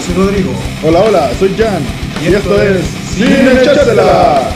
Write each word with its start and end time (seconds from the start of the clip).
soy 0.00 0.14
Rodrigo. 0.14 0.50
Hola, 0.86 1.00
hola, 1.00 1.30
soy 1.38 1.54
Jan. 1.56 1.82
Y 2.22 2.30
Y, 2.30 2.34
esto 2.34 2.60
esto, 2.60 2.62
es 2.62 2.84
Sin 3.14 3.26
Echársela. 3.58 4.50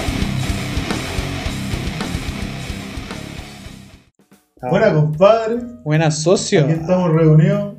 Buena, 4.70 4.94
compadre. 4.94 5.56
Buena 5.84 6.10
socio. 6.10 6.64
Aquí 6.64 6.72
estamos 6.72 7.12
reunidos 7.12 7.74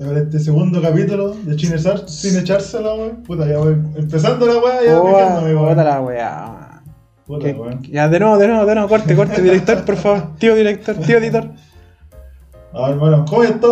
en 0.00 0.16
este 0.16 0.40
segundo 0.40 0.82
capítulo 0.82 1.34
de 1.44 1.54
Chine 1.56 1.78
Sar- 1.78 2.08
sin 2.08 2.36
echársela, 2.36 2.94
weón. 2.94 3.22
Puta, 3.22 3.46
ya 3.46 3.58
voy 3.58 3.76
empezando 3.94 4.46
la 4.46 4.58
weá, 4.58 4.84
ya 4.84 5.00
weón. 5.00 5.68
Puta 5.68 5.84
la 5.84 6.00
weá. 6.00 6.82
Weón. 7.28 7.82
Ya, 7.84 8.08
de 8.08 8.18
nuevo, 8.18 8.36
de 8.38 8.48
nuevo, 8.48 8.66
de 8.66 8.74
nuevo. 8.74 8.88
Corte, 8.88 9.14
corte, 9.14 9.40
director, 9.40 9.84
por 9.84 9.96
favor. 9.96 10.36
Tío 10.38 10.54
director, 10.56 10.96
tío 10.96 11.18
editor. 11.18 11.48
A 12.74 12.88
ver, 12.88 12.98
bueno, 12.98 13.24
¿cómo 13.28 13.44
estás? 13.44 13.70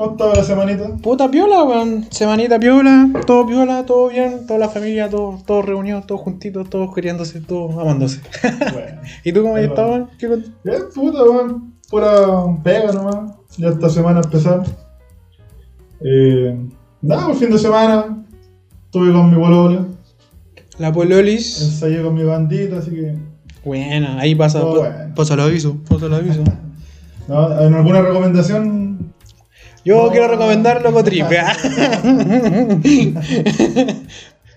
¿Cómo 0.00 0.12
estaba 0.12 0.34
la 0.34 0.44
semanita? 0.44 0.96
Puta 1.02 1.30
piola, 1.30 1.62
weón. 1.62 2.06
Semanita 2.08 2.58
piola, 2.58 3.10
todo 3.26 3.46
piola, 3.46 3.84
todo 3.84 4.08
bien, 4.08 4.46
toda 4.46 4.58
la 4.58 4.70
familia, 4.70 5.10
todos 5.10 5.44
todo 5.44 5.60
reunidos, 5.60 6.06
todos 6.06 6.22
juntitos, 6.22 6.70
todos 6.70 6.94
queriéndose, 6.94 7.42
todos 7.42 7.76
amándose. 7.76 8.22
Bueno. 8.72 9.02
¿Y 9.24 9.30
tú 9.30 9.42
cómo 9.42 9.56
has 9.56 9.64
estado, 9.64 9.90
weón? 9.90 10.10
¿Qué 10.18 10.26
Bien, 10.26 10.82
puta, 10.94 11.22
weón. 11.22 11.74
Pura 11.90 12.28
pega 12.64 12.92
nomás. 12.92 13.32
Ya 13.58 13.68
esta 13.68 13.90
semana 13.90 14.22
empezar. 14.24 14.62
Eh, 16.00 16.58
nada, 17.02 17.26
por 17.26 17.36
fin 17.36 17.50
de 17.50 17.58
semana. 17.58 18.24
Estuve 18.86 19.12
con 19.12 19.28
mi 19.28 19.36
bolola. 19.36 19.84
La 20.78 20.90
Pololis. 20.90 21.60
Ensayé 21.60 22.02
con 22.02 22.14
mi 22.14 22.24
bandita, 22.24 22.78
así 22.78 22.92
que. 22.92 23.18
Buena, 23.66 24.18
ahí 24.18 24.34
pasa, 24.34 24.62
pa- 24.62 24.66
bueno. 24.66 25.14
pasa 25.14 25.34
el 25.34 25.40
aviso, 25.40 25.76
pasa 25.86 26.06
el 26.06 26.14
aviso. 26.14 26.42
¿no? 27.28 27.60
¿En 27.60 27.74
alguna 27.74 28.00
recomendación? 28.00 29.09
Yo 29.84 30.04
No. 30.06 30.10
quiero 30.10 30.28
recomendar 30.28 30.82
Loco. 30.82 31.02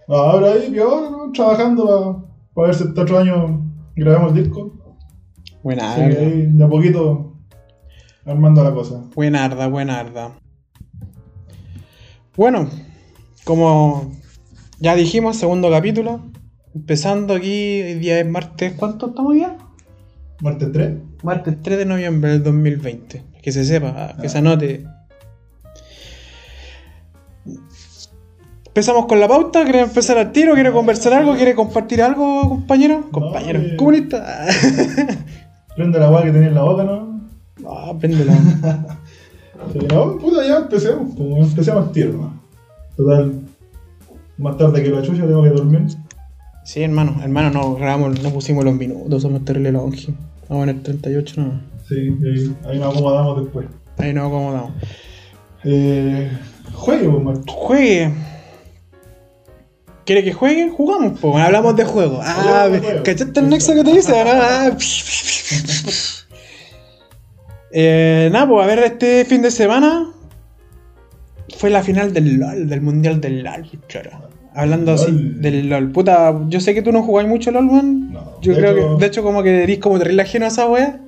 No, 0.08 0.16
ahora 0.16 0.52
ahí, 0.54 0.78
ahora, 0.80 1.10
¿no? 1.12 1.32
Trabajando 1.32 2.28
para 2.54 2.68
ver 2.68 2.76
si 2.76 2.84
este 2.84 3.00
otro 3.00 3.20
año 3.20 3.62
grabamos 3.96 4.36
el 4.36 4.44
disco. 4.44 4.74
Buena 5.64 5.96
que 5.96 6.02
ahí, 6.02 6.48
de 6.48 6.64
a 6.64 6.68
poquito, 6.68 7.38
armando 8.26 8.64
la 8.66 8.74
cosa. 8.74 9.02
Buenarda, 9.16 9.68
buenarda. 9.68 10.34
Bueno, 12.36 12.70
como 13.46 14.12
ya 14.80 14.94
dijimos, 14.96 15.38
segundo 15.38 15.72
capítulo. 15.72 16.20
Empezando 16.76 17.36
aquí, 17.36 17.82
hoy 17.82 17.94
día 17.96 18.20
es 18.20 18.28
martes, 18.28 18.74
¿cuánto 18.74 19.08
estamos 19.08 19.38
ya? 19.38 19.56
Martes 20.42 20.70
3. 20.74 20.98
Martes 21.24 21.62
3 21.62 21.78
de 21.78 21.86
noviembre 21.86 22.32
del 22.32 22.44
2020. 22.44 23.24
Que 23.42 23.52
se 23.54 23.64
sepa, 23.64 24.18
que 24.22 24.28
se 24.28 24.40
anote. 24.40 24.86
Empezamos 28.74 29.06
con 29.06 29.20
la 29.20 29.28
pauta, 29.28 29.64
¿quiere 29.66 29.82
empezar 29.82 30.18
al 30.18 30.32
tiro? 30.32 30.56
¿Quiere 30.56 30.72
conversar 30.72 31.14
algo? 31.14 31.36
¿Quiere 31.36 31.54
compartir 31.54 32.02
algo, 32.02 32.50
compañero? 32.50 33.08
Compañero, 33.12 33.60
eh. 33.60 33.76
comunista. 33.78 34.48
Prende 35.76 36.00
la 36.00 36.10
weá 36.10 36.24
que 36.24 36.32
tenía 36.32 36.48
en 36.48 36.56
la 36.56 36.64
boca, 36.64 36.84
¿no? 36.84 37.22
Ah, 37.70 37.94
préndelo. 38.00 38.34
Sí, 39.72 39.80
no, 39.90 40.18
puta, 40.18 40.46
ya 40.46 40.58
empecemos. 40.58 41.14
Como 41.16 41.38
empecemos 41.38 41.86
al 41.86 41.92
tiro, 41.94 42.14
¿no? 42.14 42.42
Total, 42.98 43.34
más 44.40 44.58
tarde 44.58 44.84
que 44.84 44.90
la 44.90 45.04
chucha 45.04 45.22
tengo 45.22 45.44
que 45.44 45.50
dormir. 45.50 45.86
Sí, 46.66 46.82
hermano, 46.82 47.16
hermano, 47.24 47.52
no 47.52 47.76
grabamos, 47.76 48.22
no 48.24 48.30
pusimos 48.32 48.66
los 48.66 48.74
minutos, 48.74 49.22
somos 49.22 49.46
terrible 49.46 49.72
longe. 49.72 50.16
Vamos 50.50 50.64
en 50.64 50.70
el 50.78 50.82
38, 50.82 51.42
no. 51.42 51.62
Sí, 51.88 51.96
ahí, 51.96 52.56
ahí 52.68 52.80
nos 52.80 52.94
acomodamos 52.94 53.44
después. 53.44 53.68
Ahí 54.00 54.14
nos 54.14 54.28
acomodamos. 54.28 54.72
Eh, 55.64 56.30
juegue, 56.74 57.08
pues, 57.08 57.24
Marco. 57.24 57.54
Juegue. 57.54 58.33
¿Quiere 60.06 60.24
que 60.24 60.34
juegue? 60.34 60.70
Jugamos, 60.70 61.20
pues. 61.20 61.36
Hablamos 61.36 61.76
de 61.76 61.86
juego. 61.86 62.20
Ah. 62.22 62.70
¿cachaste 63.04 63.40
el 63.40 63.50
nexo 63.50 63.74
que 63.74 63.84
te 63.84 63.92
dice? 63.94 64.14
Ah, 64.16 64.72
eh, 67.72 68.30
nada, 68.32 68.48
pues 68.48 68.64
a 68.64 68.68
ver, 68.68 68.80
este 68.80 69.26
fin 69.26 69.42
de 69.42 69.52
semana 69.52 70.10
fue 71.58 71.70
la 71.70 71.82
final 71.84 72.14
del 72.14 72.38
LOL, 72.40 72.68
del 72.68 72.82
mundial 72.82 73.22
del 73.22 73.44
LOL, 73.44 73.70
choro. 73.88 74.10
Hablando 74.56 74.94
así 74.94 75.10
del 75.12 75.70
LOL. 75.70 75.92
Puta, 75.92 76.36
yo 76.48 76.60
sé 76.60 76.74
que 76.74 76.82
tú 76.82 76.92
no 76.92 77.02
jugás 77.02 77.28
mucho 77.28 77.50
LOL, 77.52 77.68
weón. 77.70 78.12
No, 78.14 78.40
Yo 78.42 78.54
creo 78.56 78.72
hecho- 78.78 78.98
que, 78.98 79.02
de 79.02 79.08
hecho, 79.08 79.24
como 79.24 79.42
que 79.42 79.64
eres 79.64 79.80
como 79.80 79.98
terrible 79.98 80.22
ajeno 80.22 80.46
a 80.46 80.50
esa 80.50 80.68
wea. 80.70 81.00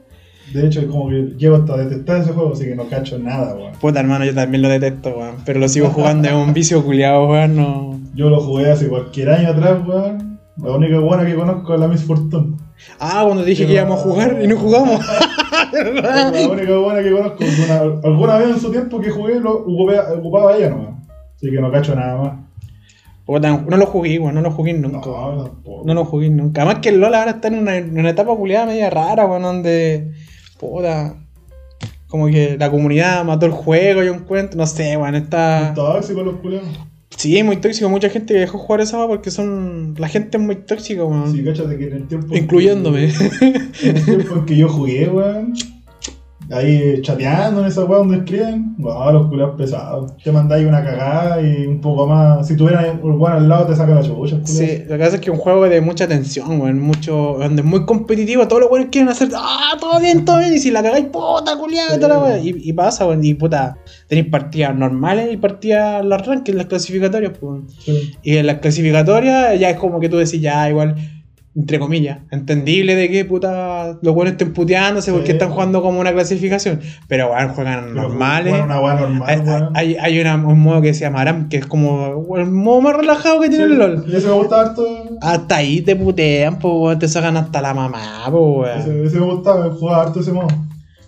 De 0.55 0.67
hecho, 0.67 0.87
como 0.87 1.09
que 1.09 1.33
llego 1.37 1.57
hasta 1.57 1.77
detestar 1.77 2.21
ese 2.21 2.31
juego, 2.31 2.53
así 2.53 2.65
que 2.65 2.75
no 2.75 2.87
cacho 2.87 3.19
nada, 3.19 3.53
weón. 3.55 3.73
Puta, 3.81 3.99
hermano, 3.99 4.25
yo 4.25 4.33
también 4.33 4.61
lo 4.61 4.69
detesto, 4.69 5.09
weón. 5.17 5.35
Pero 5.45 5.59
lo 5.59 5.67
sigo 5.67 5.89
jugando, 5.89 6.27
es 6.27 6.33
un 6.33 6.53
vicio 6.53 6.83
culiado, 6.83 7.27
weón. 7.27 7.55
No. 7.55 7.99
Yo 8.15 8.29
lo 8.29 8.39
jugué 8.39 8.71
hace 8.71 8.87
cualquier 8.87 9.29
año 9.31 9.49
atrás, 9.49 9.79
weón. 9.85 10.39
La 10.57 10.71
única 10.71 10.99
buena 10.99 11.25
que 11.25 11.35
conozco 11.35 11.73
es 11.73 11.79
la 11.81 11.87
Miss 11.89 12.03
Fortune. 12.05 12.55
Ah, 12.99 13.23
cuando 13.25 13.43
dije 13.43 13.65
que 13.67 13.73
íbamos 13.73 13.99
a 13.99 14.03
jugar 14.03 14.39
y 14.41 14.47
no 14.47 14.55
jugamos. 14.57 15.01
la 15.73 16.49
única 16.49 16.77
buena 16.77 17.03
que 17.03 17.11
conozco. 17.11 17.43
Alguna, 17.43 17.99
alguna 18.03 18.37
vez 18.37 18.49
en 18.55 18.59
su 18.59 18.71
tiempo 18.71 18.99
que 19.01 19.09
jugué 19.09 19.39
lo 19.39 19.65
ocupé- 19.65 20.17
ocupaba 20.17 20.55
ella 20.55 20.69
nomás. 20.69 21.03
Así 21.35 21.51
que 21.51 21.59
no 21.59 21.71
cacho 21.71 21.95
nada 21.95 22.17
más. 22.17 22.33
Puta, 23.25 23.57
no 23.67 23.77
lo 23.77 23.85
jugué, 23.87 24.19
weón. 24.19 24.35
No 24.35 24.41
lo 24.41 24.51
jugué 24.51 24.73
nunca. 24.73 25.01
No. 25.05 25.51
No 25.83 25.93
lo 25.93 26.05
jugué 26.05 26.29
nunca. 26.29 26.61
Además 26.61 26.79
que 26.81 26.89
el 26.89 26.99
LOL 27.01 27.15
ahora 27.15 27.31
está 27.31 27.47
en 27.49 27.55
una, 27.55 27.75
en 27.77 27.97
una 27.97 28.09
etapa 28.11 28.35
culiada 28.35 28.65
media 28.67 28.89
rara, 28.89 29.25
weón, 29.25 29.41
donde. 29.43 30.11
Puta. 30.69 31.15
Como 32.07 32.27
que 32.27 32.57
la 32.57 32.71
comunidad 32.71 33.25
mató 33.25 33.45
el 33.45 33.51
juego, 33.51 34.03
yo 34.03 34.13
encuentro. 34.13 34.57
No 34.57 34.65
sé, 34.67 34.95
weón. 34.97 35.15
Está. 35.15 35.73
Tóxico 35.73 36.23
los 36.23 36.35
culeros. 36.37 36.67
Sí, 37.17 37.41
muy 37.43 37.57
tóxico. 37.57 37.89
Mucha 37.89 38.09
gente 38.09 38.33
que 38.33 38.41
dejó 38.41 38.57
jugar 38.57 38.81
esa 38.81 39.07
porque 39.07 39.31
son. 39.31 39.95
La 39.97 40.07
gente 40.07 40.37
es 40.37 40.43
muy 40.43 40.55
tóxica, 40.55 41.03
weón. 41.03 41.31
Sí, 41.31 41.43
cáchate 41.43 41.77
que 41.77 41.87
en 41.87 41.93
el 41.93 42.07
tiempo. 42.07 42.35
Incluyéndome. 42.35 43.11
En 43.81 43.97
el 43.97 44.05
tiempo 44.05 44.35
en 44.35 44.45
que 44.45 44.57
yo 44.57 44.69
jugué, 44.69 45.07
weón. 45.09 45.53
Ahí 46.51 47.01
chateando 47.01 47.61
en 47.61 47.67
esa 47.67 47.83
weá 47.85 47.97
donde 47.99 48.17
escriben. 48.17 48.75
Wow, 48.77 49.11
los 49.13 49.27
culeros 49.27 49.55
pesados. 49.57 50.15
Te 50.23 50.31
mandáis 50.31 50.67
una 50.67 50.83
cagada 50.83 51.41
y 51.41 51.65
un 51.65 51.81
poco 51.81 52.05
más. 52.07 52.47
Si 52.47 52.55
tuvieras 52.55 52.85
el 52.85 52.99
weón 53.03 53.33
al 53.33 53.49
lado, 53.49 53.65
te 53.67 53.75
saca 53.75 53.95
la 53.95 54.01
culiao. 54.07 54.39
Sí, 54.45 54.83
lo 54.87 54.97
que 54.97 55.03
pasa 55.03 55.15
es 55.15 55.21
que 55.21 55.31
es 55.31 55.35
un 55.35 55.39
juego 55.41 55.67
de 55.67 55.81
mucha 55.81 56.07
tensión, 56.07 56.61
weón, 56.61 56.79
mucho, 56.79 57.37
donde 57.39 57.61
es 57.61 57.67
muy 57.67 57.85
competitivo, 57.85 58.47
todos 58.47 58.61
los 58.61 58.71
weones 58.71 58.89
quieren 58.91 59.09
hacer, 59.09 59.29
ah, 59.35 59.75
todo 59.79 59.99
bien, 59.99 60.23
todo 60.23 60.37
bien, 60.39 60.53
y 60.53 60.59
si 60.59 60.69
la 60.71 60.83
cagáis, 60.83 61.05
puta, 61.05 61.57
culiada, 61.57 61.89
Sí. 61.91 61.95
y 61.97 61.99
toda 61.99 62.13
la 62.15 62.23
wea. 62.23 62.37
Y, 62.37 62.55
y 62.69 62.73
pasa, 62.73 63.07
weón, 63.07 63.23
y 63.23 63.33
puta, 63.33 63.77
tenéis 64.07 64.27
partidas 64.29 64.75
normales 64.75 65.29
y 65.33 65.37
partidas 65.37 66.05
las 66.05 66.25
rankings, 66.27 66.57
las 66.57 66.67
clasificatorias, 66.67 67.33
pues. 67.39 67.61
Sí. 67.79 68.11
Y 68.21 68.37
en 68.37 68.45
las 68.47 68.59
clasificatorias 68.59 69.59
ya 69.59 69.69
es 69.71 69.77
como 69.77 69.99
que 69.99 70.09
tú 70.09 70.17
decís, 70.17 70.39
ya, 70.41 70.69
igual, 70.69 70.95
entre 71.55 71.79
comillas, 71.79 72.19
entendible 72.31 72.95
de 72.95 73.09
que 73.09 73.23
puta 73.23 73.97
los 74.01 74.13
buenos 74.13 74.33
estén 74.33 74.51
puteándose 74.51 75.11
porque 75.13 75.27
Sí. 75.27 75.31
están 75.33 75.51
jugando 75.51 75.81
como 75.81 76.01
una 76.01 76.11
clasificación, 76.11 76.81
pero 77.07 77.31
weón, 77.31 77.49
juegan 77.49 77.85
Pero, 77.93 78.01
normales. 78.09 78.51
weón, 78.51 78.65
una 78.65 78.75
normal, 78.95 79.69
Hay, 79.73 79.95
hay, 79.95 79.97
hay 80.01 80.19
una- 80.19 80.35
un 80.35 80.59
modo 80.59 80.81
que 80.81 80.93
se 80.93 81.01
llama 81.01 81.21
Aram, 81.21 81.47
que 81.47 81.55
es 81.57 81.65
como 81.65 82.35
el 82.37 82.45
modo 82.51 82.81
más 82.81 82.97
relajado 82.97 83.39
que 83.39 83.47
tiene 83.47 83.67
Sí, 83.67 83.71
el 83.71 83.77
LOL. 83.79 84.03
Y 84.05 84.15
ese 84.17 84.27
me 84.27 84.33
gusta 84.33 84.59
harto. 84.61 84.85
Hasta 85.21 85.55
ahí 85.55 85.81
te 85.81 85.95
putean, 85.95 86.59
pues, 86.59 86.99
te 86.99 87.07
sacan 87.07 87.37
hasta 87.37 87.61
la 87.61 87.73
mamá, 87.73 88.25
pues. 88.29 88.81
Ese, 88.81 89.03
ese 89.05 89.19
me 89.21 89.25
gustaba, 89.25 89.69
jugar 89.71 90.07
harto 90.07 90.19
ese 90.19 90.33
modo. 90.33 90.47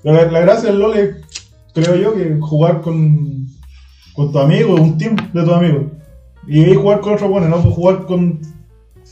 La, 0.03 0.13
la 0.31 0.39
gracia 0.39 0.69
del 0.69 0.79
LoL 0.79 0.95
es, 0.97 1.15
creo 1.73 1.95
yo, 1.97 2.13
que 2.15 2.37
jugar 2.39 2.79
con, 2.79 3.47
con 4.13 4.31
tu 4.31 4.39
amigo, 4.39 4.75
un 4.75 4.97
team 4.97 5.17
de 5.33 5.43
tus 5.43 5.51
amigos. 5.53 5.83
Y 6.47 6.63
ahí 6.63 6.73
jugar 6.75 7.01
con 7.01 7.15
otros 7.15 7.29
buenos, 7.29 7.49
no 7.49 7.57
jugar 7.71 8.05
con 8.05 8.39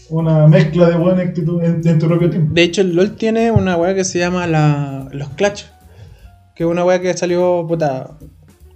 una 0.10 0.48
mezcla 0.48 0.90
de 0.90 1.22
en 1.22 1.34
tu, 1.34 1.60
en, 1.62 1.88
en 1.88 2.00
tu 2.00 2.08
propio 2.08 2.30
team. 2.30 2.54
De 2.54 2.64
hecho, 2.64 2.82
el 2.82 2.96
LOL 2.96 3.16
tiene 3.16 3.52
una 3.52 3.78
weá 3.78 3.96
que 3.96 4.04
se 4.04 4.20
llama 4.20 4.48
la, 4.48 5.08
los 5.12 5.30
Clutch. 5.30 5.66
Que 6.56 6.64
es 6.64 6.70
una 6.70 6.86
weá 6.86 7.02
que 7.02 7.16
salió, 7.16 7.66
puta, 7.68 8.12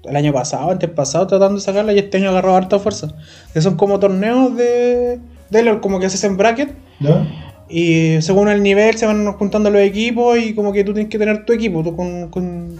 el 0.04 0.16
año 0.16 0.34
pasado, 0.34 0.72
antes 0.72 0.90
pasado, 0.90 1.28
tratando 1.28 1.56
de 1.56 1.62
sacarla 1.62 1.94
y 1.94 2.00
este 2.00 2.18
año 2.18 2.30
agarró 2.30 2.56
harta 2.56 2.80
fuerza. 2.80 3.16
Que 3.54 3.62
son 3.62 3.76
como 3.76 4.00
torneos 4.00 4.56
de, 4.56 5.20
de 5.50 5.64
LOL, 5.64 5.82
como 5.82 6.00
que 6.00 6.08
haces 6.08 6.24
en 6.24 6.38
bracket. 6.38 6.74
¿Ya? 7.00 7.26
Y 7.70 8.20
según 8.22 8.50
el 8.50 8.64
nivel 8.64 8.98
se 8.98 9.06
van 9.06 9.32
juntando 9.34 9.70
los 9.70 9.82
equipos 9.82 10.40
y 10.40 10.56
como 10.56 10.74
que 10.74 10.84
tú 10.84 10.94
tienes 10.94 11.12
que 11.12 11.20
tener 11.20 11.46
tu 11.46 11.54
equipo, 11.54 11.84
tú 11.84 11.96
con, 11.96 12.30
con, 12.30 12.76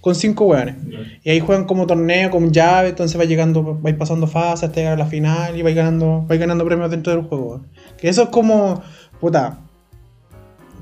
con 0.00 0.14
cinco 0.14 0.44
weones. 0.44 0.76
Y 1.24 1.30
ahí 1.30 1.40
juegan 1.40 1.64
como 1.64 1.88
torneo, 1.88 2.30
con 2.30 2.52
llave, 2.52 2.90
entonces 2.90 3.16
vais 3.16 3.28
llegando, 3.28 3.78
vais 3.82 3.96
pasando 3.96 4.28
fases 4.28 4.68
hasta 4.68 4.76
llegar 4.76 4.92
a 4.92 4.96
la 4.96 5.06
final 5.06 5.56
y 5.56 5.62
vais 5.62 5.74
ganando, 5.74 6.24
vais 6.28 6.38
ganando 6.38 6.64
premios 6.64 6.88
dentro 6.88 7.12
del 7.12 7.22
juego. 7.22 7.62
Weón. 7.98 8.00
Que 8.00 8.08
eso 8.08 8.22
es 8.24 8.28
como, 8.30 8.82
puta. 9.20 9.58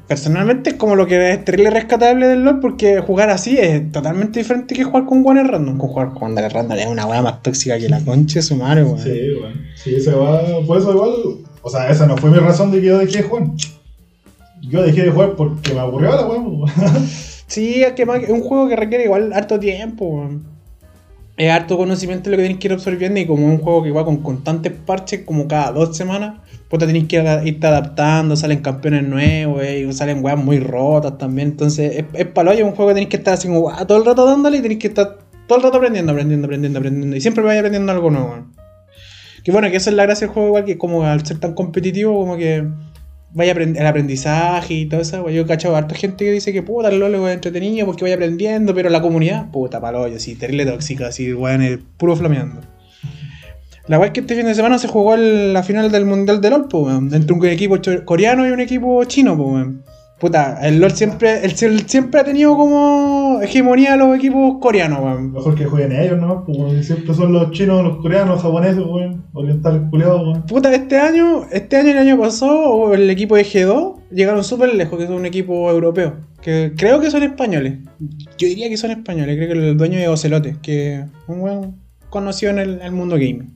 Personalmente 0.09 0.71
es 0.71 0.77
como 0.77 0.95
lo 0.95 1.05
que 1.09 1.33
es 1.33 1.45
terrible 1.45 1.71
rescatable 1.71 2.29
del 2.29 2.45
LoL 2.45 2.61
porque 2.61 3.01
jugar 3.01 3.29
así 3.29 3.59
es 3.59 3.91
totalmente 3.91 4.39
diferente 4.39 4.73
que 4.77 4.85
jugar 4.85 5.05
con 5.05 5.25
guanes 5.25 5.49
random. 5.49 5.79
Con 5.79 5.89
jugar 5.89 6.09
con 6.13 6.33
guanes 6.33 6.53
random 6.53 6.79
es 6.79 6.87
una 6.87 7.07
weá 7.07 7.23
más 7.23 7.43
tóxica 7.43 7.77
que 7.77 7.89
la 7.89 7.99
concha 8.01 8.39
de 8.39 8.43
su 8.43 8.55
madre, 8.55 8.85
weón. 8.85 9.01
Sí, 9.01 9.19
bueno. 9.41 9.57
Sí, 9.75 10.01
se 10.01 10.13
va. 10.13 10.43
Por 10.65 10.79
eso 10.79 10.93
igual. 10.93 11.11
O 11.61 11.69
sea, 11.69 11.91
esa 11.91 12.07
no 12.07 12.17
fue 12.17 12.31
mi 12.31 12.39
razón 12.39 12.71
de 12.71 12.81
que 12.81 12.87
yo 12.87 12.99
dejé 12.99 13.19
de 13.19 13.29
jugar. 13.29 13.47
Yo 14.63 14.83
dejé 14.85 15.03
de 15.03 15.11
jugar 15.11 15.33
porque 15.35 15.75
me 15.75 15.81
aburrió 15.81 16.11
la 16.11 16.25
weá. 16.27 16.71
Sí, 17.49 17.83
es 17.83 17.93
que 17.95 18.07
más- 18.07 18.23
es 18.23 18.31
un 18.31 18.43
juego 18.43 18.69
que 18.69 18.77
requiere 18.77 19.05
igual 19.05 19.33
harto 19.33 19.59
tiempo, 19.59 20.05
weón. 20.07 20.56
Es 21.37 21.51
harto 21.51 21.77
conocimiento 21.77 22.31
lo 22.31 22.37
que 22.37 22.45
tenéis 22.45 22.59
que 22.59 22.69
ir 22.69 22.73
absorbiendo 22.73 23.21
y 23.21 23.27
como 23.27 23.47
es 23.47 23.59
un 23.59 23.65
juego 23.65 23.83
que 23.83 23.91
va 23.91 24.05
con 24.05 24.19
constantes 24.19 24.73
parches 24.73 25.23
como 25.25 25.47
cada 25.47 25.71
dos 25.73 25.97
semanas, 25.97 26.41
pues 26.69 26.81
te 26.81 26.87
tenéis 26.87 27.07
que 27.07 27.17
ir 27.17 27.47
irte 27.47 27.67
adaptando, 27.67 28.37
salen 28.37 28.61
campeones 28.61 29.05
nuevos 29.05 29.63
eh, 29.63 29.87
y 29.87 29.93
salen 29.93 30.25
weas 30.25 30.39
muy 30.39 30.61
rotas 30.61 31.19
también, 31.19 31.49
entonces 31.49 31.97
es, 31.97 32.05
es 32.15 32.27
palo, 32.27 32.53
es 32.53 32.63
un 32.63 32.73
juego 32.73 32.89
que 32.89 32.95
tenéis 32.95 33.11
que 33.11 33.17
estar 33.19 33.35
así 33.35 33.49
como 33.49 33.71
todo 33.87 33.99
el 33.99 34.05
rato 34.07 34.25
dándole 34.25 34.59
y 34.59 34.63
tenéis 34.63 34.81
que 34.81 34.89
estar 34.89 35.19
todo 35.47 35.59
el 35.59 35.65
rato 35.65 35.77
aprendiendo, 35.77 36.13
aprendiendo, 36.13 36.47
aprendiendo, 36.47 36.79
aprendiendo 36.79 37.17
y 37.17 37.21
siempre 37.21 37.45
vais 37.45 37.59
aprendiendo 37.59 37.93
algo 37.93 38.11
nuevo. 38.11 38.47
Que 39.45 39.53
bueno, 39.53 39.71
que 39.71 39.77
eso 39.77 39.91
es 39.91 39.97
la 39.97 40.03
gracia 40.05 40.27
del 40.27 40.35
juego 40.35 40.49
igual 40.49 40.65
que 40.65 40.77
como 40.77 41.05
al 41.05 41.25
ser 41.25 41.39
tan 41.39 41.55
competitivo 41.55 42.19
como 42.19 42.37
que 42.37 42.67
vaya 43.33 43.53
el 43.53 43.87
aprendizaje 43.87 44.75
y 44.75 44.87
todo 44.87 45.01
eso, 45.01 45.29
yo 45.29 45.43
he 45.43 45.47
cachado 45.47 45.75
a 45.75 45.79
harta 45.79 45.95
gente 45.95 46.25
que 46.25 46.33
dice 46.33 46.53
que 46.53 46.63
puta 46.63 46.89
el 46.89 46.99
LOL 46.99 47.15
es 47.15 47.35
entretenido 47.35 47.87
porque 47.87 48.05
vaya 48.05 48.15
aprendiendo, 48.15 48.75
pero 48.75 48.89
la 48.89 49.03
comunidad, 49.03 49.51
puta 49.51 49.81
palo, 49.81 50.09
yo 50.09 50.17
así, 50.17 50.35
terrible 50.35 50.65
tóxica, 50.65 51.09
así, 51.09 51.33
weón, 51.33 51.63
es 51.63 51.79
puro 51.97 52.17
flameando. 52.17 52.61
La 53.89 53.99
weá 53.99 54.09
es 54.09 54.13
que 54.13 54.21
este 54.21 54.35
fin 54.35 54.47
de 54.47 54.55
semana 54.55 54.79
se 54.79 54.89
jugó 54.89 55.17
la 55.17 55.63
final 55.63 55.93
del 55.93 56.07
Mundial 56.07 56.41
de 56.41 56.51
LOL, 56.51 56.69
weón, 56.73 57.15
entre 57.15 57.33
un 57.33 57.45
equipo 57.47 57.77
coreano 58.05 58.47
y 58.47 58.51
un 58.51 58.61
equipo 58.61 59.05
chino, 59.05 59.35
weón. 59.35 59.85
Puta, 60.19 60.59
el 60.67 60.81
LOL 60.81 60.93
siempre, 60.93 61.45
el, 61.45 61.53
el- 61.61 61.87
siempre 61.89 62.21
ha 62.21 62.25
tenido 62.25 62.57
como 62.57 63.39
hegemonía 63.43 63.93
a 63.93 63.97
los 63.99 64.17
equipos 64.17 64.57
coreanos, 64.63 65.01
weón. 65.01 65.33
Mejor 65.33 65.55
que 65.55 65.67
jueguen 65.67 65.93
ellos, 65.93 66.19
¿no? 66.19 66.43
Como 66.45 66.71
siempre 66.83 67.15
son 67.15 67.35
los 67.35 67.51
chinos, 67.51 67.85
los 67.85 67.99
coreanos, 67.99 68.29
los 68.37 68.43
japoneses, 68.43 68.79
weón. 68.87 69.25
Orientales 69.35 69.83
culiados, 69.91 70.23
weón. 70.23 70.47
Puta, 70.47 70.73
este 70.75 70.99
año, 70.99 71.45
este 71.53 71.77
año 71.77 71.89
y 71.89 71.91
el 71.93 71.99
año 71.99 72.19
pasado, 72.19 72.95
el 72.95 73.11
equipo 73.11 73.37
de 73.37 73.45
G2 73.45 73.97
llegaron 74.11 74.43
súper 74.43 74.75
lejos, 74.75 74.97
que 74.99 75.05
es 75.05 75.11
un 75.11 75.27
equipo 75.27 75.71
europeo. 75.71 76.15
Que 76.41 76.73
creo 76.75 76.99
que 76.99 77.11
son 77.11 77.23
españoles. 77.23 77.75
Yo 78.39 78.49
diría 78.49 78.71
que 78.71 78.79
son 78.79 78.93
españoles, 78.93 79.37
creo 79.37 79.49
que 79.53 79.69
el 79.71 79.77
dueño 79.77 79.99
de 79.99 80.09
Ocelote, 80.09 80.57
que 80.63 80.95
es 81.01 81.05
un 81.27 81.41
buen 81.41 81.75
conocido 82.09 82.53
en 82.53 82.59
el, 82.61 82.81
el 82.81 82.93
mundo 82.93 83.17
gaming. 83.17 83.53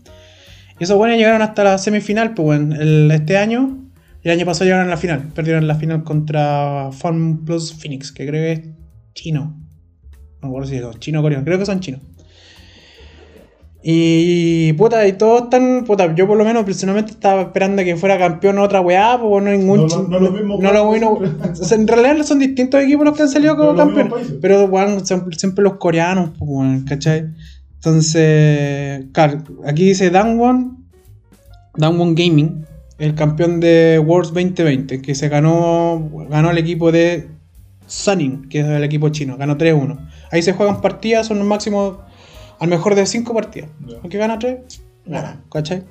Y 0.79 0.85
esos 0.85 0.99
buenos 0.99 1.17
llegaron 1.17 1.41
hasta 1.41 1.65
la 1.65 1.79
semifinal, 1.79 2.35
pues 2.35 2.61
el- 2.61 3.11
este 3.13 3.39
año. 3.39 3.79
El 4.23 4.33
año 4.33 4.45
pasado 4.45 4.67
llegaron 4.67 4.87
a 4.87 4.91
la 4.91 4.97
final. 4.97 5.29
Perdieron 5.35 5.67
la 5.67 5.75
final 5.77 6.05
contra 6.05 6.91
Fun 6.93 7.45
Plus 7.45 7.73
Phoenix, 7.75 8.13
que 8.13 8.27
creo 8.27 8.43
que 8.43 8.53
es 8.53 8.69
chino. 9.15 9.57
No 10.43 10.49
me 10.49 10.49
acuerdo 10.49 10.69
si 10.69 10.77
es 10.77 10.99
chino 10.99 11.21
o 11.21 11.23
coreano, 11.23 11.45
creo 11.45 11.59
que 11.59 11.67
son 11.67 11.81
chinos. 11.81 12.01
Y 13.83 14.75
puta, 14.75 15.07
y 15.07 15.15
todos 15.15 15.45
están, 15.45 15.85
puta, 15.87 16.15
yo 16.15 16.27
por 16.27 16.37
lo 16.37 16.45
menos 16.45 16.65
personalmente 16.65 17.13
estaba 17.13 17.41
esperando 17.43 17.83
que 17.83 17.97
fuera 17.97 18.19
campeón 18.19 18.59
otra 18.59 18.83
weá, 18.83 19.19
pues 19.19 19.43
no 19.43 19.51
ningún 19.51 19.87
No, 19.87 20.03
no, 20.03 20.09
no 20.09 20.21
lo 20.21 20.31
mismo, 20.33 20.59
no 20.61 20.73
lo 20.73 20.91
weón, 20.91 21.01
bueno, 21.01 21.19
siempre. 21.19 21.53
o 21.53 21.65
sea, 21.65 21.79
en 21.79 21.89
realidad 21.89 22.25
son 22.27 22.41
distintos 22.41 22.83
equipos 22.83 23.07
los 23.07 23.17
que 23.17 23.23
han 23.23 23.31
salido 23.31 23.57
como 23.57 23.75
campeones, 23.75 24.35
pero 24.43 24.67
weón, 24.67 25.07
son 25.07 25.33
siempre 25.33 25.65
los 25.65 25.75
coreanos, 25.75 26.33
pues 26.39 26.85
¿cachai? 26.87 27.31
Entonces, 27.77 29.07
claro, 29.13 29.45
aquí 29.65 29.87
dice 29.87 30.11
Dangwon, 30.11 30.85
Dangwon 31.75 32.15
Gaming, 32.15 32.67
el 33.01 33.15
campeón 33.15 33.61
de 33.61 33.99
Worlds 33.99 34.33
2020, 34.33 35.01
que 35.01 35.15
se 35.15 35.29
ganó, 35.29 36.11
ganó 36.29 36.51
el 36.51 36.59
equipo 36.59 36.93
de 36.93 37.29
Sunning, 37.87 38.49
que 38.49 38.61
es 38.61 38.67
el 38.67 38.85
equipo 38.85 39.09
chino, 39.09 39.37
ganó 39.39 39.57
3-1. 39.57 39.99
Ahí 40.31 40.43
se 40.43 40.53
juegan 40.53 40.81
partidas, 40.83 41.27
son 41.27 41.39
los 41.39 41.47
máximos 41.47 41.97
al 42.59 42.69
mejor 42.69 42.95
de 42.95 43.07
5 43.07 43.33
partidas. 43.33 43.71
Ya. 43.87 43.97
El 44.05 44.11
que 44.11 44.19
gana 44.19 44.39
3, 44.39 44.83
gana, 45.07 45.43
¿cachai? 45.51 45.83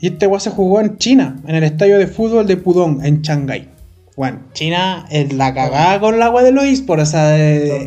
Y 0.00 0.08
este 0.08 0.26
weón 0.26 0.40
se 0.40 0.50
jugó 0.50 0.80
en 0.80 0.96
China, 0.96 1.36
en 1.46 1.54
el 1.54 1.62
estadio 1.62 1.98
de 1.98 2.06
fútbol 2.06 2.46
de 2.46 2.56
Pudong, 2.56 3.04
en 3.04 3.20
Shanghái. 3.20 3.68
Bueno, 4.16 4.40
China 4.54 5.06
es 5.10 5.32
la 5.34 5.52
cagada 5.52 6.00
con 6.00 6.18
la 6.18 6.30
weá 6.30 6.42
de 6.42 6.52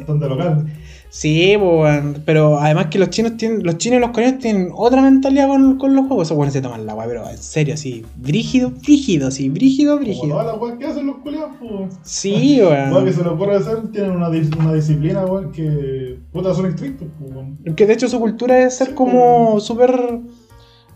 Son 0.05 0.19
de 0.19 0.29
local. 0.29 0.67
Sí, 1.15 1.53
pues, 1.59 1.71
weón, 1.71 2.23
pero 2.25 2.57
además 2.59 2.87
que 2.87 2.97
los 2.97 3.11
chinos 3.11 3.37
tienen, 3.37 3.63
los 3.63 3.77
chinos 3.77 3.97
y 3.97 4.01
los 4.01 4.09
coreanos 4.09 4.39
tienen 4.41 4.69
otra 4.73 4.99
mentalidad 5.03 5.47
con, 5.47 5.77
con 5.77 5.95
los 5.95 6.07
juegos. 6.07 6.27
Esos 6.27 6.35
buenos 6.37 6.53
se 6.53 6.61
toman 6.61 6.87
la 6.87 6.95
weá, 6.95 7.05
pero 7.05 7.29
en 7.29 7.37
serio, 7.37 7.75
así, 7.75 8.03
brígido, 8.15 8.71
brígido, 8.71 9.29
sí, 9.29 9.47
brígido, 9.49 9.93
Como 9.93 10.05
brígido. 10.05 10.29
todas 10.39 10.57
las 10.71 10.77
que 10.79 10.85
hacen 10.87 11.05
los 11.05 11.17
culiados, 11.17 11.51
pues. 11.59 11.93
Sí, 12.01 12.57
Weón 12.59 12.89
que 12.89 12.95
weón. 12.95 13.13
se 13.13 13.23
le 13.23 13.29
ocurre 13.29 13.55
hacer, 13.57 13.91
tienen 13.91 14.09
una, 14.09 14.27
una 14.29 14.73
disciplina, 14.73 15.23
weón, 15.23 15.51
que 15.51 16.17
puta 16.31 16.51
son 16.55 16.65
estrictos, 16.65 17.07
pues. 17.19 17.75
Que 17.75 17.85
de 17.85 17.93
hecho 17.93 18.09
su 18.09 18.19
cultura 18.19 18.63
es 18.63 18.75
ser 18.75 18.95
como 18.95 19.59
súper. 19.59 20.19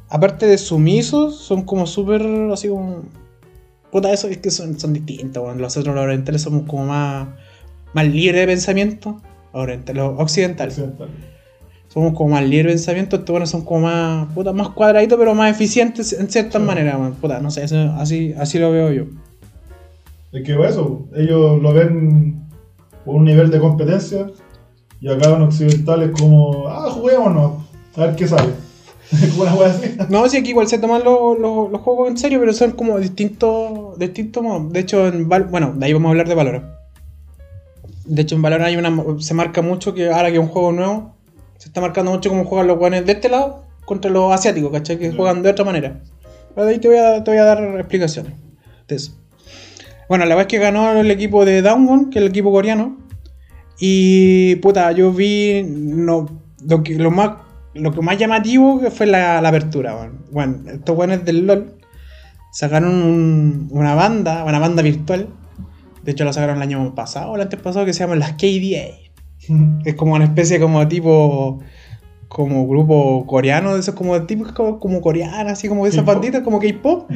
Aparte 0.10 0.48
de 0.48 0.58
sumisos, 0.58 1.36
son 1.38 1.62
como 1.62 1.86
súper 1.86 2.24
así 2.52 2.70
como. 2.70 3.04
Puta, 3.92 4.12
eso 4.12 4.28
es 4.30 4.40
que 4.40 4.50
son, 4.50 4.80
son 4.80 4.94
distintos, 4.94 5.44
weón. 5.44 5.62
Nosotros 5.62 5.94
los 5.94 6.04
orientales 6.04 6.42
somos 6.42 6.64
como 6.68 6.88
más. 6.88 7.28
más 7.94 8.08
libres 8.08 8.42
de 8.42 8.48
pensamiento. 8.48 9.22
Orientales, 9.62 10.04
los 10.04 10.20
occidentales. 10.20 10.78
Occidental. 10.80 11.10
Somos 11.90 12.14
como 12.14 12.30
más 12.32 12.44
libres 12.44 12.74
de 12.74 12.78
pensamiento, 12.78 13.16
estos 13.16 13.32
buenos 13.34 13.50
son 13.50 13.64
como 13.64 13.82
más, 13.82 14.28
puta, 14.34 14.54
más 14.54 14.70
cuadraditos, 14.70 15.18
pero 15.18 15.34
más 15.34 15.50
eficientes 15.52 16.14
en 16.14 16.30
ciertas 16.30 16.62
Sí. 16.62 16.68
maneras, 16.68 17.00
man. 17.00 17.14
Puta, 17.14 17.40
no 17.40 17.50
sé, 17.50 17.64
eso- 17.64 17.92
así, 17.98 18.34
así 18.38 18.60
lo 18.60 18.72
veo 18.72 18.92
yo. 18.92 19.04
Es 20.34 20.44
que 20.46 20.54
eso, 20.68 21.08
ellos 21.16 21.62
lo 21.62 21.74
ven 21.74 22.42
por 23.06 23.16
un 23.16 23.24
nivel 23.24 23.50
de 23.50 23.60
competencia 23.60 24.28
y 25.00 25.08
acá 25.10 25.30
en 25.36 25.42
occidental 25.44 26.04
es 26.04 26.12
como, 26.12 26.68
ah, 26.68 26.90
juguémonos, 26.92 27.54
a 27.96 28.02
ver 28.02 28.16
qué 28.16 28.28
sale. 28.28 28.50
No, 30.10 30.28
sí, 30.28 30.38
aquí 30.38 30.50
igual 30.50 30.68
se 30.68 30.80
toman 30.80 31.02
los, 31.04 31.40
los- 31.40 31.72
los 31.72 31.82
juegos 31.82 32.10
en 32.10 32.18
serio, 32.18 32.40
pero 32.42 32.52
son 32.52 32.72
como 32.72 33.00
distintos, 33.00 33.98
distintos 33.98 34.44
modos. 34.44 34.72
De 34.74 34.82
hecho, 34.82 35.08
en 35.08 35.30
Val- 35.30 35.46
bueno, 35.46 35.74
de 35.76 35.86
ahí 35.86 35.94
vamos 35.94 36.08
a 36.08 36.12
hablar 36.12 36.28
de 36.28 36.36
Valorant. 36.36 36.66
De 38.08 38.22
hecho, 38.22 38.36
en 38.36 38.42
Valorant 38.42 38.68
hay 38.70 38.78
una, 38.78 38.92
se 39.20 39.34
marca 39.34 39.62
mucho 39.62 39.94
que 39.94 40.10
ahora 40.10 40.30
que 40.30 40.36
es 40.38 40.40
un 40.42 40.48
juego 40.48 40.72
nuevo, 40.72 41.16
se 41.58 41.68
está 41.70 41.82
marcando 41.82 42.12
mucho 42.12 42.30
cómo 42.30 42.46
juegan 42.46 42.68
los 42.68 42.78
guanes 42.78 43.06
de 43.06 43.12
este 43.14 43.30
lado 43.30 43.66
contra 43.86 44.10
los 44.12 44.32
asiáticos, 44.34 44.72
¿cachai? 44.72 44.98
Que 44.98 45.12
juegan 45.12 45.42
de 45.44 45.50
otra 45.50 45.66
manera. 45.66 46.00
Pero 46.56 46.66
de 46.68 46.74
ahí 46.74 46.80
te 46.80 46.88
voy 46.88 46.98
a, 46.98 47.24
te 47.24 47.32
voy 47.32 47.40
a 47.40 47.44
dar 47.44 47.62
explicaciones 47.80 48.34
de 48.88 48.96
eso. 48.96 49.12
Bueno, 50.10 50.26
la 50.26 50.36
vez 50.36 50.48
que 50.48 50.58
ganó 50.58 50.92
el 50.94 51.12
equipo 51.12 51.44
de 51.46 51.62
Downgon, 51.62 52.10
que 52.10 52.20
es 52.20 52.24
el 52.24 52.30
equipo 52.30 52.52
coreano. 52.52 52.98
Y 53.80 54.56
puta, 54.58 54.92
yo 54.94 55.12
vi 55.12 55.64
no, 55.68 56.28
lo, 56.68 56.84
que, 56.84 56.96
lo, 56.96 57.12
más, 57.12 57.32
lo 57.74 57.92
que 57.92 58.02
más 58.02 58.18
llamativo 58.18 58.80
que 58.80 58.90
fue 58.90 59.06
la, 59.06 59.42
la 59.42 59.50
apertura. 59.50 59.94
Bueno, 59.96 60.14
bueno 60.32 60.72
estos 60.72 60.96
buenos 60.96 61.24
del 61.26 61.46
LOL 61.46 61.74
sacaron 62.52 62.90
un- 63.04 63.68
una 63.72 63.94
banda, 63.96 64.44
una 64.46 64.60
banda 64.60 64.82
virtual. 64.82 65.28
De 66.08 66.14
hecho, 66.14 66.24
la 66.24 66.32
sacaron 66.32 66.56
el 66.56 66.62
año 66.62 66.96
pasado 66.96 67.32
o 67.32 67.36
el 67.36 67.42
antes 67.42 67.60
pasado 67.60 67.86
que 67.86 67.92
se 67.92 68.00
llaman 68.00 68.20
las 68.20 68.32
KDA. 68.36 68.96
Es 69.86 69.96
como 69.96 70.14
una 70.16 70.24
especie 70.24 70.58
como 70.58 70.88
tipo. 70.88 71.60
Como 72.30 72.68
grupo 72.68 73.26
coreano, 73.26 73.74
de 73.74 73.80
esos 73.80 73.96
como 73.96 74.22
tipos 74.24 74.52
como, 74.52 74.80
como 74.80 75.02
coreanas, 75.02 75.54
así 75.54 75.70
como 75.70 75.86
de 75.86 75.92
esas 75.92 76.04
banditas, 76.04 76.42
como 76.42 76.60
K-pop, 76.60 77.10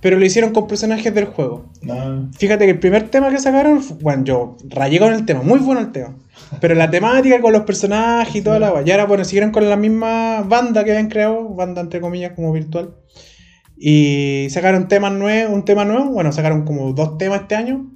pero 0.00 0.18
lo 0.18 0.24
hicieron 0.24 0.52
con 0.52 0.66
personajes 0.66 1.14
del 1.14 1.26
juego. 1.26 1.66
Nah. 1.82 2.28
Fíjate 2.36 2.64
que 2.64 2.72
el 2.72 2.78
primer 2.80 3.10
tema 3.10 3.30
que 3.30 3.38
sacaron, 3.38 3.80
bueno, 4.00 4.24
yo 4.24 4.56
rayé 4.70 4.98
con 4.98 5.12
el 5.12 5.24
tema, 5.24 5.42
muy 5.42 5.60
bueno 5.60 5.80
el 5.82 5.92
tema. 5.92 6.16
Pero 6.60 6.74
la 6.74 6.90
temática 6.90 7.40
con 7.40 7.52
los 7.52 7.62
personajes 7.62 8.34
y 8.34 8.42
toda 8.42 8.58
la 8.58 8.70
guay. 8.70 8.84
Y 8.88 8.90
ahora, 8.90 9.06
bueno, 9.06 9.24
siguieron 9.24 9.52
con 9.52 9.70
la 9.70 9.76
misma 9.76 10.42
banda 10.42 10.82
que 10.82 10.90
habían 10.90 11.08
creado, 11.08 11.48
banda 11.50 11.80
entre 11.80 12.00
comillas 12.00 12.32
como 12.32 12.52
virtual. 12.52 12.96
Y 13.80 14.48
sacaron 14.50 14.88
temas 14.88 15.12
nuevos, 15.12 15.54
un 15.54 15.64
tema 15.64 15.84
nuevo, 15.84 16.06
bueno, 16.10 16.32
sacaron 16.32 16.64
como 16.64 16.92
dos 16.92 17.16
temas 17.18 17.42
este 17.42 17.54
año. 17.54 17.90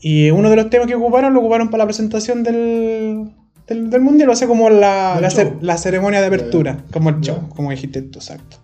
Y 0.00 0.30
uno 0.30 0.50
de 0.50 0.56
los 0.56 0.68
temas 0.68 0.86
que 0.86 0.94
ocuparon 0.94 1.32
lo 1.32 1.40
ocuparon 1.40 1.68
para 1.70 1.84
la 1.84 1.86
presentación 1.86 2.42
del, 2.42 3.32
del, 3.66 3.88
del 3.88 4.00
mundial, 4.02 4.28
o 4.28 4.36
sea, 4.36 4.46
como 4.46 4.68
la, 4.68 5.18
la, 5.20 5.30
show. 5.30 5.44
cer- 5.44 5.58
la 5.62 5.78
ceremonia 5.78 6.20
de 6.20 6.26
apertura, 6.26 6.84
como 6.92 7.08
el 7.08 7.20
show, 7.20 7.48
como 7.56 7.70
dijiste 7.70 8.02
tú, 8.02 8.18
exacto. 8.18 8.58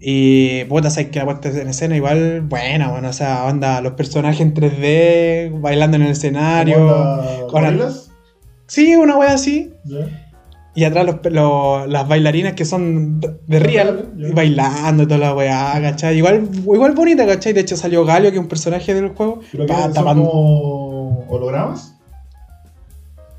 Y 0.00 0.64
puta, 0.64 0.88
sabes 0.88 1.10
que 1.10 1.18
la 1.18 1.26
puesta 1.26 1.50
en 1.50 1.68
escena 1.68 1.94
igual 1.94 2.40
buena, 2.40 2.88
bueno, 2.90 3.10
o 3.10 3.12
sea, 3.12 3.44
onda, 3.44 3.82
los 3.82 3.92
personajes 3.92 4.40
en 4.40 4.54
3D, 4.54 5.60
bailando 5.60 5.96
en 5.98 6.04
el 6.04 6.12
escenario. 6.12 6.76
¿Cómo 7.50 7.66
anda 7.66 7.84
con-? 7.88 7.94
Sí, 8.66 8.96
una 8.96 9.16
wea 9.18 9.34
así. 9.34 9.70
Y 10.74 10.84
atrás 10.84 11.04
los, 11.24 11.88
las 11.88 12.06
bailarinas 12.08 12.52
que 12.54 12.64
son 12.64 13.20
de- 13.20 13.58
real, 13.58 14.10
Ya. 14.16 14.28
y 14.28 14.32
bailando 14.32 15.02
y 15.02 15.06
toda 15.06 15.18
la 15.18 15.34
weá, 15.34 15.78
¿cachai? 15.82 16.16
Igual, 16.16 16.48
igual 16.54 16.92
bonita, 16.92 17.26
¿cachai? 17.26 17.52
De 17.52 17.60
hecho 17.62 17.76
salió 17.76 18.04
Galio, 18.04 18.30
que 18.30 18.36
es 18.36 18.42
un 18.42 18.48
personaje 18.48 18.94
del 18.94 19.08
juego. 19.08 19.40
¿Pero 19.50 19.66
que 19.66 19.72
pa- 19.72 19.90
tapando- 19.92 20.28
como 20.30 21.26
hologramas? 21.28 21.96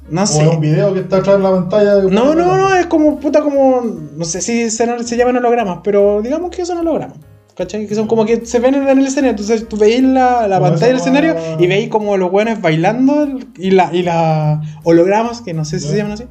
No 0.09 0.23
¿O 0.23 0.27
sé. 0.27 0.45
un 0.45 0.59
video 0.59 0.93
que 0.93 0.99
está 1.01 1.17
atrás 1.17 1.37
de 1.37 1.43
la 1.43 1.51
pantalla? 1.51 1.95
No, 2.01 2.35
no, 2.35 2.57
no, 2.57 2.75
es 2.75 2.87
como 2.87 3.17
puta 3.17 3.41
como. 3.41 3.81
No 4.17 4.25
sé 4.25 4.41
si 4.41 4.69
se, 4.69 5.03
se 5.03 5.15
llaman 5.17 5.37
hologramas, 5.37 5.79
pero 5.85 6.21
digamos 6.21 6.51
que 6.51 6.65
son 6.65 6.79
hologramas. 6.79 7.17
¿Cachai? 7.55 7.85
Que 7.87 7.95
son 7.95 8.07
como 8.07 8.25
que 8.25 8.45
se 8.45 8.59
ven 8.59 8.75
en 8.75 8.89
el 8.89 9.05
escenario. 9.05 9.31
Entonces 9.31 9.69
tú 9.69 9.77
veis 9.77 10.01
la, 10.01 10.47
la 10.49 10.59
pantalla 10.59 10.87
del 10.87 10.97
escenario 10.97 11.35
y 11.59 11.67
veis 11.67 11.87
como 11.89 12.17
los 12.17 12.29
buenos 12.31 12.59
bailando 12.59 13.27
y 13.57 13.71
la, 13.71 13.89
y 13.93 14.03
la 14.03 14.61
hologramas, 14.83 15.41
que 15.41 15.53
no 15.53 15.63
sé 15.63 15.79
si 15.79 15.87
se 15.87 15.95
llaman 15.97 16.13
así. 16.13 16.25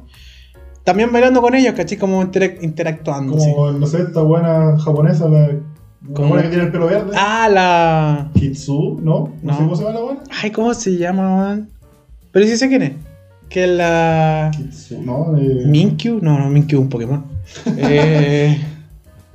También 0.83 1.11
bailando 1.11 1.41
con 1.41 1.53
ellos, 1.55 1.73
¿cachai? 1.73 1.97
Como 1.97 2.21
interac- 2.23 2.57
interactuando. 2.61 3.37
así. 3.37 3.51
Como, 3.53 3.71
no 3.71 3.85
sé, 3.87 4.01
esta 4.01 4.21
buena 4.21 4.77
japonesa, 4.79 5.29
la, 5.29 5.39
la 5.47 5.55
¿Cómo? 6.13 6.29
buena 6.29 6.43
que 6.43 6.49
tiene 6.49 6.63
el 6.65 6.71
pelo 6.71 6.87
verde. 6.87 7.11
Ah, 7.15 7.47
la. 7.51 8.31
Kitsu, 8.33 8.99
¿no? 9.01 9.31
No, 9.43 9.51
No. 9.51 9.53
sé 9.53 9.59
cómo 9.63 9.75
se 9.75 9.83
llama 9.83 9.93
la 9.99 10.03
buena. 10.05 10.19
Ay, 10.41 10.51
¿cómo 10.51 10.73
se 10.73 10.97
llama, 10.97 11.35
man? 11.35 11.69
Pero 12.31 12.45
sí 12.47 12.57
sé 12.57 12.67
quién 12.69 12.81
es. 12.81 12.91
que 13.49 13.65
es 13.65 13.69
la. 13.69 14.49
Kitsu, 14.55 15.01
¿no? 15.03 15.37
Eh, 15.37 15.65
Minkyu, 15.67 16.19
no, 16.21 16.39
no, 16.39 16.49
Minkyu 16.49 16.77
es 16.79 16.83
un 16.83 16.89
Pokémon. 16.89 17.25
Eh, 17.77 18.57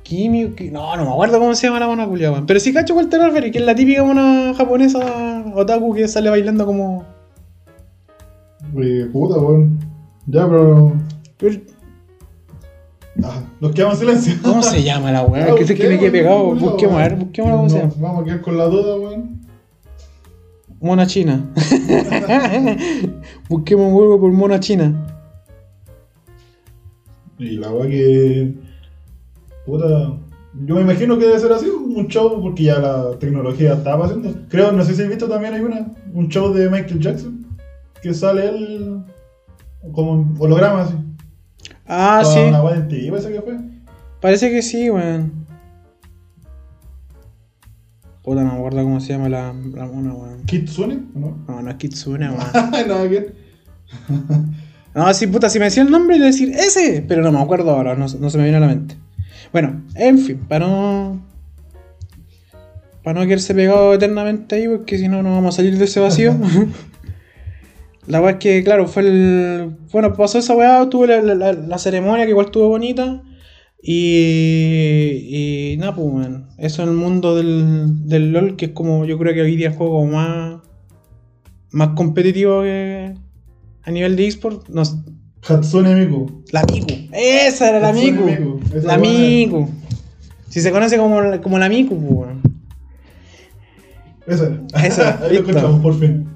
Kimio, 0.03 0.55
Ki- 0.55 0.71
no, 0.71 0.95
no 0.97 1.03
me 1.05 1.11
acuerdo 1.11 1.37
cómo 1.39 1.53
se 1.53 1.67
llama 1.67 1.79
la 1.79 1.87
mona 1.87 2.07
culia. 2.07 2.33
Pero 2.47 2.59
sí 2.59 2.73
cacho 2.73 2.95
te 3.07 3.17
refieres, 3.19 3.51
que 3.51 3.59
es 3.59 3.65
la 3.65 3.75
típica 3.75 4.03
mona 4.03 4.53
japonesa 4.57 5.43
otaku 5.55 5.93
que 5.93 6.07
sale 6.07 6.29
bailando 6.29 6.65
como. 6.65 7.03
eh, 8.81 9.07
puta, 9.11 9.39
weón. 9.39 9.79
Ya, 10.27 10.45
pero. 10.47 10.93
Pero, 11.37 11.61
Ah, 13.23 13.41
nos 13.59 13.71
quedamos 13.71 13.95
en 13.95 14.07
silencio. 14.07 14.33
¿Cómo 14.43 14.61
se 14.61 14.83
llama 14.83 15.11
la 15.11 15.19
Ah, 15.19 15.25
weá? 15.25 15.55
que 15.55 15.65
sé 15.65 15.73
que 15.75 15.89
me 15.89 16.11
pegado. 16.11 16.53
busquemos, 16.53 16.95
a 16.95 16.99
ver, 16.99 17.15
busquemos 17.15 17.51
cómo 17.51 17.69
se 17.69 17.79
llama. 17.79 17.93
Vamos 17.97 18.21
a 18.21 18.25
quedar 18.25 18.41
con 18.41 18.57
la 18.57 18.65
duda, 18.65 18.95
weón. 18.95 19.41
Mona 20.79 21.07
china. 21.07 21.43
Busquemos 23.49 23.87
un 23.87 23.93
huevo 23.95 24.19
por 24.19 24.31
mona 24.31 24.59
china. 24.59 24.93
Y 27.39 27.57
la 27.57 27.71
weá 27.71 27.89
que. 27.89 28.53
Puta. 29.65 30.13
Yo 30.65 30.75
me 30.75 30.81
imagino 30.81 31.17
que 31.17 31.25
debe 31.25 31.39
ser 31.39 31.51
así, 31.51 31.67
un 31.67 32.07
show, 32.07 32.39
porque 32.41 32.63
ya 32.63 32.79
la 32.79 33.11
tecnología 33.19 33.73
estaba 33.73 34.05
haciendo. 34.05 34.33
Creo, 34.49 34.71
no 34.71 34.83
sé 34.83 34.93
si 34.95 35.01
has 35.03 35.09
visto 35.09 35.27
también 35.27 35.53
hay 35.55 35.61
una, 35.61 35.87
un 36.13 36.29
show 36.29 36.51
de 36.53 36.69
Michael 36.69 36.99
Jackson, 36.99 37.45
que 38.01 38.13
sale 38.13 38.49
él 38.49 39.03
como 39.91 40.27
holograma 40.39 40.81
así. 40.83 40.93
Ah, 41.87 42.21
sí. 42.25 42.39
Weá 42.39 42.75
en 42.75 42.87
ti, 42.87 43.09
parece 43.09 43.31
que 43.31 43.41
fue. 43.41 43.57
Parece 44.21 44.49
que 44.49 44.61
sí, 44.61 44.89
weón. 44.89 45.47
Puta, 48.23 48.43
no 48.43 48.51
me 48.51 48.57
acuerdo 48.57 48.83
cómo 48.83 48.99
se 48.99 49.13
llama 49.13 49.29
la, 49.29 49.53
la 49.73 49.85
mona, 49.85 50.13
weón. 50.13 50.43
Kitsune, 50.45 50.99
¿no? 51.13 51.37
No, 51.47 51.61
no 51.61 51.69
es 51.69 51.75
Kitsune, 51.77 52.29
weón. 52.29 52.43
Nada 52.53 53.09
que. 53.09 53.33
No, 54.93 55.13
sí, 55.13 55.27
puta, 55.27 55.49
si 55.49 55.59
me 55.59 55.65
decía 55.65 55.83
el 55.83 55.91
nombre, 55.91 56.17
le 56.17 56.25
decir 56.25 56.51
ese, 56.51 57.05
pero 57.07 57.21
no 57.21 57.31
me 57.31 57.39
acuerdo 57.39 57.71
ahora, 57.71 57.95
no, 57.95 58.07
no 58.07 58.29
se 58.29 58.37
me 58.37 58.43
viene 58.43 58.57
a 58.57 58.61
la 58.61 58.67
mente. 58.67 58.95
Bueno, 59.53 59.83
en 59.95 60.17
fin, 60.19 60.39
para 60.47 60.67
no. 60.67 61.21
Para 63.03 63.21
no 63.21 63.25
quedarse 63.25 63.55
pegado 63.55 63.93
eternamente 63.93 64.55
ahí, 64.55 64.67
porque 64.67 64.97
si 64.97 65.07
no, 65.07 65.23
no 65.23 65.31
vamos 65.31 65.55
a 65.55 65.57
salir 65.57 65.77
de 65.77 65.85
ese 65.85 65.99
vacío. 65.99 66.35
la 68.07 68.21
weá 68.21 68.31
es 68.31 68.37
que, 68.37 68.63
claro, 68.63 68.87
fue 68.87 69.03
el. 69.03 69.75
Bueno, 69.91 70.13
pasó 70.13 70.39
esa 70.39 70.55
weá, 70.55 70.87
tuve 70.89 71.07
la, 71.07 71.21
la- 71.35 71.53
la 71.53 71.77
ceremonia 71.77 72.23
que 72.25 72.31
igual 72.31 72.47
estuvo 72.47 72.67
bonita. 72.69 73.21
Y. 73.81 75.73
Y 75.73 75.77
nada, 75.77 75.95
pues, 75.95 76.07
weón. 76.09 76.47
Eso 76.57 76.83
en 76.83 76.89
el 76.89 76.95
mundo 76.95 77.35
del, 77.35 78.07
del 78.07 78.31
LOL, 78.31 78.55
que 78.55 78.65
es 78.65 78.71
como 78.71 79.05
yo 79.05 79.17
creo 79.17 79.33
que 79.33 79.41
hoy 79.41 79.55
día 79.55 79.69
el 79.69 79.75
juego 79.75 80.05
más. 80.05 80.61
Más 81.71 81.89
competitivo 81.89 82.61
que. 82.63 83.13
A 83.83 83.91
nivel 83.91 84.15
de 84.15 84.27
eSport. 84.27 84.67
No, 84.69 84.81
Hatsune 85.47 85.95
Miku. 85.95 86.43
la 86.51 86.63
Miku. 86.63 86.87
Esa 87.13 87.69
era 87.69 87.79
la 87.79 87.93
Miku. 87.93 88.23
Miku, 88.23 88.59
esa 88.75 88.87
La. 88.87 88.97
Miku. 88.97 89.69
Si 90.49 90.61
se 90.61 90.71
conoce 90.71 90.97
como, 90.97 91.21
la- 91.21 91.41
como 91.41 91.59
la 91.59 91.69
Miku, 91.69 91.95
pues. 91.97 92.29
Esa 94.27 94.45
era. 94.47 94.87
Esa, 94.87 95.19
Ahí 95.25 95.33
lo 95.35 95.39
encontramos, 95.41 95.81
por 95.81 95.97
fin. 95.99 96.27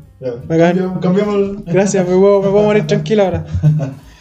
Bacán. 0.48 1.00
Cambiamos, 1.02 1.66
Gracias, 1.66 2.08
me 2.08 2.16
puedo, 2.16 2.42
me 2.42 2.50
puedo 2.50 2.64
morir 2.66 2.88
tranquilo 2.88 3.24
ahora. 3.24 3.46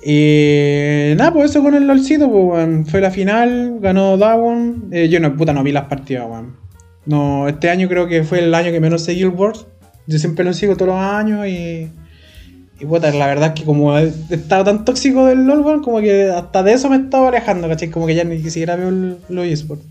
Y 0.00 1.14
nada, 1.16 1.32
pues 1.32 1.50
eso 1.50 1.62
con 1.62 1.74
el 1.74 1.86
LOLcito, 1.86 2.30
pues, 2.30 2.44
weón. 2.44 2.86
Fue 2.86 3.00
la 3.00 3.10
final, 3.10 3.78
ganó 3.80 4.16
Dawon. 4.16 4.88
Eh, 4.92 5.08
yo 5.08 5.18
no, 5.18 5.36
puta, 5.36 5.52
no 5.52 5.62
vi 5.64 5.72
las 5.72 5.84
partidas, 5.86 6.24
weón. 6.28 6.56
No, 7.04 7.48
este 7.48 7.68
año 7.68 7.88
creo 7.88 8.06
que 8.06 8.22
fue 8.22 8.38
el 8.38 8.54
año 8.54 8.70
que 8.70 8.80
menos 8.80 9.02
seguí 9.02 9.22
el 9.22 9.30
World. 9.30 9.66
Yo 10.06 10.18
siempre 10.18 10.44
lo 10.44 10.52
sigo 10.52 10.76
todos 10.76 10.92
los 10.94 11.00
años 11.00 11.46
y. 11.48 11.90
Y 12.80 12.86
puta, 12.86 13.10
la 13.10 13.26
verdad 13.26 13.48
es 13.48 13.60
que 13.60 13.64
como 13.66 13.98
he 13.98 14.12
estado 14.30 14.62
tan 14.64 14.84
tóxico 14.84 15.26
del 15.26 15.44
LOL, 15.46 15.60
weón, 15.62 15.82
como 15.82 15.98
que 16.00 16.30
hasta 16.30 16.62
de 16.62 16.74
eso 16.74 16.88
me 16.88 16.96
estaba 16.96 17.28
alejando, 17.28 17.66
¿cachai? 17.68 17.90
Como 17.90 18.06
que 18.06 18.14
ya 18.14 18.22
ni 18.22 18.38
siquiera 18.38 18.76
veo 18.76 18.88
el- 18.90 19.18
los 19.28 19.44
eSports. 19.46 19.84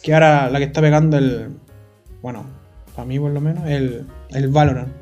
Que 0.00 0.14
ahora 0.14 0.48
la 0.48 0.58
que 0.58 0.66
está 0.66 0.80
pegando 0.80 1.18
el. 1.18 1.48
Bueno, 2.22 2.44
para 2.94 3.04
mí 3.04 3.18
por 3.18 3.32
lo 3.32 3.40
menos, 3.40 3.68
el, 3.68 4.06
el 4.30 4.48
Valorant. 4.48 4.92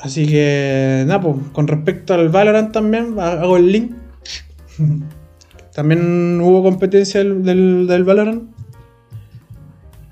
Así 0.00 0.26
que, 0.28 1.04
nada, 1.06 1.20
pues, 1.20 1.36
con 1.52 1.66
respecto 1.66 2.14
al 2.14 2.28
Valorant 2.28 2.72
también, 2.72 3.14
ha- 3.18 3.32
hago 3.40 3.56
el 3.56 3.72
link. 3.72 3.92
También 5.74 6.40
hubo 6.40 6.62
competencia 6.64 7.20
del 7.22 8.04
Valorant. 8.04 8.50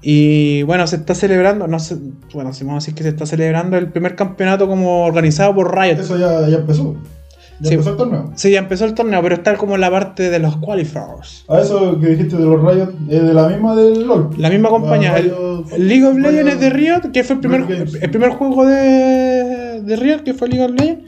Y 0.00 0.62
bueno, 0.62 0.86
se 0.86 0.94
está 0.96 1.16
celebrando, 1.16 1.66
no 1.66 1.80
sé, 1.80 1.96
bueno, 2.32 2.52
si 2.52 2.62
vamos 2.64 2.84
a 2.84 2.84
decir 2.84 2.94
que 2.94 3.02
se 3.02 3.08
está 3.08 3.26
celebrando 3.26 3.76
el 3.76 3.88
primer 3.90 4.14
campeonato 4.14 4.68
como 4.68 5.04
organizado 5.04 5.52
por 5.56 5.76
Riot. 5.76 5.98
Eso 5.98 6.16
ya, 6.16 6.48
ya 6.48 6.58
empezó. 6.58 6.94
Ya 7.60 7.68
Sí. 7.68 7.74
empezó 7.74 7.90
el 7.92 7.96
torneo. 7.96 8.30
Sí, 8.34 8.50
ya 8.50 8.58
empezó 8.58 8.84
el 8.84 8.94
torneo, 8.94 9.22
pero 9.22 9.34
está 9.36 9.56
como 9.56 9.74
en 9.76 9.80
la 9.80 9.90
parte 9.90 10.28
de 10.30 10.38
los 10.38 10.56
qualifiers. 10.58 11.44
A 11.48 11.60
eso 11.60 11.98
que 11.98 12.08
dijiste 12.08 12.36
de 12.36 12.44
los 12.44 12.60
Riot, 12.60 12.90
es 13.08 13.22
de 13.22 13.32
la 13.34 13.48
misma 13.48 13.74
del 13.74 14.06
LOL. 14.06 14.30
La 14.36 14.50
misma 14.50 14.68
compañía, 14.68 15.12
La 15.12 15.18
el, 15.18 15.30
Riot- 15.30 15.72
el 15.74 15.88
League 15.88 16.04
of 16.04 16.16
Legends 16.18 16.52
es 16.54 16.60
de 16.60 16.70
Riot, 16.70 17.00
que 17.12 17.24
fue 17.24 17.34
el 17.36 17.40
primer, 17.40 17.64
el 18.02 18.10
primer 18.10 18.30
juego 18.30 18.66
de, 18.66 19.80
de 19.82 19.96
Riot, 19.96 20.22
que 20.22 20.34
fue 20.34 20.48
League 20.48 20.64
of 20.64 20.72
Legends. 20.78 21.04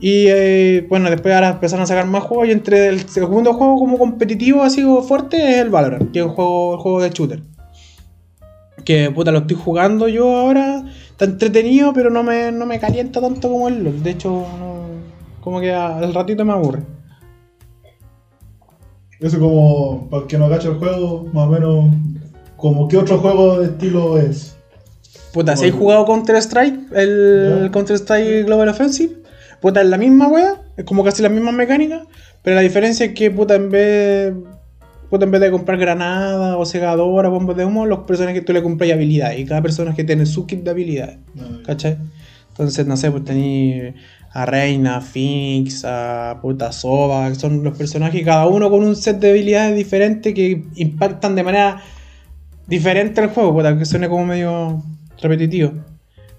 Y 0.00 0.24
eh, 0.28 0.86
bueno, 0.88 1.10
después 1.10 1.32
ahora 1.34 1.50
empezaron 1.50 1.84
a 1.84 1.86
sacar 1.86 2.06
más 2.06 2.24
juegos. 2.24 2.48
Y 2.48 2.52
entre 2.52 2.88
el 2.88 3.08
segundo 3.08 3.52
juego 3.52 3.76
como 3.78 3.98
competitivo, 3.98 4.62
así 4.62 4.82
como 4.82 5.02
fuerte, 5.02 5.36
es 5.50 5.56
el 5.58 5.70
Valorant, 5.70 6.10
que 6.10 6.18
es 6.20 6.24
un 6.24 6.32
juego, 6.32 6.78
juego 6.78 7.02
de 7.02 7.10
shooter. 7.10 7.42
Que 8.84 9.10
puta, 9.10 9.30
lo 9.30 9.40
estoy 9.40 9.56
jugando 9.62 10.08
yo 10.08 10.36
ahora. 10.36 10.82
Está 11.10 11.26
entretenido, 11.26 11.92
pero 11.92 12.10
no 12.10 12.22
me, 12.24 12.50
no 12.50 12.66
me 12.66 12.80
calienta 12.80 13.20
tanto 13.20 13.48
como 13.48 13.68
el 13.68 13.84
LoL. 13.84 14.02
De 14.02 14.10
hecho, 14.10 14.44
no- 14.58 14.81
como 15.42 15.60
que 15.60 15.70
al 15.72 16.14
ratito 16.14 16.44
me 16.44 16.52
aburre. 16.52 16.82
Eso 19.20 19.38
como, 19.38 20.08
para 20.08 20.22
el 20.22 20.28
que 20.28 20.38
no 20.38 20.48
cacha 20.48 20.68
el 20.68 20.76
juego, 20.76 21.28
más 21.32 21.46
o 21.46 21.50
menos, 21.50 21.94
como 22.56 22.88
qué 22.88 22.96
otro 22.96 23.18
juego 23.18 23.58
de 23.60 23.66
estilo 23.66 24.18
es. 24.18 24.56
Puta, 25.32 25.56
si 25.56 25.64
hay 25.64 25.70
Bueno. 25.70 25.84
jugado 25.84 26.06
Counter-Strike, 26.06 26.92
el 26.94 27.62
Ya. 27.64 27.70
Counter-Strike 27.70 28.46
Global 28.46 28.68
Offensive, 28.68 29.16
puta, 29.60 29.80
es 29.82 29.88
la 29.88 29.98
misma 29.98 30.28
wea, 30.28 30.62
es 30.76 30.84
como 30.84 31.04
casi 31.04 31.22
la 31.22 31.28
misma 31.28 31.52
mecánica, 31.52 32.04
pero 32.42 32.56
la 32.56 32.62
diferencia 32.62 33.06
es 33.06 33.14
que, 33.14 33.30
puta, 33.30 33.54
en 33.54 33.70
vez, 33.70 34.34
puta, 35.08 35.24
en 35.24 35.30
vez 35.30 35.40
de 35.40 35.50
comprar 35.50 35.78
granadas 35.78 36.56
o 36.58 36.64
segadoras, 36.64 37.30
bombas 37.30 37.56
de 37.56 37.64
humo, 37.64 37.86
los 37.86 38.00
personajes 38.00 38.44
tú 38.44 38.52
le 38.52 38.62
compras 38.62 38.90
habilidades, 38.90 39.38
y 39.38 39.44
cada 39.44 39.62
personaje 39.62 40.02
tiene 40.04 40.26
su 40.26 40.46
kit 40.46 40.62
de 40.64 40.70
habilidades, 40.70 41.18
¿cachai? 41.64 41.96
Entonces, 42.50 42.86
no 42.86 42.96
sé, 42.96 43.10
pues 43.10 43.24
tení 43.24 43.94
a 44.34 44.46
Reina, 44.46 44.96
a 44.96 45.00
Phoenix, 45.00 45.84
a 45.84 46.38
puta 46.40 46.72
Sova, 46.72 47.28
que 47.28 47.34
son 47.34 47.62
los 47.62 47.76
personajes, 47.76 48.24
cada 48.24 48.46
uno 48.46 48.70
con 48.70 48.82
un 48.82 48.96
set 48.96 49.18
de 49.18 49.30
habilidades 49.30 49.76
diferentes 49.76 50.34
que 50.34 50.64
impactan 50.76 51.34
de 51.34 51.42
manera 51.42 51.82
diferente 52.66 53.20
al 53.20 53.28
juego, 53.28 53.52
puta, 53.52 53.76
que 53.76 53.84
suene 53.84 54.08
como 54.08 54.24
medio 54.26 54.82
repetitivo. 55.20 55.72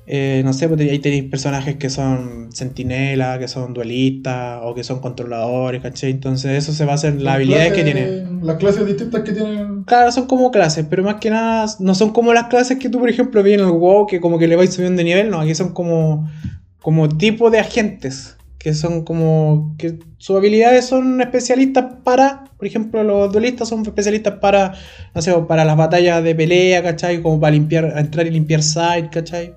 Eh, 0.06 0.42
no 0.44 0.52
sé, 0.52 0.68
pues 0.68 0.82
ahí 0.82 1.00
tenéis 1.00 1.24
personajes 1.26 1.78
que 1.78 1.90
son 1.90 2.52
sentinelas, 2.52 3.40
que 3.40 3.48
son 3.48 3.74
duelistas 3.74 4.60
o 4.62 4.74
que 4.76 4.84
son 4.84 5.00
controladores, 5.00 5.82
¿cachai? 5.82 6.12
Entonces 6.12 6.52
eso 6.62 6.74
se 6.74 6.84
basa 6.84 7.08
en 7.08 7.24
las 7.24 7.36
habilidades 7.36 7.72
que 7.72 7.84
tienen. 7.84 8.46
Las 8.46 8.58
clases 8.58 8.86
distintas 8.86 9.22
que 9.22 9.32
tienen. 9.32 9.84
Claro, 9.86 10.12
son 10.12 10.28
como 10.28 10.52
clases, 10.52 10.86
pero 10.90 11.04
más 11.04 11.16
que 11.16 11.30
nada 11.30 11.68
no 11.80 11.96
son 11.96 12.12
como 12.12 12.34
las 12.34 12.48
clases 12.48 12.80
que 12.80 12.90
tú, 12.90 13.00
por 13.00 13.10
ejemplo, 13.10 13.42
vi 13.44 13.54
en 13.54 13.62
el 13.62 13.72
WoW, 13.72 14.08
que 14.08 14.20
como 14.20 14.38
que 14.38 14.48
le 14.48 14.58
vais 14.58 14.74
subiendo 14.74 14.98
de 14.98 15.06
nivel, 15.06 15.30
no, 15.30 15.40
aquí 15.40 15.56
son 15.56 15.74
como, 15.74 16.30
como 16.84 17.08
tipo 17.08 17.50
de 17.50 17.60
agentes, 17.60 18.36
que 18.60 18.74
son 18.74 19.04
como, 19.06 19.74
que 19.80 19.98
sus 20.18 20.36
habilidades 20.36 20.86
son 20.86 21.22
especialistas 21.22 21.86
para, 22.04 22.44
por 22.58 22.68
ejemplo, 22.68 23.04
los 23.04 23.32
duelistas 23.32 23.70
son 23.70 23.82
especialistas 23.82 24.36
para, 24.42 24.74
no 25.16 25.22
sé, 25.22 25.34
para 25.48 25.64
las 25.64 25.78
batallas 25.78 26.22
de 26.24 26.36
pelea, 26.36 26.84
¿cachai? 26.84 27.22
Como 27.22 27.40
para 27.40 27.52
limpiar, 27.52 27.94
entrar 27.98 28.28
y 28.28 28.32
limpiar 28.32 28.62
site, 28.62 29.10
¿cachai? 29.12 29.54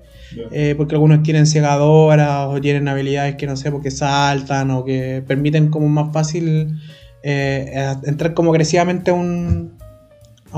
Eh, 0.51 0.73
porque 0.77 0.95
algunos 0.95 1.21
tienen 1.21 1.45
cegadoras 1.45 2.47
o 2.47 2.61
tienen 2.61 2.87
habilidades 2.87 3.35
que 3.35 3.45
no 3.45 3.57
sé, 3.57 3.71
porque 3.71 3.91
saltan 3.91 4.71
o 4.71 4.85
que 4.85 5.21
permiten 5.27 5.69
como 5.69 5.89
más 5.89 6.13
fácil 6.13 6.79
eh, 7.23 7.71
eh, 7.73 7.95
entrar 8.05 8.33
como 8.33 8.51
agresivamente 8.51 9.11
a 9.11 9.15
un, 9.15 9.76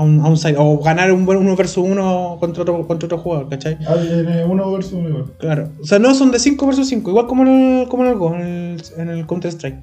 a 0.00 0.02
un, 0.02 0.20
a 0.20 0.28
un 0.28 0.38
o 0.56 0.78
ganar 0.78 1.12
un 1.12 1.26
buen 1.26 1.38
uno 1.38 1.54
versus 1.54 1.84
uno 1.84 2.38
contra 2.40 2.62
otro, 2.62 2.86
contra 2.86 3.06
otro 3.06 3.18
jugador, 3.18 3.48
¿cachai? 3.50 3.76
Ah, 3.86 3.96
tiene 4.00 4.44
uno 4.44 4.72
versus 4.72 4.94
uno 4.94 5.08
igual. 5.10 5.24
Claro, 5.38 5.68
o 5.80 5.84
sea, 5.84 5.98
no 5.98 6.14
son 6.14 6.30
de 6.30 6.38
5 6.38 6.66
versus 6.66 6.88
5, 6.88 7.10
igual 7.10 7.26
como 7.26 7.42
en 7.42 7.48
el, 7.48 7.88
como 7.88 8.04
en 8.04 8.10
el, 8.10 8.16
Go, 8.16 8.34
en 8.34 8.40
el, 8.40 8.82
en 8.96 9.08
el 9.10 9.26
Counter 9.26 9.50
Strike. 9.50 9.78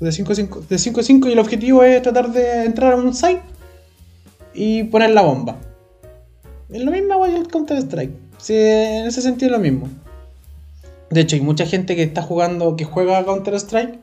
De 0.00 0.12
5 0.12 0.32
a 0.32 0.34
5, 0.34 0.62
de 0.68 0.78
5 0.78 1.00
a 1.00 1.02
5 1.02 1.28
y 1.28 1.32
el 1.32 1.38
objetivo 1.38 1.82
es 1.82 2.02
tratar 2.02 2.30
de 2.32 2.64
entrar 2.64 2.92
a 2.92 2.96
un 2.96 3.14
site 3.14 3.40
y 4.52 4.84
poner 4.84 5.10
la 5.10 5.22
bomba. 5.22 5.56
Es 6.68 6.82
lo 6.82 6.90
mismo 6.90 7.22
que 7.22 7.36
el 7.36 7.48
Counter 7.48 7.78
Strike. 7.78 8.12
Sí, 8.38 8.54
en 8.54 9.06
ese 9.06 9.22
sentido 9.22 9.52
es 9.52 9.58
lo 9.58 9.62
mismo. 9.62 9.88
De 11.08 11.20
hecho, 11.20 11.36
hay 11.36 11.42
mucha 11.42 11.66
gente 11.66 11.94
que 11.94 12.02
está 12.02 12.20
jugando, 12.20 12.76
que 12.76 12.84
juega 12.84 13.24
Counter 13.24 13.54
Strike, 13.54 13.98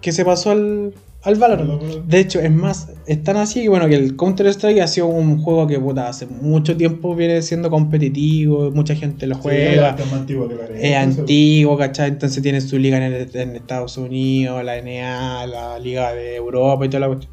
que 0.00 0.12
se 0.12 0.24
pasó 0.24 0.52
al, 0.52 0.94
al 1.26 1.34
Valorant. 1.36 1.82
De 2.06 2.20
hecho, 2.20 2.40
es 2.40 2.50
más, 2.50 2.88
es 3.06 3.22
tan 3.24 3.36
así 3.36 3.62
que 3.62 3.68
bueno, 3.68 3.88
que 3.88 3.96
el 3.96 4.16
Counter-Strike 4.16 4.80
ha 4.80 4.86
sido 4.86 5.06
un 5.08 5.42
juego 5.42 5.66
que 5.66 5.78
puta, 5.78 6.08
hace 6.08 6.26
mucho 6.26 6.76
tiempo 6.76 7.14
viene 7.14 7.42
siendo 7.42 7.68
competitivo, 7.68 8.70
mucha 8.70 8.94
gente 8.94 9.26
lo 9.26 9.36
juega. 9.36 9.96
Sí, 9.96 10.02
es 10.04 10.12
antiguo 10.12 10.48
que 10.48 10.54
la 10.54 10.64
arena. 10.64 10.80
es 10.80 10.96
antiguo, 10.96 11.76
¿cachai? 11.76 12.08
Entonces 12.10 12.42
tiene 12.42 12.60
su 12.60 12.78
liga 12.78 12.96
en, 12.98 13.02
el- 13.12 13.30
en 13.34 13.56
Estados 13.56 13.96
Unidos, 13.98 14.64
la 14.64 14.76
NA, 14.80 15.46
la 15.46 15.78
Liga 15.78 16.12
de 16.14 16.36
Europa 16.36 16.86
y 16.86 16.88
toda 16.88 17.00
la 17.00 17.06
cuestión. 17.08 17.32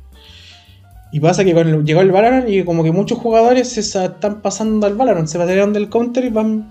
Y 1.11 1.19
pasa 1.19 1.45
que 1.45 1.53
con 1.53 1.67
el- 1.67 1.85
llegó 1.85 2.01
el 2.01 2.11
Valorant 2.11 2.49
y 2.49 2.63
como 2.63 2.83
que 2.83 2.91
muchos 2.91 3.19
jugadores 3.19 3.69
se 3.69 3.81
están 3.81 4.41
pasando 4.41 4.87
al 4.87 4.95
Valorant, 4.95 5.27
se 5.27 5.37
pasaron 5.37 5.71
del 5.71 5.89
Counter 5.89 6.25
y 6.25 6.29
van. 6.29 6.67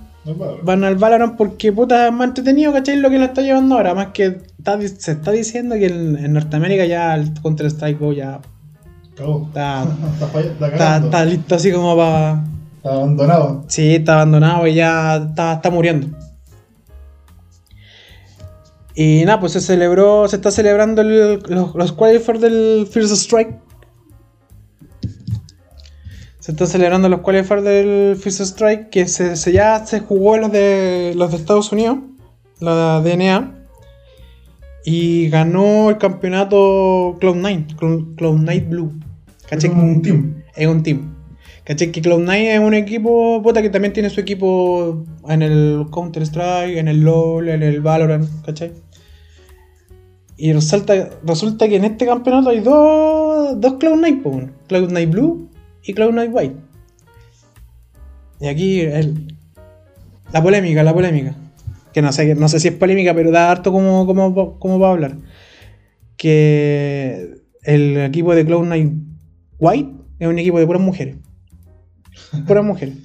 Van 0.62 0.84
al 0.84 0.96
Valorant 0.96 1.36
porque 1.36 1.72
puta 1.72 2.06
es 2.06 2.12
más 2.12 2.28
entretenido, 2.28 2.72
¿cachai? 2.72 2.96
Lo 2.96 3.10
que 3.10 3.18
lo 3.18 3.24
está 3.24 3.42
llevando 3.42 3.74
ahora, 3.76 3.94
más 3.94 4.08
que 4.08 4.26
está 4.58 4.80
se 4.80 5.12
está 5.12 5.30
diciendo 5.32 5.74
que 5.74 5.86
en, 5.86 6.16
en 6.16 6.32
Norteamérica 6.32 6.84
ya 6.86 7.14
el 7.14 7.32
Counter 7.42 7.66
Strike 7.66 7.98
Go 7.98 8.12
ya 8.12 8.40
Cagó. 9.16 9.46
está, 9.48 9.84
Está, 10.96 11.24
listo 11.24 11.54
así 11.56 11.72
como 11.72 11.96
para... 11.96 12.44
Está 12.76 12.94
abandonado. 12.94 13.64
Sí, 13.68 13.94
está 13.96 14.14
abandonado 14.14 14.66
y 14.66 14.74
ya 14.74 15.16
está, 15.16 15.54
está 15.54 15.70
muriendo. 15.70 16.08
Y 18.94 19.24
nada, 19.24 19.40
pues 19.40 19.52
se 19.52 19.60
celebró, 19.60 20.28
se 20.28 20.36
está 20.36 20.50
celebrando 20.50 21.00
el- 21.02 21.42
los, 21.48 21.74
los 21.74 21.92
qualifiers 21.92 22.40
del 22.40 22.86
First 22.90 23.12
Strike. 23.14 23.56
Se 26.42 26.50
están 26.50 26.66
celebrando 26.66 27.08
los 27.08 27.20
qualifiers 27.20 27.62
del 27.62 28.16
First 28.16 28.40
Strike, 28.40 28.90
que 28.90 29.06
se, 29.06 29.36
se- 29.36 29.52
ya 29.52 29.86
se 29.86 30.00
jugó 30.00 30.36
los 30.38 30.50
de 30.50 31.12
los 31.14 31.30
de 31.30 31.36
Estados 31.36 31.70
Unidos, 31.70 31.98
la 32.58 33.00
DNA. 33.00 33.60
Y 34.84 35.28
ganó 35.28 35.88
el 35.90 35.98
campeonato 35.98 37.16
Cloud9, 37.20 37.76
Cloud- 37.76 38.16
Cloud9 38.16 38.68
Blue. 38.68 38.92
Es 39.42 39.46
¿Cachai? 39.46 39.70
como 39.70 39.84
un 39.84 40.02
team. 40.02 40.42
es 40.56 40.66
un 40.66 40.82
team. 40.82 41.14
¿Cachai? 41.62 41.92
Que 41.92 42.02
Cloud9 42.02 42.54
es 42.54 42.58
un 42.58 42.74
equipo, 42.74 43.40
puta, 43.40 43.62
que 43.62 43.70
también 43.70 43.92
tiene 43.92 44.10
su 44.10 44.20
equipo 44.20 45.04
en 45.28 45.42
el 45.42 45.86
Counter-Strike, 45.92 46.76
en 46.76 46.88
el 46.88 47.02
LoL, 47.02 47.50
en 47.50 47.62
el 47.62 47.80
Valorant, 47.80 48.26
¿cachai? 48.44 48.72
Y 50.36 50.52
resulta, 50.52 51.10
resulta 51.24 51.68
que 51.68 51.76
en 51.76 51.84
este 51.84 52.04
campeonato 52.04 52.48
hay 52.50 52.58
dos, 52.58 53.60
dos 53.60 53.74
Cloud9, 53.74 54.22
po, 54.24 54.30
weón. 54.30 54.52
Cloud9 54.68 55.08
Blue 55.08 55.48
y 55.84 55.94
Cloud9 55.94 56.28
White. 56.32 56.56
Y 58.40 58.48
aquí 58.48 58.80
el- 58.80 59.36
la 60.32 60.42
polémica, 60.42 60.82
la 60.82 60.94
polémica. 60.94 61.34
Que 61.92 62.02
no 62.02 62.10
sé, 62.12 62.34
no 62.34 62.48
sé 62.48 62.58
si 62.60 62.68
es 62.68 62.74
polémica, 62.74 63.14
pero 63.14 63.30
da 63.30 63.50
harto 63.50 63.70
como, 63.72 64.06
como, 64.06 64.58
como 64.58 64.78
va 64.78 64.88
a 64.88 64.92
hablar. 64.92 65.18
Que 66.16 67.34
el 67.62 67.96
equipo 67.98 68.34
de 68.34 68.46
Cloud9 68.46 68.98
White 69.58 69.92
es 70.18 70.28
un 70.28 70.38
equipo 70.38 70.58
de 70.58 70.66
puras 70.66 70.82
mujeres. 70.82 71.16
Puras 72.46 72.64
mujeres. 72.64 72.96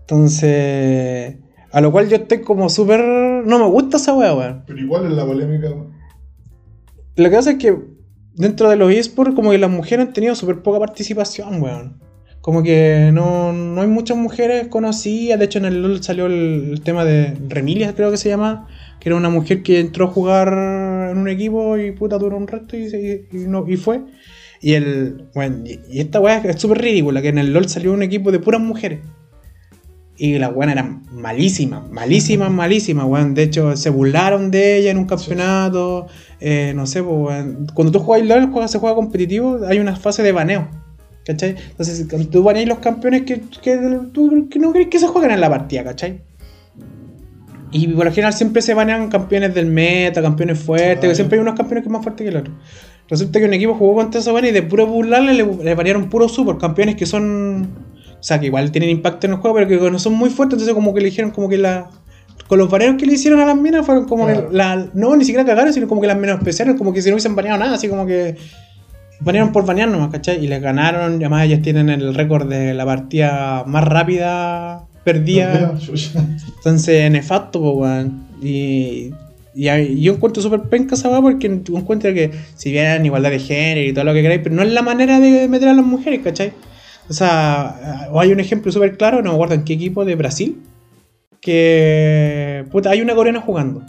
Entonces. 0.00 1.36
A 1.70 1.80
lo 1.80 1.90
cual 1.90 2.08
yo 2.08 2.16
estoy 2.16 2.42
como 2.42 2.68
súper. 2.68 3.00
No 3.46 3.58
me 3.58 3.66
gusta 3.66 3.96
esa 3.96 4.14
wea, 4.14 4.34
weón. 4.34 4.62
Pero 4.66 4.78
igual 4.78 5.06
es 5.06 5.12
la 5.12 5.24
polémica. 5.24 5.68
Lo 7.16 7.30
que 7.30 7.36
pasa 7.36 7.52
es 7.52 7.58
que 7.58 7.76
dentro 8.42 8.68
de 8.68 8.76
los 8.76 8.92
eSports, 8.92 9.34
como 9.34 9.50
que 9.52 9.58
las 9.58 9.70
mujeres 9.70 10.06
han 10.08 10.12
tenido 10.12 10.34
súper 10.34 10.62
poca 10.62 10.78
participación, 10.78 11.62
weón. 11.62 12.00
Como 12.42 12.62
que 12.64 13.10
no, 13.12 13.52
no 13.52 13.80
hay 13.82 13.86
muchas 13.86 14.16
mujeres 14.16 14.66
conocidas. 14.66 15.38
De 15.38 15.44
hecho, 15.44 15.58
en 15.60 15.64
el 15.64 15.80
LoL 15.80 16.02
salió 16.02 16.26
el, 16.26 16.70
el 16.72 16.80
tema 16.82 17.04
de 17.04 17.36
Remilia, 17.48 17.94
creo 17.94 18.10
que 18.10 18.16
se 18.16 18.28
llama. 18.28 18.66
Que 18.98 19.08
era 19.08 19.16
una 19.16 19.30
mujer 19.30 19.62
que 19.62 19.78
entró 19.78 20.06
a 20.06 20.08
jugar 20.08 20.48
en 21.10 21.18
un 21.18 21.28
equipo 21.28 21.76
y 21.78 21.92
puta 21.92 22.18
duró 22.18 22.36
un 22.36 22.48
rato 22.48 22.76
y, 22.76 22.90
se- 22.90 23.26
y 23.32 23.36
no, 23.46 23.64
y 23.68 23.76
fue. 23.76 24.00
Y 24.60 24.72
el. 24.74 25.28
Bueno, 25.34 25.62
y, 25.64 26.00
esta 26.00 26.18
weá 26.20 26.38
es 26.38 26.60
súper 26.60 26.78
ridícula, 26.78 27.22
que 27.22 27.28
en 27.28 27.38
el 27.38 27.52
LoL 27.52 27.68
salió 27.68 27.92
un 27.92 28.02
equipo 28.02 28.32
de 28.32 28.40
puras 28.40 28.60
mujeres. 28.60 29.00
Y 30.16 30.38
las 30.38 30.52
weas 30.52 30.72
eran 30.72 31.02
malísimas, 31.12 31.88
malísimas, 31.92 32.50
malísimas, 32.50 33.06
weón. 33.06 33.34
De 33.34 33.44
hecho, 33.44 33.76
se 33.76 33.90
burlaron 33.90 34.50
de 34.50 34.78
ella 34.78 34.90
en 34.90 34.98
un 34.98 35.06
campeonato. 35.06 36.08
Eh, 36.42 36.72
no 36.74 36.86
sé, 36.86 37.02
pues. 37.02 37.44
Cuando 37.74 37.92
tú 37.92 37.98
juegas 38.00 38.26
LoL, 38.28 38.50
juegas- 38.50 38.70
se 38.70 38.78
juega 38.78 38.94
competitivo, 38.96 39.60
hay 39.68 39.78
una 39.78 39.96
fase 39.96 40.22
de 40.22 40.32
baneo. 40.32 40.68
¿Cachai? 41.24 41.54
Entonces, 41.70 42.06
cuando 42.10 42.28
tú 42.28 42.42
baneas 42.42 42.66
los 42.68 42.78
campeones 42.80 43.22
que, 43.22 43.40
que, 43.62 43.76
tú- 44.12 44.48
que 44.50 44.58
no 44.58 44.72
crees 44.72 44.88
que 44.88 44.98
se 44.98 45.06
juegan 45.06 45.30
en 45.30 45.40
la 45.40 45.48
partida, 45.48 45.84
¿cachai? 45.84 46.20
Y 47.70 47.86
por 47.88 48.04
lo 48.04 48.10
general 48.12 48.32
siempre 48.34 48.60
se 48.60 48.74
banean 48.74 49.08
campeones 49.08 49.54
del 49.54 49.66
meta, 49.66 50.20
campeones 50.20 50.58
fuertes, 50.58 51.08
que 51.08 51.14
siempre 51.14 51.38
hay 51.38 51.42
unos 51.42 51.54
campeones 51.54 51.84
que 51.84 51.88
es 51.88 51.92
más 51.92 52.02
fuertes 52.02 52.24
que 52.24 52.28
el 52.30 52.36
otro. 52.36 52.52
Resulta 53.08 53.38
que 53.38 53.46
un 53.46 53.54
equipo 53.54 53.74
jugó 53.74 53.94
contra 53.94 54.20
esa 54.20 54.30
buena 54.32 54.48
y 54.48 54.52
de 54.52 54.62
puro 54.62 54.86
burlarle 54.86 55.32
le, 55.34 55.44
le 55.44 55.74
banearon 55.74 56.10
puros 56.10 56.32
super 56.34 56.56
campeones 56.58 56.96
que 56.96 57.06
son. 57.06 57.68
O 58.18 58.22
sea, 58.24 58.38
que 58.38 58.46
igual 58.46 58.70
tienen 58.70 58.90
impacto 58.90 59.26
en 59.26 59.32
el 59.34 59.38
juego, 59.38 59.56
pero 59.56 59.68
que 59.68 59.90
no 59.90 59.98
son 59.98 60.12
muy 60.14 60.28
fuertes. 60.30 60.54
Entonces, 60.54 60.74
como 60.74 60.92
que 60.94 61.00
le 61.00 61.06
dijeron, 61.06 61.30
como 61.30 61.48
que 61.48 61.58
la. 61.58 61.88
Con 62.52 62.58
los 62.58 62.68
baneos 62.68 62.96
que 62.98 63.06
le 63.06 63.14
hicieron 63.14 63.40
a 63.40 63.46
las 63.46 63.56
minas 63.56 63.86
fueron 63.86 64.04
como 64.04 64.26
Claro. 64.26 64.50
que 64.50 64.54
la. 64.54 64.86
No, 64.92 65.16
ni 65.16 65.24
siquiera 65.24 65.42
cagaron, 65.42 65.72
sino 65.72 65.88
como 65.88 66.02
que 66.02 66.06
las 66.06 66.18
menos 66.18 66.36
especiales, 66.36 66.74
como 66.76 66.92
que 66.92 67.00
si 67.00 67.08
no 67.08 67.14
hubiesen 67.14 67.34
baneado 67.34 67.58
nada, 67.58 67.76
así 67.76 67.88
como 67.88 68.04
que. 68.04 68.36
Banearon 69.20 69.52
por 69.52 69.64
banear 69.64 69.88
nomás, 69.88 70.10
¿cachai? 70.10 70.44
Y 70.44 70.48
les 70.48 70.60
ganaron. 70.60 71.14
Además, 71.14 71.46
ellas 71.46 71.62
tienen 71.62 71.88
el 71.88 72.14
récord 72.14 72.46
de 72.46 72.74
la 72.74 72.84
partida 72.84 73.64
más 73.66 73.84
rápida 73.84 74.84
perdida. 75.02 75.78
Entonces, 76.58 77.10
nefasto, 77.10 77.58
weón. 77.70 78.26
Y, 78.42 79.12
y 79.54 80.02
yo 80.02 80.12
encuentro 80.12 80.42
súper 80.42 80.60
penca 80.64 80.94
esa 80.94 81.22
porque 81.22 81.46
encuentro 81.46 82.12
que, 82.12 82.32
si 82.54 82.70
bien 82.70 83.06
igualdad 83.06 83.30
de 83.30 83.38
género 83.38 83.80
y 83.88 83.94
todo 83.94 84.04
lo 84.04 84.12
que 84.12 84.20
queráis, 84.20 84.42
pero 84.42 84.54
no 84.54 84.60
es 84.62 84.70
la 84.70 84.82
manera 84.82 85.20
de 85.20 85.48
meter 85.48 85.70
a 85.70 85.72
las 85.72 85.86
mujeres, 85.86 86.20
¿cachai? 86.22 86.52
O 87.08 87.14
sea, 87.14 88.08
o 88.12 88.20
hay 88.20 88.30
un 88.30 88.40
ejemplo 88.40 88.70
súper 88.70 88.98
claro, 88.98 89.22
no 89.22 89.30
me 89.30 89.36
acuerdo 89.36 89.54
en 89.54 89.64
qué 89.64 89.72
equipo 89.72 90.04
de 90.04 90.16
Brasil, 90.16 90.58
que, 91.42 92.64
puta, 92.70 92.90
hay 92.90 93.02
una 93.02 93.14
coreana 93.14 93.40
jugando, 93.40 93.82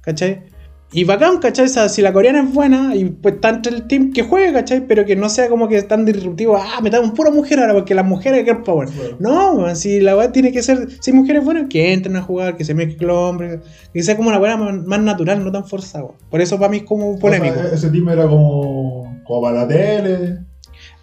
¿cachai? 0.00 0.44
Y 0.92 1.02
bacán, 1.02 1.38
¿cachai? 1.38 1.64
O 1.64 1.68
sea, 1.68 1.88
si 1.88 2.00
la 2.00 2.12
coreana 2.12 2.42
es 2.42 2.54
buena 2.54 2.94
y 2.94 3.06
pues 3.06 3.34
está 3.34 3.48
entre 3.48 3.74
el 3.74 3.88
team 3.88 4.12
que 4.12 4.22
juegue, 4.22 4.52
¿cachai? 4.52 4.86
Pero 4.86 5.04
que 5.04 5.16
no 5.16 5.28
sea 5.28 5.48
como 5.48 5.68
que 5.68 5.82
tan 5.82 6.04
disruptivo, 6.04 6.56
ah, 6.56 6.80
metamos 6.80 7.10
pura 7.10 7.32
mujer 7.32 7.58
ahora 7.58 7.74
porque 7.74 7.92
las 7.92 8.06
mujeres 8.06 8.44
girl 8.44 8.62
power. 8.62 8.88
Claro. 8.88 9.16
No, 9.18 9.74
si 9.74 10.00
la 10.00 10.16
weá 10.16 10.30
tiene 10.30 10.52
que 10.52 10.62
ser, 10.62 10.88
si 11.00 11.10
hay 11.10 11.16
mujeres 11.16 11.44
buenas, 11.44 11.68
que 11.68 11.92
entren 11.92 12.14
a 12.14 12.22
jugar, 12.22 12.56
que 12.56 12.64
se 12.64 12.72
mezclen 12.72 13.10
hombres, 13.10 13.58
que 13.92 14.02
sea 14.04 14.16
como 14.16 14.28
una 14.28 14.38
weá 14.38 14.56
más, 14.56 14.86
más 14.86 15.00
natural, 15.00 15.44
no 15.44 15.50
tan 15.50 15.66
forzada. 15.66 16.06
Por 16.30 16.40
eso 16.40 16.56
para 16.56 16.70
mí 16.70 16.78
es 16.78 16.82
como 16.84 17.18
polémico. 17.18 17.58
O 17.58 17.62
sea, 17.62 17.74
ese 17.74 17.90
team 17.90 18.08
era 18.08 18.28
como, 18.28 19.20
como 19.24 19.42
para 19.42 19.62
la 19.62 19.68
tele. 19.68 20.38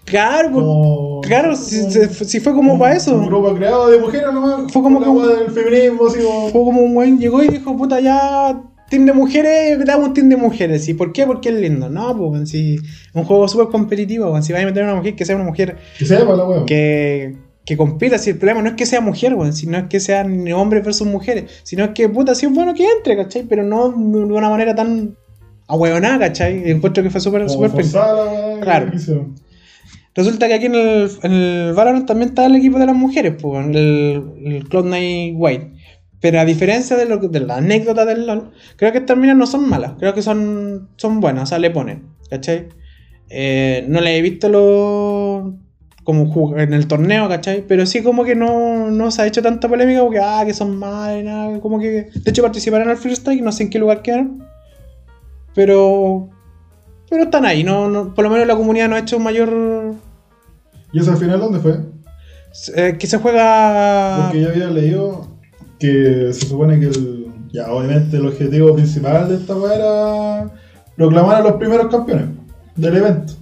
Claro, 0.06 0.50
pues, 0.52 0.64
Como, 0.64 1.22
claro, 1.22 1.56
si, 1.56 1.82
si- 1.92 2.40
fue 2.40 2.54
como 2.54 2.74
un- 2.74 2.80
para 2.80 2.96
eso. 2.96 3.16
Un 3.16 3.26
grupo 3.28 3.54
creado 3.56 3.90
de 3.90 4.00
mujeres 4.00 4.34
nomás. 4.34 4.72
Fue 4.72 4.82
como 4.82 5.00
weá 5.00 5.36
del 5.38 5.52
feminismo, 5.52 6.08
así 6.08 6.20
como. 6.22 6.50
Fue 6.50 6.62
como 6.64 6.82
un 6.82 6.96
weón 6.98 7.20
llegó 7.20 7.44
y 7.44 7.48
dijo, 7.50 7.76
puta, 7.78 8.00
ya, 8.00 8.62
team 8.90 9.06
de 9.06 9.14
mujeres, 9.14 9.84
damos 9.86 10.10
un 10.10 10.14
team 10.14 10.30
de 10.30 10.36
mujeres. 10.38 10.88
¿Y 10.88 10.94
por 10.94 11.12
qué? 11.14 11.26
Porque 11.26 11.50
es 11.50 11.56
lindo. 11.56 11.90
No, 11.90 12.16
pues, 12.18 12.32
weón, 12.32 12.48
si 12.48 12.76
es 12.76 12.82
un 13.14 13.24
juego 13.24 13.48
súper 13.48 13.68
competitivo, 13.68 14.26
weón, 14.30 14.44
si 14.44 14.54
vas 14.54 14.62
a 14.62 14.66
meter 14.66 14.84
a 14.84 14.88
una 14.88 14.96
mujer, 14.96 15.16
que 15.16 15.26
sea 15.26 15.36
una 15.36 15.46
mujer 15.46 15.78
Que 15.98 16.06
sepa 16.06 16.36
la 16.36 16.46
weá. 16.46 16.66
que, 16.66 17.36
que 17.66 17.78
compita. 17.78 18.18
Si 18.18 18.30
el 18.32 18.38
problema 18.38 18.62
no 18.62 18.70
es 18.70 18.76
que 18.76 18.86
sea 18.86 19.02
mujer, 19.02 19.34
weón, 19.34 19.54
sino 19.54 19.78
es 19.78 19.86
que 19.86 20.00
sean 20.00 20.52
hombres 20.52 20.84
versus 20.84 21.08
mujeres, 21.08 21.46
sino 21.64 21.86
es 21.86 21.92
que, 21.92 22.10
puta, 22.10 22.36
si 22.36 22.46
es 22.46 22.54
bueno 22.54 22.74
que 22.74 22.86
entre, 22.86 23.16
¿cachai? 23.16 23.44
Pero 23.44 23.64
no 23.64 23.90
de 23.90 23.96
una 24.34 24.50
manera 24.50 24.76
tan 24.76 25.16
ahueonada, 25.68 26.20
¿cachai? 26.20 26.70
Encuentro 26.70 27.02
que 27.02 27.10
fue 27.10 27.22
súper, 27.22 27.46
Como 27.48 27.68
súper. 27.70 27.86
Claro. 28.62 28.92
Resulta 30.16 30.48
que 30.48 30.54
aquí 30.54 30.66
en 30.68 30.76
el, 30.76 31.12
en 31.24 31.32
el 31.32 31.74
Valorant 31.74 32.06
también 32.06 32.30
está 32.30 32.46
el 32.46 32.56
equipo 32.56 32.78
de 32.78 32.86
las 32.86 32.96
mujeres, 32.96 33.34
pues, 33.42 33.66
el, 33.66 34.24
el 34.46 34.70
Cloud9 34.70 35.34
White. 35.36 35.72
Pero 36.24 36.40
a 36.40 36.46
diferencia 36.46 36.96
de, 36.96 37.06
lo, 37.06 37.18
de 37.18 37.40
la 37.42 37.58
anécdota 37.58 38.06
del 38.06 38.26
LoL, 38.26 38.52
creo 38.78 38.94
que 38.94 39.00
estas 39.00 39.18
minas 39.18 39.36
no 39.36 39.46
son 39.46 39.68
malas, 39.68 39.94
creo 40.00 40.14
que 40.14 40.22
son, 40.22 40.88
son 40.96 41.20
buenas, 41.20 41.44
o 41.44 41.46
sea, 41.48 41.60
le 41.60 41.70
ponen, 41.70 42.04
¿cachai? 42.30 42.70
Eh, 43.30 43.86
no 43.90 44.00
le 44.00 44.18
he 44.18 44.22
visto 44.22 44.48
lo, 44.48 45.58
como 46.04 46.58
en 46.58 46.74
el 46.74 46.88
torneo, 46.88 47.28
¿cachai? 47.28 47.66
Pero 47.68 47.86
sí 47.86 48.04
como 48.04 48.24
que 48.24 48.36
no, 48.36 48.90
no 48.90 49.12
se 49.12 49.22
ha 49.22 49.28
hecho 49.28 49.42
tanta 49.42 49.68
polémica 49.68 50.02
porque, 50.02 50.20
ah, 50.20 50.44
que 50.46 50.54
son 50.54 50.78
malas, 50.78 51.20
y 51.20 51.24
nada, 51.24 51.60
como 51.60 51.80
que... 51.80 52.10
De 52.14 52.32
hecho 52.32 52.42
participaron 52.42 52.90
al 52.90 52.98
freestyle, 52.98 53.44
no 53.44 53.52
sé 53.52 53.64
en 53.64 53.70
qué 53.70 53.80
lugar 53.80 54.02
quedaron. 54.02 54.46
Pero... 55.56 56.30
Pero 57.10 57.24
están 57.24 57.46
ahí, 57.46 57.64
no, 57.64 57.90
no, 57.90 58.14
por 58.14 58.24
lo 58.24 58.30
menos 58.30 58.48
la 58.48 58.56
comunidad 58.56 58.88
no 58.88 58.96
ha 58.96 59.00
hecho 59.00 59.20
mayor 59.20 59.96
¿Y 60.94 61.00
eso 61.00 61.12
al 61.12 61.18
final 61.18 61.40
dónde 61.40 61.60
fue? 61.60 61.80
eh, 62.76 62.98
que 63.00 63.08
se 63.08 63.18
juega. 63.18 64.26
Porque 64.26 64.42
yo 64.42 64.50
había 64.50 64.68
leído 64.68 65.28
que 65.80 66.30
se 66.32 66.46
supone 66.48 66.80
que 66.80 66.88
el. 66.88 67.28
Ya, 67.52 67.72
obviamente 67.72 68.18
el 68.18 68.26
objetivo 68.26 68.74
principal 68.74 69.30
de 69.30 69.36
esta 69.36 69.56
weá 69.56 69.76
era 69.76 70.52
proclamar 70.96 71.36
a 71.36 71.42
los 71.42 71.54
primeros 71.54 71.88
campeones 71.88 72.26
del 72.76 72.98
evento. 72.98 73.34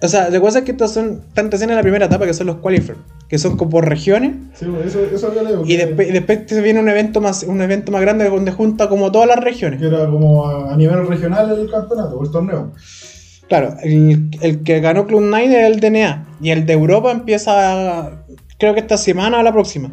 O 0.00 0.08
sea, 0.08 0.30
la 0.30 0.40
cosa 0.40 0.60
es 0.60 0.64
que 0.64 0.70
estos 0.70 0.92
son. 0.92 1.22
Están 1.28 1.50
recién 1.50 1.70
en 1.70 1.76
la 1.76 1.82
primera 1.82 2.06
etapa, 2.06 2.24
que 2.24 2.32
son 2.32 2.46
los 2.46 2.56
qualifiers. 2.56 3.00
Que 3.28 3.38
son 3.38 3.56
como 3.56 3.70
por 3.70 3.86
regiones. 3.86 4.36
Sí, 4.54 4.66
pues, 4.66 4.86
eso, 4.86 5.00
eso 5.12 5.26
había 5.26 5.42
leído. 5.42 5.64
Y 5.66 5.76
después, 5.76 6.08
y 6.08 6.12
después 6.12 6.40
se 6.46 6.62
viene 6.62 6.80
un 6.80 6.88
evento 6.88 7.20
más 7.20 7.42
un 7.42 7.60
evento 7.60 7.92
más 7.92 8.00
grande 8.00 8.28
donde 8.30 8.52
junta 8.52 8.88
como 8.88 9.12
todas 9.12 9.28
las 9.28 9.38
regiones. 9.38 9.80
Que 9.80 9.88
era 9.88 10.06
como 10.06 10.46
a, 10.46 10.72
a 10.72 10.76
nivel 10.76 11.06
regional 11.06 11.50
el 11.50 11.70
campeonato 11.70 12.16
o 12.16 12.24
el 12.24 12.30
torneo. 12.30 12.72
Claro, 13.48 13.74
el, 13.82 14.30
el 14.42 14.62
que 14.62 14.80
ganó 14.80 15.06
Club 15.06 15.22
9 15.22 15.46
es 15.46 15.74
el 15.74 15.80
DNA. 15.80 16.26
Y 16.40 16.50
el 16.50 16.66
de 16.66 16.72
Europa 16.74 17.10
empieza, 17.10 18.22
creo 18.58 18.74
que 18.74 18.80
esta 18.80 18.96
semana 18.96 19.38
o 19.38 19.42
la 19.42 19.52
próxima. 19.52 19.90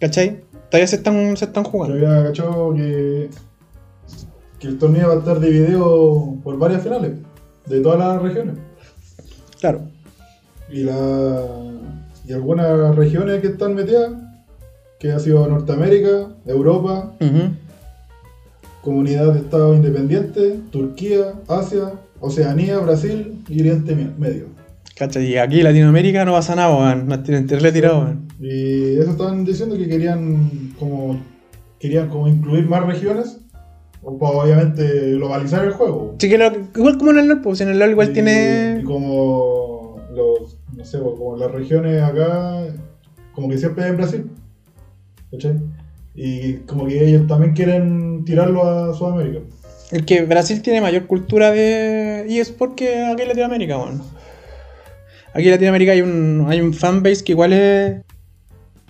¿Cachai? 0.00 0.40
Todavía 0.70 0.86
se 0.86 0.96
están, 0.96 1.36
se 1.36 1.44
están 1.44 1.64
Yo 1.64 1.70
jugando. 1.70 1.94
había 1.94 2.24
cachado 2.28 2.74
que, 2.74 3.28
que 4.58 4.68
el 4.68 4.78
torneo 4.78 5.08
va 5.08 5.14
a 5.14 5.18
estar 5.18 5.40
dividido 5.40 6.34
por 6.42 6.58
varias 6.58 6.82
finales 6.82 7.12
de 7.66 7.80
todas 7.80 7.98
las 7.98 8.22
regiones. 8.22 8.56
Claro. 9.60 9.82
Y, 10.70 10.84
la, 10.84 11.44
y 12.26 12.32
algunas 12.32 12.94
regiones 12.96 13.40
que 13.42 13.48
están 13.48 13.74
metidas, 13.74 14.12
que 14.98 15.12
ha 15.12 15.18
sido 15.18 15.46
Norteamérica, 15.46 16.28
Europa. 16.46 17.12
Comunidad 18.82 19.34
de 19.34 19.40
Estados 19.40 19.76
Independientes, 19.76 20.58
Turquía, 20.70 21.34
Asia, 21.48 21.92
Oceanía, 22.20 22.78
Brasil 22.78 23.42
y 23.48 23.60
Oriente 23.60 23.94
Medio. 24.18 24.46
¿Cachai? 24.96 25.26
Y 25.32 25.36
aquí 25.36 25.62
Latinoamérica 25.62 26.24
no 26.24 26.32
pasa 26.32 26.54
nada, 26.54 26.76
weón. 26.76 27.22
Terrible 27.24 27.72
tirado, 27.72 28.00
weón. 28.00 28.28
Y 28.40 28.96
eso 28.98 29.10
estaban 29.10 29.44
diciendo 29.44 29.76
que 29.76 29.88
querían 29.88 30.74
como 30.78 31.18
querían 31.78 32.08
como 32.10 32.28
incluir 32.28 32.68
más 32.68 32.84
regiones, 32.86 33.40
o 34.02 34.18
para 34.18 34.32
obviamente 34.38 35.12
globalizar 35.12 35.64
el 35.64 35.72
juego. 35.72 36.14
Sí, 36.18 36.28
que 36.28 36.36
lo- 36.36 36.52
igual 36.76 36.98
como 36.98 37.10
en 37.12 37.18
el 37.20 37.28
LoL, 37.28 37.40
pues 37.40 37.60
en 37.62 37.68
el 37.70 37.78
LoL 37.78 37.90
igual 37.92 38.10
Y- 38.10 38.12
tiene. 38.12 38.80
y 38.80 38.84
como 38.84 39.96
los, 40.14 40.58
no 40.76 40.84
sé, 40.84 40.98
como 40.98 41.36
las 41.38 41.50
regiones 41.50 42.02
acá, 42.02 42.64
como 43.34 43.48
que 43.48 43.56
siempre 43.56 43.86
en 43.86 43.96
Brasil. 43.96 44.30
¿Cachai? 45.30 45.58
Y 46.14 46.54
como 46.66 46.86
que 46.86 47.08
ellos 47.08 47.26
también 47.26 47.52
quieren 47.54 48.24
tirarlo 48.26 48.62
a 48.64 48.92
Sudamérica. 48.92 49.40
El 49.90 50.04
que 50.04 50.22
Brasil 50.24 50.62
tiene 50.62 50.80
mayor 50.80 51.06
cultura 51.06 51.50
de 51.50 52.24
eSport 52.38 52.74
que 52.76 53.04
aquí 53.04 53.22
en 53.22 53.28
Latinoamérica, 53.28 53.78
weón. 53.78 54.02
Aquí 55.34 55.46
en 55.46 55.50
Latinoamérica 55.52 55.92
hay 55.92 56.02
un, 56.02 56.46
hay 56.48 56.60
un 56.60 56.74
fanbase 56.74 57.24
que 57.24 57.32
igual 57.32 57.52
es. 57.52 58.02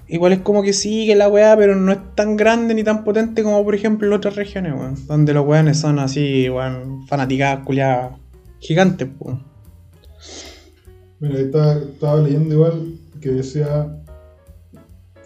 Igual 0.08 0.32
es 0.32 0.40
como 0.40 0.62
que 0.62 0.72
sigue 0.72 1.14
la 1.14 1.28
weá, 1.28 1.56
pero 1.56 1.76
no 1.76 1.92
es 1.92 1.98
tan 2.16 2.36
grande 2.36 2.74
ni 2.74 2.82
tan 2.82 3.04
potente 3.04 3.44
como 3.44 3.62
por 3.64 3.76
ejemplo 3.76 4.08
en 4.08 4.12
otras 4.12 4.34
regiones, 4.36 4.74
weón. 4.74 5.06
Donde 5.06 5.32
los 5.32 5.46
weones 5.46 5.78
son 5.78 5.98
así, 6.00 6.48
weón, 6.50 7.06
fanaticadas, 7.06 7.64
culiadas, 7.64 8.18
gigantes, 8.58 9.08
weón. 9.20 9.44
Mira, 11.20 11.36
ahí 11.36 11.44
está- 11.44 11.78
estaba 11.78 12.20
leyendo 12.22 12.54
igual 12.54 12.94
que 13.20 13.28
decía 13.30 14.02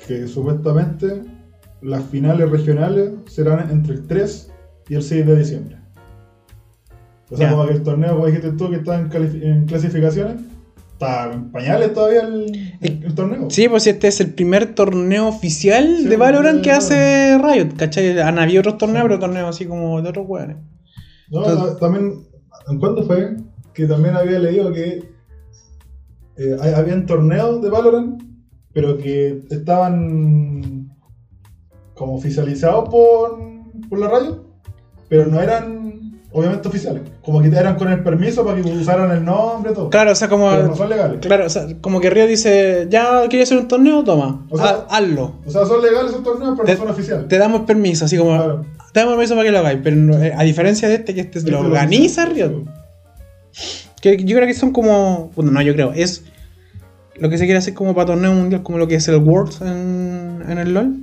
que 0.06 0.26
supuestamente 0.28 1.22
las 1.80 2.04
finales 2.04 2.50
regionales 2.50 3.10
serán 3.26 3.70
entre 3.70 3.94
el 3.94 4.06
3 4.06 4.50
y 4.88 4.94
el 4.94 5.02
6 5.02 5.26
de 5.26 5.36
diciembre. 5.36 5.76
O 7.30 7.36
sea, 7.36 7.50
como 7.50 7.66
que 7.66 7.72
el 7.72 7.82
torneo, 7.82 8.12
como 8.14 8.26
dijiste 8.26 8.52
tú, 8.52 8.70
que 8.70 8.76
está 8.76 9.00
en, 9.00 9.66
clasificaciones, 9.66 10.36
está 10.92 11.32
en 11.32 11.50
pañales 11.50 11.92
todavía 11.94 12.22
el, 12.22 12.76
el- 12.80 13.04
el 13.04 13.14
torneo. 13.14 13.50
Sí, 13.50 13.68
pues 13.68 13.86
este 13.86 14.08
es 14.08 14.20
el 14.20 14.34
primer 14.34 14.74
torneo 14.74 15.26
oficial 15.28 15.96
Sí, 16.00 16.04
de 16.06 16.16
Valorant 16.16 16.62
que 16.62 16.70
hace 16.70 17.38
Riot, 17.38 17.76
¿cachai? 17.76 18.20
Han 18.20 18.38
habido 18.38 18.60
otros 18.60 18.78
torneos, 18.78 19.04
pero 19.04 19.18
torneos 19.18 19.48
así 19.48 19.66
como 19.66 20.00
de 20.02 20.08
otros 20.10 20.26
weones. 20.28 20.58
No, 21.30 21.48
Entonces- 21.48 21.78
también, 21.80 22.12
¿en 22.68 22.78
cuándo 22.78 23.02
fue? 23.04 23.36
Que 23.72 23.86
también 23.86 24.14
había 24.16 24.38
leído 24.38 24.72
que 24.72 25.02
eh, 26.36 26.56
habían 26.76 27.06
torneos 27.06 27.62
de 27.62 27.70
Valorant, 27.70 28.22
pero 28.72 28.98
que 28.98 29.42
estaban 29.50 30.90
como 31.94 32.16
oficializados 32.16 32.88
por, 32.90 33.38
por 33.88 33.98
la 33.98 34.08
radio, 34.08 34.44
pero 35.08 35.26
no 35.26 35.40
eran 35.40 36.20
obviamente 36.32 36.66
oficiales. 36.68 37.02
Como 37.22 37.40
que 37.40 37.48
eran 37.48 37.76
con 37.76 37.90
el 37.92 38.02
permiso 38.02 38.44
para 38.44 38.60
que 38.60 38.68
usaran 38.70 39.10
el 39.12 39.24
nombre 39.24 39.72
todo. 39.72 39.88
Claro, 39.90 40.12
o 40.12 40.14
sea, 40.14 40.28
como. 40.28 40.50
Pero 40.50 40.66
no 40.68 40.76
son 40.76 40.88
legales. 40.90 41.18
Claro, 41.20 41.46
o 41.46 41.48
sea, 41.48 41.66
como 41.80 42.00
que 42.00 42.10
Río 42.10 42.26
dice, 42.26 42.86
ya 42.90 43.28
quieres 43.28 43.48
hacer 43.48 43.58
un 43.58 43.68
torneo, 43.68 44.02
toma, 44.04 44.44
O 44.50 44.56
sea- 44.58 44.84
ha- 44.88 44.96
hazlo. 44.96 45.34
O 45.46 45.50
sea, 45.50 45.64
son 45.64 45.80
legales 45.82 46.10
esos 46.10 46.22
torneos, 46.24 46.54
pero 46.56 46.66
Te- 46.66 46.72
no 46.74 46.78
son 46.78 46.88
oficiales. 46.90 47.28
Te 47.28 47.38
damos 47.38 47.62
permiso, 47.62 48.04
así 48.04 48.16
como, 48.18 48.36
Claro. 48.36 48.66
te 48.92 49.00
damos 49.00 49.14
permiso 49.14 49.34
para 49.34 49.44
que 49.46 49.52
lo 49.52 49.58
hagáis, 49.60 49.80
pero 49.82 49.96
eh, 50.22 50.32
a 50.36 50.42
diferencia 50.42 50.88
de 50.88 50.94
este, 50.96 51.14
que 51.14 51.20
este 51.20 51.38
Este 51.38 51.50
lo 51.50 51.60
organiza. 51.60 52.24
Riot. 52.26 52.64
Que 54.00 54.16
yo 54.24 54.36
creo 54.36 54.46
que 54.46 54.54
son 54.54 54.72
como, 54.72 55.30
bueno, 55.36 55.50
no, 55.50 55.62
yo 55.62 55.72
creo, 55.74 55.92
es 55.94 56.24
lo 57.16 57.30
que 57.30 57.38
se 57.38 57.44
quiere 57.44 57.58
hacer 57.58 57.74
como 57.74 57.94
para 57.94 58.06
torneo 58.08 58.32
mundial, 58.32 58.62
como 58.62 58.76
lo 58.78 58.88
que 58.88 58.96
es 58.96 59.06
el 59.08 59.16
Worlds 59.16 59.60
en, 59.62 60.42
en 60.48 60.58
el 60.58 60.74
LoL, 60.74 60.96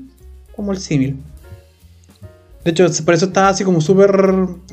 como 0.56 0.72
el 0.74 0.78
símil. 0.78 1.18
De 2.64 2.72
hecho, 2.72 2.86
por 3.06 3.14
eso 3.16 3.26
estaba 3.26 3.50
así 3.50 3.64
como 3.64 3.82
súper 3.82 4.12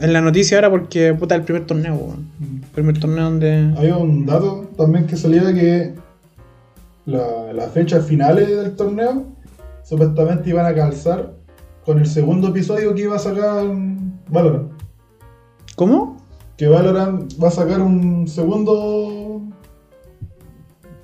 en 0.01 0.13
la 0.13 0.21
noticia 0.21 0.59
ahora, 0.59 0.71
porque 0.71 1.15
puta, 1.15 1.35
el 1.35 1.43
primer 1.43 1.67
torneo, 1.67 1.95
weón. 1.95 2.31
Mm. 2.39 2.61
Primer 2.75 2.99
torneo 3.01 3.25
donde. 3.25 3.73
Había 3.77 3.97
un 3.97 4.27
dato 4.27 4.67
también 4.77 5.07
que 5.07 5.17
salía 5.17 5.43
que 5.55 5.95
la- 7.07 7.53
las 7.55 7.73
fechas 7.73 8.05
finales 8.07 8.49
del 8.49 8.77
torneo 8.77 9.25
supuestamente 9.85 10.51
iban 10.51 10.67
a 10.67 10.75
calzar 10.75 11.33
con 11.87 11.99
el 11.99 12.07
segundo 12.07 12.49
episodio 12.49 12.95
que 12.95 13.03
iba 13.03 13.17
a 13.17 13.19
sacar 13.19 13.65
Valorant. 14.29 14.71
¿Cómo? 15.75 16.19
Que 16.59 16.69
Valorant 16.69 17.33
va 17.43 17.49
a 17.49 17.53
sacar 17.53 17.81
un 17.81 18.29
segundo. 18.29 19.41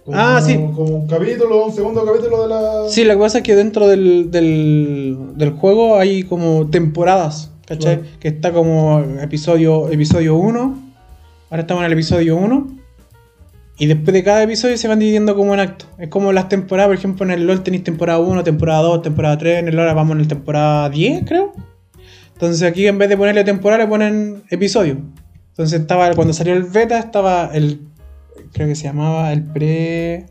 como- 0.05 0.18
Ah, 0.18 0.38
sí. 0.44 0.55
Como 0.55 0.97
un 0.97 1.07
capítulo, 1.07 1.64
un 1.64 1.73
segundo 1.73 2.05
capítulo 2.05 2.42
de 2.42 2.49
la. 2.49 2.88
Sí, 2.90 3.05
la 3.05 3.16
cosa 3.16 3.38
es 3.38 3.44
que 3.44 3.57
dentro 3.57 3.88
del, 3.88 4.31
del, 4.31 5.16
del 5.35 5.51
juego 5.51 5.99
hay 5.99 6.23
como 6.23 6.68
temporadas, 6.70 7.53
¿cachai? 7.66 8.03
Que 8.20 8.29
está 8.29 8.53
como 8.53 9.01
episodio 9.20 9.90
episodio 9.90 10.37
1, 10.37 10.79
ahora 11.51 11.61
estamos 11.62 11.83
en 11.83 11.87
el 11.87 11.92
episodio 11.92 12.37
1, 12.37 12.66
y 13.77 13.87
después 13.87 14.12
de 14.12 14.23
cada 14.23 14.42
episodio 14.42 14.77
se 14.79 14.87
van 14.87 15.01
dividiendo 15.01 15.35
como 15.35 15.53
en 15.55 15.61
actos. 15.61 15.88
Es 15.99 16.09
como 16.09 16.33
las 16.33 16.49
temporadas, 16.49 16.88
por 16.88 16.97
ejemplo, 16.97 17.27
en 17.27 17.33
el 17.33 17.47
LoL 17.47 17.62
tenéis 17.62 17.83
temporada 17.83 18.20
1, 18.20 18.44
temporada 18.44 18.83
2, 18.83 19.03
temporada 19.03 19.37
3, 19.37 19.59
en 19.59 19.68
el 19.68 19.75
LoL 19.75 19.81
ahora 19.81 19.94
vamos 19.94 20.14
en 20.14 20.20
el 20.20 20.29
temporada 20.29 20.88
10, 20.90 21.25
creo. 21.27 21.53
Entonces 22.35 22.62
aquí 22.62 22.87
en 22.87 22.99
vez 22.99 23.09
de 23.09 23.16
ponerle 23.16 23.42
temporada 23.42 23.83
le 23.83 23.88
ponen 23.88 24.42
episodio. 24.51 24.99
Entonces 25.51 25.81
estaba, 25.81 26.12
cuando 26.14 26.33
salió 26.33 26.55
el 26.55 26.64
beta 26.64 26.99
estaba 26.99 27.51
el, 27.53 27.81
creo 28.53 28.68
que 28.68 28.75
se 28.75 28.85
llamaba 28.85 29.33
el 29.33 29.42
pre 29.42 30.27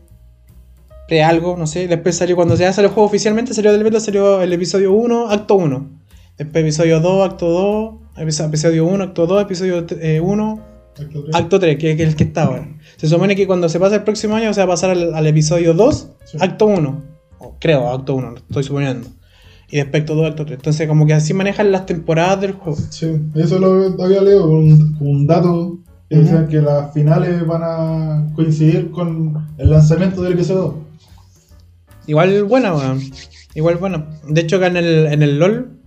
pre 1.08 1.22
algo, 1.22 1.56
no 1.56 1.66
sé. 1.66 1.86
Después 1.88 2.16
salió, 2.16 2.36
cuando 2.36 2.54
ya 2.56 2.72
salió 2.72 2.88
el 2.88 2.94
juego 2.94 3.08
oficialmente, 3.08 3.54
salió 3.54 3.72
del 3.72 3.82
beta, 3.84 4.00
salió 4.00 4.40
el 4.42 4.52
episodio 4.52 4.92
1, 4.92 5.30
acto 5.30 5.54
1. 5.56 5.90
Después 6.38 6.62
episodio 6.64 7.00
2, 7.00 7.30
acto 7.30 7.48
2. 7.48 7.94
episo- 8.16 8.44
Episodio 8.44 8.86
1, 8.86 9.04
acto 9.04 9.26
2, 9.26 9.42
episodio 9.42 9.84
1, 10.22 10.60
Acto 10.96 11.22
tres. 11.24 11.34
acto 11.34 11.58
3, 11.58 11.76
que 11.78 11.90
es 11.92 12.00
el 12.00 12.14
que 12.16 12.24
está 12.24 12.44
ahora. 12.44 12.68
Se 12.96 13.08
supone 13.08 13.34
que 13.34 13.46
cuando 13.48 13.68
se 13.68 13.80
pasa 13.80 13.96
el 13.96 14.02
próximo 14.04 14.36
año 14.36 14.54
se 14.54 14.60
va 14.60 14.64
a 14.64 14.68
pasar 14.68 14.90
al, 14.90 15.12
al 15.14 15.26
episodio 15.26 15.74
2, 15.74 16.10
Sí. 16.24 16.38
acto 16.40 16.66
1. 16.66 17.02
O 17.40 17.56
creo, 17.60 17.88
acto 17.90 18.14
1, 18.14 18.34
estoy 18.36 18.62
suponiendo. 18.62 19.08
Y 19.68 19.78
después 19.78 20.02
acto 20.02 20.14
2, 20.14 20.26
acto 20.30 20.44
3. 20.46 20.58
Entonces 20.58 20.86
como 20.86 21.04
que 21.06 21.14
así 21.14 21.34
manejan 21.34 21.72
las 21.72 21.86
temporadas 21.86 22.40
del 22.40 22.52
juego. 22.52 22.78
Sí, 22.90 23.10
eso 23.34 23.58
lo 23.58 24.00
había 24.04 24.22
leído, 24.22 24.48
un, 24.48 24.96
un 25.00 25.26
dato 25.26 25.78
que 26.08 26.16
Ujú. 26.16 26.24
decían 26.24 26.46
que 26.48 26.60
las 26.60 26.92
finales 26.94 27.44
van 27.44 27.62
a 27.64 28.32
coincidir 28.36 28.92
con 28.92 29.48
el 29.58 29.70
lanzamiento 29.70 30.22
del 30.22 30.34
episodio 30.34 30.60
2. 30.62 30.74
Igual 32.06 32.44
buena, 32.44 32.74
weón. 32.74 33.00
Igual 33.54 33.76
buena. 33.76 34.08
De 34.28 34.40
hecho, 34.40 34.56
acá 34.56 34.66
en 34.66 34.76
el, 34.76 35.06
en 35.06 35.22
el 35.22 35.38
LOL, 35.38 35.78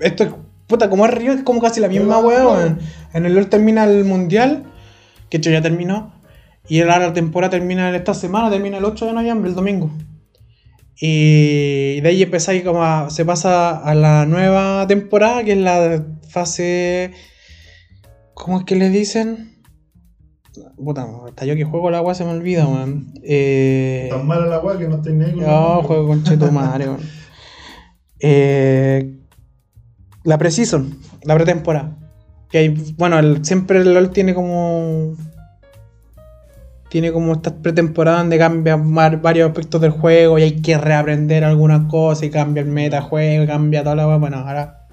esto 0.00 0.24
es 0.24 0.30
puta, 0.66 0.88
como 0.90 1.04
es 1.06 1.12
Río, 1.14 1.32
es 1.32 1.42
como 1.42 1.60
casi 1.60 1.80
la 1.80 1.88
misma 1.88 2.18
weón. 2.18 2.78
En 3.14 3.26
el 3.26 3.34
LOL 3.34 3.48
termina 3.48 3.84
el 3.84 4.04
mundial, 4.04 4.64
que 5.30 5.36
hecho 5.36 5.50
ya 5.50 5.60
terminó. 5.62 6.14
Y 6.68 6.80
ahora 6.80 6.98
la 6.98 7.12
temporada 7.12 7.50
termina 7.50 7.88
en 7.88 7.94
esta 7.96 8.14
semana, 8.14 8.50
termina 8.50 8.78
el 8.78 8.84
8 8.84 9.06
de 9.06 9.12
noviembre, 9.12 9.50
el 9.50 9.54
domingo. 9.56 9.90
Y 11.00 12.00
de 12.00 12.08
ahí 12.08 12.22
empezáis 12.22 12.62
como 12.62 12.84
a- 12.84 13.10
se 13.10 13.24
pasa 13.24 13.76
a 13.76 13.94
la 13.94 14.24
nueva 14.26 14.86
temporada, 14.86 15.42
que 15.44 15.52
es 15.52 15.58
la 15.58 16.04
fase. 16.28 17.10
¿Cómo 18.34 18.60
es 18.60 18.64
que 18.64 18.76
le 18.76 18.88
dicen? 18.90 19.51
Puta, 20.76 21.06
hasta 21.28 21.44
yo 21.46 21.54
que 21.56 21.64
juego 21.64 21.90
la 21.90 21.98
agua 21.98 22.14
se 22.14 22.24
me 22.24 22.30
olvida, 22.32 22.66
weón. 22.66 23.12
Eh, 23.22 24.08
Tan 24.10 24.26
mala 24.26 24.46
la 24.46 24.60
weá 24.60 24.76
que 24.78 24.86
no 24.88 24.96
estoy 24.96 25.18
con 25.32 25.40
no, 25.40 25.82
juego 25.82 26.08
con 26.08 26.22
Chetumare, 26.24 26.86
weón. 26.88 27.00
Eh, 28.24 29.18
la 30.24 30.38
Precision, 30.38 30.96
la 31.24 31.34
pretemporada. 31.34 31.96
Que 32.50 32.58
hay, 32.58 32.94
bueno, 32.96 33.18
el- 33.18 33.44
siempre 33.44 33.78
el 33.80 33.92
LOL 33.94 34.10
tiene 34.10 34.34
como. 34.34 35.14
Tiene 36.88 37.10
como 37.10 37.32
estas 37.32 37.54
pretemporadas 37.54 38.20
donde 38.20 38.36
cambian 38.38 38.94
var- 38.94 39.20
varios 39.22 39.48
aspectos 39.48 39.80
del 39.80 39.90
juego 39.92 40.38
y 40.38 40.42
hay 40.42 40.60
que 40.60 40.76
reaprender 40.76 41.42
algunas 41.42 41.88
cosas 41.90 42.24
y 42.24 42.30
cambia 42.30 42.62
el 42.62 42.68
metajuego 42.68 43.44
y 43.44 43.46
cambia 43.46 43.82
toda 43.82 43.96
la. 43.96 44.16
Bueno, 44.18 44.36
ahora 44.36 44.86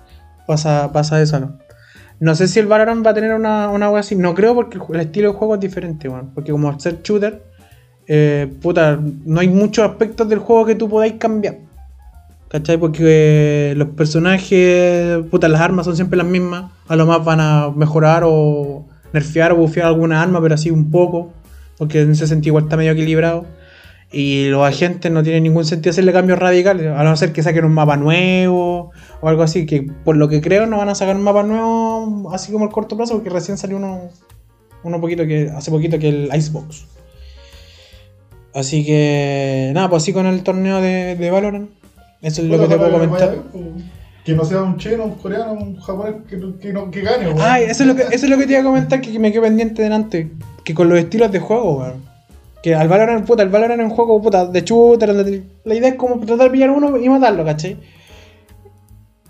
pasa, 0.48 0.92
pasa 0.94 1.22
eso, 1.22 1.40
¿no? 1.40 1.60
No 2.20 2.36
sé 2.36 2.48
si 2.48 2.60
el 2.60 2.68
Valorant 2.68 3.06
va 3.06 3.12
a 3.12 3.14
tener 3.14 3.34
una, 3.34 3.70
una 3.70 3.90
wea 3.90 4.02
así. 4.02 4.16
No 4.16 4.34
creo 4.34 4.54
porque 4.54 4.78
el, 4.94 5.00
estilo 5.00 5.32
de 5.32 5.38
juego 5.38 5.56
es 5.56 5.62
diferente. 5.62 6.10
Porque 6.36 6.52
como 6.52 6.70
al 6.70 6.80
ser 6.80 7.02
shooter, 7.02 7.44
eh, 8.08 8.52
puta, 8.62 9.00
no 9.26 9.40
hay 9.40 9.48
muchos 9.48 9.90
aspectos 9.90 10.28
del 10.28 10.40
juego 10.40 10.66
que 10.66 10.76
tú 10.76 10.90
podáis 10.90 11.14
cambiar. 11.14 11.58
¿Cachai? 12.50 12.78
Porque 12.78 13.72
eh, 13.72 13.74
los 13.76 13.90
personajes, 13.90 15.20
puta, 15.30 15.48
las 15.48 15.62
armas 15.62 15.86
son 15.86 15.96
siempre 15.96 16.18
las 16.18 16.28
mismas. 16.28 16.72
A 16.88 16.96
lo 16.96 17.06
más 17.06 17.24
van 17.24 17.40
a 17.40 17.72
mejorar 17.76 18.24
o 18.26 18.86
nerfear 19.14 19.52
o 19.52 19.56
bufear 19.56 19.88
alguna 19.88 20.22
arma, 20.22 20.42
pero 20.42 20.56
así 20.56 20.72
un 20.72 20.92
poco, 20.92 21.32
porque 21.78 22.02
en 22.02 22.12
ese 22.12 22.28
sentido 22.28 22.52
igual 22.52 22.66
está 22.66 22.78
medio 22.78 22.92
equilibrado. 22.92 23.46
Y 24.12 24.48
los 24.50 24.68
agentes 24.68 25.12
no 25.12 25.22
tienen 25.22 25.44
ningún 25.44 25.66
sentido 25.66 25.92
hacerle 25.92 26.12
cambios 26.12 26.40
radicales, 26.40 26.88
a 26.88 27.04
no 27.04 27.16
ser 27.16 27.32
que 27.32 27.44
saquen 27.44 27.66
un 27.66 27.74
mapa 27.74 27.96
nuevo 27.96 28.92
o 29.22 29.28
algo 29.28 29.44
así, 29.44 29.66
que 29.66 29.84
por 29.84 30.16
lo 30.18 30.28
que 30.30 30.42
creo 30.42 30.66
no 30.66 30.78
van 30.78 30.90
a 30.90 30.96
sacar 30.96 31.16
un 31.16 31.24
mapa 31.24 31.44
nuevo 31.44 32.32
así 32.34 32.52
como 32.52 32.66
el 32.66 32.72
corto 32.72 32.96
plazo, 32.98 33.14
porque 33.16 33.30
recién 33.30 33.58
salió 33.58 33.78
uno, 33.78 34.10
uno 34.84 35.02
poquito 35.02 35.26
que, 35.28 35.50
hace 35.50 35.72
poquito 35.72 36.00
que 36.00 36.10
el 36.10 36.30
Icebox. 36.34 36.86
Así 38.54 38.86
que 38.86 39.72
nada, 39.74 39.90
pues 39.90 40.04
así 40.04 40.14
con 40.14 40.26
el 40.26 40.42
torneo 40.44 40.82
de, 40.82 41.16
de 41.16 41.32
Valorant. 41.32 41.70
Eso 42.22 42.42
es 42.42 42.48
lo 42.48 42.60
que 42.60 42.68
te 42.68 42.78
puedo 42.78 42.92
comentar. 42.92 43.38
Que 44.26 44.34
no 44.36 44.44
sea 44.44 44.62
un 44.64 44.78
chino, 44.78 45.06
un 45.06 45.16
coreano, 45.16 45.54
un 45.54 45.78
japonés 45.80 46.16
que, 46.30 46.38
que, 46.60 46.74
no- 46.74 46.92
que 46.92 47.02
gane, 47.02 47.28
weón. 47.28 47.40
Ay, 47.42 47.64
eso 47.64 47.84
es 47.84 47.88
lo 47.88 47.96
que, 47.96 48.02
eso 48.04 48.26
es 48.26 48.30
lo 48.30 48.38
que 48.38 48.46
te 48.46 48.52
iba 48.54 48.62
a 48.62 48.66
comentar 48.66 49.00
que, 49.02 49.18
me 49.18 49.32
quedé 49.32 49.42
pendiente 49.42 49.82
delante. 49.82 50.30
Que 50.64 50.74
con 50.74 50.90
los 50.90 51.00
estilos 51.00 51.32
de 51.32 51.40
juego, 51.40 51.78
weón. 51.80 52.04
Que 52.62 52.76
al 52.76 52.88
Valorant, 52.90 53.26
puta, 53.26 53.44
el 53.44 53.50
Valorant 53.50 53.80
es 53.82 53.90
un 53.90 53.96
juego 53.96 54.22
puta, 54.22 54.46
de 54.46 54.62
shooter. 54.62 55.14
donde 55.14 55.44
La 55.64 55.76
idea 55.76 55.90
es 55.90 55.96
como 55.96 56.20
tratar 56.20 56.48
de 56.48 56.52
pillar 56.52 56.72
uno 56.72 56.98
y 56.98 57.08
matarlo, 57.08 57.46
¿cachai? 57.46 57.78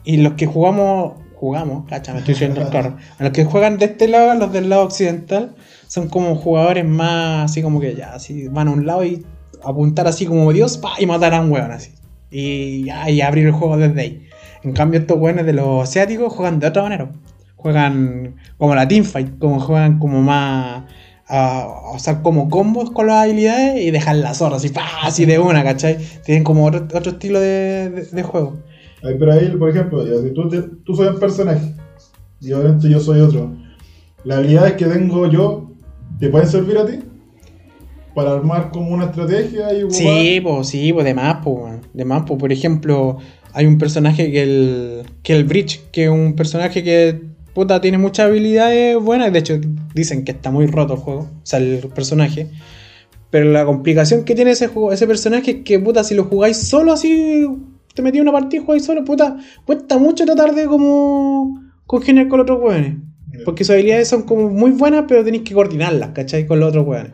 Y 0.10 0.18
los 0.18 0.34
que 0.34 0.48
jugamos, 0.48 1.20
jugamos, 1.36 1.86
cacha, 1.88 2.14
me 2.14 2.20
estoy 2.20 2.34
diciendo 2.34 2.68
claro. 2.72 2.98
A 3.20 3.24
los 3.26 3.32
que 3.32 3.46
juegan 3.46 3.78
de 3.78 3.86
este 3.86 4.08
lado, 4.08 4.34
los 4.34 4.52
del 4.52 4.68
lado 4.68 4.86
occidental, 4.86 5.56
son 5.86 6.10
como 6.10 6.36
jugadores 6.36 6.84
más 6.84 7.52
así 7.52 7.62
como 7.62 7.80
que 7.80 7.94
ya, 7.94 8.14
así 8.14 8.48
van 8.48 8.70
a 8.70 8.72
un 8.72 8.88
lado 8.88 9.06
y 9.06 9.24
apuntar 9.64 10.08
así 10.08 10.26
como 10.26 10.52
Dios, 10.52 10.80
pa, 10.80 10.94
y 10.98 11.06
matar 11.06 11.36
a 11.36 11.42
un 11.42 11.52
weón 11.52 11.72
así. 11.72 11.92
Y 12.32 12.90
y 13.08 13.22
abrir 13.22 13.46
el 13.46 13.52
juego 13.52 13.78
desde 13.78 14.02
ahí. 14.02 14.28
En 14.64 14.74
cambio, 14.74 15.00
estos 15.00 15.20
weones 15.20 15.46
de 15.46 15.54
los 15.54 15.88
asiáticos 15.88 16.34
juegan 16.34 16.60
de 16.60 16.66
otra 16.66 16.82
manera. 16.82 17.12
Juegan 17.56 18.38
como 18.58 18.74
la 18.74 18.88
teamfight, 18.88 19.38
como 19.38 19.60
juegan 19.60 20.00
como 20.00 20.24
más. 20.24 20.86
A, 21.28 21.62
a 21.62 21.92
usar 21.94 22.24
como 22.24 22.50
combos 22.50 22.90
con 22.90 23.06
las 23.06 23.26
habilidades 23.26 23.80
y 23.84 23.92
dejar 23.92 24.16
la 24.16 24.34
zorra 24.34 24.56
así, 24.56 24.70
pa, 24.70 24.88
así 25.04 25.26
de 25.26 25.38
una, 25.38 25.64
¿cachai? 25.64 26.00
Tienen 26.26 26.44
como 26.44 26.66
otro, 26.66 26.88
otro 26.96 27.12
estilo 27.12 27.40
de 27.40 28.24
juego. 28.24 28.58
Ay, 29.04 29.16
pero 29.18 29.32
ahí, 29.34 29.48
por 29.58 29.70
ejemplo, 29.70 30.06
ya, 30.06 30.22
si 30.22 30.34
tú, 30.34 30.50
te- 30.50 30.62
tú 30.84 30.96
soy 30.96 31.08
un 31.08 31.20
personaje 31.20 31.74
y 32.42 32.52
obviamente 32.52 32.90
yo 32.90 33.00
soy 33.00 33.20
otro. 33.22 33.56
Las 34.24 34.40
habilidades 34.40 34.74
que 34.74 34.86
tengo 34.86 35.28
yo 35.30 35.72
te 36.20 36.30
pueden 36.30 36.48
servir 36.48 36.78
a 36.78 36.86
ti 36.86 37.00
para 38.14 38.34
armar 38.34 38.72
como 38.72 38.90
una 38.90 39.06
estrategia 39.06 39.74
y 39.74 39.90
Sí, 39.90 40.40
pues 40.44 40.68
sí, 40.68 40.92
pues 40.92 41.06
de 41.06 41.14
más, 41.14 41.38
de 41.94 42.06
más, 42.06 42.24
po. 42.24 42.38
por 42.38 42.52
ejemplo, 42.52 43.18
hay 43.54 43.66
un 43.66 43.78
personaje 43.78 44.32
que 44.32 44.44
el 44.44 45.04
que 45.24 45.34
el 45.34 45.46
Bridge, 45.46 45.82
que 45.92 46.06
es 46.06 46.10
un 46.10 46.34
personaje 46.36 46.84
que 46.84 47.22
puta 47.54 47.80
tiene 47.80 47.98
muchas 47.98 48.28
habilidades 48.28 48.98
buenas, 49.02 49.32
de 49.32 49.40
hecho 49.40 49.60
dicen 49.94 50.26
que 50.26 50.32
está 50.32 50.52
muy 50.52 50.66
roto 50.68 50.94
el 50.96 51.00
juego, 51.00 51.22
o 51.22 51.40
sea, 51.44 51.60
el 51.60 51.80
personaje. 51.96 52.48
Pero 53.30 53.52
la 53.52 53.64
complicación 53.66 54.26
que 54.26 54.34
tiene 54.36 54.52
ese 54.52 54.68
juego, 54.68 54.92
ese 54.92 55.06
personaje 55.08 55.52
es 55.52 55.58
que 55.64 55.80
puta 55.80 56.04
si 56.04 56.16
lo 56.16 56.26
jugáis 56.26 56.58
solo 56.58 56.92
así 56.94 57.48
te 57.94 58.02
metí 58.02 58.20
una 58.20 58.32
partida 58.32 58.62
y 58.62 58.66
jugáis 58.66 58.86
solo, 58.86 59.04
puta, 59.04 59.38
cuesta 59.66 59.98
mucho 59.98 60.26
tratar 60.26 60.54
de 60.54 60.66
como 60.66 61.60
congeniar 61.86 62.28
con 62.28 62.40
los 62.40 62.46
otros 62.46 62.62
weones. 62.62 62.98
Porque 63.46 63.64
sus 63.64 63.74
habilidades 63.74 64.08
son 64.08 64.24
como 64.24 64.50
muy 64.50 64.72
buenas, 64.72 65.06
pero 65.08 65.24
tenéis 65.24 65.44
que 65.44 65.54
coordinarlas, 65.54 66.10
¿cachai? 66.10 66.46
Con 66.46 66.60
los 66.60 66.70
otros 66.70 66.86
weones. 66.86 67.14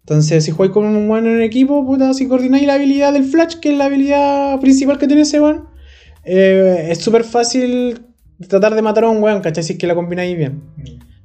Entonces, 0.00 0.44
si 0.44 0.50
jugáis 0.50 0.72
con 0.72 0.84
un 0.84 1.08
weón 1.08 1.26
en 1.26 1.42
equipo, 1.42 1.84
puta, 1.86 2.12
si 2.14 2.26
coordináis 2.26 2.66
la 2.66 2.74
habilidad 2.74 3.12
del 3.12 3.24
Flash, 3.24 3.56
que 3.56 3.72
es 3.72 3.78
la 3.78 3.84
habilidad 3.84 4.58
principal 4.60 4.98
que 4.98 5.06
tiene 5.06 5.22
ese 5.22 5.40
weón, 5.40 5.68
eh, 6.24 6.88
es 6.90 6.98
súper 6.98 7.24
fácil 7.24 8.00
tratar 8.48 8.74
de 8.74 8.82
matar 8.82 9.04
a 9.04 9.10
un 9.10 9.22
weón, 9.22 9.40
¿cachai? 9.40 9.62
Si 9.62 9.74
es 9.74 9.78
que 9.78 9.86
la 9.86 9.94
combináis 9.94 10.36
bien. 10.36 10.62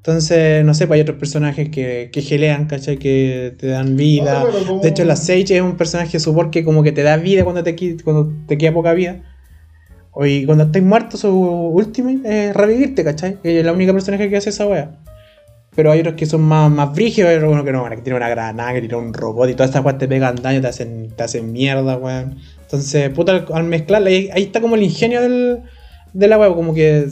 Entonces, 0.07 0.63
no 0.63 0.73
sé, 0.73 0.87
pues 0.87 0.95
hay 0.95 1.01
otros 1.01 1.17
personajes 1.17 1.67
que, 1.67 2.09
que 2.13 2.21
gelean, 2.21 2.67
¿cachai? 2.67 2.95
Que 2.97 3.53
te 3.59 3.67
dan 3.67 3.97
vida. 3.97 4.43
Ah, 4.43 4.47
como- 4.65 4.79
De 4.81 4.87
hecho, 4.87 5.03
la 5.03 5.17
Sage 5.17 5.57
es 5.57 5.61
un 5.61 5.75
personaje 5.75 6.17
support 6.17 6.49
que 6.49 6.63
como 6.63 6.81
que 6.81 6.93
te 6.93 7.03
da 7.03 7.17
vida 7.17 7.43
cuando 7.43 7.61
te, 7.61 7.75
cuando 8.05 8.31
te 8.47 8.57
queda 8.57 8.73
poca 8.73 8.93
vida. 8.93 9.21
O 10.11 10.25
y 10.25 10.45
cuando 10.45 10.63
estáis 10.63 10.85
muerto, 10.85 11.17
su 11.17 11.29
ultimate 11.29 12.21
es 12.47 12.55
revivirte, 12.55 13.03
¿cachai? 13.03 13.35
Que 13.43 13.59
es 13.59 13.65
la 13.65 13.73
única 13.73 13.91
personaje 13.91 14.29
que 14.29 14.37
hace 14.37 14.49
esa 14.51 14.65
wea. 14.65 14.91
Pero 15.75 15.91
hay 15.91 15.99
otros 15.99 16.15
que 16.15 16.25
son 16.25 16.39
más, 16.41 16.71
más 16.71 16.95
brígidos, 16.95 17.29
hay 17.29 17.35
otros 17.35 17.65
que 17.65 17.71
no, 17.73 17.89
que 17.89 17.97
tiene 17.97 18.15
una 18.15 18.29
granada, 18.29 18.73
que 18.73 18.79
tiene 18.79 18.95
un 18.95 19.13
robot 19.13 19.49
y 19.49 19.55
todas 19.55 19.71
estas 19.71 19.83
weas 19.83 19.97
te 19.97 20.07
pegan 20.07 20.37
daño, 20.41 20.61
te 20.61 20.67
hacen, 20.67 21.09
te 21.17 21.23
hacen 21.23 21.51
mierda, 21.51 21.97
weón. 21.97 22.37
Entonces, 22.61 23.09
puta, 23.09 23.33
al, 23.33 23.45
al 23.53 23.63
mezclarla, 23.65 24.07
ahí, 24.09 24.29
ahí 24.33 24.43
está 24.43 24.61
como 24.61 24.75
el 24.75 24.83
ingenio 24.83 25.21
del, 25.21 25.59
de 26.13 26.27
la 26.29 26.39
wea, 26.39 26.47
como 26.55 26.73
que 26.73 27.07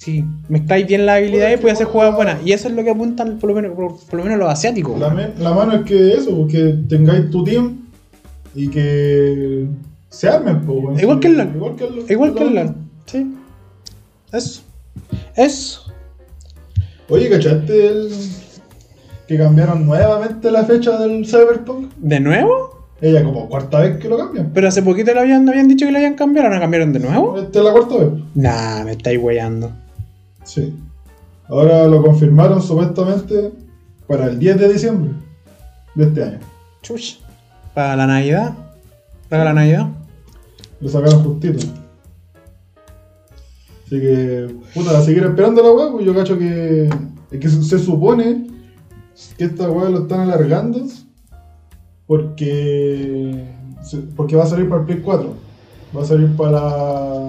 si 0.00 0.24
mezcláis 0.48 0.86
bien 0.86 1.04
las 1.04 1.18
habilidades, 1.18 1.60
puedes 1.60 1.74
hacer 1.74 1.86
jugadas 1.86 2.16
buenas. 2.16 2.38
Y 2.42 2.52
eso 2.52 2.68
es 2.68 2.74
lo 2.74 2.82
que 2.82 2.88
apuntan 2.88 3.38
por 3.38 3.50
lo 3.50 3.56
menos, 3.56 3.72
por, 3.76 4.00
por 4.06 4.14
lo 4.14 4.24
menos 4.24 4.38
los 4.38 4.48
asiáticos. 4.48 4.98
La, 4.98 5.30
la 5.38 5.52
mano 5.52 5.74
es 5.74 5.82
que 5.82 6.14
eso, 6.14 6.46
que 6.46 6.78
tengáis 6.88 7.28
tu 7.30 7.44
team 7.44 7.82
y 8.54 8.68
que 8.68 9.66
se 10.08 10.26
armen, 10.26 10.62
po, 10.62 10.72
weón. 10.72 10.98
Igual 10.98 11.20
que 11.20 11.28
el 11.28 11.36
LoL. 11.36 11.52
Igual 11.54 11.76
que 11.76 11.84
el 11.84 11.96
LoL. 11.96 12.10
Igual 12.10 12.34
que 12.34 12.42
el 12.42 12.54
LoL. 12.54 12.74
Sí. 13.04 13.34
Eso. 14.32 14.62
Eso. 15.36 15.92
Oye, 17.10 17.28
¿cachaste 17.28 17.88
el... 17.88 18.08
que 19.28 19.36
cambiaron 19.36 19.84
nuevamente 19.84 20.50
la 20.50 20.64
fecha 20.64 20.96
del 20.98 21.26
Cyberpunk? 21.26 21.92
¿De 21.98 22.20
nuevo? 22.20 22.86
Ella 23.02 23.22
como 23.22 23.50
cuarta 23.50 23.80
vez 23.80 23.98
que 23.98 24.08
lo 24.08 24.16
cambian. 24.16 24.50
Pero 24.54 24.68
hace 24.68 24.82
poquito 24.82 25.12
lo 25.12 25.20
habían, 25.20 25.46
habían 25.46 25.68
dicho 25.68 25.84
que 25.84 25.92
lo 25.92 25.98
habían 25.98 26.14
cambiado, 26.14 26.48
¿ahora 26.48 26.60
cambiaron 26.60 26.94
de 26.94 27.00
nuevo? 27.00 27.36
Esta 27.38 27.58
es 27.58 27.64
la 27.66 27.72
cuarta 27.72 27.96
vez. 27.98 28.08
Nah, 28.34 28.84
me 28.84 28.92
estáis 28.92 29.20
weyando. 29.22 29.70
Sí. 30.44 30.74
Ahora 31.48 31.86
lo 31.88 32.02
confirmaron 32.02 32.62
supuestamente 32.62 33.52
para 34.06 34.26
el 34.26 34.38
10 34.38 34.58
de 34.58 34.72
diciembre 34.72 35.12
de 35.94 36.04
este 36.04 36.22
año. 36.22 36.38
Chuch. 36.82 37.18
Para 37.74 37.96
la 37.96 38.06
Navidad. 38.06 38.54
Para 39.28 39.44
la 39.44 39.52
Navidad. 39.52 39.88
Lo 40.80 40.88
sacaron 40.88 41.24
justito. 41.24 41.66
Así 43.86 44.00
que, 44.00 44.54
puta, 44.72 44.98
a 44.98 45.02
seguir 45.02 45.24
esperando 45.24 45.62
la 45.62 45.72
weá, 45.72 45.90
pues 45.90 46.06
yo 46.06 46.14
cacho 46.14 46.38
que. 46.38 46.88
Es 47.30 47.40
que 47.40 47.48
se, 47.48 47.78
supone 47.78 48.46
que 49.36 49.44
esta 49.44 49.70
weá 49.70 49.90
lo 49.90 50.02
están 50.02 50.20
alargando 50.20 50.86
porque. 52.06 53.46
Porque 54.16 54.36
va 54.36 54.44
a 54.44 54.46
salir 54.46 54.68
para 54.68 54.82
el 54.82 54.86
Play 54.86 55.00
4. 55.00 55.34
Va 55.96 56.02
a 56.02 56.04
salir 56.04 56.36
para. 56.36 57.28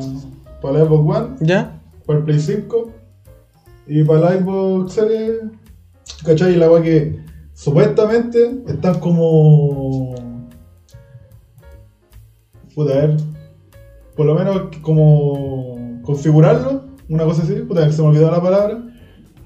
Para 0.61 0.77
la 0.77 0.85
Xbox 0.85 1.17
One, 1.17 1.27
¿Ya? 1.41 1.79
para 2.05 2.19
el 2.19 2.25
Play 2.25 2.39
5 2.39 2.91
y 3.99 4.03
para 4.03 4.19
la 4.19 4.31
Xbox 4.39 4.93
Series. 4.93 5.33
¿Cachai? 6.25 6.53
Y 6.53 6.55
la 6.57 6.69
weá 6.71 6.81
que 6.81 7.19
supuestamente 7.53 8.61
están 8.67 8.99
como. 8.99 10.15
Puta, 12.75 12.93
a 12.93 12.95
ver. 13.07 13.17
Por 14.15 14.25
lo 14.25 14.35
menos 14.35 14.63
como 14.81 15.99
configurarlo, 16.03 16.83
una 17.09 17.23
cosa 17.25 17.43
así, 17.43 17.53
puta, 17.53 17.89
se 17.91 18.01
me 18.01 18.09
olvidó 18.09 18.31
la 18.31 18.41
palabra. 18.41 18.83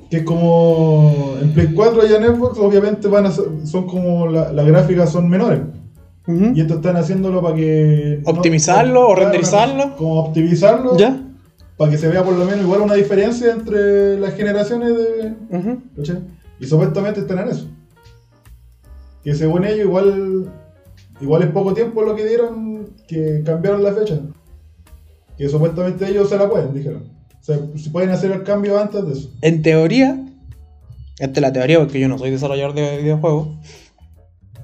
Que 0.09 0.17
es 0.17 0.23
como 0.23 1.35
en 1.41 1.51
Play 1.53 1.73
4 1.73 2.01
y 2.07 2.13
en 2.13 2.35
Xbox, 2.35 2.59
obviamente 2.59 3.07
van 3.07 3.25
a 3.25 3.31
ser- 3.31 3.45
son 3.65 3.87
como 3.87 4.27
la- 4.27 4.51
las 4.51 4.65
gráficas 4.67 5.11
son 5.11 5.27
menores. 5.29 5.61
Y 6.27 6.61
esto 6.61 6.75
están 6.75 6.95
haciéndolo 6.97 7.41
para 7.41 7.55
que. 7.55 8.21
¿Optimizarlo 8.25 9.09
o 9.09 9.15
renderizarlo? 9.15 9.95
Como 9.95 10.19
optimizarlo. 10.21 10.97
¿Ya? 10.97 11.21
Para 11.77 11.91
que 11.91 11.97
se 11.97 12.07
vea 12.07 12.23
por 12.23 12.33
lo 12.33 12.45
menos 12.45 12.61
igual 12.61 12.81
una 12.81 12.93
diferencia 12.93 13.51
entre 13.51 14.19
las 14.19 14.33
generaciones 14.35 14.89
de. 14.89 15.33
Ujú. 15.49 15.81
¿cachai? 15.97 16.19
Y 16.59 16.65
supuestamente 16.65 17.19
están 17.19 17.39
en 17.39 17.49
eso. 17.49 17.67
Que 19.23 19.35
según 19.35 19.65
ellos 19.65 19.85
igual. 19.85 20.51
Igual 21.21 21.43
es 21.43 21.49
poco 21.49 21.73
tiempo 21.73 22.03
lo 22.03 22.15
que 22.15 22.25
dieron 22.25 22.89
que 23.07 23.41
cambiaron 23.45 23.83
la 23.83 23.93
fecha. 23.93 24.19
Que 25.37 25.47
supuestamente 25.49 26.07
ellos 26.07 26.29
se 26.29 26.37
la 26.37 26.49
pueden, 26.49 26.73
dijeron. 26.73 27.03
O 27.39 27.43
sea, 27.43 27.59
si 27.75 27.89
pueden 27.89 28.09
hacer 28.09 28.31
el 28.31 28.43
cambio 28.43 28.79
antes 28.79 29.05
de 29.05 29.13
eso. 29.13 29.29
En 29.41 29.61
teoría, 29.61 30.19
esta 31.19 31.39
es 31.39 31.41
la 31.41 31.53
teoría 31.53 31.79
porque 31.79 31.99
yo 31.99 32.07
no 32.07 32.17
soy 32.17 32.31
desarrollador 32.31 32.73
de 32.73 32.97
videojuegos, 32.97 33.49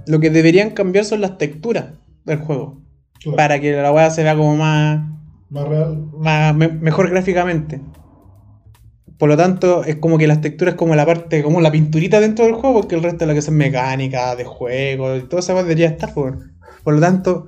lo 0.07 0.19
que 0.19 0.29
deberían 0.29 0.71
cambiar 0.71 1.05
son 1.05 1.21
las 1.21 1.37
texturas 1.37 1.85
del 2.25 2.39
juego. 2.39 2.81
Claro, 3.21 3.37
Para 3.37 3.59
que 3.59 3.71
la 3.71 3.91
weá 3.91 4.09
se 4.09 4.23
vea 4.23 4.35
como 4.35 4.55
más, 4.55 5.01
Más 5.51 5.67
real. 5.67 6.07
más 6.17 6.55
me- 6.55 6.69
mejor 6.69 7.09
gráficamente. 7.09 7.81
Por 9.19 9.29
lo 9.29 9.37
tanto, 9.37 9.83
es 9.83 9.97
como 9.97 10.17
que 10.17 10.25
las 10.25 10.41
texturas 10.41 10.73
como 10.75 10.95
la 10.95 11.05
parte, 11.05 11.43
como 11.43 11.61
la 11.61 11.71
pinturita 11.71 12.19
dentro 12.19 12.45
del 12.45 12.55
juego, 12.55 12.81
porque 12.81 12.95
el 12.95 13.03
resto 13.03 13.19
de 13.19 13.25
lo 13.27 13.33
que 13.35 13.43
son 13.43 13.55
mecánicas, 13.55 14.35
de 14.37 14.45
juego, 14.45 15.15
y 15.15 15.21
todo 15.23 15.41
eso 15.41 15.53
debería 15.53 15.89
estar. 15.89 16.13
Por, 16.13 16.39
por 16.83 16.95
lo 16.95 16.99
tanto, 16.99 17.45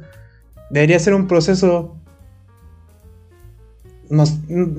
debería 0.70 1.00
ser 1.00 1.16
un 1.16 1.28
proceso. 1.28 1.96
No, 4.10 4.26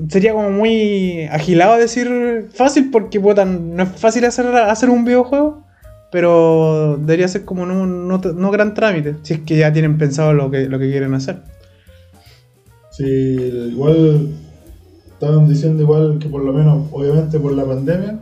sería 0.07 0.31
como 0.33 0.51
muy 0.51 1.23
agilado 1.31 1.77
decir 1.77 2.47
fácil, 2.53 2.89
porque 2.91 3.19
puta, 3.19 3.43
no 3.43 3.83
es 3.83 3.89
fácil 3.99 4.23
hacer, 4.23 4.45
hacer 4.55 4.89
un 4.89 5.03
videojuego, 5.03 5.63
pero 6.11 6.95
debería 6.97 7.27
ser 7.27 7.43
como 7.43 7.65
no, 7.65 7.85
no, 7.85 8.19
no 8.19 8.51
gran 8.51 8.73
trámite, 8.73 9.15
si 9.23 9.33
es 9.33 9.39
que 9.41 9.57
ya 9.57 9.73
tienen 9.73 9.97
pensado 9.97 10.31
lo 10.31 10.49
que, 10.51 10.69
lo 10.69 10.79
que 10.79 10.89
quieren 10.89 11.13
hacer. 11.15 11.41
Sí, 12.97 13.03
igual 13.71 14.29
estaban 15.13 15.47
diciendo 15.47 15.81
igual 15.83 16.17
que 16.19 16.27
por 16.29 16.43
lo 16.43 16.53
menos, 16.53 16.87
obviamente 16.91 17.39
por 17.39 17.53
la 17.53 17.65
pandemia, 17.65 18.19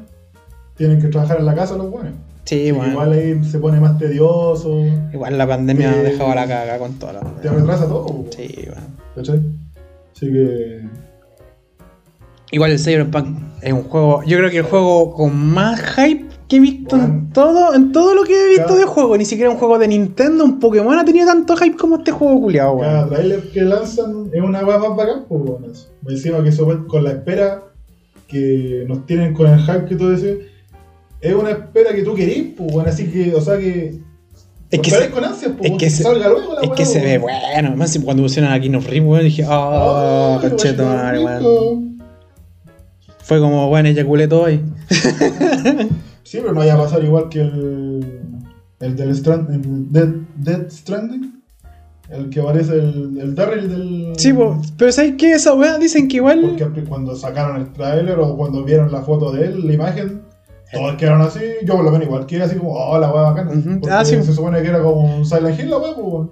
tienen 0.75 0.99
que 1.01 1.07
trabajar 1.09 1.39
en 1.39 1.45
la 1.45 1.55
casa 1.55 1.77
los 1.77 1.89
buenos. 1.91 2.13
Sí, 2.45 2.71
bueno. 2.71 2.91
Igual 2.91 3.13
ahí 3.13 3.43
se 3.45 3.59
pone 3.59 3.79
más 3.79 3.97
tedioso, 3.97 4.83
Igual 5.13 5.37
la 5.37 5.47
pandemia 5.47 5.91
ha 5.91 5.99
Eh, 5.99 6.03
dejado 6.03 6.35
la 6.35 6.47
caga 6.47 6.77
con 6.77 6.93
toda 6.99 7.13
la. 7.13 7.19
te 7.41 7.49
retrasa 7.49 7.87
todo. 7.87 8.25
Sí, 8.35 8.49
bueno. 8.65 8.81
¿Cachai? 9.15 9.41
Así 10.15 10.31
que. 10.31 10.81
Igual 12.51 12.71
el 12.71 12.79
Cyberpunk 12.79 13.37
es 13.61 13.73
un 13.73 13.83
juego. 13.83 14.23
Yo 14.23 14.37
creo 14.37 14.49
que 14.49 14.57
el 14.57 14.63
juego 14.63 15.13
con 15.13 15.35
más 15.35 15.79
hype 15.95 16.25
que 16.53 16.57
he 16.57 16.59
visto 16.59 16.95
en 16.95 17.29
todo, 17.31 17.73
en 17.73 17.91
todo 17.91 18.13
lo 18.15 18.23
que 18.23 18.33
he 18.45 18.49
visto 18.49 18.67
Cada- 18.67 18.79
de 18.79 18.85
juego. 18.85 19.17
Ni 19.17 19.25
siquiera 19.25 19.49
un 19.49 19.57
juego 19.57 19.79
de 19.79 19.87
Nintendo, 19.87 20.43
un 20.43 20.59
Pokémon 20.59 20.97
ha 20.97 21.03
tenido 21.05 21.25
tanto 21.27 21.55
hype 21.57 21.75
como 21.77 21.97
este 21.97 22.11
juego 22.11 22.39
culiado, 22.41 22.77
Cada 22.79 22.99
weón. 22.99 23.09
trailer 23.09 23.51
que 23.51 23.61
lanzan 23.61 24.29
es 24.31 24.41
una 24.41 24.63
weá 24.65 24.77
más 24.77 24.95
bacán, 24.95 25.25
pues 25.27 25.41
eso. 25.71 25.87
Me 26.03 26.13
Encima 26.13 26.43
que 26.43 26.49
eso 26.49 26.67
con 26.87 27.03
la 27.03 27.11
espera 27.11 27.63
que 28.27 28.85
nos 28.87 29.05
tienen 29.05 29.33
con 29.33 29.47
el 29.47 29.59
hype 29.61 29.85
que 29.85 29.95
tú 29.95 30.09
decís, 30.09 30.45
es 31.21 31.33
una 31.33 31.51
espera 31.51 31.93
que 31.93 32.03
tú 32.03 32.13
querís, 32.15 32.53
pues 32.57 32.71
bueno, 32.71 32.89
así 32.89 33.05
que, 33.07 33.33
o 33.33 33.41
sea 33.41 33.57
que. 33.57 33.95
Es 34.71 34.79
que 34.79 34.89
se- 34.89 35.09
con 35.11 35.23
ansias, 35.23 35.51
pues 35.57 35.71
es 35.71 35.77
que 35.77 35.89
se- 35.89 36.03
salga 36.03 36.29
luego 36.29 36.55
la 36.55 36.61
Es 36.61 36.69
que 36.71 36.85
se 36.85 36.99
pues, 36.99 37.03
ve 37.11 37.17
weón. 37.19 37.39
bueno. 37.53 37.75
Más 37.75 37.99
cuando 38.03 38.23
pusieron 38.23 38.51
a 38.51 38.59
King 38.59 38.73
of 38.75 38.87
Rim, 38.89 39.07
weón, 39.07 39.23
dije, 39.23 39.45
oh, 39.47 40.39
Ay, 40.41 40.49
concheto, 40.49 40.83
weón, 40.83 41.23
weón. 41.43 42.03
Fue 43.19 43.39
como, 43.39 43.69
bueno, 43.69 43.87
eyaculé 43.89 44.27
todo 44.27 44.45
ahí. 44.45 44.61
Sí, 46.33 46.39
pero 46.41 46.51
no 46.51 46.61
vaya 46.61 46.73
a 46.73 46.77
pasar 46.77 47.03
igual 47.03 47.29
que 47.29 47.41
el. 47.41 48.19
El 48.79 48.95
del 48.95 49.11
Strand, 49.11 49.51
el 49.51 49.91
Dead, 49.91 50.07
Dead 50.35 50.67
Stranding. 50.67 51.43
El 52.09 52.31
que 52.31 52.41
aparece 52.41 52.73
el, 52.73 53.19
el 53.21 53.35
Darryl 53.35 53.69
del. 53.69 54.13
Sí, 54.17 54.33
po, 54.33 54.59
pero 54.75 54.91
¿sabes 54.91 55.13
qué? 55.19 55.33
Esa 55.33 55.53
weá 55.53 55.77
dicen 55.77 56.07
que 56.07 56.17
igual. 56.17 56.55
Porque 56.57 56.83
cuando 56.85 57.15
sacaron 57.15 57.61
el 57.61 57.71
trailer 57.71 58.17
o 58.17 58.35
cuando 58.35 58.63
vieron 58.63 58.91
la 58.91 59.03
foto 59.03 59.31
de 59.31 59.45
él, 59.45 59.67
la 59.67 59.73
imagen, 59.73 60.23
todos 60.73 60.95
quedaron 60.95 61.21
así. 61.21 61.39
Yo 61.65 61.75
por 61.75 61.85
lo 61.85 61.91
menos 61.91 62.07
igual 62.07 62.25
quedé 62.25 62.41
así 62.41 62.55
como, 62.57 62.73
oh, 62.73 62.97
la 62.97 63.11
weá 63.11 63.21
bacana. 63.29 63.51
Porque 63.79 63.91
Ah, 63.91 64.03
sí. 64.03 64.15
se 64.23 64.33
supone 64.33 64.59
que 64.63 64.69
era 64.69 64.81
como 64.81 65.17
un 65.17 65.25
Silent 65.27 65.59
Hill 65.59 65.69
la 65.69 65.77
weá, 65.77 65.93
pues. 65.95 66.29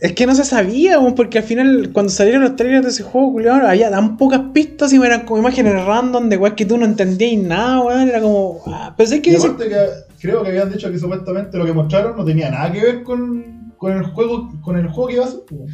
Es 0.00 0.12
que 0.12 0.26
no 0.26 0.34
se 0.34 0.44
sabía, 0.44 0.98
porque 1.16 1.38
al 1.38 1.44
final, 1.44 1.90
cuando 1.92 2.10
salieron 2.10 2.42
los 2.42 2.54
trailers 2.54 2.84
de 2.84 2.90
ese 2.90 3.02
juego, 3.02 3.32
culiao, 3.32 3.66
había 3.66 3.90
tan 3.90 4.16
pocas 4.16 4.40
pistas 4.52 4.92
y 4.92 4.96
eran 4.96 5.24
como 5.24 5.40
imágenes 5.40 5.84
random 5.84 6.28
de 6.28 6.36
weas 6.36 6.54
que 6.54 6.64
tú 6.64 6.78
no 6.78 6.84
entendías 6.84 7.42
nada, 7.42 7.80
weón. 7.80 8.08
Era 8.08 8.20
como. 8.20 8.60
Ah, 8.66 8.94
pero 8.96 9.10
es 9.10 9.20
que 9.20 9.32
que 9.32 9.38
creo 10.20 10.42
que 10.42 10.48
habían 10.48 10.70
dicho 10.70 10.90
que 10.90 10.98
supuestamente 10.98 11.58
lo 11.58 11.66
que 11.66 11.72
mostraron 11.72 12.16
no 12.16 12.24
tenía 12.24 12.50
nada 12.50 12.70
que 12.70 12.80
ver 12.80 13.02
con, 13.02 13.72
con 13.76 13.92
el 13.92 14.04
juego 14.04 14.52
con 14.62 14.76
el 14.76 14.88
juego 14.88 15.08
que 15.08 15.14
iba 15.14 15.24
a 15.24 15.28
ser. 15.28 15.40
pues. 15.48 15.72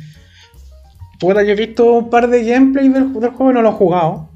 Puta, 1.21 1.43
yo 1.43 1.53
he 1.53 1.57
visto 1.57 1.93
un 1.93 2.09
par 2.09 2.29
de 2.29 2.45
gameplays 2.45 2.93
del, 2.95 3.13
del 3.13 3.31
juego 3.31 3.51
y 3.51 3.55
no 3.55 3.63
lo 3.63 3.71
he 3.71 3.73
jugado. 3.73 4.31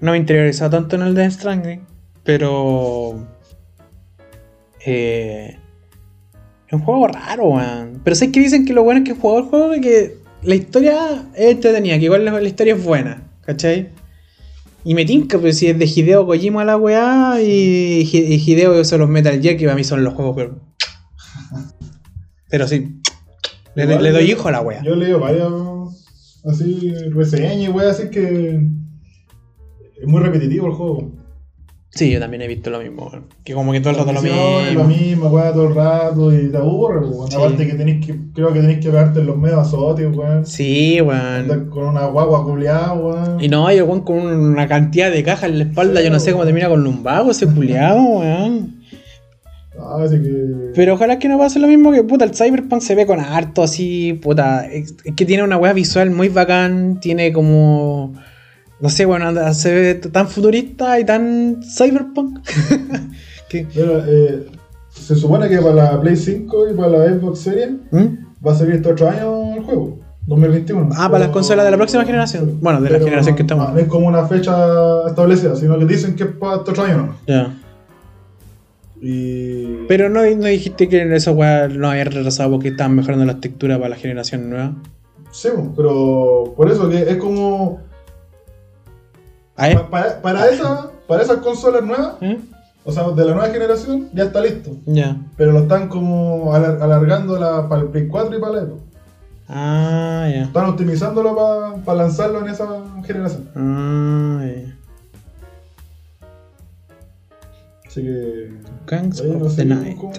No 0.00 0.10
me 0.10 0.18
he 0.18 0.20
interiorizado 0.20 0.70
tanto 0.70 0.96
en 0.96 1.02
el 1.02 1.14
de 1.14 1.30
Stranding. 1.30 1.86
Pero. 2.22 3.26
Eh, 4.84 5.58
es 6.66 6.72
un 6.72 6.80
juego 6.80 7.08
raro, 7.08 7.48
weón. 7.48 8.00
Pero 8.02 8.16
sé 8.16 8.32
que 8.32 8.40
dicen 8.40 8.64
que 8.64 8.72
lo 8.72 8.82
bueno 8.82 9.00
es 9.00 9.04
que 9.04 9.12
el 9.12 9.18
juego 9.18 9.74
y 9.74 9.80
que 9.80 10.18
la 10.42 10.54
historia 10.54 11.24
es 11.34 11.52
entretenida, 11.52 11.98
que 11.98 12.04
igual 12.04 12.24
la, 12.24 12.32
la 12.32 12.48
historia 12.48 12.74
es 12.74 12.84
buena, 12.84 13.22
¿cachai? 13.42 13.90
Y 14.84 14.94
me 14.94 15.04
tinca, 15.04 15.38
pues 15.38 15.58
si 15.58 15.66
es 15.66 15.78
de 15.78 15.84
Hideo 15.84 16.26
Kojima 16.26 16.64
la 16.64 16.76
weá 16.76 17.42
y, 17.42 18.08
y 18.12 18.34
Hideo 18.36 18.84
son 18.84 19.00
los 19.00 19.08
Metal 19.08 19.40
Gear, 19.42 19.56
que 19.56 19.64
para 19.64 19.74
mí 19.74 19.82
son 19.82 20.04
los 20.04 20.14
juegos, 20.14 20.36
pero. 20.36 20.60
Pero 22.48 22.68
sí. 22.68 23.00
Le, 23.74 23.82
Igual 23.82 24.02
le 24.04 24.12
doy 24.12 24.30
hijo 24.30 24.48
a 24.48 24.52
la 24.52 24.60
weá. 24.60 24.82
Yo 24.84 24.94
leo 24.94 25.18
varias 25.18 25.48
así 26.44 26.94
reseñas 27.10 27.56
y 27.56 27.68
weá, 27.68 27.90
así 27.90 28.10
que 28.10 28.60
es 30.00 30.06
muy 30.06 30.20
repetitivo 30.20 30.68
el 30.68 30.72
juego. 30.74 31.15
Sí, 31.96 32.10
yo 32.10 32.20
también 32.20 32.42
he 32.42 32.46
visto 32.46 32.68
lo 32.68 32.78
mismo, 32.78 33.06
weón. 33.06 33.24
Que 33.42 33.54
como 33.54 33.72
que 33.72 33.80
todo 33.80 33.90
el 33.92 33.96
rato 33.96 34.12
lo 34.12 34.20
mismo. 34.20 34.38
Lo 34.74 34.84
mismo, 34.84 35.28
weá, 35.28 35.50
todo 35.50 35.68
el 35.68 35.74
rato 35.74 36.32
y 36.32 36.50
te 36.50 36.56
aburre, 36.58 37.00
weón. 37.06 37.30
Sí. 37.30 37.36
Aparte 37.36 37.66
que 37.66 37.72
tenéis 37.72 38.04
que, 38.04 38.14
creo 38.34 38.52
que 38.52 38.60
tenéis 38.60 38.80
que 38.80 38.90
pegarte 38.90 39.20
en 39.20 39.26
los 39.26 39.38
medios 39.38 39.60
azotes, 39.60 40.14
weón. 40.14 40.44
Sí, 40.44 41.00
weón. 41.00 41.70
con 41.70 41.84
una 41.84 42.04
guagua 42.06 42.44
culiada, 42.44 42.92
weón. 42.92 43.42
Y 43.42 43.48
no, 43.48 43.70
el 43.70 43.82
weón 43.82 44.02
con 44.02 44.18
una 44.18 44.68
cantidad 44.68 45.10
de 45.10 45.22
cajas 45.22 45.48
en 45.48 45.58
la 45.58 45.64
espalda, 45.64 46.02
yo 46.02 46.10
no 46.10 46.20
sé 46.20 46.32
cómo 46.32 46.44
termina 46.44 46.68
con 46.68 46.84
lumbago 46.84 47.30
ese 47.30 47.46
culiado, 47.46 48.02
weón. 48.02 48.76
Ah, 49.78 50.02
así 50.02 50.20
que. 50.20 50.72
Pero 50.74 50.94
ojalá 50.94 51.18
que 51.18 51.28
no 51.28 51.38
pase 51.38 51.58
lo 51.58 51.66
mismo 51.66 51.92
que 51.92 52.02
puta, 52.02 52.26
el 52.26 52.34
Cyberpunk 52.34 52.82
se 52.82 52.94
ve 52.94 53.06
con 53.06 53.20
harto 53.20 53.62
así, 53.62 54.12
puta. 54.14 54.66
Es, 54.66 54.94
es 55.02 55.14
que 55.14 55.24
tiene 55.24 55.42
una 55.42 55.56
weá 55.56 55.72
visual 55.72 56.10
muy 56.10 56.28
bacán, 56.28 57.00
tiene 57.00 57.32
como. 57.32 58.12
No 58.80 58.90
sé, 58.90 59.04
bueno, 59.06 59.26
anda- 59.26 59.54
se 59.54 59.72
ve 59.74 59.94
tan 59.94 60.28
futurista 60.28 61.00
y 61.00 61.04
tan 61.06 61.62
cyberpunk. 61.62 62.40
que, 63.48 63.66
eh, 63.74 64.46
se 64.90 65.14
supone 65.14 65.48
que 65.48 65.58
para 65.58 65.74
la 65.74 66.00
Play 66.00 66.16
5 66.16 66.70
y 66.70 66.74
para 66.74 66.88
la 66.88 67.14
Xbox 67.14 67.38
Series 67.40 67.70
¿Mm? 67.90 68.46
va 68.46 68.52
a 68.52 68.54
salir 68.54 68.74
este 68.76 68.90
otro 68.92 69.08
año 69.08 69.54
el 69.56 69.62
juego, 69.62 69.98
2021. 70.26 70.90
Ah, 70.96 71.10
para 71.10 71.24
las 71.24 71.28
consolas 71.32 71.64
de 71.64 71.70
la 71.70 71.76
próxima 71.76 72.04
generación. 72.04 72.58
Bueno, 72.60 72.80
de 72.80 72.90
la 72.90 72.98
generación 72.98 73.34
que 73.36 73.42
estamos. 73.42 73.72
No, 73.72 73.78
es 73.78 73.86
como 73.88 74.06
una 74.08 74.26
fecha 74.26 75.06
establecida, 75.08 75.56
sino 75.56 75.78
que 75.78 75.86
dicen 75.86 76.14
que 76.16 76.24
es 76.24 76.30
para 76.30 76.56
este 76.56 76.70
otro 76.70 76.84
año, 76.84 76.96
¿no? 76.98 77.16
Ya. 77.26 77.54
Y. 79.00 79.86
Pero 79.88 80.08
no, 80.08 80.20
no 80.22 80.46
dijiste 80.46 80.88
que 80.88 81.14
esa 81.14 81.32
weá 81.32 81.68
no 81.68 81.90
había 81.90 82.04
retrasado 82.04 82.50
porque 82.50 82.68
estaban 82.68 82.96
mejorando 82.96 83.24
las 83.26 83.40
texturas 83.40 83.78
para 83.78 83.90
la 83.90 83.96
generación 83.96 84.48
nueva. 84.50 84.74
Sí, 85.30 85.48
pero 85.76 86.54
por 86.56 86.70
eso 86.70 86.88
que 86.88 87.02
es 87.02 87.16
como. 87.16 87.80
¿Eh? 89.58 89.74
pa- 89.74 89.90
Para, 89.90 90.22
para, 90.22 90.48
esa, 90.50 90.90
para 91.06 91.22
esas 91.22 91.38
consolas 91.38 91.82
nuevas, 91.84 92.14
¿Eh? 92.20 92.38
o 92.84 92.92
sea, 92.92 93.08
de 93.10 93.24
la 93.24 93.34
nueva 93.34 93.48
generación, 93.52 94.08
ya 94.12 94.24
está 94.24 94.40
listo. 94.40 94.76
Ya. 94.86 95.16
Pero 95.36 95.52
lo 95.52 95.60
están 95.60 95.88
como 95.88 96.54
alar- 96.54 96.80
alargando 96.82 97.38
la, 97.38 97.68
para 97.68 97.82
el 97.82 97.88
Play 97.88 98.06
4 98.08 98.36
y 98.36 98.40
para 98.40 98.52
la 98.54 98.60
Xbox. 98.62 98.82
Ah, 99.48 100.28
ya. 100.32 100.42
Están 100.42 100.66
optimizándolo 100.66 101.36
para 101.84 101.98
lanzarlo 101.98 102.40
en 102.40 102.48
esa 102.48 102.66
generación. 103.04 103.48
Ah, 103.54 104.44
ya. 104.44 104.76
Así 107.86 108.02
que. 108.02 108.52
Gangs 108.86 109.22
no 109.24 109.46
of 109.46 109.56
the 109.56 109.64
Night. 109.64 109.96
cómo, 109.96 110.12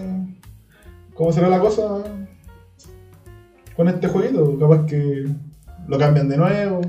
cómo 1.14 1.32
será 1.32 1.50
la 1.50 1.60
cosa 1.60 1.84
con 3.76 3.88
este 3.88 4.08
jueguito. 4.08 4.58
Capaz 4.60 4.86
que 4.86 5.28
lo 5.88 5.98
cambian 5.98 6.28
de 6.30 6.38
nuevo. 6.38 6.82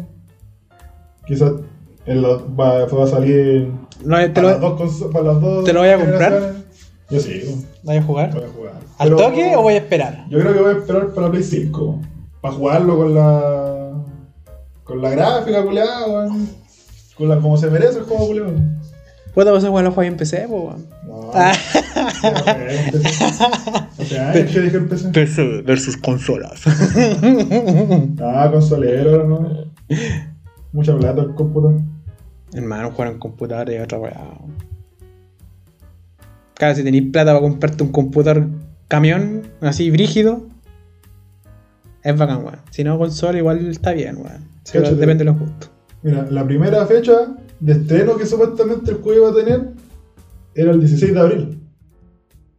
Quizás 1.27 1.53
en 2.09 2.23
lo- 2.23 2.57
va, 2.57 2.85
va 2.87 3.05
a 3.05 3.07
salir 3.07 3.71
No, 4.05 4.17
¿Te 4.19 4.29
para, 4.31 4.49
las 4.53 4.61
lo 4.61 4.71
dos 4.71 4.81
conso- 4.81 5.13
para 5.13 5.25
las 5.33 5.41
dos 5.41 5.65
¿Te 5.65 5.73
lo 5.73 5.81
voy 5.81 5.89
a 5.91 5.99
comprar? 5.99 6.55
Yo 7.11 7.21
sí, 7.21 7.65
vas 7.85 7.97
a 7.97 8.03
jugar? 8.03 8.35
voy 8.35 8.45
a 8.45 8.49
jugar. 8.49 8.73
¿Al 8.99 9.09
Pero 9.09 9.17
toque 9.17 9.57
o 9.57 9.63
voy 9.63 9.75
a 9.75 9.79
esperar? 9.79 10.25
Yo 10.29 10.39
creo 10.41 10.53
que 10.53 10.61
voy 10.61 10.75
a 10.75 10.79
esperar 10.79 11.09
para 11.15 11.27
la 11.29 11.31
Play 11.33 11.43
5. 11.45 12.01
Para 12.41 12.55
jugarlo 12.55 12.97
con 12.99 13.15
la. 13.15 13.93
Con 14.85 15.01
la 15.03 15.11
gráfica, 15.11 15.63
culiada, 15.65 16.07
weón. 16.07 16.49
Con 17.17 17.29
la, 17.29 17.37
como 17.39 17.57
se 17.57 17.69
merece 17.71 17.99
el 18.01 18.05
juego, 18.05 18.27
culiado. 18.27 18.53
Puedo 19.35 19.53
pasar 19.55 19.69
a 19.69 19.71
jugar 19.71 19.85
los 19.85 19.95
juegos 19.95 20.13
en 20.13 20.17
PC, 20.19 20.47
po, 20.49 20.61
weón. 20.63 20.87
No, 21.07 21.31
Ah. 21.35 21.53
O 23.99 24.05
sea, 24.05 24.33
es 24.35 24.51
que 24.53 24.61
dije 24.61 24.77
empecé. 24.77 25.09
PC 25.09 25.63
versus 25.63 25.97
consolas. 25.97 26.61
Ah, 28.23 28.49
consolero, 28.53 29.25
¿no? 29.27 29.49
Mucha 30.73 30.97
plata 30.97 31.23
el 31.23 31.35
computador. 31.35 31.81
Hermano, 32.53 32.91
jugar 32.93 33.13
en 33.13 33.19
computador 33.19 33.71
es 33.71 33.83
otra 33.83 33.99
weá. 33.99 34.39
Claro, 36.55 36.75
si 36.75 36.83
tenéis 36.83 37.11
plata 37.13 37.33
para 37.33 37.41
comprarte 37.41 37.83
un 37.83 37.93
computador 37.93 38.49
camión, 38.89 39.43
así 39.61 39.91
brígido, 39.91 40.47
es 42.03 42.17
bacán, 42.17 42.45
weón. 42.45 42.59
Si 42.71 42.83
no, 42.85 42.99
consola 42.99 43.39
igual 43.39 43.69
está 43.69 43.93
bien, 43.93 44.17
weón. 44.17 44.49
Depende 44.73 45.19
de 45.19 45.25
los 45.25 45.39
gustos. 45.39 45.71
Mira, 46.03 46.27
la 46.31 46.45
primera 46.45 46.85
fecha 46.87 47.37
de 47.61 47.73
estreno 47.73 48.17
que 48.17 48.27
supuestamente 48.27 48.91
el 48.91 48.99
juego 48.99 49.29
iba 49.29 49.31
a 49.31 49.45
tener 49.45 49.71
era 50.55 50.71
el 50.73 50.81
16 50.81 51.15
de 51.15 51.21
abril. 51.21 51.61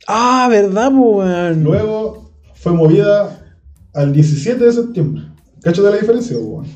Ah, 0.07 0.47
¿verdad, 0.49 0.91
weón? 0.93 1.63
Luego 1.63 2.32
fue 2.55 2.74
movida 2.74 3.39
al 3.93 4.13
17 4.13 4.63
de 4.63 4.72
septiembre. 4.72 5.24
¿Cachate 5.61 5.89
la 5.89 5.97
diferencia, 5.97 6.38
weón? 6.38 6.68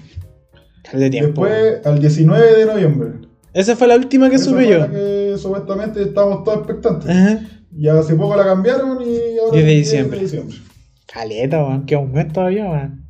De 0.99 1.09
tiempo. 1.09 1.45
Después 1.45 1.85
al 1.85 1.99
19 1.99 2.55
de 2.57 2.65
noviembre. 2.65 3.09
Esa 3.53 3.75
fue 3.75 3.87
la 3.87 3.95
última 3.95 4.29
que 4.29 4.37
supe 4.39 4.67
yo. 4.67 4.79
la 4.79 4.89
que 4.89 5.35
supuestamente 5.37 6.01
estábamos 6.01 6.43
todos 6.43 6.59
expectantes. 6.59 7.09
Ajá. 7.09 7.39
Y 7.75 7.87
hace 7.87 8.15
poco 8.15 8.35
la 8.35 8.43
cambiaron 8.45 8.99
y 9.01 9.37
ahora 9.39 9.51
10 9.53 9.65
de 9.65 9.71
diciembre. 9.73 10.19
diciembre. 10.19 10.57
Caleta, 11.11 11.63
weón. 11.63 11.85
Qué 11.85 11.95
buen 11.95 12.31
todavía, 12.31 12.65
weón. 12.69 13.05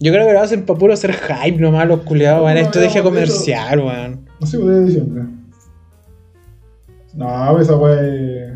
Yo 0.00 0.12
creo 0.12 0.26
que 0.26 0.32
lo 0.32 0.40
hacen 0.40 0.64
para 0.64 0.78
puro 0.78 0.92
hacer 0.94 1.12
hype 1.12 1.58
nomás 1.58 1.88
los 1.88 2.00
culiados, 2.00 2.38
No, 2.40 2.44
weón. 2.46 2.56
no, 2.58 2.60
Esto 2.62 2.78
deje 2.78 2.98
habíamos 3.00 3.20
dicho- 3.20 3.32
comercial, 3.34 3.78
weón. 3.80 4.28
No 4.40 4.46
sé, 4.46 4.58
pues, 4.58 4.76
de 4.76 4.84
diciembre. 4.84 5.22
No, 7.14 7.60
esa 7.60 7.76
weá 7.76 8.00
es. 8.00 8.52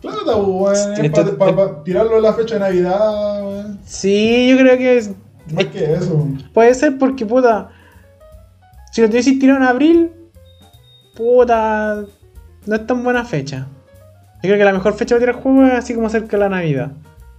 Plata, 0.00 0.36
weón. 0.36 0.74
Esto- 1.04 1.38
para 1.38 1.82
tirarlo 1.84 2.16
en 2.16 2.22
la 2.22 2.32
fecha 2.32 2.54
de 2.54 2.60
Navidad, 2.60 3.42
weón. 3.46 3.78
Sí, 3.84 4.48
yo 4.50 4.56
creo 4.58 4.78
que 4.78 5.02
Más 5.52 5.64
que 5.66 5.94
eso. 5.94 6.26
puede 6.52 6.74
ser 6.74 6.98
porque, 6.98 7.26
puta, 7.26 7.70
si 8.92 9.02
lo 9.02 9.08
tuvieses 9.08 9.38
tirado 9.38 9.60
en 9.60 9.66
abril, 9.66 10.10
puta, 11.16 12.04
no 12.66 12.74
es 12.74 12.86
tan 12.86 13.02
buena 13.02 13.24
fecha. 13.24 13.66
Yo 14.42 14.48
creo 14.48 14.58
que 14.58 14.64
la 14.64 14.72
mejor 14.72 14.94
fecha 14.94 15.14
para 15.14 15.26
tirar 15.26 15.42
juego 15.42 15.64
es 15.66 15.72
así 15.72 15.94
como 15.94 16.08
cerca 16.08 16.36
de 16.36 16.38
la 16.38 16.48
Navidad. 16.48 16.92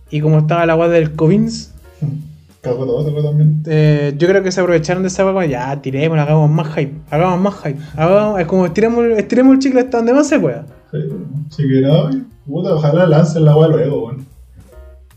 Y 0.09 0.21
como 0.21 0.39
estaba 0.39 0.65
la 0.65 0.75
weá 0.75 0.87
del 0.87 1.13
Covins, 1.15 1.73
también. 2.61 3.63
eh, 3.67 4.13
yo 4.17 4.27
creo 4.27 4.41
que 4.43 4.51
se 4.51 4.59
aprovecharon 4.59 5.03
de 5.03 5.07
esa 5.07 5.23
weá 5.23 5.33
como, 5.33 5.45
ya, 5.45 5.81
tiremos, 5.81 6.17
hagamos 6.17 6.49
más 6.49 6.73
hype, 6.75 6.93
hagamos 7.09 7.39
más 7.39 7.55
hype. 7.63 7.79
Hagamos, 7.95 8.39
es 8.39 8.47
como 8.47 8.65
estiremos, 8.65 9.05
estiremos 9.17 9.53
el 9.53 9.59
chicle 9.59 9.81
hasta 9.81 9.97
donde 9.97 10.13
más 10.13 10.27
se 10.27 10.39
pueda. 10.39 10.65
Sí, 10.91 11.67
que 11.67 11.81
nada, 11.81 12.11
puta, 12.45 12.73
ojalá 12.73 13.05
lancen 13.05 13.45
la 13.45 13.55
weá 13.55 13.67
luego, 13.67 14.07
weón. 14.07 14.25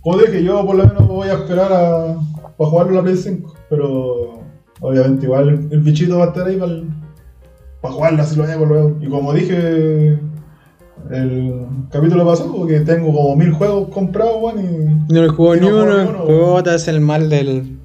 Joder, 0.01 0.31
que 0.31 0.43
yo 0.43 0.65
por 0.65 0.77
lo 0.77 0.87
menos 0.87 1.07
voy 1.09 1.29
a 1.29 1.35
esperar 1.35 1.73
a, 1.73 2.17
para 2.59 2.71
jugarlo 2.71 2.91
en 2.91 2.97
la 2.97 3.03
Play 3.05 3.17
5, 3.17 3.55
pero 3.71 4.43
obviamente 4.81 5.25
igual 5.25 5.49
el, 5.49 5.69
el 5.73 5.81
bichito 5.81 6.19
va 6.19 6.25
a 6.27 6.29
estar 6.29 6.47
ahí 6.47 6.57
para, 6.57 6.73
para 7.81 7.95
jugarlo 7.95 8.23
así 8.23 8.37
lo 8.37 8.45
hago 8.45 8.67
luego. 8.67 8.97
Y 9.01 9.09
como 9.09 9.33
dije 9.33 10.19
el 11.11 11.67
capítulo 11.91 12.27
pasado, 12.27 12.55
porque 12.55 12.81
tengo 12.81 13.07
como 13.15 13.37
mil 13.37 13.53
juegos 13.53 13.89
comprados, 13.89 14.37
weón, 14.43 14.59
y 15.09 15.13
No 15.15 15.23
le 15.23 15.29
jugó 15.29 15.55
Sí, 15.55 15.61
ni 15.61 15.69
no 15.69 15.83
uno. 15.85 16.25
Puta, 16.57 16.75
es 16.75 16.89
el 16.89 17.01
mal 17.01 17.31
del, 17.31 17.79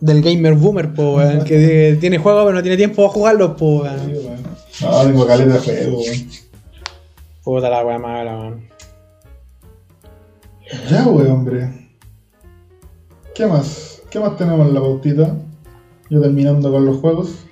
del 0.00 0.22
gamer 0.22 0.54
boomer, 0.54 0.94
po, 0.94 1.16
weón, 1.16 1.42
que 1.44 1.98
tiene 2.00 2.18
juegos 2.18 2.44
pero 2.44 2.54
no 2.56 2.62
tiene 2.62 2.76
tiempo 2.76 2.96
para 3.02 3.08
jugarlos, 3.08 3.50
po, 3.58 3.82
Sí, 3.84 4.12
weón. 4.12 4.24
weón. 4.26 4.42
No, 4.82 5.02
tengo 5.04 5.26
caleta 5.26 5.54
de 5.54 5.58
juego, 5.58 5.98
weón. 5.98 6.26
Puta 7.42 7.68
la 7.70 7.84
weá 7.84 7.98
mala, 7.98 8.36
weón. 8.38 8.64
Ya, 10.90 11.06
weón, 11.06 11.30
hombre. 11.30 11.68
¿Qué 13.34 13.46
más? 13.46 13.95
¿Qué 14.10 14.18
más 14.20 14.36
tenemos 14.36 14.66
en 14.68 14.74
la 14.74 14.80
pautita? 14.80 15.36
Yo 16.10 16.20
terminando 16.20 16.70
con 16.70 16.86
los 16.86 16.96
juegos. 16.98 17.44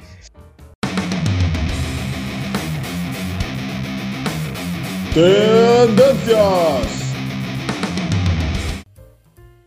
Tendencias. 5.64 7.14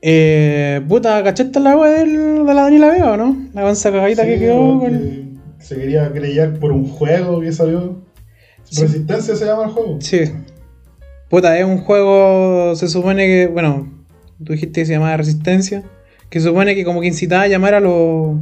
Eh, 0.01 0.81
puta, 0.87 1.23
¿cachaste 1.23 1.59
la 1.59 1.75
del- 1.75 2.45
de 2.45 2.53
la 2.53 2.63
Daniela 2.63 2.89
Vega 2.91 3.11
o 3.13 3.17
no? 3.17 3.35
La 3.53 3.61
avanza 3.61 3.91
cagadita 3.91 4.25
que 4.25 4.39
quedó 4.39 4.79
con. 4.79 5.39
Se 5.59 5.75
quería 5.75 6.11
creyar 6.11 6.59
por 6.59 6.71
un 6.71 6.87
juego 6.87 7.41
que 7.41 7.51
salió. 7.51 7.95
Sí. 8.63 8.81
Resistencia 8.81 9.35
se 9.35 9.45
llama 9.45 9.63
el 9.63 9.69
juego. 9.71 9.97
Sí. 10.01 10.19
Puta, 11.29 11.57
es 11.57 11.65
un 11.65 11.79
juego. 11.79 12.75
Se 12.75 12.87
supone 12.87 13.25
que. 13.25 13.47
Bueno, 13.47 13.89
tú 14.43 14.53
dijiste 14.53 14.81
que 14.81 14.85
se 14.85 14.93
llamaba 14.93 15.17
Resistencia. 15.17 15.83
Que 16.29 16.39
supone 16.39 16.75
que 16.75 16.83
como 16.83 17.01
que 17.01 17.07
incitaba 17.07 17.43
a 17.43 17.47
llamar 17.47 17.73
a 17.75 17.79
los. 17.79 18.35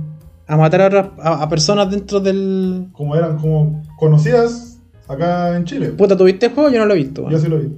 a 0.47 0.57
matar 0.57 0.81
a 0.81 0.87
otras. 0.87 1.07
a, 1.19 1.43
a 1.43 1.49
personas 1.49 1.89
dentro 1.91 2.19
del. 2.19 2.87
Como 2.93 3.15
eran 3.15 3.37
como 3.37 3.83
conocidas 3.97 4.79
acá 5.07 5.55
en 5.55 5.65
Chile. 5.65 5.89
Puta, 5.89 6.17
¿tuviste 6.17 6.47
el 6.47 6.53
juego? 6.53 6.69
Yo 6.69 6.79
no 6.79 6.85
lo 6.85 6.93
he 6.93 6.97
visto. 6.97 7.29
Yo 7.29 7.37
sí 7.39 7.47
lo 7.47 7.59
vi. 7.59 7.69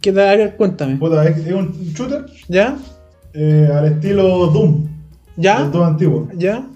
¿Qué 0.00 0.12
tal? 0.12 0.56
Cuéntame. 0.56 0.96
Puta, 0.96 1.26
es, 1.28 1.36
es 1.46 1.52
un 1.52 1.72
shooter 1.94 2.24
¿Ya? 2.48 2.76
eh, 3.34 3.68
al 3.72 3.84
estilo 3.86 4.46
Doom. 4.46 4.86
¿Ya? 5.36 5.64
El 5.64 5.70
Doom 5.72 5.84
antiguo. 5.84 6.28
¿Ya? 6.36 6.66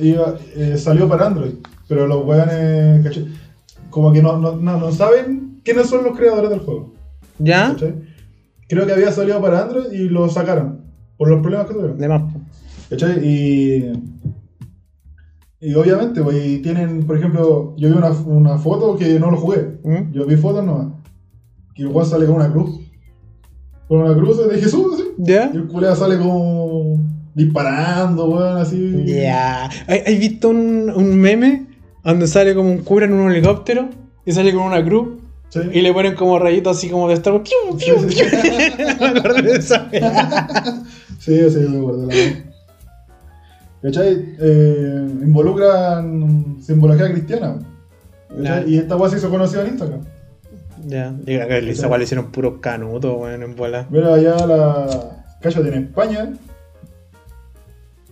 Iba- 0.00 0.36
eh, 0.56 0.76
salió 0.76 1.08
para 1.08 1.26
Android. 1.28 1.52
Pero 1.88 2.06
los 2.06 2.24
weones, 2.26 3.04
¿cachai? 3.04 3.26
Como 3.90 4.12
que 4.12 4.22
no, 4.22 4.36
no, 4.38 4.56
no, 4.56 4.78
no 4.78 4.92
saben 4.92 5.60
quiénes 5.64 5.86
son 5.88 6.04
los 6.04 6.16
creadores 6.16 6.50
del 6.50 6.60
juego. 6.60 6.92
¿Ya? 7.38 7.70
¿cachai? 7.72 7.94
Creo 8.68 8.86
que 8.86 8.92
había 8.92 9.12
salido 9.12 9.40
para 9.40 9.62
Android 9.62 9.90
y 9.92 10.08
lo 10.10 10.28
sacaron. 10.28 10.82
Por 11.16 11.28
los 11.30 11.40
problemas 11.40 11.66
que 11.68 11.74
tuvieron. 11.74 11.96
De 11.98 12.08
más. 12.08 12.22
¿Cachai? 12.96 13.26
Y, 13.26 13.92
y 15.60 15.74
obviamente, 15.74 16.22
pues, 16.22 16.36
y 16.44 16.58
tienen, 16.58 17.06
por 17.06 17.16
ejemplo, 17.16 17.74
yo 17.76 17.88
vi 17.88 17.94
una, 17.96 18.10
una 18.10 18.58
foto 18.58 18.96
que 18.96 19.18
no 19.18 19.30
lo 19.30 19.36
jugué. 19.36 19.78
¿Mm? 19.82 20.12
Yo 20.12 20.26
vi 20.26 20.36
fotos 20.36 20.64
nomás. 20.64 20.88
Que 21.74 21.82
el 21.82 21.88
weón 21.88 22.08
sale 22.08 22.26
con 22.26 22.36
una 22.36 22.52
cruz. 22.52 22.80
Con 23.88 24.00
una 24.00 24.14
cruz 24.14 24.46
de 24.48 24.58
Jesús, 24.58 24.94
así. 24.94 25.04
¿Ya? 25.18 25.50
Y 25.52 25.56
el 25.56 25.66
culea 25.66 25.94
sale 25.96 26.18
como 26.18 27.00
disparando, 27.34 28.26
weón, 28.30 28.58
así. 28.58 29.04
Ya. 29.06 29.68
¿Hay, 29.86 30.00
hay 30.06 30.18
visto 30.18 30.50
un, 30.50 30.90
un 30.94 31.16
meme 31.18 31.66
donde 32.04 32.26
sale 32.26 32.54
como 32.54 32.70
un 32.70 32.78
cura 32.78 33.06
en 33.06 33.14
un 33.14 33.32
helicóptero 33.32 33.88
y 34.24 34.32
sale 34.32 34.52
con 34.54 34.62
una 34.64 34.84
cruz 34.84 35.08
Sí. 35.50 35.60
y 35.72 35.82
le 35.82 35.92
ponen 35.92 36.16
como 36.16 36.36
rayitos 36.40 36.76
así 36.76 36.88
como 36.88 37.06
de 37.06 37.14
Star 37.14 37.32
Wars? 37.34 37.48
¡Piu, 37.48 37.78
Sí, 37.78 37.86
piu, 37.92 38.10
sí, 38.10 38.16
piu! 38.16 38.40
sí. 38.42 38.50
Me 39.00 39.06
acordé 39.20 39.42
de 39.42 39.56
esa. 39.56 39.88
Sí, 41.20 41.38
sí, 41.48 41.58
me 41.60 41.78
acuerdo. 41.78 42.06
la. 42.08 42.14
¿Cachai? 43.84 44.34
Eh, 44.40 45.08
involucran 45.22 46.56
simbología 46.62 47.12
cristiana. 47.12 47.58
Y 48.66 48.78
esta 48.78 48.96
weá 48.96 49.10
se 49.10 49.18
hizo 49.18 49.28
conocida 49.28 49.60
en 49.60 49.68
Instagram. 49.68 50.00
Ya, 50.86 51.14
creo 51.22 51.48
que 51.48 51.70
esa 51.70 51.88
weá 51.88 51.98
le 51.98 52.04
hicieron 52.04 52.32
puros 52.32 52.54
canutos, 52.62 53.14
weón, 53.14 53.42
en 53.42 53.54
bola. 53.54 53.86
Mira, 53.90 54.14
allá 54.14 54.46
la. 54.46 55.26
Cállate, 55.42 55.68
en 55.68 55.84
España, 55.84 56.32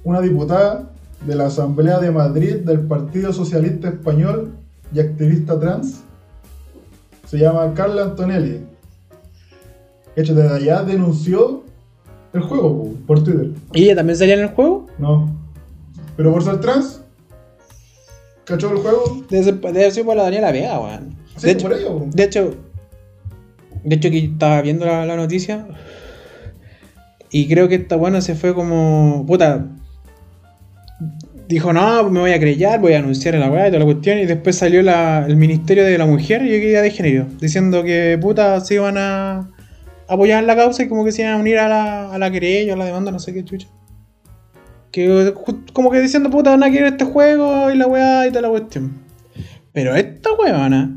una 0.05 0.21
diputada 0.21 0.91
de 1.27 1.35
la 1.37 1.47
Asamblea 1.47 2.01
de 2.01 2.11
Madrid 2.11 2.57
del 2.57 2.81
Partido 2.81 3.33
Socialista 3.33 3.89
Español 3.89 4.53
y 4.95 5.01
activista 5.01 5.59
trans 5.59 6.03
se 7.27 7.39
llama 7.39 7.73
Carla 7.73 8.03
Antonelli. 8.03 8.61
Hecho 10.17 10.35
desde 10.35 10.55
allá 10.55 10.83
denunció 10.83 11.63
el 12.35 12.43
juego 12.43 12.85
po, 12.85 12.95
por 13.07 13.25
Twitter. 13.25 13.53
¿Y 13.73 13.85
ella 13.85 13.97
también 13.97 14.19
salía 14.19 14.35
en 14.35 14.41
el 14.41 14.49
juego? 14.49 14.87
No. 14.99 15.42
Pero 16.17 16.33
por 16.33 16.45
ser 16.45 16.61
trans, 16.61 17.01
cachó 18.45 18.71
el 18.71 18.79
juego. 18.79 19.25
Debe 19.31 19.45
ser, 19.45 19.61
debe 19.61 19.91
ser 19.91 20.05
por 20.05 20.17
la 20.17 20.25
Daniela 20.25 20.53
Vega, 20.53 20.79
weón. 20.81 21.17
Sí, 21.37 21.47
de, 21.47 21.53
hecho, 21.53 21.73
ello. 21.75 22.03
de 22.13 22.23
hecho, 22.25 22.55
de 23.85 23.95
hecho, 23.97 24.11
que 24.11 24.19
estaba 24.19 24.61
viendo 24.63 24.85
la, 24.85 25.07
la 25.07 25.17
noticia 25.17 25.67
y 27.31 27.49
creo 27.49 27.69
que 27.69 27.77
esta 27.77 27.97
buena 27.97 28.21
se 28.21 28.35
fue 28.35 28.55
como. 28.55 29.25
Puta. 29.27 29.67
Dijo, 31.49 31.73
no, 31.73 32.09
me 32.09 32.21
voy 32.21 32.33
a 32.33 32.39
creyar, 32.41 32.81
voy 32.81 32.95
a 32.95 32.99
anunciar 32.99 33.35
en 33.35 33.41
la 33.41 33.51
weá 33.51 33.67
y 33.69 33.71
toda 33.71 33.81
la 33.81 33.85
cuestión. 33.85 34.19
Y 34.19 34.27
después 34.27 34.57
salió 34.57 34.81
la- 34.83 35.27
el 35.27 35.37
Ministerio 35.37 35.85
de 35.85 35.99
la 35.99 36.07
Mujer 36.07 36.43
y 36.47 36.55
Equidad 36.55 36.83
de 36.83 36.91
Género 36.91 37.27
diciendo 37.41 37.83
que 37.83 38.17
puta 38.21 38.59
se 38.61 38.75
iban 38.75 38.97
a 38.97 39.51
apoyar 40.09 40.41
en 40.41 40.47
la 40.47 40.57
causa 40.57 40.83
y 40.85 40.89
como 40.89 41.05
que 41.05 41.13
se 41.13 41.23
iban 41.23 41.35
a 41.35 41.37
unir 41.39 41.59
a 41.59 41.69
la, 41.69 42.13
a 42.13 42.19
la 42.19 42.31
querella, 42.31 42.73
a 42.73 42.77
la 42.77 42.85
demanda, 42.87 43.11
no 43.11 43.19
sé 43.19 43.35
qué 43.35 43.45
chucha. 43.45 43.67
Que 44.93 45.33
como 45.73 45.91
que 45.91 46.01
diciendo, 46.01 46.29
puta, 46.31 46.51
van 46.51 46.63
a 46.63 46.71
querer 46.71 46.93
este 46.93 47.05
juego 47.07 47.71
y 47.71 47.77
la 47.77 47.87
weá 47.87 48.27
y 48.27 48.31
toda 48.31 48.43
la 48.43 48.51
cuestión. 48.51 48.93
Pero 49.73 49.97
esta 49.97 50.31
weona 50.35 50.95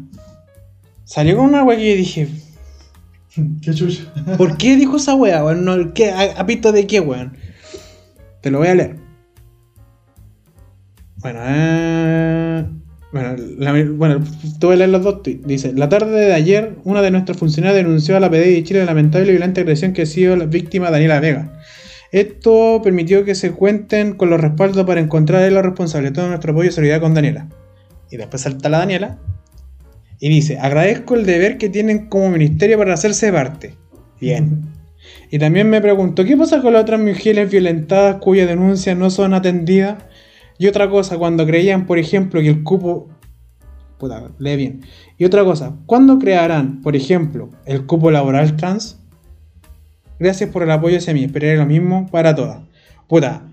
salió 1.05 1.37
con 1.37 1.45
una 1.45 1.63
weá 1.63 1.77
que 1.77 1.91
yo 1.91 1.95
dije, 1.97 2.27
Qué 3.61 3.73
chucha. 3.73 4.03
¿por 4.37 4.57
qué 4.57 4.75
dijo 4.75 4.97
esa 4.97 5.15
weá, 5.15 5.43
weón? 5.45 5.63
No, 5.65 5.93
¿qué, 5.93 6.11
a, 6.11 6.39
a 6.41 6.45
pito 6.45 6.71
de 6.73 6.85
qué, 6.87 6.99
weón? 6.99 7.37
Te 8.41 8.51
lo 8.51 8.59
voy 8.59 8.67
a 8.67 8.75
leer. 8.75 8.95
Bueno, 11.17 11.39
eh, 11.43 12.65
bueno, 13.11 13.35
la- 13.57 13.73
bueno, 13.91 14.23
te 14.59 14.65
voy 14.65 14.75
a 14.75 14.77
leer 14.77 14.89
los 14.89 15.03
dos 15.03 15.23
tweets. 15.23 15.47
Dice, 15.47 15.73
la 15.73 15.89
tarde 15.89 16.11
de 16.19 16.33
ayer, 16.33 16.75
una 16.83 17.01
de 17.01 17.11
nuestros 17.11 17.37
funcionarios 17.37 17.77
denunció 17.83 18.15
a 18.17 18.19
la 18.19 18.29
PDI 18.29 18.53
de 18.55 18.63
Chile 18.63 18.79
la 18.81 18.85
lamentable 18.85 19.27
y 19.27 19.31
violenta 19.31 19.61
agresión 19.61 19.93
que 19.93 20.03
ha 20.03 20.05
sido 20.05 20.35
la 20.35 20.45
víctima 20.45 20.91
Daniela 20.91 21.19
Vega. 21.19 21.54
Esto 22.15 22.79
permitió 22.81 23.25
que 23.25 23.35
se 23.35 23.51
cuenten 23.51 24.13
con 24.13 24.29
los 24.29 24.39
respaldos 24.39 24.85
para 24.85 25.01
encontrar 25.01 25.43
a 25.43 25.49
los 25.49 25.65
responsables. 25.65 26.13
Todo 26.13 26.29
nuestro 26.29 26.53
apoyo 26.53 26.69
y 26.69 26.71
solidaridad 26.71 27.01
con 27.01 27.13
Daniela. 27.13 27.49
Y 28.09 28.15
después 28.15 28.43
salta 28.43 28.69
la 28.69 28.77
Daniela 28.77 29.17
y 30.21 30.29
dice, 30.29 30.57
agradezco 30.57 31.15
el 31.15 31.25
deber 31.25 31.57
que 31.57 31.67
tienen 31.67 32.07
como 32.07 32.29
ministerio 32.29 32.77
para 32.77 32.93
hacerse 32.93 33.33
parte. 33.33 33.75
Bien. 34.21 34.61
Y 35.29 35.39
también 35.39 35.69
me 35.69 35.81
pregunto, 35.81 36.23
¿qué 36.23 36.37
pasa 36.37 36.61
con 36.61 36.71
las 36.71 36.83
otras 36.83 37.01
mujeres 37.01 37.51
violentadas 37.51 38.15
cuyas 38.21 38.47
denuncias 38.47 38.95
no 38.97 39.09
son 39.09 39.33
atendidas? 39.33 40.01
Y 40.57 40.67
otra 40.67 40.89
cosa, 40.89 41.17
cuando 41.17 41.45
creían, 41.45 41.85
por 41.85 41.99
ejemplo, 41.99 42.39
que 42.39 42.47
el 42.47 42.63
cupo... 42.63 43.09
Puta, 43.97 44.31
lee 44.39 44.55
bien. 44.55 44.85
Y 45.17 45.25
otra 45.25 45.43
cosa, 45.43 45.75
¿cuándo 45.85 46.17
crearán, 46.17 46.81
por 46.81 46.95
ejemplo, 46.95 47.49
el 47.65 47.85
cupo 47.85 48.09
laboral 48.09 48.55
trans? 48.55 49.04
Gracias 50.19 50.49
por 50.49 50.63
el 50.63 50.71
apoyo 50.71 50.97
hacia 50.97 51.13
mí, 51.13 51.23
esperaré 51.23 51.57
lo 51.57 51.65
mismo 51.65 52.07
para 52.09 52.33
todas. 52.33 52.59
Puta. 53.07 53.43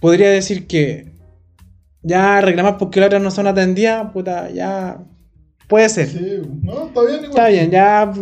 Podría 0.00 0.30
decir 0.30 0.66
que 0.66 1.12
ya 2.02 2.40
reclamar 2.40 2.78
porque 2.78 3.00
las 3.00 3.06
otras 3.06 3.22
no 3.22 3.30
son 3.30 3.46
atendidas, 3.46 4.10
puta, 4.12 4.50
ya... 4.50 4.98
Puede 5.68 5.88
ser. 5.88 6.08
Sí, 6.08 6.42
no, 6.62 6.88
está 6.88 7.00
bien 7.02 7.24
igual. 7.24 7.30
Está 7.30 7.48
bien, 7.48 7.70
ya 7.70 8.12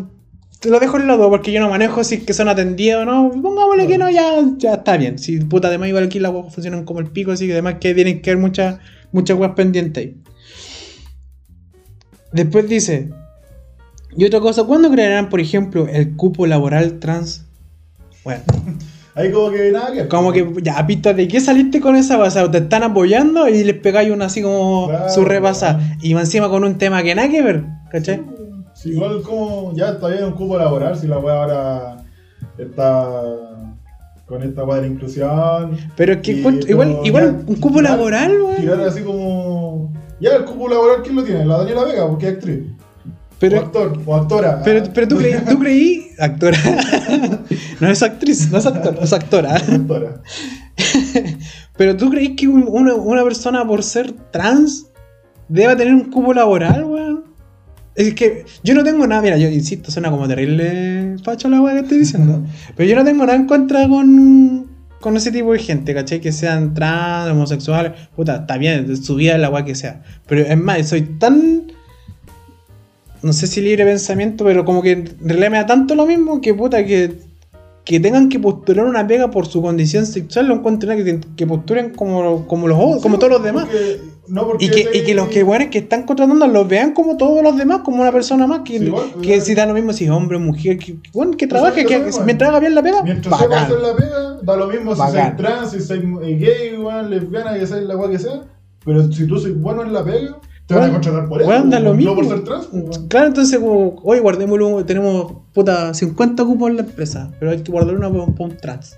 te 0.61 0.69
lo 0.69 0.79
dejo 0.79 0.99
en 0.99 1.07
los 1.07 1.19
dos 1.19 1.31
porque 1.31 1.53
yo 1.53 1.61
no 1.61 1.71
manejo 1.71 2.05
si 2.05 2.17
es 2.17 2.23
que 2.25 2.35
son 2.35 2.49
atendidos 2.49 3.03
o 3.03 3.05
no. 3.07 3.31
Pongámosle 3.43 3.87
que 3.87 3.99
no, 3.99 4.11
ya, 4.11 4.35
ya 4.59 4.75
está 4.75 4.97
bien. 4.99 5.19
Si 5.19 5.41
puta, 5.41 5.69
además 5.69 5.89
igual 5.89 6.05
aquí 6.05 6.21
las 6.21 6.33
weas 6.33 6.53
funcionan 6.55 6.85
como 6.85 7.01
el 7.01 7.07
pico, 7.07 7.33
así 7.33 7.47
que 7.47 7.55
además 7.55 7.77
que 7.81 7.95
tienen 7.95 8.21
que 8.21 8.31
haber 8.31 8.43
muchas 8.43 8.79
muchas 9.11 9.39
weas 9.39 9.55
pendientes 9.55 10.05
ahí. 10.05 10.17
Después 12.33 12.69
dice, 12.69 13.11
y 14.17 14.25
otra 14.25 14.41
cosa, 14.41 14.65
¿cuándo 14.65 14.91
crearán, 14.91 15.29
por 15.29 15.41
ejemplo, 15.41 15.87
el 15.89 16.17
cupo 16.17 16.47
laboral 16.47 16.99
trans? 16.99 17.45
Bueno, 18.25 18.43
Ahí 19.17 19.33
como 19.33 19.51
que 19.51 19.73
nada 19.73 19.93
que. 19.93 20.07
Como 20.09 20.33
que, 20.33 20.49
ya, 20.63 20.87
pista, 20.87 21.13
¿de 21.13 21.27
qué 21.27 21.41
saliste 21.41 21.81
con 21.81 21.97
esa? 21.97 22.17
O 22.19 22.31
sea, 22.31 22.49
te 22.51 22.59
están 22.59 22.85
apoyando 22.85 23.49
y 23.49 23.65
les 23.65 23.77
pegáis 23.77 24.11
una 24.13 24.27
así 24.27 24.41
como 24.41 24.87
Claro. 24.89 25.09
su 25.11 25.25
repasa. 25.25 25.81
Y 26.01 26.15
más 26.15 26.25
encima 26.27 26.49
con 26.49 26.63
un 26.65 26.79
tema 26.79 27.03
que 27.03 27.15
nada 27.17 27.29
que 27.29 27.43
ver, 27.43 27.65
¿cachai? 27.91 28.23
Sí, 28.73 28.91
igual 28.91 29.21
como 29.23 29.75
ya 29.75 29.99
todavía 29.99 30.21
hay 30.21 30.25
un 30.27 30.35
cupo 30.35 30.57
laboral, 30.57 30.97
si 30.97 31.09
la 31.09 31.19
weá 31.19 31.35
ahora 31.43 31.97
está 32.57 33.13
con 34.27 34.43
esta 34.45 34.65
weá 34.65 34.77
de 34.77 34.83
la 34.83 34.89
inclusión. 34.95 35.77
Pero 35.97 36.13
es 36.15 36.19
que 36.21 36.33
Y 36.33 36.39
igual, 36.39 36.61
como 36.61 37.05
igual 37.07 37.25
ya 37.25 37.51
un 37.53 37.57
cupo 37.57 37.79
tirar- 37.81 37.91
laboral, 37.91 38.41
weón. 38.41 38.57
Tirar 38.57 38.81
así 38.83 39.03
como. 39.03 39.93
Ya 40.21 40.37
el 40.37 40.45
cupo 40.45 40.69
laboral, 40.69 41.03
¿quién 41.03 41.17
lo 41.17 41.25
tiene? 41.25 41.45
La 41.45 41.59
Daniela 41.59 41.85
Vega, 41.85 42.07
porque 42.09 42.29
es 42.29 42.35
actriz. 42.35 42.61
O 43.41 43.43
Pero, 43.49 43.59
actor, 43.61 44.03
o 44.05 44.15
actora. 44.17 44.63
pero, 44.63 44.85
Ah, 44.85 44.91
pero 44.93 45.09
tú 45.09 45.17
creí, 45.17 45.35
tú 45.49 45.59
creí, 45.59 46.07
actora. 46.19 46.59
no 47.81 47.89
es 47.91 48.03
actriz, 48.03 48.51
no 48.51 48.59
es 48.59 48.67
actor, 48.67 48.99
es 49.03 49.13
actora. 49.13 49.55
actora. 49.57 50.21
Pero 51.77 51.97
tú 51.97 52.11
creí 52.11 52.37
que 52.37 52.47
un- 52.49 52.67
una, 52.69 52.95
una 52.95 53.23
persona 53.25 53.67
por 53.67 53.83
ser 53.83 54.13
trans 54.31 54.87
deba 55.49 55.77
tener 55.77 55.95
un 55.95 56.11
cupo 56.11 56.35
laboral, 56.35 56.85
weón. 56.85 57.25
Es 57.95 58.15
que 58.15 58.45
yo 58.63 58.75
no 58.75 58.85
tengo 58.85 59.07
nada, 59.07 59.21
mira, 59.23 59.37
yo 59.37 59.49
insisto, 59.49 59.91
suena 59.91 60.11
como 60.11 60.29
terrible 60.29 61.17
facho 61.25 61.49
la 61.49 61.61
weá 61.61 61.75
que 61.75 61.81
estoy 61.81 61.99
diciendo. 61.99 62.45
Pero 62.77 62.89
yo 62.89 62.97
no 62.97 63.05
tengo 63.05 63.25
nada 63.27 63.37
en 63.37 63.47
contra 63.47 63.89
con, 63.89 64.71
con 65.01 65.17
ese 65.17 65.33
tipo 65.33 65.53
de 65.53 65.59
gente, 65.59 65.95
¿cachai? 65.95 66.21
Que 66.21 66.33
sean 66.33 66.73
trans, 66.75 67.31
homosexuales, 67.33 67.93
puta, 68.15 68.37
está 68.37 68.59
bien, 68.59 68.95
su 68.97 69.15
vida 69.17 69.37
la 69.39 69.49
weá 69.51 69.65
que 69.65 69.75
sea. 69.75 70.03
Pero 70.27 70.43
es 70.43 70.57
más, 70.59 70.87
soy 70.89 71.03
tan. 71.19 71.73
No 73.23 73.33
sé 73.33 73.47
si 73.47 73.61
libre 73.61 73.85
pensamiento, 73.85 74.45
pero 74.45 74.65
como 74.65 74.83
que 74.83 74.93
en 74.93 75.07
realidad 75.21 75.51
me 75.51 75.57
da 75.59 75.67
tanto 75.67 75.95
lo 75.95 76.07
mismo 76.07 76.41
que 76.41 76.55
puta 76.55 76.85
que. 76.85 77.29
Que 77.83 77.99
tengan 77.99 78.29
que 78.29 78.39
postular 78.39 78.85
una 78.85 79.07
pega 79.07 79.31
por 79.31 79.47
su 79.47 79.63
condición 79.63 80.05
sexual, 80.07 80.47
lo 80.47 80.55
encuentro 80.57 80.91
que, 80.91 81.19
que 81.35 81.47
postulen 81.47 81.91
como, 81.95 82.47
como, 82.47 82.69
los, 82.69 82.79
otros, 82.79 83.03
como 83.03 83.19
todos 83.19 83.33
los 83.33 83.43
demás. 83.43 83.65
Porque- 83.65 84.01
no, 84.29 84.47
porque 84.47 84.67
Y 84.67 84.69
que, 84.71 84.89
y 84.99 85.03
que 85.03 85.15
los 85.15 85.27
que 85.29 85.43
bueno, 85.43 85.69
que 85.71 85.79
están 85.79 86.05
contratando 86.05 86.47
los 86.47 86.69
vean 86.69 86.93
como 86.93 87.17
todos 87.17 87.43
los 87.43 87.57
demás, 87.57 87.81
como 87.83 88.03
una 88.03 88.13
persona 88.13 88.47
más, 88.47 88.61
que, 88.61 88.79
Sí, 88.79 88.85
igual, 88.85 89.07
que 89.21 89.29
igual. 89.31 89.41
si 89.41 89.55
da 89.57 89.67
lo 89.67 89.75
mismo 89.75 89.93
si 89.93 90.05
es 90.05 90.11
hombre 90.11 90.37
o 90.37 90.41
mujer, 90.41 90.79
que, 90.79 90.95
bueno, 91.13 91.33
que 91.37 91.49
trabaje, 91.49 91.85
que, 91.85 91.99
mismo, 91.99 92.23
mientras 92.25 92.51
haga 92.51 92.61
bien 92.61 92.75
la 92.77 92.83
pega, 92.83 93.03
Mientras 93.03 93.41
bacán. 93.41 93.65
hacer 93.65 93.81
la 93.81 93.97
pega, 93.97 94.39
da 94.43 94.57
lo 94.57 94.69
mismo 94.69 94.95
si 94.95 95.01
soy 95.11 95.21
trans, 95.37 95.71
si 95.73 95.81
soy 95.81 95.99
gay, 96.39 96.77
weón, 96.79 97.11
lesbiana, 97.11 97.59
que 97.59 97.67
sea 97.67 97.79
la 97.79 97.97
weá 97.97 98.11
que 98.11 98.19
sea. 98.21 98.43
Pero 98.85 99.11
si 99.11 99.27
tú 99.27 99.39
soy 99.41 99.53
bueno 99.53 99.83
en 99.83 99.93
la 99.93 100.05
pega, 100.05 100.39
te 100.71 100.75
van 100.77 100.85
a 100.85 100.87
Weón, 100.87 100.93
contratar 101.03 101.29
por 101.29 101.41
eso. 101.41 101.51
weón, 101.51 101.71
da 101.71 101.81
lo 101.81 101.95
mismo. 101.95 102.15
No 102.15 102.17
por 102.17 102.29
ser 102.29 102.45
trans, 102.45 102.67
pues. 102.67 102.99
Claro, 103.09 103.27
entonces 103.27 103.59
como, 103.59 103.97
oye, 104.05 104.21
guardémoslo, 104.21 104.85
tenemos 104.85 105.33
puta 105.53 105.93
50 105.93 106.45
cupos 106.45 106.71
en 106.71 106.77
la 106.77 106.83
empresa, 106.83 107.31
pero 107.41 107.51
hay 107.51 107.61
que 107.63 107.73
guardar 107.73 107.97
una 107.97 108.09
para 108.09 108.25
un 108.25 108.57
trans. 108.57 108.97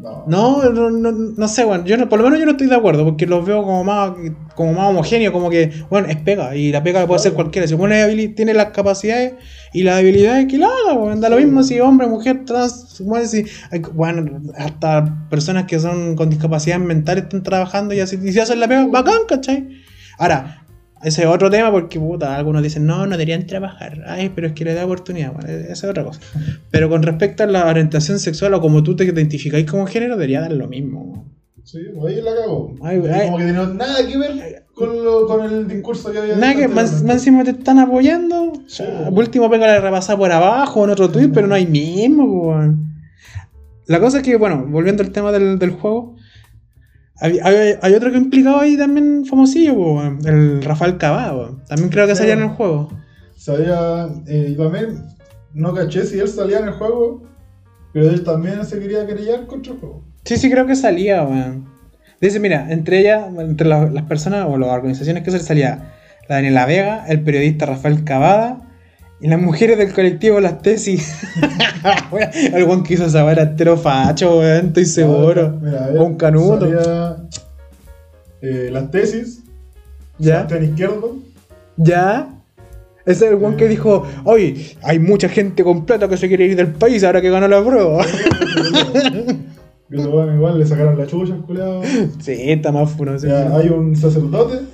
No. 0.00 0.24
No, 0.26 0.70
no, 0.70 0.90
no, 0.90 1.12
no 1.12 1.48
sé, 1.48 1.62
bueno, 1.62 1.84
yo 1.84 1.96
no, 1.96 2.08
por 2.08 2.18
lo 2.18 2.24
menos 2.24 2.40
yo 2.40 2.46
no 2.46 2.50
estoy 2.50 2.66
de 2.66 2.74
acuerdo, 2.74 3.04
porque 3.04 3.26
los 3.26 3.46
veo 3.46 3.62
como 3.62 3.84
más, 3.84 4.10
como 4.56 4.72
más 4.72 4.90
homogéneos, 4.90 5.32
como 5.32 5.50
que, 5.50 5.70
bueno, 5.88 6.08
es 6.08 6.16
pega, 6.16 6.56
y 6.56 6.72
la 6.72 6.82
pega 6.82 6.98
la 6.98 7.06
puede 7.06 7.20
hacer 7.20 7.32
cualquiera. 7.32 7.68
Si 7.68 7.74
uno 7.74 7.94
tiene 8.34 8.54
las 8.54 8.70
capacidades 8.70 9.34
y 9.72 9.84
las 9.84 10.00
habilidades, 10.00 10.46
que 10.46 10.58
la 10.58 10.66
haga, 10.66 10.98
bueno, 10.98 11.20
da 11.20 11.28
lo 11.28 11.36
mismo 11.36 11.62
si 11.62 11.78
hombre, 11.78 12.08
mujer, 12.08 12.44
trans, 12.44 13.00
mujer, 13.02 13.28
si, 13.28 13.44
bueno, 13.92 14.42
hasta 14.58 15.28
personas 15.30 15.66
que 15.66 15.78
son 15.78 16.16
con 16.16 16.28
discapacidades 16.28 16.84
mentales 16.84 17.24
están 17.24 17.44
trabajando 17.44 17.94
y 17.94 18.00
así, 18.00 18.18
y 18.20 18.32
si 18.32 18.40
hacen 18.40 18.58
la 18.58 18.66
pega, 18.66 18.88
bacán, 18.88 19.18
¿cachai? 19.28 19.68
Ahora, 20.18 20.63
ese 21.04 21.22
es 21.22 21.28
otro 21.28 21.50
tema 21.50 21.70
porque, 21.70 22.00
puta, 22.00 22.36
algunos 22.36 22.62
dicen, 22.62 22.86
no, 22.86 23.06
no 23.06 23.12
deberían 23.12 23.46
trabajar. 23.46 24.02
Ay, 24.06 24.32
pero 24.34 24.48
es 24.48 24.52
que 24.54 24.64
le 24.64 24.74
da 24.74 24.84
oportunidad. 24.84 25.32
Bueno, 25.32 25.48
esa 25.48 25.72
es 25.72 25.84
otra 25.84 26.04
cosa. 26.04 26.20
Pero 26.70 26.88
con 26.88 27.02
respecto 27.02 27.42
a 27.42 27.46
la 27.46 27.66
orientación 27.66 28.18
sexual 28.18 28.54
o 28.54 28.60
como 28.60 28.82
tú 28.82 28.96
te 28.96 29.04
identificáis 29.04 29.70
como 29.70 29.86
género, 29.86 30.16
debería 30.16 30.40
dar 30.40 30.52
lo 30.52 30.66
mismo. 30.66 31.30
Sí, 31.62 31.78
ahí 32.06 32.20
la 32.20 32.34
cagó. 32.34 32.74
Ay, 32.82 33.02
ay. 33.10 33.26
como 33.26 33.38
que 33.38 33.44
tiene 33.44 33.66
nada 33.74 34.06
que 34.06 34.18
ver 34.18 34.64
con, 34.74 35.04
lo, 35.04 35.26
con 35.26 35.44
el 35.44 35.68
discurso 35.68 36.12
que 36.12 36.18
había. 36.18 36.36
Nada 36.36 36.54
que 36.54 36.68
más, 36.68 37.02
más 37.02 37.16
encima 37.16 37.44
te 37.44 37.50
están 37.50 37.78
apoyando. 37.78 38.52
Sí. 38.66 38.84
Por 39.10 39.18
último, 39.18 39.50
pega 39.50 39.66
la 39.66 39.80
repasada 39.80 40.18
por 40.18 40.32
abajo 40.32 40.84
en 40.84 40.90
otro 40.90 41.10
tweet, 41.10 41.28
pero 41.28 41.46
no 41.46 41.54
hay 41.54 41.66
mismo, 41.66 42.24
weón. 42.24 42.94
La 43.86 44.00
cosa 44.00 44.18
es 44.18 44.22
que, 44.22 44.36
bueno, 44.36 44.66
volviendo 44.66 45.02
al 45.02 45.10
tema 45.10 45.32
del, 45.32 45.58
del 45.58 45.70
juego, 45.70 46.16
hay, 47.20 47.38
hay- 47.42 47.74
hay 47.80 47.94
otro 47.94 48.10
que 48.10 48.16
implicado 48.18 48.60
ahí 48.60 48.76
también 48.76 49.24
famosillo, 49.26 49.74
po, 49.76 50.02
el 50.24 50.62
Rafael 50.62 50.98
Cavado. 50.98 51.60
También 51.68 51.90
creo 51.90 52.06
que 52.06 52.14
Sí. 52.14 52.18
salía 52.20 52.34
en 52.34 52.42
el 52.42 52.48
juego. 52.48 52.90
Sabía. 53.36 54.08
Eh, 54.26 54.48
y 54.50 54.56
también 54.56 55.04
no 55.52 55.72
caché 55.74 56.04
si 56.04 56.18
él 56.18 56.28
salía 56.28 56.58
en 56.58 56.68
el 56.68 56.74
juego, 56.74 57.22
pero 57.92 58.08
él 58.10 58.24
también 58.24 58.64
se 58.64 58.78
quería 58.80 59.06
querellar 59.06 59.46
contra 59.46 59.72
el 59.72 59.78
juego. 59.80 60.04
Sí, 60.24 60.36
sí, 60.36 60.50
creo 60.50 60.66
que 60.66 60.74
salía, 60.76 61.22
weón. 61.24 61.68
Dice, 62.20 62.40
mira, 62.40 62.72
entre 62.72 63.00
ellas, 63.00 63.26
entre 63.38 63.68
la- 63.68 63.90
las 63.90 64.04
personas 64.04 64.46
o 64.48 64.56
las 64.56 64.70
organizaciones 64.70 65.22
que 65.22 65.30
salía 65.38 65.92
la 66.28 66.36
Daniela 66.36 66.64
Vega, 66.64 67.04
el 67.06 67.20
periodista 67.22 67.66
Rafael 67.66 68.02
Cavada 68.04 68.62
y 69.24 69.28
las 69.28 69.40
mujeres 69.40 69.78
del 69.78 69.90
colectivo 69.90 70.38
Las 70.38 70.60
Tesis. 70.60 71.16
Esa 72.90 73.24
weá 73.24 73.32
era 73.32 73.42
entero 73.44 73.78
facho, 73.78 74.38
weón, 74.38 74.66
estoy 74.66 74.84
seguro. 74.84 75.58
Mira, 75.62 75.86
a 75.98 76.02
un 76.02 76.16
canuto. 76.16 76.60
salía, 76.60 77.16
eh, 78.42 78.68
las 78.70 78.90
tesis, 78.90 79.42
¿Ya? 80.18 80.46
Sebastián 80.46 80.64
Izquierdo. 80.64 81.16
¿Ya? 81.78 82.28
Ese 83.06 83.24
es 83.24 83.32
el 83.32 83.36
weón 83.36 83.56
que 83.56 83.66
dijo, 83.66 84.06
oye, 84.24 84.76
hay 84.82 84.98
mucha 84.98 85.30
gente 85.30 85.64
con 85.64 85.86
plata 85.86 86.06
que 86.06 86.18
se 86.18 86.28
quiere 86.28 86.44
ir 86.44 86.54
del 86.56 86.72
país 86.72 87.02
ahora 87.02 87.22
que 87.22 87.30
ganó 87.30 87.48
la 87.48 87.64
prueba. 87.64 88.04
Que 89.90 90.00
igual 90.00 90.58
le 90.58 90.66
sacaron 90.66 90.98
la 90.98 91.06
chucha, 91.06 91.36
culiado. 91.46 91.82
sí, 92.18 92.34
está 92.50 92.72
más 92.72 92.90
furo. 92.90 93.16
sí. 93.18 93.28
Ya, 93.28 93.56
hay 93.56 93.68
un 93.68 93.94
sacerdote. 93.94 94.73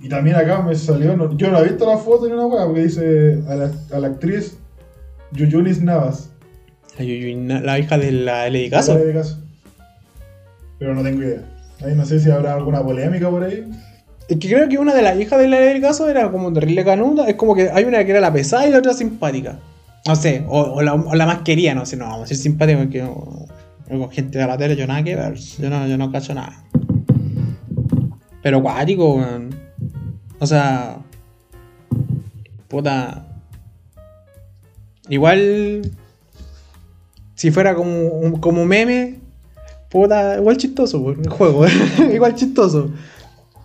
Y 0.00 0.08
también 0.08 0.36
acá 0.36 0.60
me 0.62 0.74
salió, 0.74 1.16
no- 1.16 1.36
yo 1.36 1.50
no 1.50 1.58
he 1.60 1.64
visto 1.68 1.86
la 1.86 1.96
foto 1.98 2.26
ni 2.26 2.32
una 2.32 2.46
weá, 2.46 2.66
porque 2.66 2.82
dice 2.84 3.40
a 3.48 3.54
la, 3.54 3.70
a 3.94 3.98
la 3.98 4.06
actriz 4.08 4.58
Yuyunis 5.32 5.82
Navas. 5.82 6.30
La, 6.98 7.60
la 7.60 7.78
hija 7.78 7.98
de 7.98 8.12
la 8.12 8.44
Lady 8.50 8.68
La 8.70 8.76
Caso. 8.78 8.96
de 8.98 9.12
caso. 9.12 9.38
Pero 10.78 10.94
no 10.94 11.02
tengo 11.02 11.22
idea. 11.22 11.42
Ahí 11.84 11.94
no 11.94 12.04
sé 12.04 12.20
si 12.20 12.30
habrá 12.30 12.54
alguna 12.54 12.82
polémica 12.82 13.28
por 13.30 13.42
ahí. 13.44 13.64
Es 14.28 14.38
que 14.38 14.48
creo 14.48 14.68
que 14.68 14.78
una 14.78 14.94
de 14.94 15.02
las 15.02 15.18
hijas 15.18 15.38
de 15.38 15.48
la 15.48 15.58
del 15.58 15.80
caso 15.80 16.08
era 16.08 16.30
como 16.30 16.52
terrible 16.52 16.84
canuda. 16.84 17.28
Es 17.28 17.34
como 17.36 17.54
que 17.54 17.70
hay 17.70 17.84
una 17.84 18.04
que 18.04 18.10
era 18.10 18.20
la 18.20 18.32
pesada 18.32 18.66
y 18.66 18.70
la 18.70 18.78
otra 18.78 18.92
simpática. 18.92 19.58
No 20.06 20.14
sé, 20.16 20.44
o, 20.48 20.60
o 20.60 20.82
la, 20.82 20.94
o 20.94 21.14
la 21.14 21.26
más 21.26 21.38
quería, 21.42 21.74
no 21.74 21.84
sé, 21.86 21.96
no 21.96 22.04
vamos 22.04 22.18
a 22.20 22.22
decir 22.22 22.36
simpática 22.36 22.78
porque 22.78 22.98
yo 22.98 23.46
con 23.88 24.10
gente 24.10 24.38
de 24.38 24.46
la 24.46 24.56
tele 24.56 24.76
yo 24.76 24.86
nada 24.86 25.02
que 25.02 25.16
ver. 25.16 25.34
Yo 25.34 25.68
no, 25.70 25.86
yo 25.86 25.96
no 25.98 26.10
cacho 26.12 26.34
nada. 26.34 26.62
Pero 28.42 28.62
cuático, 28.62 29.14
weón. 29.16 29.65
O 30.38 30.46
sea. 30.46 30.98
Puta. 32.68 33.26
Igual. 35.08 35.90
Si 37.34 37.50
fuera 37.50 37.74
como, 37.74 38.08
un- 38.08 38.40
como 38.40 38.64
meme. 38.64 39.20
Puta, 39.90 40.36
igual 40.38 40.56
chistoso, 40.56 41.10
el 41.10 41.28
juego. 41.28 41.64
igual 42.12 42.34
chistoso. 42.34 42.90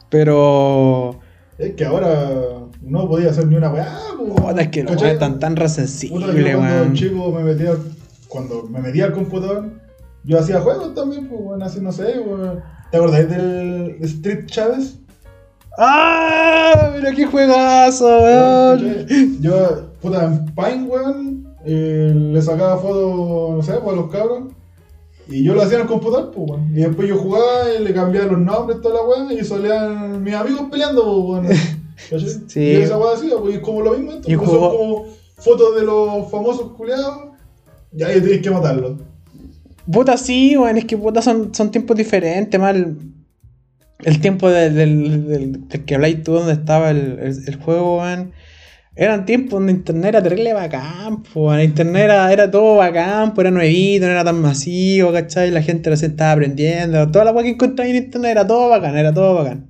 Pero. 0.10 1.20
Es 1.58 1.74
que 1.76 1.86
ahora 1.86 2.32
no 2.82 3.08
podía 3.08 3.30
hacer 3.32 3.48
ni 3.48 3.56
una 3.56 3.70
weá. 3.72 3.98
Puta, 4.18 4.62
es 4.62 4.68
que 4.70 4.84
los 4.84 4.94
weones 4.96 5.14
están 5.14 5.40
tan 5.40 5.56
resensibles, 5.56 6.30
cuando 6.56 6.60
weón. 6.62 6.94
chico 6.94 7.32
me 7.32 7.44
metía, 7.44 7.74
cuando 8.28 8.64
me 8.64 8.80
metía 8.82 9.06
al 9.06 9.14
computador, 9.14 9.70
yo 10.24 10.40
hacía 10.40 10.60
juegos 10.62 10.94
también, 10.94 11.28
pues, 11.28 11.42
bueno, 11.42 11.66
así 11.66 11.80
no 11.82 11.92
sé, 11.92 12.20
weón. 12.20 12.62
¿Te 12.92 12.98
acordáis 12.98 13.30
del 13.30 13.98
Street 14.02 14.46
Chávez? 14.48 14.98
¡Ah! 15.78 16.92
Mira 16.96 17.12
qué 17.14 17.26
juegazo, 17.26 18.06
weón. 18.06 19.08
Yo, 19.42 19.90
puta, 20.02 20.26
en 20.26 20.46
Pine, 20.54 20.84
weón, 20.88 21.56
eh, 21.66 22.12
le 22.16 22.42
sacaba 22.42 22.78
fotos, 22.78 23.56
no 23.58 23.64
sé, 23.64 23.74
pues, 23.82 23.94
a 23.94 24.02
los 24.02 24.12
cabros. 24.12 24.44
Y 25.30 25.44
yo 25.46 25.54
lo 25.54 25.62
hacía 25.62 25.76
en 25.78 25.84
el 25.84 25.88
computador, 25.88 26.32
pues, 26.36 26.50
weón. 26.50 26.70
Y 26.72 26.82
después 26.82 27.08
yo 27.08 27.18
jugaba 27.18 27.72
y 27.80 27.84
le 27.84 27.94
cambiaba 27.94 28.28
los 28.34 28.40
nombres, 28.40 28.82
toda 28.82 28.96
la 28.96 29.02
weón, 29.08 29.32
y 29.32 29.44
salían 29.44 30.22
mis 30.24 30.34
amigos 30.34 30.64
peleando, 30.72 31.04
pues, 31.04 31.44
weón. 31.44 31.48
¿Cachai? 32.10 32.30
Sí. 32.48 32.60
Y 32.60 32.72
esa 32.78 32.98
weá 32.98 33.14
hacía, 33.14 33.38
pues, 33.40 33.56
es 33.56 33.62
como 33.62 33.82
lo 33.82 33.94
mismo, 33.94 34.20
jugó- 34.36 34.46
son 34.52 34.78
como 34.78 35.06
fotos 35.38 35.76
de 35.76 35.84
los 35.84 36.30
famosos 36.30 36.72
culiados, 36.74 37.30
y 37.96 38.04
ahí 38.04 38.20
tienes 38.22 38.42
que 38.42 38.50
matarlos. 38.52 38.94
Puta, 39.92 40.18
sí, 40.18 40.58
weón. 40.58 40.78
Es 40.78 40.86
que 40.86 40.98
puta 40.98 41.22
son, 41.22 41.54
son 41.54 41.72
tiempos 41.72 41.96
diferentes, 41.98 42.60
mal. 42.60 42.98
El 44.04 44.20
tiempo 44.20 44.50
de- 44.50 44.70
del, 44.70 45.28
del- 45.28 45.68
del 45.68 45.86
que 45.86 45.96
habláis 45.96 46.24
tú, 46.24 46.34
donde 46.34 46.54
estaba 46.54 46.90
el, 46.92 47.20
el- 47.22 47.44
el 47.48 47.56
juego, 47.58 48.00
weón. 48.00 48.32
Eran 48.94 49.26
tiempos 49.26 49.52
donde 49.52 49.72
internet 49.72 50.10
era 50.10 50.22
terrible 50.24 50.54
bacán, 50.54 51.24
weón. 51.34 51.62
Internet 51.62 52.04
era, 52.04 52.32
era 52.34 52.52
todo 52.52 52.76
bacán, 52.76 53.34
pues 53.34 53.46
era 53.46 53.52
nuevito, 53.52 54.06
no 54.06 54.12
era 54.12 54.24
tan 54.24 54.42
masivo, 54.42 55.14
¿cachai? 55.14 55.50
La 55.52 55.62
gente 55.62 55.90
recién 55.90 56.12
estaba 56.12 56.34
aprendiendo. 56.34 57.10
Toda 57.10 57.26
la 57.26 57.32
weá 57.32 57.44
que 57.44 57.52
encontraba 57.52 57.90
en 57.90 57.96
internet 57.96 58.32
era 58.32 58.46
todo 58.48 58.70
bacán, 58.70 58.98
era 58.98 59.14
todo 59.14 59.36
bacán. 59.36 59.68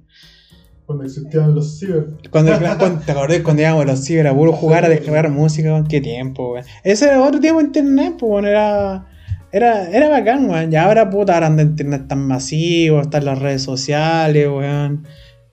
Cuando 0.88 1.06
existían 1.06 1.54
los 1.54 1.80
ciber. 1.80 2.08
Cuando, 2.32 2.52
cuando- 2.80 3.00
¿Te 3.06 3.12
acordás 3.12 3.40
cuando 3.42 3.62
íbamos 3.62 3.84
a 3.84 3.88
los 3.88 4.04
ciber 4.04 4.28
a 4.28 4.34
puro 4.34 4.54
jugar, 4.54 4.86
a 4.86 4.90
descargar 4.90 5.30
música? 5.30 5.72
weón? 5.72 5.88
Qué 5.88 6.02
tiempo, 6.02 6.54
weón. 6.54 6.66
Ese 6.84 7.06
era 7.06 7.22
otro 7.22 7.40
tiempo 7.40 7.60
de 7.60 7.66
internet, 7.68 8.16
pues, 8.20 8.30
weón, 8.30 8.46
era... 8.48 9.08
Era, 9.54 9.90
era 9.92 10.08
bacán, 10.10 10.50
weón. 10.50 10.72
Y 10.72 10.76
ahora, 10.76 11.10
puta, 11.10 11.34
ahora 11.34 11.48
anda 11.48 11.64
internet 11.64 12.08
tan 12.08 12.20
masivo, 12.20 13.02
están 13.02 13.26
las 13.26 13.40
redes 13.40 13.62
sociales, 13.64 14.48
weón. 14.48 15.06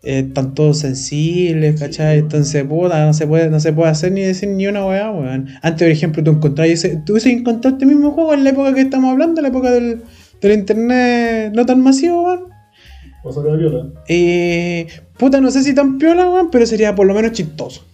eh, 0.02 0.20
están 0.28 0.54
todos 0.54 0.78
sensibles, 0.78 1.80
¿cachai? 1.80 2.18
Entonces, 2.18 2.64
puta, 2.64 3.04
no 3.04 3.12
se 3.12 3.26
puede, 3.26 3.50
no 3.50 3.58
se 3.60 3.72
puede 3.72 3.90
hacer 3.90 4.12
ni 4.12 4.22
decir 4.22 4.48
ni 4.48 4.66
una 4.66 4.86
weá, 4.86 5.10
weón. 5.10 5.48
Antes, 5.62 5.86
por 5.86 5.92
ejemplo, 5.92 6.22
tú 6.22 6.30
encontrás 6.30 6.68
ese, 6.68 6.96
tú 7.04 7.14
hubieses 7.14 7.32
encontrado 7.32 7.76
este 7.76 7.86
mismo 7.86 8.12
juego 8.12 8.34
en 8.34 8.44
la 8.44 8.50
época 8.50 8.72
que 8.74 8.82
estamos 8.82 9.10
hablando, 9.10 9.40
en 9.40 9.42
la 9.42 9.48
época 9.48 9.70
del, 9.72 10.02
del 10.40 10.52
internet 10.52 11.52
no 11.54 11.66
tan 11.66 11.80
masivo, 11.82 12.22
weón. 12.22 12.40
Pasaría 13.24 13.54
viola. 13.54 13.86
Eh, 14.06 14.86
puta, 15.18 15.40
no 15.40 15.50
sé 15.50 15.62
si 15.64 15.74
tan 15.74 15.98
piola, 15.98 16.28
weón, 16.30 16.50
pero 16.50 16.64
sería 16.66 16.94
por 16.94 17.06
lo 17.06 17.14
menos 17.14 17.32
chistoso. 17.32 17.84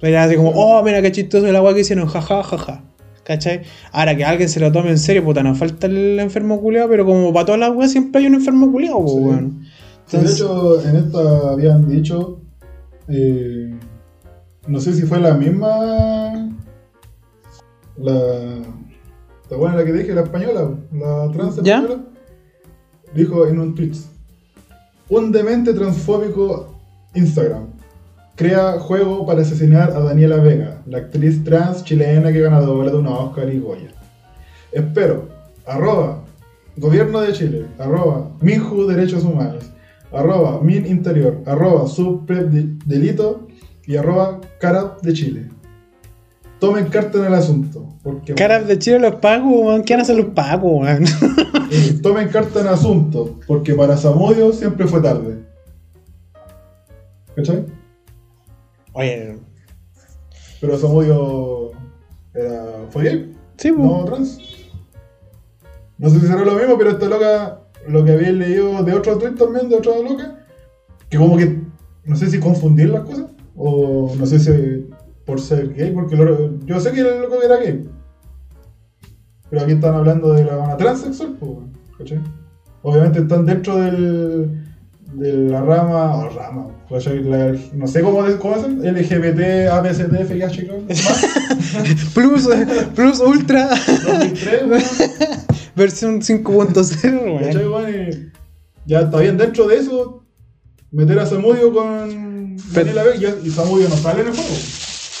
Sería 0.00 0.22
así 0.22 0.36
como, 0.36 0.50
oh, 0.50 0.80
mira 0.84 1.02
qué 1.02 1.10
chistoso 1.10 1.48
el 1.48 1.56
agua 1.56 1.74
que 1.74 1.80
hicieron, 1.80 2.06
jaja, 2.06 2.44
jaja. 2.44 2.84
¿Cachai? 3.28 3.60
Ahora 3.92 4.16
que 4.16 4.24
alguien 4.24 4.48
se 4.48 4.58
lo 4.58 4.72
tome 4.72 4.88
en 4.88 4.98
serio, 4.98 5.22
puta, 5.22 5.42
nos 5.42 5.58
falta 5.58 5.86
el 5.86 6.18
enfermo 6.18 6.62
culiado, 6.62 6.88
pero 6.88 7.04
como 7.04 7.30
para 7.30 7.44
todas 7.44 7.60
las 7.60 7.76
weas 7.76 7.92
siempre 7.92 8.22
hay 8.22 8.26
un 8.26 8.34
enfermo 8.36 8.72
culiado, 8.72 9.06
Sí. 9.06 9.14
weón. 9.18 9.66
Sí, 10.06 10.16
de 10.16 10.22
Entonces- 10.22 10.36
hecho, 10.40 10.82
en 10.88 10.96
esta 10.96 11.50
habían 11.52 11.86
dicho, 11.86 12.40
eh, 13.06 13.74
no 14.66 14.80
sé 14.80 14.94
si 14.94 15.02
fue 15.02 15.20
la 15.20 15.34
misma, 15.34 16.48
la, 17.98 18.14
la 19.50 19.56
buena 19.58 19.76
la 19.76 19.84
que 19.84 19.92
dije, 19.92 20.14
la 20.14 20.22
española, 20.22 20.70
la 20.90 21.30
trans 21.30 21.56
¿Ya? 21.62 21.80
española, 21.80 22.04
dijo 23.14 23.46
en 23.46 23.58
un 23.58 23.74
tweet, 23.74 23.92
un 25.10 25.30
demente 25.32 25.74
transfóbico 25.74 26.78
Instagram 27.14 27.66
crea 28.38 28.78
juego 28.78 29.26
para 29.26 29.42
asesinar 29.42 29.90
a 29.90 29.98
Daniela 29.98 30.36
Vega, 30.36 30.80
la 30.86 30.98
actriz 30.98 31.42
trans 31.42 31.82
chilena 31.82 32.32
que 32.32 32.40
ganadora 32.40 32.88
de 32.92 32.96
una 32.96 33.10
Oscar 33.10 33.52
y 33.52 33.58
Goya. 33.58 33.90
Espero, 34.70 35.28
arroba, 35.66 36.22
gobierno 36.76 37.20
de 37.20 37.32
Chile, 37.32 37.66
arroba, 37.80 38.30
Minju 38.40 38.86
Derechos 38.86 39.24
Humanos, 39.24 39.64
arroba, 40.12 40.60
Min 40.62 40.86
Interior, 40.86 41.42
arroba, 41.46 41.88
Subprep 41.88 42.48
de- 42.48 42.76
Delito 42.86 43.48
y 43.84 43.96
arroba, 43.96 44.40
de 45.02 45.12
Chile. 45.12 45.48
Tomen 46.60 46.86
carta 46.86 47.18
en 47.18 47.24
el 47.24 47.34
asunto, 47.34 47.88
porque 48.04 48.34
de 48.34 48.78
Chile 48.78 49.00
los 49.00 49.16
pagos, 49.16 49.50
weón. 49.52 49.82
¿Qué 49.84 49.94
van 49.94 50.00
a 50.00 50.02
hacer 50.04 50.16
los 50.16 50.26
pagos, 50.26 50.86
eh, 51.72 51.98
tomen 52.00 52.28
carta 52.28 52.60
en 52.60 52.66
el 52.68 52.72
asunto, 52.72 53.40
porque 53.48 53.74
para 53.74 53.96
Samudio 53.96 54.52
siempre 54.52 54.86
fue 54.86 55.00
tarde. 55.00 55.38
¿Cachai? 57.34 57.77
Oye, 58.98 59.38
Pero 60.60 60.76
Samudio 60.76 61.70
era, 62.34 62.86
fue 62.90 63.04
gay. 63.04 63.32
sí, 63.56 63.70
pues. 63.70 63.88
no 63.88 64.04
trans. 64.04 64.38
No 65.98 66.10
sé 66.10 66.18
si 66.18 66.26
será 66.26 66.44
lo 66.44 66.54
mismo, 66.54 66.76
pero 66.76 66.90
esta 66.90 67.06
loca, 67.08 67.60
lo 67.86 68.04
que 68.04 68.10
había 68.12 68.32
leído 68.32 68.82
de 68.82 68.92
otro 68.94 69.16
tweet 69.18 69.36
también, 69.36 69.68
de 69.68 69.76
otra 69.76 69.92
loca, 69.98 70.44
que 71.08 71.16
como 71.16 71.36
que, 71.36 71.60
no 72.04 72.16
sé 72.16 72.28
si 72.28 72.40
confundir 72.40 72.88
las 72.90 73.02
cosas, 73.02 73.26
o 73.54 74.12
no 74.18 74.26
sé 74.26 74.40
si 74.40 74.88
por 75.24 75.40
ser 75.40 75.72
gay, 75.74 75.92
porque 75.92 76.16
lo- 76.16 76.58
yo 76.66 76.80
sé 76.80 76.90
que 76.90 77.00
el 77.02 77.22
loco 77.22 77.40
era 77.40 77.58
gay. 77.58 77.88
Pero 79.48 79.62
aquí 79.62 79.72
están 79.72 79.94
hablando 79.94 80.32
de 80.32 80.44
la 80.44 80.58
una 80.58 80.76
transexual, 80.76 81.36
pues, 81.38 81.56
¿cachai? 81.98 82.20
Obviamente 82.82 83.20
están 83.20 83.46
dentro 83.46 83.76
del, 83.76 84.64
de 85.14 85.32
la 85.32 85.62
rama, 85.62 86.16
o 86.16 86.28
rama, 86.28 86.66
¿cachai? 86.88 87.22
La- 87.22 87.54
no 87.74 87.86
sé 87.86 88.02
cómo, 88.02 88.24
cómo 88.38 88.54
hacen, 88.54 88.80
LGBT, 88.82 89.68
ABCD, 89.72 90.24
FIH, 90.26 90.68
más. 90.88 91.26
Plus, 92.14 92.48
plus 92.94 93.20
Ultra, 93.20 93.68
2003, 93.68 94.62
weón. 94.68 94.82
versión 95.74 96.20
5.0, 96.20 97.38
¿Cachai, 97.40 97.66
weón. 97.66 97.72
weón? 97.72 98.10
Y 98.10 98.90
Ya 98.90 99.00
está 99.00 99.18
bien, 99.20 99.36
dentro 99.38 99.66
de 99.66 99.76
eso, 99.78 100.24
meter 100.90 101.18
a 101.18 101.26
Samudio 101.26 101.72
con 101.72 102.56
Daniela 102.72 103.02
Vega 103.04 103.34
y, 103.44 103.50
Samudio 103.50 103.88
no 103.88 103.96
sale 103.96 104.22
en 104.22 104.28
el 104.28 104.34
juego. 104.34 104.50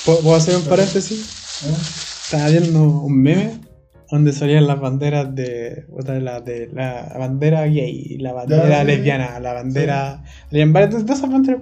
¿Puedo 0.04 0.20
puedo 0.20 0.36
hacer 0.36 0.56
un 0.56 0.62
paréntesis? 0.62 1.62
¿eh? 1.66 1.74
Estaba 2.24 2.48
viendo 2.50 2.82
un 2.82 3.22
meme 3.22 3.58
donde 4.10 4.32
salían 4.32 4.66
las 4.66 4.80
banderas 4.80 5.34
de. 5.34 5.84
La, 6.20 6.40
de 6.40 6.70
la 6.72 7.14
bandera 7.18 7.66
gay, 7.66 8.16
la 8.18 8.32
bandera 8.32 8.80
sí. 8.80 8.86
lesbiana, 8.86 9.38
la 9.40 9.52
bandera. 9.52 10.22
Salían 10.48 10.72
varias 10.72 11.04
de 11.06 11.12
esas 11.12 11.30
banderas. 11.30 11.60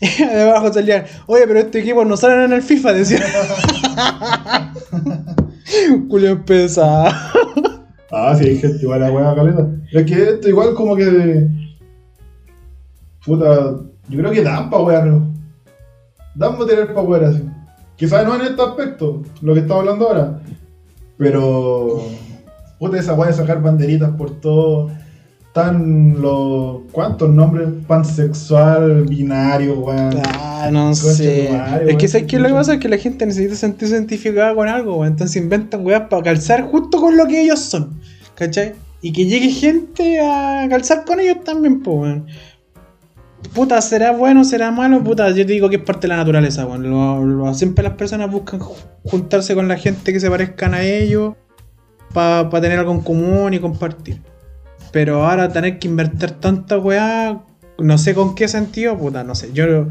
Y 0.00 0.22
debajo 0.24 0.72
salían, 0.72 1.04
oye, 1.26 1.44
pero 1.46 1.60
este 1.60 1.80
equipo 1.80 2.04
no 2.04 2.16
salen 2.16 2.40
en 2.40 2.52
el 2.52 2.62
FIFA, 2.62 2.92
decía. 2.92 3.20
Julio 6.08 6.44
pesado. 6.44 7.08
Ah, 8.12 8.36
sí, 8.38 8.58
gente 8.58 8.82
igual 8.82 9.02
a 9.02 9.10
hueá 9.10 9.34
caleta. 9.34 9.66
Es 9.92 10.04
que 10.04 10.22
esto 10.22 10.48
igual 10.48 10.74
como 10.74 10.94
que. 10.96 11.48
Puta, 13.24 13.76
yo 14.08 14.18
creo 14.18 14.30
que 14.30 14.42
dan 14.42 14.68
pa' 14.68 14.82
wearlo. 14.82 15.22
Dan 16.34 16.58
material 16.58 16.92
pa' 16.92 17.00
wear 17.00 17.24
así. 17.24 17.42
Quizás 17.96 18.24
no 18.26 18.34
en 18.34 18.42
este 18.42 18.60
aspecto, 18.60 19.22
lo 19.40 19.54
que 19.54 19.60
estamos 19.60 19.80
hablando 19.80 20.08
ahora. 20.08 20.40
Pero. 21.16 22.02
Puta, 22.78 22.98
esa 22.98 23.14
weá 23.14 23.30
de 23.30 23.36
sacar 23.36 23.62
banderitas 23.62 24.10
por 24.10 24.40
todo. 24.40 24.90
Tan 25.52 26.20
los. 26.20 26.82
¿Cuántos 26.90 27.30
nombres? 27.30 27.68
Pansexual, 27.86 29.04
binario, 29.04 29.78
weón. 29.80 30.20
Ah, 30.26 30.68
no 30.72 30.86
Concha 30.86 31.12
sé. 31.12 31.50
es 31.86 31.96
que. 31.96 32.08
¿sabes 32.08 32.26
qué? 32.26 32.38
Lo 32.38 32.48
que 32.48 32.54
pasa 32.54 32.74
es 32.74 32.80
que 32.80 32.88
la 32.88 32.98
gente 32.98 33.24
necesita 33.24 33.54
sentirse 33.54 33.94
identificada 33.94 34.54
con 34.54 34.68
algo, 34.68 34.96
weón. 34.96 35.12
Entonces 35.12 35.36
inventan 35.36 35.86
weas 35.86 36.08
para 36.08 36.22
calzar 36.22 36.62
justo 36.64 37.00
con 37.00 37.16
lo 37.16 37.26
que 37.26 37.42
ellos 37.42 37.60
son. 37.60 38.00
¿Cachai? 38.34 38.72
Y 39.00 39.12
que 39.12 39.26
llegue 39.26 39.50
gente 39.50 40.18
a 40.20 40.66
calzar 40.68 41.04
con 41.04 41.20
ellos 41.20 41.44
también, 41.44 41.82
pues, 41.82 41.96
weón. 41.96 42.26
Puta, 43.52 43.80
¿será 43.80 44.10
bueno, 44.12 44.42
será 44.44 44.70
malo? 44.70 45.02
Puta, 45.04 45.28
yo 45.30 45.46
te 45.46 45.52
digo 45.52 45.68
que 45.70 45.76
es 45.76 45.82
parte 45.82 46.02
de 46.02 46.08
la 46.08 46.16
naturaleza, 46.16 46.66
weón. 46.66 46.88
Lo- 47.38 47.54
siempre 47.54 47.84
las 47.84 47.94
personas 47.94 48.30
buscan 48.30 48.58
ju- 48.60 48.74
juntarse 49.04 49.54
con 49.54 49.68
la 49.68 49.76
gente 49.76 50.12
que 50.12 50.18
se 50.20 50.28
parezcan 50.30 50.74
a 50.74 50.82
ellos 50.82 51.34
para 52.12 52.48
tener 52.60 52.78
algo 52.78 52.92
en 52.92 53.00
común 53.00 53.54
y 53.54 53.60
compartir. 53.60 54.20
Pero 54.92 55.24
ahora 55.26 55.52
tener 55.52 55.78
que 55.78 55.88
invertir 55.88 56.30
tanta 56.32 56.78
weá, 56.78 57.42
no 57.78 57.98
sé 57.98 58.14
con 58.14 58.34
qué 58.34 58.48
sentido, 58.48 58.96
puta, 58.98 59.22
no 59.24 59.34
sé. 59.34 59.50
Yo, 59.52 59.88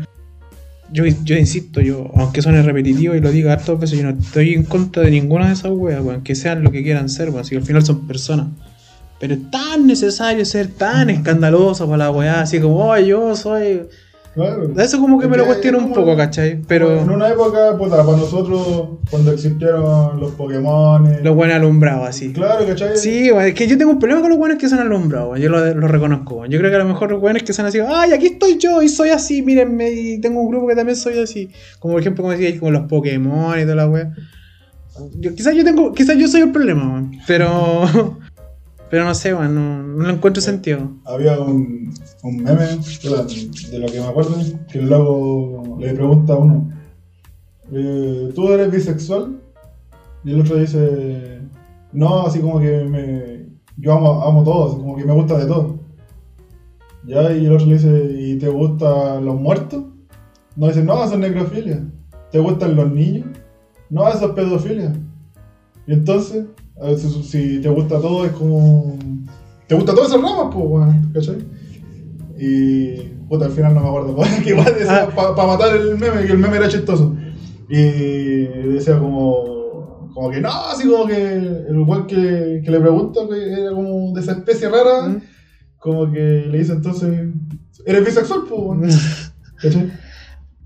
yo, 0.92 1.06
yo 1.24 1.38
insisto, 1.38 1.80
yo, 1.82 2.12
aunque 2.16 2.42
suene 2.42 2.62
repetitivo 2.64 3.16
y 3.16 3.22
lo 3.22 3.32
diga 3.32 3.54
hartas 3.54 3.80
veces, 3.80 4.00
yo 4.00 4.04
no 4.12 4.20
estoy 4.20 4.54
en 4.54 4.64
contra 4.64 5.04
de 5.04 5.12
ninguna 5.12 5.48
de 5.48 5.54
esas 5.54 5.72
weas, 5.72 6.02
weón, 6.02 6.22
que 6.22 6.36
sean 6.36 6.64
lo 6.64 6.72
que 6.72 6.84
quieran 6.84 7.08
ser, 7.10 7.30
weón, 7.30 7.46
si 7.46 7.56
al 7.56 7.64
final 7.64 7.86
son 7.86 8.08
personas. 8.08 8.48
Pero 9.24 9.36
es 9.36 9.52
tan 9.52 9.88
necesario 9.88 10.44
ser 10.44 10.68
tan 10.68 11.10
escandaloso 11.10 11.86
para 11.86 11.98
la 11.98 12.12
weá, 12.12 12.42
así 12.42 12.60
como, 12.60 12.90
oh, 12.90 12.98
yo 12.98 13.38
soy. 13.38 13.84
Claro. 14.34 14.70
Eso 14.78 15.00
como 15.00 15.18
que 15.18 15.30
me 15.30 15.38
lo 15.38 15.44
Es 15.44 15.48
cuestiono 15.48 15.78
es 15.78 15.84
un 15.86 15.94
poco, 15.94 16.18
¿cachai? 16.18 16.50
En 16.50 16.66
Pero 16.66 17.02
una 17.04 17.30
época, 17.30 17.78
puta, 17.78 18.04
para 18.04 18.18
nosotros, 18.18 19.00
cuando 19.10 19.32
existieron 19.32 20.20
los 20.20 20.34
Pokémon. 20.34 21.24
los 21.24 21.36
buenos 21.38 21.56
alumbrados, 21.56 22.10
así. 22.10 22.34
Claro, 22.34 22.68
¿cachai? 22.68 22.98
Sí, 22.98 23.30
es 23.30 23.54
que 23.54 23.66
yo 23.66 23.78
tengo 23.78 23.92
un 23.92 24.00
problema 24.00 24.20
con 24.20 24.30
los 24.30 24.38
buenos 24.38 24.58
que 24.58 24.68
son 24.68 24.80
alumbrados, 24.80 25.40
yo 25.40 25.48
lo, 25.48 25.74
lo 25.74 25.88
reconozco. 25.88 26.46
Yo 26.48 26.60
creo 26.60 26.70
que 26.70 26.76
a 26.76 26.80
lo 26.80 26.90
mejor 26.90 27.10
los 27.10 27.22
buenos 27.22 27.44
que 27.44 27.54
son 27.54 27.66
así, 27.66 27.80
ay, 27.80 28.12
aquí 28.12 28.26
estoy 28.26 28.58
yo 28.58 28.82
y 28.82 28.90
soy 28.90 29.12
así, 29.12 29.42
mírenme, 29.42 29.90
y 29.90 30.20
tengo 30.20 30.42
un 30.42 30.50
grupo 30.50 30.68
que 30.68 30.76
también 30.76 30.98
soy 30.98 31.18
así. 31.20 31.50
Como 31.80 31.94
por 31.94 32.02
ejemplo, 32.02 32.24
como 32.24 32.34
decía, 32.36 32.60
como 32.60 32.72
los 32.72 32.90
Pokémon 32.90 33.58
y 33.58 33.62
toda 33.62 33.76
la 33.76 33.88
wea. 33.88 34.12
Yo, 35.18 35.34
quizás 35.34 35.56
yo 35.56 35.64
tengo, 35.64 35.94
quizás 35.94 36.18
yo 36.18 36.28
soy 36.28 36.42
el 36.42 36.52
problema, 36.52 36.84
weón. 36.92 37.12
Pero, 37.26 38.20
pero 38.94 39.06
no 39.06 39.16
sé, 39.16 39.34
weón, 39.34 39.56
no, 39.56 39.82
no 39.82 40.06
le 40.06 40.14
encuentro 40.14 40.40
sentido. 40.40 40.88
Había 41.06 41.40
un, 41.40 41.92
un 42.22 42.44
meme, 42.44 42.78
de 43.72 43.80
lo 43.80 43.88
que 43.88 44.00
me 44.00 44.06
acuerdo, 44.06 44.36
que 44.72 44.84
loco 44.84 45.78
le 45.80 45.96
pregunta 45.96 46.34
a 46.34 46.36
uno, 46.36 46.70
eh, 47.72 48.32
¿tú 48.36 48.54
eres 48.54 48.70
bisexual? 48.70 49.42
Y 50.24 50.34
el 50.34 50.42
otro 50.42 50.58
dice, 50.58 51.40
no, 51.92 52.28
así 52.28 52.38
como 52.38 52.60
que 52.60 52.84
me, 52.84 53.48
yo 53.78 53.94
amo, 53.94 54.22
amo 54.22 54.44
todo, 54.44 54.68
así 54.68 54.76
como 54.76 54.96
que 54.96 55.06
me 55.06 55.14
gusta 55.14 55.40
de 55.40 55.48
todo. 55.48 55.80
Ya, 57.08 57.36
y 57.36 57.48
el 57.48 57.54
otro 57.54 57.66
le 57.66 57.74
dice, 57.74 58.16
¿y 58.16 58.38
te 58.38 58.50
gustan 58.50 59.26
los 59.26 59.42
muertos? 59.42 59.86
No, 60.56 60.68
dice, 60.68 60.84
no, 60.84 61.04
eso 61.04 61.16
es 61.16 61.20
necrofilia. 61.20 61.84
¿Te 62.32 62.38
gustan 62.38 62.76
los 62.76 62.92
niños? 62.92 63.26
No, 63.90 64.08
eso 64.08 64.28
es 64.28 64.32
pedofilia. 64.34 64.94
Y 65.88 65.94
entonces, 65.94 66.46
a 66.82 66.88
veces, 66.88 67.14
si 67.30 67.60
te 67.60 67.70
gusta 67.70 68.00
todo, 68.02 68.26
es 68.26 68.32
como. 68.32 68.98
Te 69.68 69.76
gusta 69.76 69.94
todas 69.94 70.10
esas 70.10 70.22
ramas, 70.22 70.54
pues, 70.54 70.66
weón, 70.68 71.12
¿cachai? 71.14 71.38
Y. 72.40 73.14
Puta, 73.30 73.46
al 73.46 73.52
final 73.52 73.74
no 73.74 73.82
me 73.82 73.88
acuerdo. 73.88 74.18
que 74.44 74.50
igual 74.50 74.74
decía, 74.78 75.08
Ah. 75.10 75.34
para 75.36 75.48
matar 75.48 75.76
el 75.76 75.98
meme, 75.98 76.26
que 76.26 76.34
el 76.34 76.38
meme 76.38 76.58
era 76.58 76.68
chistoso. 76.68 77.16
Y 77.70 77.82
decía 78.74 79.00
como. 79.00 80.10
Como 80.14 80.30
que 80.30 80.42
no, 80.42 80.50
así 80.72 80.88
como 80.88 81.08
que 81.08 81.16
el 81.34 81.80
weón 81.80 82.06
que, 82.06 82.62
que 82.64 82.70
le 82.70 82.80
pregunta, 82.80 83.22
que 83.28 83.52
era 83.62 83.72
como 83.72 84.14
de 84.14 84.22
esa 84.22 84.34
especie 84.34 84.70
rara, 84.70 85.08
¿Mm? 85.10 85.22
como 85.80 86.12
que 86.12 86.20
le 86.52 86.58
dice 86.60 86.74
entonces. 86.74 87.30
¿Eres 87.86 88.06
bisexual, 88.06 88.42
pues? 88.48 89.34
¿Cachai? 89.62 89.92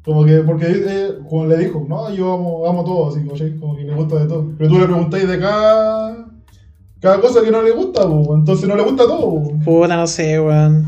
Como 0.08 0.24
que, 0.24 0.38
porque 0.38 0.66
eh, 0.70 1.16
como 1.30 1.48
le 1.48 1.58
dijo, 1.58 1.86
no, 1.86 2.10
yo 2.14 2.34
amo, 2.36 2.66
amo 2.66 2.86
todo, 2.86 3.10
así, 3.10 3.28
¿cachai? 3.28 3.58
Como 3.60 3.76
que 3.76 3.84
le 3.84 3.94
gusta 3.94 4.20
de 4.20 4.26
todo. 4.28 4.54
Pero 4.58 4.70
tú 4.70 4.80
le 4.80 4.86
preguntáis 4.86 5.28
de 5.28 5.38
cada, 5.38 6.28
cada 7.02 7.20
cosa 7.20 7.42
que 7.44 7.52
no 7.52 7.62
le 7.62 7.72
gusta, 7.72 8.04
entonces 8.04 8.70
no 8.70 8.78
le 8.78 8.84
gusta 8.84 9.04
todo. 9.04 9.44
Puta, 9.66 9.98
no 9.98 10.08
sé, 10.08 10.40
weón. 10.40 10.86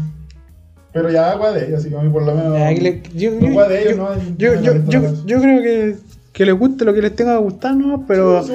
Pero 0.94 1.12
ya 1.12 1.32
agua 1.32 1.52
de 1.52 1.68
ellos, 1.68 1.80
así 1.82 1.90
que 1.90 1.98
a 1.98 2.02
mí 2.02 2.10
por 2.10 2.24
lo 2.24 2.34
menos. 2.34 2.58
Ya, 2.58 2.72
le- 2.72 3.02
yo, 3.14 3.30
de 3.68 3.82
ellos, 3.82 3.98
yo- 3.98 3.98
no 3.98 4.14
yo- 4.38 4.56
yo- 4.90 5.26
yo 5.26 5.42
creo 5.42 5.62
que, 5.64 5.96
que 6.40 6.46
les 6.46 6.58
guste 6.58 6.86
lo 6.86 6.94
que 6.94 7.02
les 7.02 7.14
tenga 7.14 7.36
que 7.36 7.44
gustar, 7.44 7.76
¿no? 7.76 8.06
Pero, 8.08 8.42
Sí, 8.42 8.54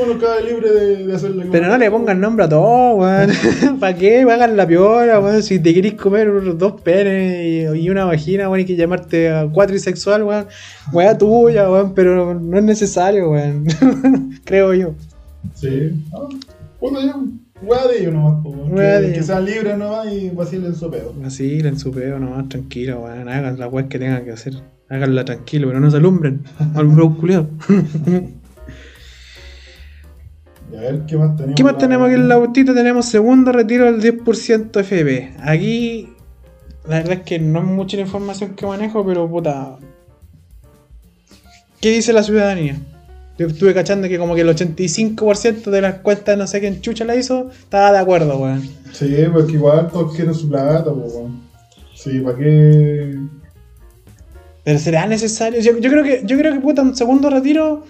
libre 0.48 0.70
de, 0.70 1.06
de 1.06 1.48
pero 1.52 1.68
no 1.68 1.76
le 1.76 1.90
pongan 1.90 2.18
nombre 2.18 2.46
a 2.46 2.48
todo, 2.48 2.94
weón. 2.94 3.30
¿Para 3.78 3.94
qué? 3.94 4.22
Hagan 4.22 4.56
la 4.56 4.66
piola, 4.66 5.20
weón. 5.20 5.42
Si 5.42 5.58
te 5.58 5.74
querés 5.74 5.92
comer 5.92 6.56
dos 6.56 6.80
penes 6.80 7.76
y, 7.76 7.90
una 7.90 8.06
vagina, 8.06 8.48
weón, 8.48 8.60
hay 8.60 8.64
que 8.64 8.74
llamarte 8.74 9.30
a 9.30 9.46
cuatrisexual, 9.52 10.22
weón. 10.22 10.46
Weá 10.94 11.18
tuya, 11.18 11.70
weón, 11.70 11.92
pero 11.92 12.32
no 12.32 12.56
es 12.56 12.64
necesario, 12.64 13.32
weón. 13.32 13.66
creo 14.44 14.72
yo. 14.72 14.94
Sí. 15.54 15.90
Ah, 16.14 16.26
puta 16.80 17.04
ya. 17.04 17.16
Hueá 17.64 17.86
de 17.88 18.00
ellos 18.00 18.12
nomás, 18.12 18.42
que, 18.42 19.12
que 19.12 19.22
sean 19.22 19.44
libres 19.44 19.78
nomás 19.78 20.12
y 20.12 20.30
vacilen 20.30 20.74
su 20.74 20.90
pedo. 20.90 21.14
Así, 21.24 21.60
en 21.60 21.78
su 21.78 21.90
peo 21.90 22.18
nomás, 22.18 22.48
tranquilo, 22.48 23.00
weón. 23.00 23.28
Hagan 23.28 23.58
la 23.58 23.68
weá 23.68 23.88
que 23.88 23.98
tengan 23.98 24.24
que 24.24 24.32
hacer. 24.32 24.54
Háganla 24.88 25.24
tranquilo, 25.24 25.68
pero 25.68 25.80
no 25.80 25.90
se 25.90 25.96
alumbren. 25.96 26.44
Alumbro 26.74 27.16
culiado. 27.16 27.48
Y 30.72 30.76
a 30.76 30.80
ver, 30.80 31.02
¿qué 31.06 31.16
más 31.16 31.36
tenemos? 31.36 31.54
¿Qué 31.56 31.62
más 31.62 31.78
tenemos 31.78 32.06
aquí 32.06 32.14
en 32.14 32.28
la 32.28 32.34
autita? 32.36 32.74
Tenemos 32.74 33.06
segundo 33.06 33.52
retiro 33.52 33.84
del 33.92 34.00
10% 34.00 34.82
FB. 34.82 35.40
Aquí, 35.46 36.08
la 36.88 36.96
verdad 36.96 37.12
es 37.12 37.20
que 37.20 37.38
no 37.38 37.60
es 37.60 37.64
mucha 37.66 37.96
la 37.96 38.04
información 38.04 38.54
que 38.54 38.66
manejo, 38.66 39.04
pero 39.06 39.28
puta. 39.28 39.76
¿Qué 41.80 41.90
dice 41.90 42.12
la 42.12 42.22
ciudadanía? 42.22 42.76
Yo 43.36 43.48
estuve 43.48 43.74
cachando 43.74 44.08
que 44.08 44.18
como 44.18 44.34
que 44.34 44.42
el 44.42 44.48
85% 44.48 45.70
de 45.70 45.80
las 45.80 45.96
cuentas, 45.96 46.38
no 46.38 46.46
sé 46.46 46.60
quién 46.60 46.80
chucha 46.80 47.04
la 47.04 47.16
hizo, 47.16 47.50
estaba 47.50 47.90
de 47.90 47.98
acuerdo, 47.98 48.38
weón. 48.38 48.62
Sí, 48.92 49.24
porque 49.32 49.54
igual 49.54 49.88
todos 49.90 50.14
quieren 50.14 50.34
su 50.34 50.48
plata, 50.48 50.90
weón. 50.90 51.42
Sí, 51.94 52.20
¿para 52.20 52.38
qué? 52.38 53.18
Pero 54.62 54.78
será 54.78 55.06
necesario. 55.06 55.60
Yo, 55.60 55.78
yo 55.78 55.90
creo 55.90 56.04
que, 56.04 56.22
yo 56.24 56.38
creo 56.38 56.54
que 56.54 56.60
puta, 56.60 56.82
un 56.82 56.94
segundo 56.96 57.28
retiro. 57.28 57.84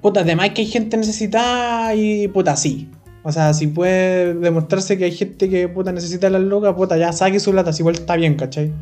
Puta, 0.00 0.20
además 0.20 0.50
que 0.50 0.62
hay 0.62 0.66
gente 0.66 0.96
necesitada 0.96 1.94
y 1.94 2.26
puta, 2.28 2.56
sí. 2.56 2.90
O 3.22 3.30
sea, 3.30 3.54
si 3.54 3.68
puede 3.68 4.34
demostrarse 4.34 4.98
que 4.98 5.04
hay 5.04 5.12
gente 5.12 5.48
que 5.48 5.68
puta 5.68 5.92
necesita 5.92 6.28
las 6.28 6.42
lucas, 6.42 6.74
puta, 6.74 6.96
ya 6.96 7.12
saque 7.12 7.38
su 7.38 7.52
lata, 7.52 7.72
si 7.72 7.82
igual 7.82 7.94
está 7.94 8.16
bien, 8.16 8.34
¿cachai? 8.34 8.72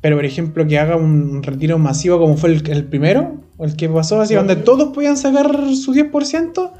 Pero 0.00 0.16
por 0.16 0.24
ejemplo, 0.24 0.66
que 0.66 0.78
haga 0.78 0.96
un 0.96 1.42
retiro 1.42 1.78
masivo 1.78 2.18
como 2.18 2.36
fue 2.36 2.50
el, 2.50 2.70
el 2.70 2.84
primero, 2.84 3.40
o 3.56 3.64
el 3.64 3.76
que 3.76 3.88
pasó 3.88 4.20
así, 4.20 4.34
donde 4.34 4.56
todos 4.56 4.92
podían 4.94 5.16
sacar 5.16 5.50
su 5.74 5.94
10%, 5.94 6.70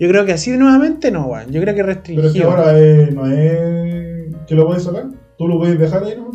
yo 0.00 0.08
creo 0.08 0.24
que 0.26 0.32
así 0.32 0.50
nuevamente 0.52 1.10
no, 1.10 1.26
weón. 1.26 1.50
Yo 1.50 1.60
creo 1.60 1.74
que 1.74 1.80
Pero 1.82 1.90
es 1.90 1.96
restringido. 1.96 2.32
que 2.32 2.42
ahora 2.44 2.78
eh, 2.78 3.10
no 3.12 3.26
es 3.26 4.36
que 4.46 4.54
lo 4.54 4.66
puedes 4.66 4.84
sacar. 4.84 5.06
Tú 5.36 5.48
lo 5.48 5.58
puedes 5.58 5.78
dejar 5.78 6.04
ahí, 6.04 6.14
¿no? 6.16 6.30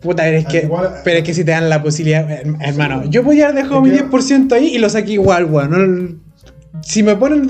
Puta, 0.00 0.24
pero 0.24 0.38
es 0.38 0.46
que, 0.46 0.62
Igual- 0.64 0.94
pero 1.04 1.18
es 1.18 1.24
que 1.24 1.32
si 1.34 1.44
te 1.44 1.52
dan 1.52 1.68
la 1.70 1.80
posibilidad, 1.82 2.28
her- 2.28 2.56
hermano, 2.60 3.04
yo 3.08 3.22
podía 3.22 3.48
haber 3.48 3.62
dejado 3.62 3.82
mi 3.82 3.90
Es 3.90 4.02
que- 4.02 4.08
10% 4.08 4.52
ahí 4.54 4.74
y 4.74 4.78
lo 4.78 4.88
saqué 4.88 5.12
igual, 5.12 5.44
weón. 5.44 5.70
no- 5.70 6.21
si 6.80 7.02
me 7.02 7.14
ponen, 7.16 7.48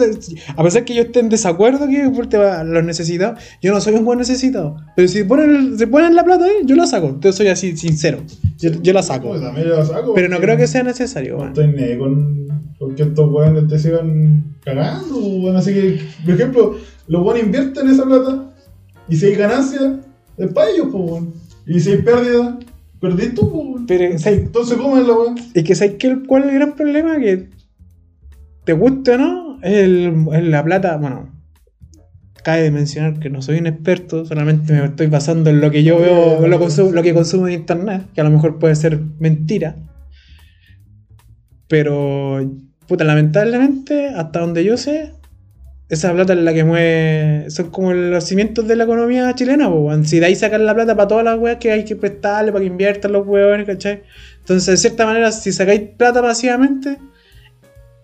a 0.56 0.62
pesar 0.64 0.84
que 0.84 0.94
yo 0.94 1.02
esté 1.02 1.20
en 1.20 1.28
desacuerdo 1.28 1.86
que 1.88 2.10
por 2.10 2.26
tema 2.26 2.64
los 2.64 2.84
necesitados, 2.84 3.40
yo 3.62 3.72
no 3.72 3.80
soy 3.80 3.94
un 3.94 4.04
buen 4.04 4.18
necesitado. 4.18 4.76
Pero 4.96 5.06
si 5.08 5.22
ponen, 5.24 5.78
si 5.78 5.86
ponen 5.86 6.14
la 6.16 6.24
plata 6.24 6.44
yo 6.64 6.74
la 6.76 6.86
saco. 6.86 7.06
Entonces 7.08 7.36
soy 7.36 7.48
así, 7.48 7.76
sincero. 7.76 8.22
Yo, 8.58 8.70
yo 8.82 8.92
la 8.92 9.02
saco. 9.02 9.28
Pues 9.28 9.40
también 9.40 9.68
yo 9.68 9.76
la 9.76 9.84
saco. 9.84 10.12
Pero 10.14 10.28
no 10.28 10.38
creo 10.40 10.56
que 10.56 10.66
sea 10.66 10.82
necesario, 10.82 11.34
No 11.34 11.38
weón. 11.38 11.48
estoy 11.50 11.84
ahí 11.84 11.98
con, 11.98 12.48
con 12.78 12.94
que 12.96 13.02
estos 13.04 13.30
weones 13.32 13.68
te 13.68 13.78
sigan 13.78 14.56
cagando, 14.64 15.16
weón. 15.18 15.56
Así 15.56 15.72
que, 15.72 16.00
por 16.24 16.34
ejemplo, 16.34 16.76
los 17.06 17.22
weones 17.24 17.44
invierten 17.44 17.88
esa 17.90 18.04
plata 18.04 18.50
y 19.08 19.16
si 19.16 19.26
hay 19.26 19.34
ganancia, 19.36 20.00
es 20.36 20.52
para 20.52 20.70
ellos, 20.70 20.88
pues, 20.90 21.10
weón. 21.10 21.32
Y 21.66 21.78
si 21.78 21.90
hay 21.92 21.98
pérdida, 22.02 22.58
perdís 23.00 23.34
tú, 23.34 23.50
pues. 23.50 23.84
Pero. 23.86 24.04
Entonces, 24.32 24.76
¿cómo 24.76 24.98
es 24.98 25.06
la 25.06 25.12
weón? 25.14 25.36
Es 25.54 25.62
que 25.64 25.74
¿sabes 25.76 25.94
cuál 26.26 26.42
es 26.42 26.48
el 26.48 26.54
gran 26.56 26.74
problema? 26.74 27.18
Que 27.18 27.48
te 28.64 28.72
guste 28.72 29.12
o 29.12 29.18
no, 29.18 29.58
el, 29.62 30.26
el- 30.32 30.50
la 30.50 30.64
plata, 30.64 30.96
bueno, 30.96 31.30
cabe 32.44 32.62
de 32.62 32.70
mencionar 32.70 33.18
que 33.20 33.30
no 33.30 33.40
soy 33.42 33.58
un 33.58 33.66
experto, 33.66 34.24
solamente 34.24 34.72
me 34.72 34.84
estoy 34.86 35.06
basando 35.06 35.50
en 35.50 35.60
lo 35.60 35.70
que 35.70 35.84
yo 35.84 35.98
veo, 36.00 36.46
lo, 36.46 36.58
consumo- 36.60 36.90
lo 36.92 37.02
que 37.02 37.14
consumo 37.14 37.46
en 37.48 37.54
internet, 37.54 38.02
que 38.14 38.20
a 38.20 38.24
lo 38.24 38.30
mejor 38.30 38.58
puede 38.58 38.74
ser 38.74 38.98
mentira. 39.18 39.76
Pero, 41.68 42.40
puta, 42.86 43.04
lamentablemente, 43.04 44.08
hasta 44.08 44.40
donde 44.40 44.64
yo 44.64 44.76
sé, 44.76 45.12
esa 45.88 46.12
plata 46.12 46.32
es 46.34 46.40
la 46.40 46.52
que 46.52 46.64
mueve. 46.64 47.50
Son 47.50 47.70
como 47.70 47.92
los 47.92 48.24
cimientos 48.24 48.66
de 48.68 48.76
la 48.76 48.84
economía 48.84 49.32
chilena, 49.34 49.68
weón. 49.68 50.04
Si 50.04 50.20
de 50.20 50.26
ahí 50.26 50.34
sacan 50.34 50.66
la 50.66 50.74
plata 50.74 50.94
para 50.96 51.08
todas 51.08 51.24
las 51.24 51.38
weas 51.38 51.56
que 51.58 51.70
hay 51.72 51.84
que 51.84 51.96
prestarle, 51.96 52.52
para 52.52 52.62
que 52.62 52.68
inviertan 52.68 53.12
los 53.12 53.26
weones, 53.26 53.66
¿cachai? 53.66 54.02
Entonces, 54.40 54.66
de 54.66 54.76
cierta 54.76 55.06
manera, 55.06 55.32
si 55.32 55.52
sacáis 55.52 55.82
plata 55.96 56.20
pasivamente, 56.20 56.98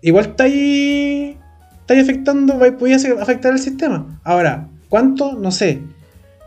igual 0.01 0.25
estáis, 0.25 1.35
estáis 1.81 2.03
afectando, 2.03 2.57
vais- 2.59 2.77
podía 2.77 2.99
ser- 2.99 3.17
afectar 3.19 3.53
el 3.53 3.59
sistema. 3.59 4.19
Ahora, 4.23 4.67
¿cuánto? 4.89 5.33
No 5.33 5.51
sé. 5.51 5.79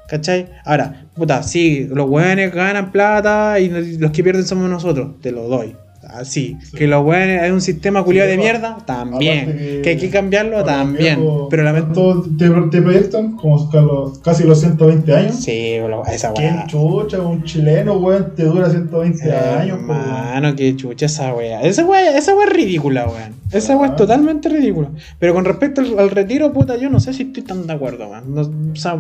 ¿Cachai? 0.09 0.49
Ahora, 0.65 1.07
puta, 1.15 1.43
sí, 1.43 1.89
los 1.91 2.09
weones 2.09 2.53
ganan 2.55 2.93
plata 2.93 3.59
y 3.61 3.69
los 3.99 4.11
que 4.11 4.23
pierden 4.23 4.45
somos 4.45 4.69
nosotros, 4.69 5.21
te 5.23 5.33
lo 5.33 5.49
doy. 5.49 5.75
Así, 6.03 6.59
Sí. 6.61 6.77
que 6.77 6.87
los 6.89 7.03
weones 7.07 7.41
hay 7.41 7.51
un 7.53 7.63
sistema 7.63 8.03
culiado 8.03 8.29
de 8.29 8.37
mierda, 8.37 8.77
también. 8.85 9.81
Que, 9.83 9.91
hay 9.91 9.97
que 9.97 10.11
cambiarlo, 10.11 10.63
también. 10.65 11.21
Pero. 11.49 11.71
¿Cuánto 11.71 12.25
te, 12.37 12.51
te 12.71 12.83
proyectan? 12.83 13.37
Como 13.37 13.71
los- 13.73 14.19
casi 14.19 14.45
los 14.45 14.61
120 14.61 15.15
años. 15.15 15.37
Sí, 15.37 15.77
esa 16.13 16.33
¿Quién 16.35 16.57
weá. 16.57 16.67
chucha? 16.67 17.21
Un 17.23 17.45
chileno, 17.45 17.95
weón, 17.95 18.35
te 18.35 18.43
dura 18.45 18.69
120 18.69 19.33
años, 19.33 19.79
po, 19.87 19.93
weón. 19.93 20.01
Hermano, 20.05 20.57
que 20.57 20.77
chucha 20.77 21.07
esa 21.07 21.33
wea. 21.35 21.63
Esa 21.63 21.87
wea, 21.87 22.19
esa 22.19 22.35
wea 22.35 22.47
es 22.49 22.53
ridícula, 22.53 23.07
weón. 23.07 23.33
Esa 23.53 23.77
wea 23.77 23.87
es 23.89 23.93
Ah. 23.93 23.97
totalmente 23.97 24.49
ridícula. 24.49 24.91
Pero 25.19 25.35
con 25.35 25.45
respecto 25.45 25.81
al, 25.81 25.99
al 25.99 26.11
retiro, 26.11 26.53
puta, 26.53 26.77
yo 26.77 26.89
no 26.91 27.01
sé 27.01 27.13
si 27.13 27.25
estoy 27.25 27.43
tan 27.43 27.67
de 27.67 27.73
acuerdo, 27.73 28.09
weón. 28.09 28.35
No, 28.35 28.41
o 28.43 28.77
sea, 28.77 28.99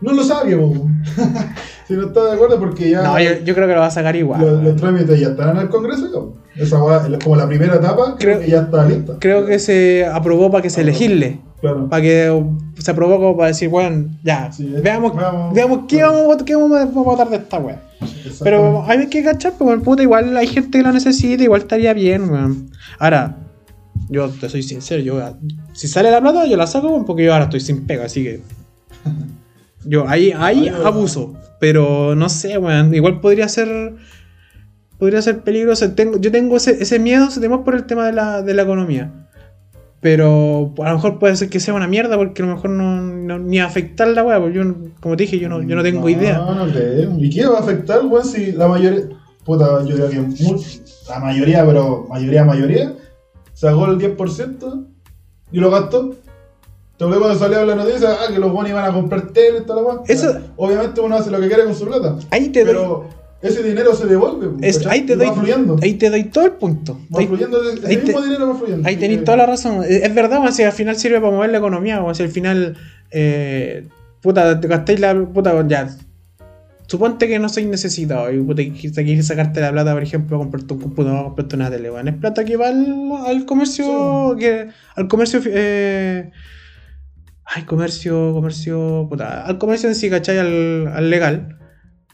No 0.00 0.12
lo 0.12 0.22
sabía, 0.22 0.56
si 1.88 1.94
no 1.94 2.06
está 2.08 2.24
de 2.26 2.32
acuerdo, 2.34 2.58
porque 2.58 2.90
ya 2.90 3.02
no, 3.02 3.18
yo, 3.18 3.30
yo 3.44 3.54
creo 3.54 3.66
que 3.66 3.74
lo 3.74 3.80
va 3.80 3.86
a 3.86 3.90
sacar 3.90 4.14
igual. 4.16 4.62
los, 4.62 4.76
trámites 4.76 5.18
ya 5.18 5.28
están 5.28 5.56
en 5.56 5.62
el 5.62 5.68
Congreso. 5.68 6.10
po. 6.12 6.34
Esa 6.54 6.82
weá, 6.82 7.06
es 7.06 7.22
como 7.24 7.36
la 7.36 7.46
primera 7.46 7.76
etapa, 7.76 8.16
creo, 8.18 8.36
Creo- 8.36 8.40
que 8.40 8.50
ya 8.50 8.60
está 8.62 8.84
lista. 8.86 9.14
Creo 9.18 9.46
que 9.46 9.58
se 9.58 10.06
aprobó 10.06 10.50
para 10.50 10.62
que 10.62 10.70
se 10.70 10.84
legisle. 10.84 11.40
Claro. 11.60 11.88
Para 11.88 12.02
que 12.02 12.44
se 12.78 12.90
aprobó 12.90 13.16
como 13.16 13.36
para 13.36 13.48
decir, 13.48 13.68
weón, 13.70 14.18
ya, 14.22 14.52
Sí, 14.52 14.70
veamos, 14.82 15.14
vamos- 15.14 15.54
veamos 15.54 15.80
qué, 15.88 15.96
claro. 15.98 16.12
vamos, 16.28 16.42
qué 16.44 16.54
vamos 16.56 16.78
a 16.78 16.84
votar 16.86 17.30
de 17.30 17.36
esta. 17.36 17.56
Exactamente. 17.56 18.38
Pero 18.44 18.84
hay 18.86 19.06
que 19.08 19.24
cachar, 19.24 19.54
pues, 19.58 19.80
puta, 19.82 20.02
igual 20.02 20.36
hay 20.36 20.46
gente 20.46 20.76
que 20.78 20.84
lo 20.84 20.92
necesita, 20.92 21.42
igual 21.42 21.62
estaría 21.62 21.94
bien, 21.94 22.28
weón. 22.30 22.70
Ahora, 22.98 23.36
yo 24.08 24.28
te 24.28 24.48
soy 24.48 24.62
sincero, 24.62 25.02
yo 25.02 25.36
si 25.72 25.88
sale 25.88 26.10
la 26.10 26.20
plata, 26.20 26.46
yo 26.46 26.56
la 26.56 26.66
saco, 26.66 27.04
porque 27.06 27.24
yo 27.24 27.32
ahora 27.32 27.44
estoy 27.44 27.60
sin 27.60 27.86
pega, 27.86 28.04
así 28.04 28.22
que. 28.24 28.40
Yo 29.88 30.08
ahí, 30.08 30.32
ahí 30.36 30.68
Ay, 30.68 30.72
abuso. 30.84 31.34
Pero 31.60 32.16
no 32.16 32.28
sé, 32.28 32.58
weón. 32.58 32.92
Igual 32.92 33.20
podría 33.20 33.48
ser. 33.48 33.94
Podría 34.98 35.22
ser 35.22 35.42
peligroso. 35.44 35.92
Tengo, 35.92 36.18
yo 36.20 36.32
tengo 36.32 36.56
ese, 36.56 36.82
ese 36.82 36.98
miedo, 36.98 37.28
temor 37.40 37.62
por 37.62 37.76
el 37.76 37.84
tema 37.84 38.04
de 38.06 38.12
la, 38.12 38.42
de 38.42 38.52
la 38.54 38.62
economía. 38.62 39.28
Pero 40.00 40.74
a 40.82 40.88
lo 40.90 40.94
mejor 40.96 41.20
puede 41.20 41.36
ser 41.36 41.48
que 41.50 41.60
sea 41.60 41.72
una 41.74 41.86
mierda 41.86 42.16
porque 42.16 42.42
a 42.42 42.46
lo 42.46 42.54
mejor 42.54 42.70
no, 42.70 43.00
no- 43.00 43.38
ni 43.38 43.60
afectar 43.60 44.08
la 44.08 44.24
weá. 44.24 44.40
Porque 44.40 44.56
yo, 44.56 44.74
como 45.00 45.16
te 45.16 45.22
dije, 45.24 45.38
yo 45.38 45.48
no, 45.48 45.62
yo 45.62 45.76
no 45.76 45.82
tengo 45.84 46.08
idea. 46.08 46.38
No, 46.38 46.66
no 46.66 46.72
creo. 46.72 47.16
¿Y 47.18 47.30
qué 47.30 47.46
va 47.46 47.58
a 47.58 47.60
afectar, 47.60 48.04
weón, 48.06 48.24
si 48.24 48.52
la 48.52 48.66
mayoría. 48.66 49.04
Puta, 49.44 49.84
yo 49.84 49.94
creo 49.94 50.08
que 50.10 50.24
la 51.08 51.20
mayoría, 51.20 51.64
pero 51.64 52.06
mayoría, 52.08 52.44
mayoría, 52.44 52.92
sacó 53.56 53.86
el 53.86 53.98
10% 53.98 54.86
y 55.52 55.58
lo 55.58 55.70
gastó. 55.70 56.14
Entonces 56.92 57.18
cuando 57.18 57.38
salió 57.38 57.64
la 57.64 57.74
noticia, 57.74 58.08
ah, 58.12 58.32
que 58.32 58.38
los 58.38 58.52
buenos 58.52 58.70
iban 58.70 58.84
a 58.84 58.92
comprar 58.92 59.28
tele 59.32 59.58
y 59.58 59.66
toda 59.66 59.82
la. 59.82 60.00
Eso- 60.06 60.38
Obviamente 60.56 61.00
uno 61.00 61.16
hace 61.16 61.30
lo 61.30 61.40
que 61.40 61.48
quiere 61.48 61.64
con 61.64 61.74
su 61.74 61.86
plata. 61.86 62.16
Ahí 62.30 62.48
te 62.50 62.64
doy, 62.64 62.72
Pero 62.74 63.08
ese 63.42 63.62
dinero 63.62 63.94
se 63.94 64.06
devuelve. 64.06 64.48
pues, 64.48 64.62
es- 64.76 64.78
¿cachai? 64.78 65.00
ahí 65.00 65.06
te 65.06 65.16
doy, 65.16 65.28
fluyendo. 65.28 65.76
ahí 65.82 65.94
te 65.94 66.08
doy 66.10 66.24
todo 66.24 66.44
el 66.46 66.52
punto. 66.52 66.98
Va 67.14 67.20
Ahí, 67.20 67.26
fluyendo, 67.26 67.62
ese 67.70 67.86
ahí 67.86 67.96
te- 67.98 68.04
mismo 68.06 68.22
dinero 68.22 68.48
va 68.48 68.54
fluyendo. 68.54 68.88
ahí 68.88 69.16
toda 69.24 69.36
la 69.36 69.46
razón. 69.46 69.84
Es, 69.86 70.14
verdad, 70.14 70.40
weón, 70.40 70.52
si 70.52 70.62
al 70.62 70.72
final 70.72 70.96
sirve 70.96 71.20
para 71.20 71.32
mover 71.32 71.50
la 71.50 71.58
economía, 71.58 72.02
o 72.02 72.14
si 72.14 72.22
al 72.22 72.28
final, 72.30 72.76
eh, 73.10 73.86
puta, 74.22 74.58
te 74.60 74.66
gastáis 74.68 75.00
la 75.00 75.14
puta, 75.22 75.66
ya. 75.68 75.88
Suponte 76.86 77.26
que 77.26 77.38
no 77.38 77.48
sois 77.48 77.66
necesitado 77.66 78.32
y 78.32 78.38
puta, 78.40 78.62
quieres 78.62 79.26
sacarte 79.26 79.60
la 79.60 79.72
plata, 79.72 79.92
por 79.92 80.02
ejemplo, 80.02 80.38
comprarte 80.38 80.74
un 80.74 80.80
computador, 80.80 81.24
comprarte 81.24 81.56
una 81.56 81.70
tele, 81.70 81.90
weón. 81.90 82.06
Es 82.08 82.14
plata 82.14 82.44
que 82.44 82.56
va 82.56 82.68
al, 82.68 83.10
al 83.26 83.44
comercio, 83.44 84.36
que, 84.38 84.68
al 84.94 85.08
comercio, 85.08 85.40
eh, 85.46 86.30
ay, 87.44 87.62
comercio, 87.64 88.32
comercio, 88.32 89.06
puta, 89.10 89.44
al 89.44 89.58
comercio 89.58 89.88
en 89.88 89.96
sí, 89.96 90.08
¿cachai? 90.08 90.38
Al, 90.38 90.86
al 90.94 91.10
legal. 91.10 91.58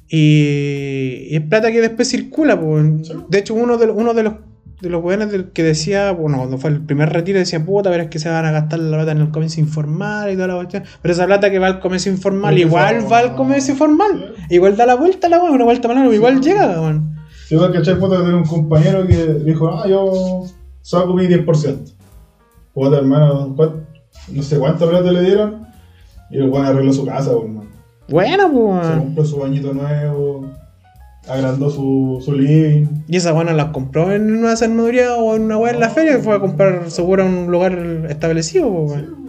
Y, 0.08 1.26
y 1.28 1.36
es 1.36 1.42
plata 1.42 1.70
que 1.70 1.80
después 1.82 2.08
circula, 2.08 2.58
pues. 2.58 3.08
Sí. 3.08 3.14
De 3.28 3.38
hecho, 3.38 3.54
uno 3.54 3.76
de, 3.76 3.90
uno 3.90 4.14
de 4.14 4.22
los 4.22 4.34
de 4.82 4.90
los 4.90 5.02
weones 5.02 5.30
del 5.30 5.52
que 5.52 5.62
decía, 5.62 6.10
bueno, 6.10 6.38
cuando 6.38 6.58
fue 6.58 6.70
el 6.70 6.80
primer 6.84 7.10
retiro, 7.10 7.38
decía, 7.38 7.64
puta, 7.64 7.88
pero 7.90 8.02
es 8.02 8.08
que 8.10 8.18
se 8.18 8.28
van 8.28 8.44
a 8.44 8.50
gastar 8.50 8.80
la 8.80 8.96
plata 8.98 9.12
en 9.12 9.18
el 9.18 9.30
comercio 9.30 9.62
informal 9.62 10.30
y 10.30 10.34
toda 10.34 10.48
la 10.48 10.56
cuestión. 10.56 10.82
Pero 11.00 11.14
esa 11.14 11.24
plata 11.26 11.50
que 11.50 11.58
va 11.60 11.68
al 11.68 11.80
comercio 11.80 12.10
informal, 12.12 12.52
Pero 12.54 12.66
igual 12.68 13.12
va 13.12 13.18
al 13.18 13.34
comercio 13.36 13.76
formal. 13.76 14.34
Sí. 14.48 14.56
Igual 14.56 14.76
da 14.76 14.84
la 14.86 14.96
vuelta 14.96 15.28
la 15.28 15.38
weón, 15.38 15.54
una 15.54 15.64
vuelta 15.64 15.86
mala, 15.88 16.04
igual 16.12 16.40
llega, 16.40 16.80
weón. 16.80 17.14
Si 17.46 17.54
igual 17.54 17.70
que 17.72 17.78
puta 17.94 18.16
que 18.16 18.22
tenía 18.22 18.36
un 18.38 18.44
compañero 18.44 19.06
que 19.06 19.34
dijo, 19.44 19.68
ah, 19.68 19.86
yo 19.88 20.44
saco 20.82 21.14
mi 21.14 21.26
10%. 21.26 21.92
Puta 22.74 22.96
hermano, 22.98 23.54
¿cuán- 23.56 23.86
no 24.32 24.42
sé 24.42 24.58
cuánta 24.58 24.86
plata 24.88 25.12
le 25.12 25.22
dieron. 25.22 25.66
Y 26.30 26.38
el 26.38 26.48
weón 26.50 26.66
arregló 26.66 26.92
su 26.92 27.06
casa, 27.06 27.30
weón. 27.30 27.68
Bueno, 28.08 28.50
pues, 28.52 28.86
Se 28.86 28.92
weón. 28.92 28.98
compró 29.04 29.24
su 29.24 29.36
bañito 29.38 29.72
nuevo, 29.72 30.50
agrandó 31.28 31.70
su, 31.70 32.20
su 32.24 32.32
living. 32.32 32.86
Y 33.08 33.16
esa 33.16 33.32
no 33.32 33.44
las 33.44 33.66
compró 33.66 34.12
en 34.12 34.36
una 34.36 34.52
armaduría 34.52 35.14
o 35.14 35.36
en 35.36 35.42
una 35.42 35.56
weá 35.58 35.72
en 35.72 35.80
la 35.80 35.90
feria, 35.90 36.18
fue 36.18 36.34
a 36.34 36.40
comprar 36.40 36.90
seguro 36.90 37.24
en 37.24 37.34
un 37.34 37.50
lugar 37.50 38.06
establecido, 38.08 38.68
weón. 38.68 39.22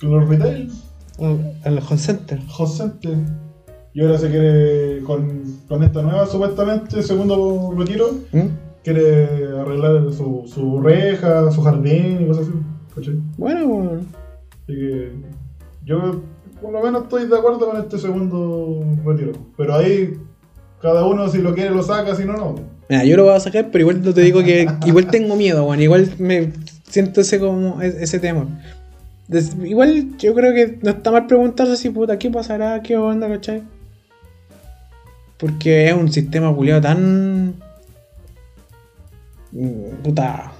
Con 0.00 0.10
los 0.10 0.28
retail, 0.28 0.70
En 1.18 1.54
el 1.64 1.78
home 1.78 1.98
center. 1.98 2.40
hot 2.48 2.68
center. 2.68 3.16
Y 3.94 4.00
ahora 4.02 4.18
se 4.18 4.30
quiere, 4.30 5.02
con, 5.02 5.42
con 5.68 5.82
esta 5.82 6.02
nueva, 6.02 6.26
supuestamente, 6.26 7.02
segundo 7.02 7.74
retiro, 7.76 8.12
¿Mm? 8.32 8.46
quiere 8.82 9.48
arreglar 9.58 10.12
su, 10.12 10.44
su 10.46 10.80
reja, 10.80 11.50
su 11.50 11.62
jardín 11.62 12.22
y 12.22 12.26
cosas 12.26 12.48
así. 12.48 12.58
¿cachai? 12.94 13.20
Bueno, 13.36 13.66
weón. 13.66 14.06
Así 14.64 14.72
que 14.74 15.12
yo 15.84 16.22
por 16.60 16.72
lo 16.72 16.82
menos 16.82 17.02
estoy 17.02 17.26
de 17.26 17.36
acuerdo 17.36 17.68
con 17.68 17.76
este 17.76 17.98
segundo 17.98 18.84
retiro. 19.04 19.32
Pero 19.56 19.74
ahí 19.74 20.14
cada 20.82 21.06
uno 21.06 21.28
si 21.28 21.38
lo 21.38 21.54
quiere 21.54 21.70
lo 21.70 21.82
saca, 21.82 22.14
si 22.14 22.24
no, 22.24 22.32
no. 22.34 22.54
Mira, 22.88 23.04
yo 23.04 23.16
lo 23.16 23.24
voy 23.24 23.34
a 23.34 23.40
sacar, 23.40 23.70
pero 23.70 23.82
igual 23.82 24.02
no 24.02 24.12
te 24.12 24.20
digo 24.20 24.42
que 24.42 24.66
igual 24.84 25.06
tengo 25.06 25.36
miedo, 25.36 25.64
weón. 25.64 25.80
Igual 25.80 26.10
me 26.18 26.52
siento 26.88 27.20
ese 27.22 27.38
como 27.38 27.80
e- 27.80 28.02
ese 28.02 28.18
temor. 28.18 28.48
Des- 29.28 29.56
igual 29.64 30.16
yo 30.18 30.34
creo 30.34 30.52
que 30.52 30.78
no 30.82 30.90
está 30.90 31.10
mal 31.10 31.26
preguntarse 31.26 31.76
si 31.76 31.88
puta, 31.90 32.18
¿qué 32.18 32.30
pasará? 32.30 32.82
¿Qué 32.82 32.96
onda, 32.96 33.28
cachai? 33.28 33.62
Porque 35.38 35.88
es 35.88 35.94
un 35.94 36.12
sistema 36.12 36.54
culiado 36.54 36.80
tan. 36.82 37.54
Puta. 40.02 40.52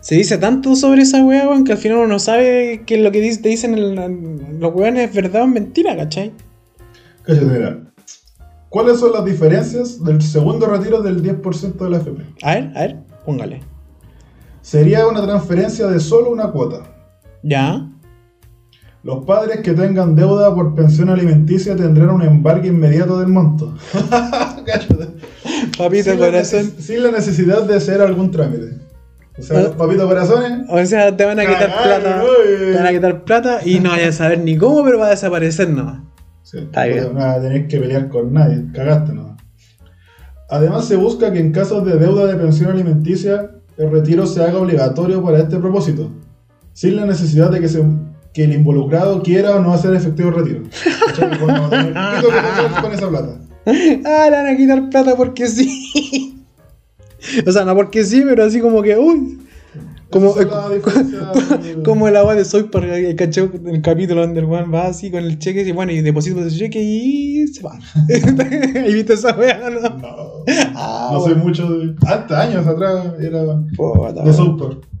Se 0.00 0.14
dice 0.14 0.38
tanto 0.38 0.76
sobre 0.76 1.02
esa 1.02 1.24
weá, 1.24 1.48
weón, 1.48 1.64
que 1.64 1.72
al 1.72 1.78
final 1.78 1.98
uno 1.98 2.06
no 2.06 2.18
sabe 2.20 2.82
que 2.86 2.96
lo 2.98 3.10
que 3.10 3.20
te 3.36 3.48
dicen 3.48 3.74
el- 3.74 4.60
los 4.60 4.74
weones 4.74 5.08
es 5.10 5.14
verdad 5.14 5.42
o 5.42 5.46
mentira, 5.48 5.96
¿cachai? 5.96 6.32
Cállate, 7.24 7.44
mira. 7.46 7.78
¿Cuáles 8.68 8.98
son 8.98 9.12
las 9.12 9.24
diferencias 9.24 10.02
del 10.04 10.20
segundo 10.22 10.66
retiro 10.66 11.00
del 11.02 11.22
10% 11.22 11.76
de 11.76 11.90
la 11.90 11.96
FP? 11.98 12.22
A 12.42 12.54
ver, 12.54 12.72
a 12.74 12.80
ver, 12.80 12.96
póngale. 13.24 13.60
Sería 14.60 15.06
una 15.06 15.22
transferencia 15.24 15.86
de 15.86 16.00
solo 16.00 16.30
una 16.30 16.48
cuota. 16.50 16.80
Ya. 17.42 17.88
Los 19.04 19.24
padres 19.24 19.60
que 19.60 19.72
tengan 19.72 20.16
deuda 20.16 20.52
por 20.52 20.74
pensión 20.74 21.08
alimenticia 21.10 21.76
tendrán 21.76 22.10
un 22.10 22.22
embargue 22.22 22.68
inmediato 22.68 23.18
del 23.20 23.28
monto. 23.28 23.74
Papito 25.78 26.10
sin, 26.10 26.18
corazón. 26.18 26.72
sin 26.78 27.02
la 27.02 27.10
necesidad 27.12 27.62
de 27.62 27.76
hacer 27.76 28.00
algún 28.00 28.30
trámite. 28.30 28.78
O 29.38 29.42
sea, 29.42 29.60
Ah. 29.60 29.76
papito 29.76 30.08
corazones, 30.08 30.66
O 30.68 30.84
sea, 30.86 31.14
te 31.16 31.24
van 31.24 31.38
a 31.38 31.42
quitar 31.46 31.66
plata. 31.82 32.22
Te 32.58 32.74
van 32.74 32.86
a 32.86 32.90
quitar 32.90 33.24
plata 33.24 33.60
y 33.64 33.80
no 33.80 33.90
vayas 33.90 34.14
a 34.16 34.24
saber 34.24 34.38
ni 34.40 34.56
cómo, 34.56 34.82
pero 34.82 34.98
va 34.98 35.06
a 35.08 35.10
desaparecer 35.10 35.68
nomás. 35.68 36.00
Sí. 36.46 36.58
No 36.60 37.14
vas 37.14 37.38
a 37.38 37.42
tener 37.42 37.66
que 37.66 37.80
pelear 37.80 38.08
con 38.08 38.32
nadie, 38.32 38.66
cagaste 38.72 39.12
no. 39.12 39.36
Además 40.48 40.86
se 40.86 40.94
busca 40.94 41.32
que 41.32 41.40
en 41.40 41.50
casos 41.50 41.84
de 41.84 41.96
deuda 41.98 42.26
de 42.26 42.36
pensión 42.36 42.70
alimenticia, 42.70 43.50
el 43.76 43.90
retiro 43.90 44.26
se 44.26 44.44
haga 44.44 44.60
obligatorio 44.60 45.20
para 45.24 45.40
este 45.40 45.58
propósito, 45.58 46.12
sin 46.72 46.94
la 46.94 47.04
necesidad 47.04 47.50
de 47.50 47.60
que, 47.60 47.68
se, 47.68 47.82
que 48.32 48.44
el 48.44 48.52
involucrado 48.52 49.24
quiera 49.24 49.56
o 49.56 49.60
no 49.60 49.72
hacer 49.72 49.92
efectivo 49.92 50.28
el 50.28 50.34
retiro. 50.36 50.62
Que 51.16 51.22
tener 51.22 52.22
tocar 52.22 52.82
con 52.82 52.92
esa 52.92 53.08
plata. 53.08 53.40
Ah, 54.04 54.28
le 54.30 54.36
van 54.36 54.46
a 54.46 54.56
quitar 54.56 54.88
plata 54.88 55.16
porque 55.16 55.48
sí. 55.48 56.44
o 57.44 57.50
sea, 57.50 57.64
no 57.64 57.74
porque 57.74 58.04
sí, 58.04 58.22
pero 58.24 58.44
así 58.44 58.60
como 58.60 58.82
que, 58.82 58.96
uy. 58.96 59.40
Como, 60.10 60.34
del- 60.34 61.82
como 61.84 62.06
el 62.08 62.16
agua 62.16 62.34
de 62.36 62.44
Soy 62.44 62.64
para 62.64 62.96
el 62.96 63.16
cacho 63.16 63.50
el 63.64 63.82
capítulo 63.82 64.20
donde 64.22 64.40
el 64.40 64.46
weón 64.46 64.72
va 64.72 64.86
así 64.86 65.10
con 65.10 65.24
el 65.24 65.38
cheque 65.38 65.62
y 65.62 65.72
bueno, 65.72 65.92
y 65.92 66.00
deposita 66.00 66.40
ese 66.40 66.56
cheque 66.56 66.80
y 66.80 67.46
se 67.48 67.62
va. 67.62 67.78
¿Y 68.88 68.94
viste 68.94 69.14
esa 69.14 69.36
wea, 69.36 69.58
no? 69.70 69.80
No, 69.80 69.90
Ah, 70.76 71.10
no 71.12 71.20
soy 71.20 71.34
mucho 71.34 71.68
de... 71.70 71.94
Hasta 72.06 72.42
años 72.42 72.66
atrás 72.66 73.06
era 73.20 73.42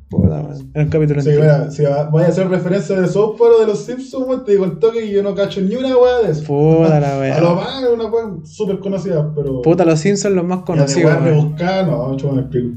Puta, 0.08 0.36
de 0.36 0.42
weón. 0.42 0.70
Era 0.74 0.84
un 0.84 0.90
capítulo 0.90 1.20
Sí, 1.22 1.30
mira, 1.30 1.70
si 1.70 1.82
vaya 1.82 2.26
a 2.26 2.28
hacer 2.28 2.48
referencia 2.48 3.00
de 3.00 3.06
Park 3.08 3.40
o 3.56 3.60
de 3.60 3.66
los 3.66 3.84
Simpsons, 3.84 4.44
te 4.44 4.52
digo 4.52 4.64
el 4.64 4.78
toque 4.78 5.04
y 5.04 5.12
yo 5.12 5.22
no 5.22 5.34
cacho 5.34 5.60
ni 5.60 5.74
una 5.76 5.96
weá 5.96 6.18
de 6.24 6.30
eso. 6.32 6.44
Puta 6.44 7.00
la 7.00 7.12
A 7.36 7.40
lo 7.40 7.54
wea. 7.54 7.64
más 7.64 7.82
es 7.82 7.90
una 7.90 8.06
weá 8.06 8.24
súper 8.44 8.78
conocida, 8.78 9.32
pero. 9.34 9.62
Puta, 9.62 9.84
los 9.84 9.98
Simpsons 9.98 10.34
los 10.34 10.44
más 10.44 10.60
conocidos. 10.62 11.04
weá 11.04 11.14
weón. 11.20 11.24
rebuscada, 11.24 11.82
no, 11.84 12.08
mucho 12.08 12.32
me 12.32 12.40
explico. 12.42 12.76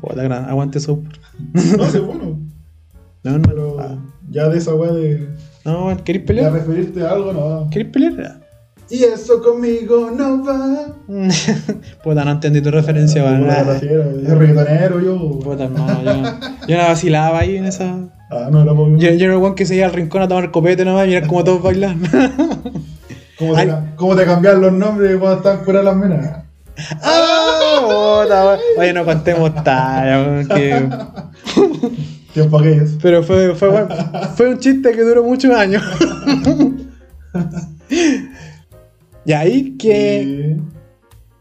Puta, 0.00 0.22
gran, 0.22 0.44
aguante 0.48 0.78
Super. 0.80 1.18
No, 1.52 1.84
sí, 1.90 1.98
bueno, 1.98 2.38
No, 3.22 3.38
no, 3.38 3.42
pero 3.42 3.76
ah. 3.80 3.98
ya 4.30 4.48
de 4.48 4.58
esa 4.58 4.74
weá 4.74 4.92
de. 4.92 5.28
no, 5.64 5.86
weón, 5.86 5.98
¿queréis 5.98 6.24
Ya 6.24 6.26
pelear? 6.26 6.52
referirte 6.52 7.02
a 7.06 7.10
algo, 7.12 7.32
no. 7.32 7.68
¿Queréis 7.70 7.92
pelear? 7.92 8.40
Y 8.88 9.04
eso 9.04 9.40
conmigo 9.42 10.10
no 10.10 10.44
va. 10.44 10.96
Puta, 12.02 12.24
no 12.24 12.30
entendí 12.32 12.60
tu 12.60 12.70
referencia, 12.70 13.22
Ah, 13.22 13.32
weón. 13.32 13.46
la 13.46 13.64
fiera, 13.78 14.04
Es 14.04 14.28
reggaetonero 14.38 15.00
yo. 15.00 15.38
Puta, 15.38 15.64
hermano, 15.64 16.02
yo, 16.02 16.66
yo 16.66 16.76
no 16.76 16.82
vacilaba 16.88 17.38
ahí 17.40 17.56
en 17.56 17.66
esa. 17.66 18.08
Ah, 18.30 18.48
no, 18.50 18.62
era 18.62 18.74
por. 18.74 18.88
Yo, 18.96 19.10
yo 19.10 19.24
era 19.26 19.34
el 19.34 19.40
weón 19.40 19.54
que 19.54 19.66
se 19.66 19.76
iba 19.76 19.86
al 19.86 19.92
rincón 19.92 20.22
a 20.22 20.28
tomar 20.28 20.50
copete 20.50 20.84
nomás 20.84 21.04
y 21.06 21.08
mirar 21.10 21.26
como 21.28 21.44
todos 21.44 21.62
bailan. 21.62 22.00
¿Cómo 23.38 23.54
te, 23.54 23.60
Ay. 23.60 23.70
¿Cómo 23.96 24.16
te 24.16 24.24
cambian 24.24 24.60
los 24.60 24.72
nombres 24.72 25.16
cuando 25.18 25.36
están 25.38 25.60
fuera 25.64 25.80
de 25.80 25.84
las 25.86 25.96
minas? 25.96 26.44
¡Ah! 27.02 28.22
Puta. 28.22 28.58
Oye, 28.78 28.92
no 28.92 29.04
contemos 29.04 29.54
talla, 29.64 30.44
que- 30.54 30.88
Tiempo 32.34 32.58
aquellos. 32.60 32.90
Pero 33.02 33.22
fue, 33.24 33.54
fue, 33.56 33.68
weón, 33.70 33.88
fue 34.36 34.48
un 34.50 34.58
chiste 34.60 34.92
que 34.92 35.02
duró 35.02 35.24
muchos 35.24 35.50
años. 35.52 35.82
y 39.24 39.32
ahí 39.32 39.76
que. 39.76 40.56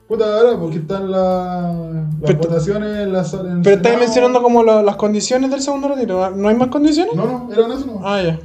Puta, 0.08 0.26
ahora, 0.40 0.58
porque 0.60 0.78
están 0.78 1.12
la- 1.12 1.72
las 2.20 2.32
Pero- 2.32 2.40
votaciones 2.40 2.98
en 3.00 3.14
la 3.14 3.24
sala. 3.24 3.52
en 3.52 3.62
Pero 3.62 3.76
estáis 3.76 4.00
mencionando 4.00 4.42
como 4.42 4.64
lo- 4.64 4.82
las 4.82 4.96
condiciones 4.96 5.52
del 5.52 5.62
segundo 5.62 5.90
retiro. 5.90 6.32
¿No 6.32 6.50
hay 6.50 6.56
más 6.56 6.70
condiciones? 6.70 7.14
No, 7.16 7.26
no, 7.48 7.54
eran 7.54 7.72
eso 7.72 7.86
no. 7.86 8.02
Ah, 8.04 8.22
ya. 8.24 8.40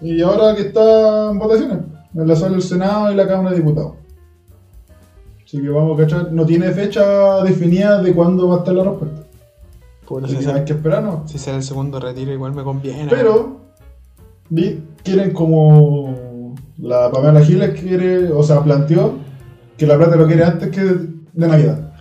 Y 0.00 0.22
ahora 0.22 0.54
que 0.54 0.62
están 0.62 1.36
votaciones, 1.40 1.78
en 2.14 2.28
la 2.28 2.36
sala 2.36 2.52
del 2.52 2.62
Senado 2.62 3.10
y 3.10 3.16
la 3.16 3.26
Cámara 3.26 3.50
de 3.50 3.56
Diputados. 3.56 3.94
Así 5.48 5.62
que 5.62 5.68
vamos 5.70 5.98
a 5.98 6.02
cachar, 6.02 6.30
no 6.30 6.44
tiene 6.44 6.70
fecha 6.72 7.42
definida 7.42 8.02
de 8.02 8.12
cuándo 8.14 8.48
va 8.48 8.56
a 8.56 8.58
estar 8.58 8.74
la 8.74 8.84
respuesta. 8.84 9.22
Puta, 10.06 10.28
si 10.28 10.36
hay 10.44 10.62
que 10.66 10.74
esperar, 10.74 11.02
¿no? 11.02 11.22
si 11.26 11.38
será 11.38 11.56
el 11.56 11.62
segundo 11.62 11.98
retiro, 11.98 12.30
igual 12.34 12.52
me 12.54 12.62
conviene. 12.62 13.06
Pero, 13.08 13.56
vi- 14.50 14.82
quieren 15.02 15.32
como 15.32 16.54
la 16.76 17.10
Pamela 17.10 17.42
Giles 17.42 17.80
quiere, 17.80 18.30
o 18.30 18.42
sea, 18.42 18.62
planteó 18.62 19.14
que 19.78 19.86
la 19.86 19.96
plata 19.96 20.16
lo 20.16 20.26
quiere 20.26 20.44
antes 20.44 20.68
que 20.68 20.82
de 20.84 21.46
Navidad. 21.48 21.92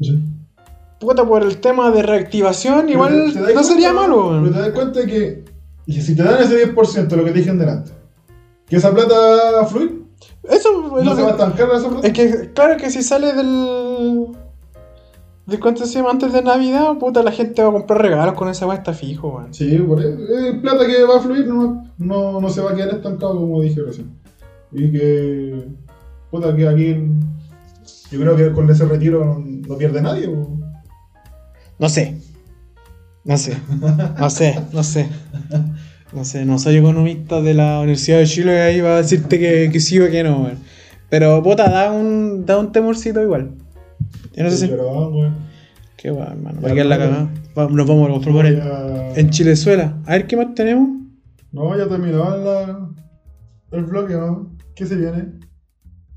Sí. 0.00 0.18
Puta, 1.00 1.26
por 1.26 1.42
el 1.42 1.58
tema 1.58 1.90
de 1.90 2.02
reactivación, 2.02 2.88
igual 2.88 3.30
Pero 3.34 3.54
no 3.54 3.62
sería 3.62 3.92
malo. 3.92 4.40
Pero 4.42 4.54
te 4.54 4.58
das 4.60 4.70
cuenta 4.70 5.04
que 5.04 5.44
y 5.84 6.00
si 6.00 6.16
te 6.16 6.22
dan 6.22 6.40
ese 6.42 6.72
10% 6.74 7.14
lo 7.14 7.24
que 7.24 7.30
te 7.32 7.38
dije 7.40 7.52
delante, 7.52 7.90
que 8.66 8.76
esa 8.76 8.90
plata 8.94 9.14
va 9.54 9.60
a 9.62 9.66
fluir, 9.66 10.01
Eso 10.44 10.98
es 10.98 11.04
no 11.04 11.10
lo 11.10 11.16
se 11.16 11.22
va 11.22 11.28
a 11.28 11.36
que. 11.36 11.42
estancar 11.42 11.68
esa 11.76 11.88
plata. 11.88 12.06
Es 12.06 12.12
que, 12.12 12.52
claro 12.52 12.76
que 12.76 12.90
si 12.90 13.02
sale 13.02 13.32
del. 13.32 14.26
¿De 15.46 15.58
cuánto 15.58 15.86
se 15.86 15.94
llama 15.94 16.10
antes 16.10 16.32
de 16.32 16.42
Navidad? 16.42 16.96
Puta, 16.98 17.22
la 17.22 17.32
gente 17.32 17.62
va 17.62 17.68
a 17.68 17.72
comprar 17.72 18.00
regalos 18.00 18.34
con 18.34 18.48
esa 18.48 18.66
weá, 18.66 18.78
está 18.78 18.94
fijo, 18.94 19.28
weón. 19.28 19.52
Sí, 19.52 19.76
por 19.78 20.00
eso. 20.00 20.10
Es 20.10 20.54
plata 20.58 20.86
que 20.86 21.02
va 21.02 21.16
a 21.16 21.20
fluir, 21.20 21.46
no, 21.46 21.84
no, 21.98 22.40
no 22.40 22.48
se 22.48 22.60
va 22.60 22.70
a 22.70 22.74
quedar 22.74 22.90
estancado 22.94 23.34
como 23.34 23.60
dije 23.60 23.80
recién. 23.82 24.16
Y 24.72 24.90
que. 24.92 25.68
Puta, 26.30 26.54
que 26.54 26.68
aquí. 26.68 26.96
Yo 28.10 28.20
creo 28.20 28.36
que 28.36 28.52
con 28.52 28.70
ese 28.70 28.84
retiro 28.84 29.24
no, 29.24 29.38
no 29.68 29.76
pierde 29.76 30.00
nadie. 30.00 30.28
po. 30.28 30.48
No 31.78 31.88
sé. 31.88 32.20
No 33.24 33.36
sé. 33.36 33.56
No 34.18 34.30
sé, 34.30 34.60
no 34.72 34.82
sé. 34.82 35.08
No 36.12 36.24
sé, 36.24 36.44
no 36.44 36.58
soy 36.58 36.76
economista 36.76 37.40
de 37.40 37.54
la 37.54 37.78
Universidad 37.80 38.18
de 38.18 38.26
Chile 38.26 38.60
ahí 38.60 38.80
va 38.80 38.96
a 38.96 39.02
decirte 39.02 39.38
que, 39.38 39.70
que 39.72 39.80
sí 39.80 39.98
o 39.98 40.10
que 40.10 40.22
no, 40.22 40.42
weón. 40.42 40.58
Pero 41.08 41.42
puta, 41.42 41.70
da 41.70 41.90
un, 41.92 42.44
da 42.44 42.58
un 42.58 42.70
temorcito 42.72 43.22
igual. 43.22 43.52
Yo 44.34 44.44
no 44.44 44.50
sé 44.50 44.56
si. 44.58 44.66
Pero 44.68 44.86
vamos, 44.86 45.12
weón. 45.12 45.34
Qué 45.96 46.10
weón, 46.10 46.28
hermano. 46.32 46.60
Ya, 46.62 46.68
Va 46.68 46.84
la 46.84 46.98
cagada. 46.98 47.30
Nos 47.70 47.86
vamos 47.86 48.04
a 48.08 48.10
transformar 48.12 48.46
en, 48.46 48.56
Ya- 48.56 49.12
en 49.16 49.30
Chilezuela. 49.30 49.98
A 50.06 50.12
ver 50.12 50.26
qué 50.26 50.36
más 50.36 50.54
tenemos. 50.54 50.88
No, 51.50 51.76
ya 51.76 51.86
terminaban 51.88 52.44
la, 52.44 52.88
el 53.72 53.84
bloque, 53.84 54.14
¿no? 54.14 54.50
¿Qué 54.74 54.86
se 54.86 54.96
viene? 54.96 55.24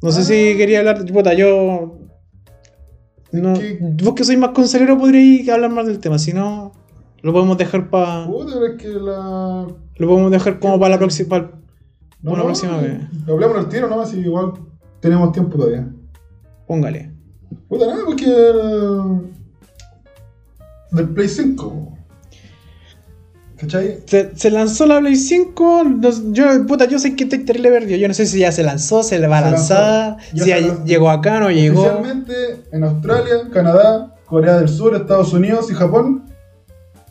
No 0.02 0.12
sé 0.12 0.24
si 0.24 0.58
quería 0.58 0.80
hablar. 0.80 1.06
Puta, 1.06 1.34
yo. 1.34 2.00
No, 3.32 3.54
vos 4.04 4.14
que 4.14 4.24
sois 4.24 4.38
más 4.40 4.52
consolero 4.52 4.98
podríais 4.98 5.48
hablar 5.50 5.70
más 5.72 5.88
del 5.88 6.00
tema, 6.00 6.18
si 6.18 6.32
no, 6.32 6.72
lo 7.22 7.34
podemos 7.34 7.58
dejar 7.58 7.90
para. 7.90 8.26
Puta, 8.28 8.54
pero 8.54 8.66
es 8.68 8.82
que 8.82 8.88
la. 8.90 9.68
Lo 9.98 10.08
podemos 10.08 10.32
dejar 10.32 10.60
como 10.60 10.80
para 10.80 10.92
la 10.96 10.98
próxima. 11.00 11.30
para- 11.30 11.52
No, 12.22 12.32
Una 12.32 12.40
no, 12.40 12.46
próxima 12.46 12.78
vez. 12.78 13.00
Hablemos 13.28 13.58
al 13.58 13.70
tiro 13.70 13.88
nomás 13.88 14.14
y 14.14 14.20
igual 14.20 14.54
tenemos 15.00 15.32
tiempo 15.32 15.58
todavía. 15.58 15.88
Póngale. 16.68 17.12
Puta, 17.70 17.88
nada, 17.88 18.02
porque. 18.06 18.26
el- 18.26 19.32
Del 20.92 21.10
Play 21.10 21.28
5. 21.28 21.92
¿Cachai? 23.58 24.00
Se, 24.06 24.36
se 24.36 24.52
lanzó 24.52 24.86
la 24.86 25.00
Play 25.00 25.16
5. 25.16 25.84
no- 25.86 26.34
yo, 26.34 26.66
puta, 26.68 26.86
yo 26.86 27.00
sé 27.00 27.16
que 27.16 27.24
estoy 27.24 27.40
terrible 27.46 27.70
perdido. 27.72 27.98
Yo 27.98 28.08
no 28.08 28.14
sé 28.14 28.26
si 28.26 28.40
ya 28.40 28.52
se 28.52 28.64
lanzó, 28.64 29.02
se 29.04 29.18
le 29.20 29.28
va 29.28 29.38
a 29.40 29.52
lanzar. 29.52 30.18
Si 30.34 30.46
ya 30.46 30.60
lanzó. 30.60 30.84
llegó 30.86 31.10
acá, 31.10 31.40
no 31.40 31.50
llegó. 31.52 31.82
Oficialmente 31.84 32.34
en 32.72 32.84
Australia, 32.84 33.36
Canadá, 33.54 34.16
Corea 34.26 34.58
del 34.58 34.68
Sur, 34.68 34.94
Estados 34.96 35.32
Unidos 35.34 35.72
y 35.72 35.74
Japón 35.74 36.25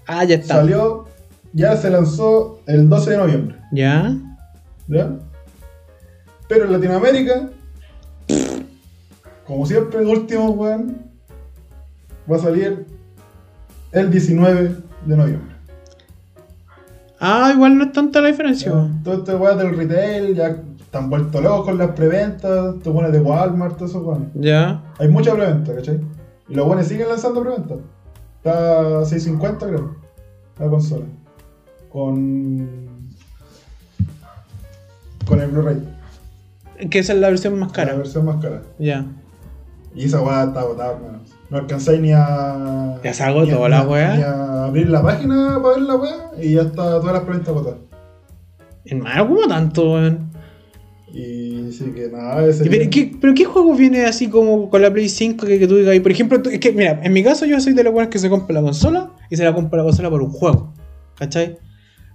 Ah, 0.07 0.25
ya 0.25 0.37
está. 0.37 0.57
salió, 0.57 1.07
ya 1.53 1.77
se 1.77 1.91
lanzó 1.91 2.61
el 2.67 2.89
12 2.89 3.11
de 3.11 3.17
noviembre. 3.17 3.57
Ya. 3.73 4.17
¿Ya? 4.89 5.11
Pero 6.49 6.67
en 6.67 6.73
Latinoamérica, 6.73 7.49
como 9.47 9.67
siempre, 9.67 10.01
el 10.01 10.09
último, 10.09 10.51
weón, 10.51 10.99
va 12.31 12.37
a 12.37 12.41
salir 12.41 12.87
el 13.93 14.11
19 14.11 14.77
de 15.07 15.17
noviembre. 15.17 15.55
Ah, 17.21 17.51
igual 17.55 17.79
no 17.79 17.85
es 17.85 17.93
tanta 17.93 18.21
la 18.21 18.29
diferencia. 18.29 18.73
Todo 19.03 19.15
este 19.15 19.35
weón 19.35 19.57
del 19.59 19.77
retail 19.77 20.35
ya 20.35 20.57
están 20.79 21.09
vueltos 21.09 21.43
locos 21.43 21.65
con 21.65 21.79
las 21.79 21.91
preventas, 21.93 22.75
te 22.83 22.91
pones 22.91 23.13
de 23.13 23.21
Walmart, 23.21 23.77
todo 23.77 23.89
eso, 23.89 24.01
weón. 24.01 24.31
Ya. 24.35 24.83
Hay 24.99 25.09
mucha 25.09 25.33
preventa, 25.35 25.75
¿cachai? 25.75 26.01
Y 26.49 26.55
los 26.55 26.67
buenos 26.67 26.87
siguen 26.87 27.09
lanzando 27.09 27.41
preventa. 27.41 27.77
Está 28.45 29.01
a 29.01 29.05
650, 29.07 29.67
creo. 29.69 29.97
La 30.59 30.69
consola. 30.69 31.07
Con. 31.91 32.69
Con 35.27 35.41
el 35.41 35.51
Blu-ray. 35.51 35.83
Que 36.91 36.99
esa 36.99 37.15
es 37.15 37.21
la 37.21 37.29
versión 37.31 37.59
más 37.59 37.71
La 37.71 37.75
cara. 37.75 37.95
versión 37.95 38.27
más 38.27 38.37
cara. 38.43 38.61
Ya. 38.79 39.07
Y 39.95 40.05
esa 40.05 40.21
weá 40.21 40.45
está 40.45 40.61
agotada, 40.61 40.93
hermano. 40.93 41.21
No 41.49 41.57
alcanzáis 41.59 42.01
ni 42.01 42.13
a. 42.13 43.01
Ya 43.03 43.15
se 43.15 43.23
agotó 43.23 43.47
ni 43.47 43.53
a- 43.65 43.69
la 43.71 43.79
ni 43.79 43.85
a- 43.85 43.89
weá. 43.89 44.17
Ni 44.17 44.23
a 44.23 44.65
abrir 44.67 44.91
la 44.91 45.03
página 45.03 45.59
para 45.63 45.75
ver 45.77 45.83
la 45.83 45.95
weá. 45.97 46.31
Y 46.43 46.55
ya 46.55 46.63
está 46.63 46.75
todas 47.01 47.15
las 47.15 47.23
preventas 47.23 47.49
agotadas. 47.49 47.79
Hermano, 48.85 49.27
¿cómo 49.29 49.47
tanto, 49.49 49.93
weón? 49.95 50.31
Y 51.17 51.71
sí 51.73 51.93
que 51.95 52.09
nada, 52.09 52.45
ese. 52.45 52.67
¿Y 52.67 52.69
¿Pero 52.69 52.91
qué, 52.91 53.13
pero 53.21 53.35
qué 53.35 53.45
juego 53.45 53.75
viene 53.75 54.05
así 54.05 54.29
como 54.29 54.69
con 54.69 54.83
la 54.83 54.93
Play 54.93 55.09
5 55.09 55.47
que, 55.47 55.59
que 55.61 55.69
tú 55.69 55.77
digas? 55.77 55.93
ahí? 55.93 56.01
Por 56.01 56.11
ejemplo, 56.11 56.43
tú- 56.43 56.51
es 56.51 56.59
que, 56.59 56.73
mira, 56.73 57.01
en 57.05 57.13
mi 57.13 57.23
caso 57.23 57.47
yo 57.47 57.61
soy 57.61 57.73
de 57.73 57.85
los 57.85 57.93
buenos 57.93 58.11
que 58.11 58.19
se 58.19 58.29
compra 58.29 58.55
la 58.55 58.63
consola 58.63 59.13
y 59.31 59.37
se 59.37 59.45
la 59.45 59.55
compra 59.55 59.79
la 59.79 59.85
consola 59.85 60.11
por 60.11 60.23
un 60.23 60.31
juego. 60.31 60.73
¿Cachai? 61.17 61.57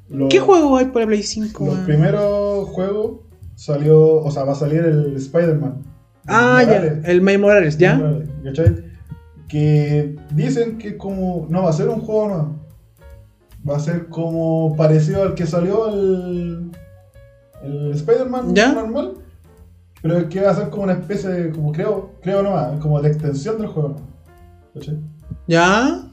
Los- 0.10 0.28
¿Qué 0.30 0.40
juego 0.40 0.76
hay 0.76 0.86
para 0.88 1.02
la 1.02 1.08
Play 1.08 1.24
5? 1.24 1.66
Los 1.66 1.76
primeros 1.80 2.68
juegos 2.70 3.22
salió. 3.56 4.16
O 4.18 4.30
sea, 4.32 4.44
va 4.44 4.52
a 4.52 4.56
salir 4.56 4.82
el 4.82 5.16
Spider-Man. 5.16 5.82
Ah, 6.28 6.62
Morales. 6.66 7.02
ya, 7.04 7.10
el 7.12 7.22
Miles 7.22 7.40
Morales, 7.40 7.78
¿ya? 7.78 7.96
Morales, 7.96 8.30
¿Cachai? 8.44 8.76
Que 9.48 10.16
dicen 10.36 10.78
que 10.78 10.98
como. 10.98 11.48
No 11.50 11.64
va 11.64 11.70
a 11.70 11.74
ser 11.74 11.88
un 11.90 12.02
juego 12.02 12.28
nuevo. 12.28 12.56
Va 13.68 13.78
a 13.78 13.80
ser 13.80 14.08
como 14.08 14.76
parecido 14.78 15.24
al 15.24 15.34
que 15.36 15.46
salió 15.46 15.88
el. 15.88 16.72
El 17.64 17.92
Spider-Man 17.92 18.54
normal. 18.74 19.14
Pero 20.02 20.18
es 20.18 20.24
que 20.26 20.42
va 20.42 20.52
a 20.52 20.56
ser 20.56 20.70
como 20.70 20.84
una 20.84 20.94
especie 20.94 21.30
de. 21.30 21.52
Como 21.52 21.72
creo. 21.72 22.12
Creo 22.22 22.42
nomás. 22.42 22.80
Como 22.80 23.02
de 23.02 23.10
extensión 23.10 23.58
del 23.58 23.68
juego. 23.68 23.98
¿Ya? 25.48 26.04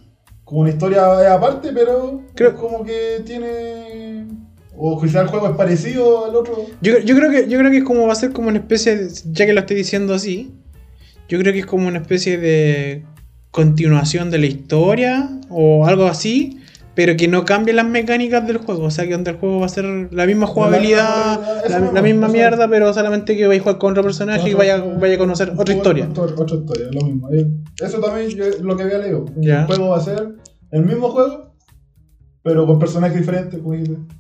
Como 0.45 0.61
una 0.63 0.71
historia 0.71 1.33
aparte, 1.33 1.71
pero. 1.73 2.23
Creo- 2.35 2.51
es 2.51 2.57
como 2.57 2.85
que 2.85 3.23
tiene. 3.25 4.27
O 4.79 5.01
quizás 5.01 5.23
el 5.23 5.29
juego 5.29 5.49
es 5.49 5.57
parecido 5.57 6.27
al 6.27 6.37
otro. 6.37 6.67
Yo, 6.83 6.99
yo 6.99 7.17
creo 7.17 7.31
que 7.31 7.49
yo 7.49 7.59
creo 7.59 7.71
que 7.71 7.79
es 7.79 7.85
como 7.85 8.07
va 8.07 8.13
a 8.13 8.17
ser 8.17 8.33
como 8.33 8.49
una 8.49 8.59
especie 8.59 8.97
de, 8.97 9.11
ya 9.33 9.47
que 9.47 9.55
lo 9.55 9.61
estoy 9.61 9.77
diciendo 9.77 10.13
así, 10.13 10.53
yo 11.29 11.39
creo 11.39 11.53
que 11.55 11.61
es 11.61 11.67
como 11.67 11.89
una 11.89 11.99
especie 11.99 12.37
de 12.37 13.03
continuación 13.51 14.31
de 14.31 14.39
la 14.39 14.47
historia 14.47 15.31
o 15.49 15.87
algo 15.87 16.05
así, 16.07 16.61
pero 16.97 17.15
que 17.15 17.29
no 17.29 17.45
cambie 17.45 17.75
las 17.75 17.87
mecánicas 17.87 18.47
del 18.47 18.57
juego, 18.57 18.85
o 18.85 18.91
sea 18.91 19.05
que 19.05 19.13
donde 19.13 19.33
el 19.33 19.37
juego 19.37 19.61
va 19.61 19.67
a 19.67 19.69
ser 19.69 19.85
la 19.85 20.25
misma 20.25 20.47
jugabilidad, 20.47 21.39
la, 21.93 22.01
misma 22.01 22.27
mierda, 22.29 22.67
pero 22.69 22.93
solamente 22.95 23.37
que 23.37 23.47
vaya 23.47 23.61
a 23.61 23.63
jugar 23.63 23.79
con 23.79 23.91
otro 23.93 24.03
personaje 24.03 24.49
y 24.49 24.55
vaya, 24.55 24.79
vaya 24.79 25.17
a 25.17 25.19
conocer 25.19 25.53
otra 25.55 25.75
historia. 25.75 26.09
Otra, 26.11 26.35
otra 26.35 26.57
historia, 26.57 26.87
lo 26.91 27.03
mismo. 27.03 27.29
Eso 27.79 28.01
también 28.01 28.31
yo- 28.31 28.47
es 28.47 28.63
lo 28.63 28.75
que 28.79 28.85
había 28.85 28.97
leído. 28.97 29.27
El 29.37 29.67
juego 29.67 29.91
va 29.91 29.99
a 29.99 30.01
ser 30.01 30.37
el 30.71 30.87
mismo 30.87 31.11
juego, 31.11 31.53
pero 32.43 32.67
con 32.67 32.79
personajes 32.79 33.19
diferentes. 33.19 33.61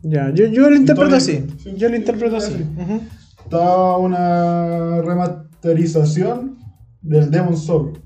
Ya, 0.02 0.30
yo, 0.34 0.44
yo 0.46 0.68
lo 0.68 0.76
interpreto 0.76 1.16
así. 1.16 1.46
Sí, 1.62 1.72
Yo 1.78 1.88
lo 1.88 1.96
interpreto 1.96 2.38
sí, 2.42 2.52
así. 2.52 2.62
sí. 2.62 3.00
Está 3.42 3.96
una 3.96 5.00
remasterización 5.00 6.58
del 7.00 7.30
Demon 7.30 7.56
Soul. 7.56 8.02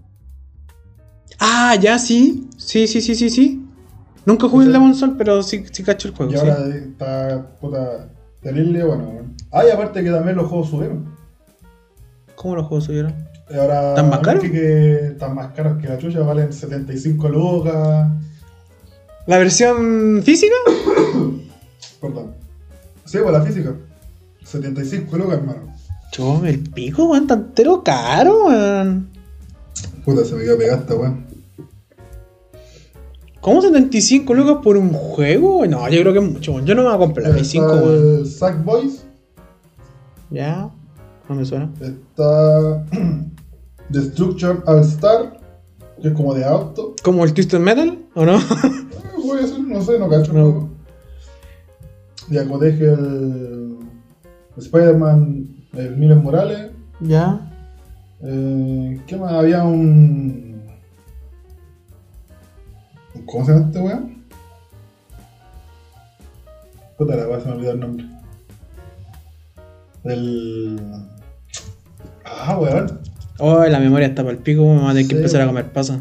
Ah, 1.40 1.74
ya 1.74 1.98
sí. 1.98 2.46
Sí, 2.56 2.86
sí, 2.86 3.00
sí, 3.00 3.16
sí, 3.16 3.30
sí. 3.30 3.59
Nunca 4.26 4.48
jugué 4.48 4.64
el 4.66 4.70
Sí. 4.70 4.72
Demon 4.74 4.94
Soul, 4.94 5.14
pero 5.16 5.42
sí, 5.42 5.64
sí 5.70 5.82
cacho 5.82 6.08
el 6.08 6.14
juego. 6.14 6.32
y 6.32 6.36
sí. 6.36 6.40
ahora 6.40 6.66
está 6.76 7.46
puta 7.60 8.08
terrible, 8.42 8.84
bueno. 8.84 9.12
Ah, 9.50 9.64
y 9.66 9.70
aparte 9.70 10.02
que 10.04 10.10
también 10.10 10.36
los 10.36 10.48
juegos 10.48 10.68
subieron. 10.70 11.14
¿Cómo 12.34 12.56
los 12.56 12.66
juegos 12.66 12.84
subieron? 12.84 13.14
Y 13.50 13.54
ahora 13.58 13.90
¿Están 13.90 14.10
más 14.10 14.20
caros? 14.20 14.42
que, 14.44 14.94
están 15.08 15.34
más 15.34 15.52
caros 15.52 15.78
que 15.80 15.88
la 15.88 15.98
chucha, 15.98 16.20
valen 16.20 16.52
75 16.52 17.28
lucas. 17.28 18.08
¿La 19.26 19.38
versión 19.38 20.22
física? 20.24 20.54
Perdón. 22.00 22.32
Sí, 23.04 23.18
pues 23.22 23.32
la 23.32 23.42
física. 23.42 23.74
75 24.44 25.16
lucas, 25.16 25.38
hermano. 25.38 25.74
Chome, 26.12 26.50
el 26.50 26.60
pico, 26.60 27.04
weón, 27.06 27.26
tan 27.26 27.40
entero 27.40 27.82
caro, 27.84 28.46
weón. 28.46 29.08
Puta, 30.04 30.24
se 30.24 30.34
me 30.34 30.42
quedó 30.44 30.56
pegada 30.58 30.80
esta 30.80 30.94
weón. 30.94 31.26
¿Cómo 33.40 33.62
75 33.62 34.34
lucas 34.34 34.58
por 34.62 34.76
un 34.76 34.90
juego? 34.92 35.64
No, 35.66 35.88
yo 35.88 36.00
creo 36.00 36.12
que 36.12 36.18
es 36.18 36.32
mucho. 36.32 36.60
Yo 36.64 36.74
no 36.74 36.82
me 36.82 36.88
voy 36.88 36.96
a 36.96 36.98
comprar 36.98 37.26
la 37.28 37.32
Play 37.32 37.44
5, 37.44 37.66
weón. 37.66 38.18
el 38.18 38.26
Sackboys. 38.26 39.04
Ya, 40.30 40.70
no 41.28 41.34
me 41.34 41.44
suena. 41.44 41.70
Está 41.80 42.84
Destruction 43.88 44.62
All 44.66 44.80
Star, 44.80 45.40
que 46.02 46.08
es 46.08 46.14
como 46.14 46.34
de 46.34 46.44
auto. 46.44 46.94
¿Como 47.02 47.24
el 47.24 47.32
Twisted 47.32 47.58
Metal? 47.60 47.98
¿O 48.14 48.24
no? 48.26 48.38
Voy 49.24 49.38
a 49.40 49.44
hacer, 49.44 49.60
no 49.60 49.80
sé, 49.82 49.98
no 49.98 50.08
cacho. 50.08 50.32
No. 50.34 50.68
Ya 52.28 52.44
como 52.44 52.58
dije 52.60 52.84
el 52.84 53.78
Spider-Man, 54.58 55.48
el 55.72 55.96
Miles 55.96 56.22
Morales. 56.22 56.70
ya. 57.00 57.46
Eh, 58.22 59.00
¿Qué 59.06 59.16
más? 59.16 59.32
Había 59.32 59.64
un. 59.64 60.49
¿Cómo 63.30 63.44
se 63.44 63.52
llama 63.52 63.66
este 63.66 63.78
weón? 63.78 64.24
Puta 66.98 67.16
la 67.16 67.28
weá, 67.28 67.40
se 67.40 67.48
me 67.48 67.54
olvidó 67.54 67.72
el 67.72 67.80
nombre. 67.80 68.06
El. 70.04 70.80
Ah, 72.24 72.58
weón. 72.58 73.00
Oh, 73.38 73.64
la 73.64 73.78
memoria 73.78 74.08
está 74.08 74.22
para 74.22 74.36
el 74.36 74.42
pico, 74.42 74.62
me 74.62 74.80
voy 74.80 74.84
a 74.84 74.88
tener 74.88 75.08
que 75.08 75.16
empezar 75.16 75.42
a 75.42 75.46
comer 75.46 75.72
pasa. 75.72 76.00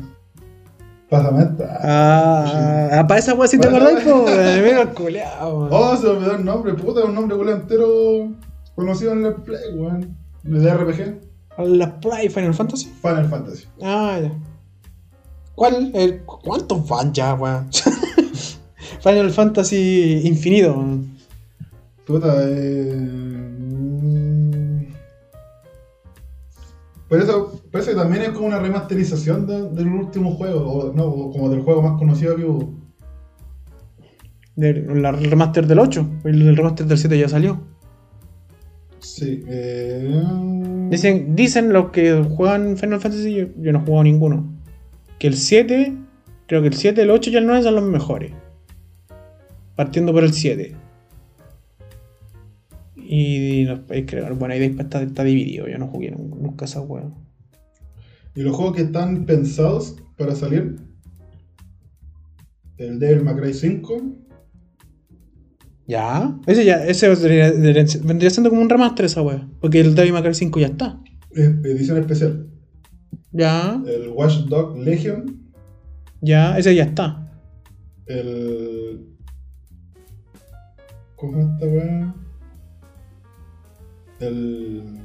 Pásame 1.09 1.43
esta. 1.43 1.79
Ah, 1.81 2.89
ah, 2.99 3.07
para 3.07 3.19
esa 3.19 3.33
weá 3.33 3.47
si 3.47 3.59
te 3.59 3.67
acordáis, 3.67 3.99
po. 4.03 4.25
Mira 4.63 4.91
culeado, 4.93 5.59
weón. 5.59 5.69
Oh, 5.71 5.97
se 5.97 6.03
me 6.03 6.09
olvidó 6.09 6.35
el 6.35 6.45
nombre, 6.45 6.73
puta, 6.73 7.01
es 7.01 7.05
un 7.05 7.15
nombre 7.15 7.37
culo 7.37 7.51
entero 7.51 8.31
conocido 8.75 9.13
en 9.13 9.25
el 9.25 9.35
Play, 9.35 9.73
weón. 9.75 10.17
De 10.43 10.73
RPG. 10.73 11.21
La 11.59 11.99
Play 11.99 12.29
Final 12.29 12.53
Fantasy. 12.53 12.91
Final 13.01 13.29
Fantasy. 13.29 13.65
Ah, 13.81 14.19
ya. 14.21 14.31
¿Cuál? 15.59 15.91
El, 15.93 16.21
¿Cuántos 16.21 16.87
van 16.87 17.11
ya, 17.13 17.33
weón? 17.33 17.67
Final 19.03 19.29
Fantasy 19.31 20.21
Infinito. 20.23 20.71
weón. 20.73 21.17
Puta, 22.07 22.33
eh. 22.47 22.95
mm. 22.95 24.85
Pero 27.09 27.23
eso 27.23 27.61
parece 27.73 27.91
que 27.91 27.97
también 27.97 28.21
es 28.23 28.29
como 28.29 28.47
una 28.47 28.59
remasterización 28.59 29.45
de- 29.47 29.69
del 29.71 29.87
último 29.89 30.31
juego, 30.35 30.61
o 30.61 30.93
no, 30.93 31.11
como 31.29 31.49
del 31.49 31.59
juego 31.61 31.81
más 31.81 31.99
conocido 31.99 32.37
que 32.37 32.45
hubo. 32.45 32.73
Del 34.55 35.01
la 35.01 35.11
remaster 35.11 35.67
del 35.67 35.79
8. 35.79 36.07
El, 36.23 36.41
el 36.47 36.55
remaster 36.55 36.85
del 36.87 36.97
7 36.97 37.19
ya 37.19 37.27
salió. 37.27 37.59
Sí, 38.99 39.43
eh. 39.45 40.23
Dicen, 40.89 41.35
dicen 41.35 41.73
los 41.73 41.89
que 41.91 42.23
juegan 42.23 42.77
Final 42.77 43.01
Fantasy, 43.01 43.35
yo, 43.35 43.47
yo 43.57 43.73
no 43.73 43.79
he 43.79 43.85
jugado 43.85 44.03
ninguno. 44.05 44.58
Que 45.19 45.27
el 45.27 45.35
7, 45.35 45.93
creo 46.47 46.61
que 46.61 46.69
el 46.69 46.73
7, 46.73 47.01
el 47.01 47.09
8 47.11 47.29
y 47.29 47.35
el 47.35 47.45
9 47.45 47.63
son 47.63 47.75
los 47.75 47.83
mejores. 47.83 48.31
Partiendo 49.75 50.13
por 50.13 50.23
el 50.23 50.33
7. 50.33 50.75
Y 52.95 53.67
es 53.67 54.05
que, 54.05 54.21
bueno, 54.33 54.53
ahí 54.53 54.75
está, 54.77 55.01
está 55.01 55.23
dividido. 55.23 55.67
Yo 55.67 55.77
no 55.77 55.87
jugué 55.87 56.11
nun- 56.11 56.39
nunca 56.41 56.65
esa 56.65 56.81
hueá. 56.81 57.09
Y 58.35 58.41
los 58.41 58.55
juegos 58.55 58.75
que 58.75 58.83
están 58.83 59.25
pensados 59.25 59.95
para 60.17 60.35
salir: 60.35 60.77
el 62.77 62.99
Devil 62.99 63.23
May 63.23 63.35
Cry 63.35 63.53
5, 63.53 64.01
Ya. 65.87 66.37
Ese 66.45 66.63
ya, 66.65 66.85
ese 66.85 67.09
vendría, 67.09 67.51
vendría- 67.51 68.29
siendo 68.29 68.51
como 68.51 68.61
un 68.61 68.69
remaster 68.69 69.05
esa 69.05 69.23
wea. 69.23 69.47
Porque 69.59 69.79
el 69.79 69.95
Devil 69.95 70.13
May 70.13 70.21
Cry 70.21 70.35
5 70.35 70.59
ya 70.59 70.67
está. 70.67 70.99
edición 71.33 71.97
especial. 71.97 72.48
Ya, 73.31 73.81
El 73.85 74.09
Watch 74.09 74.45
Dog 74.47 74.77
Legion, 74.77 75.39
ya, 76.21 76.57
ese 76.57 76.75
ya 76.75 76.83
está. 76.83 77.31
el. 78.07 79.05
¿Cómo 81.15 81.39
es 81.39 81.45
esta 81.47 81.65
weá? 81.65 82.15
El. 84.19 84.99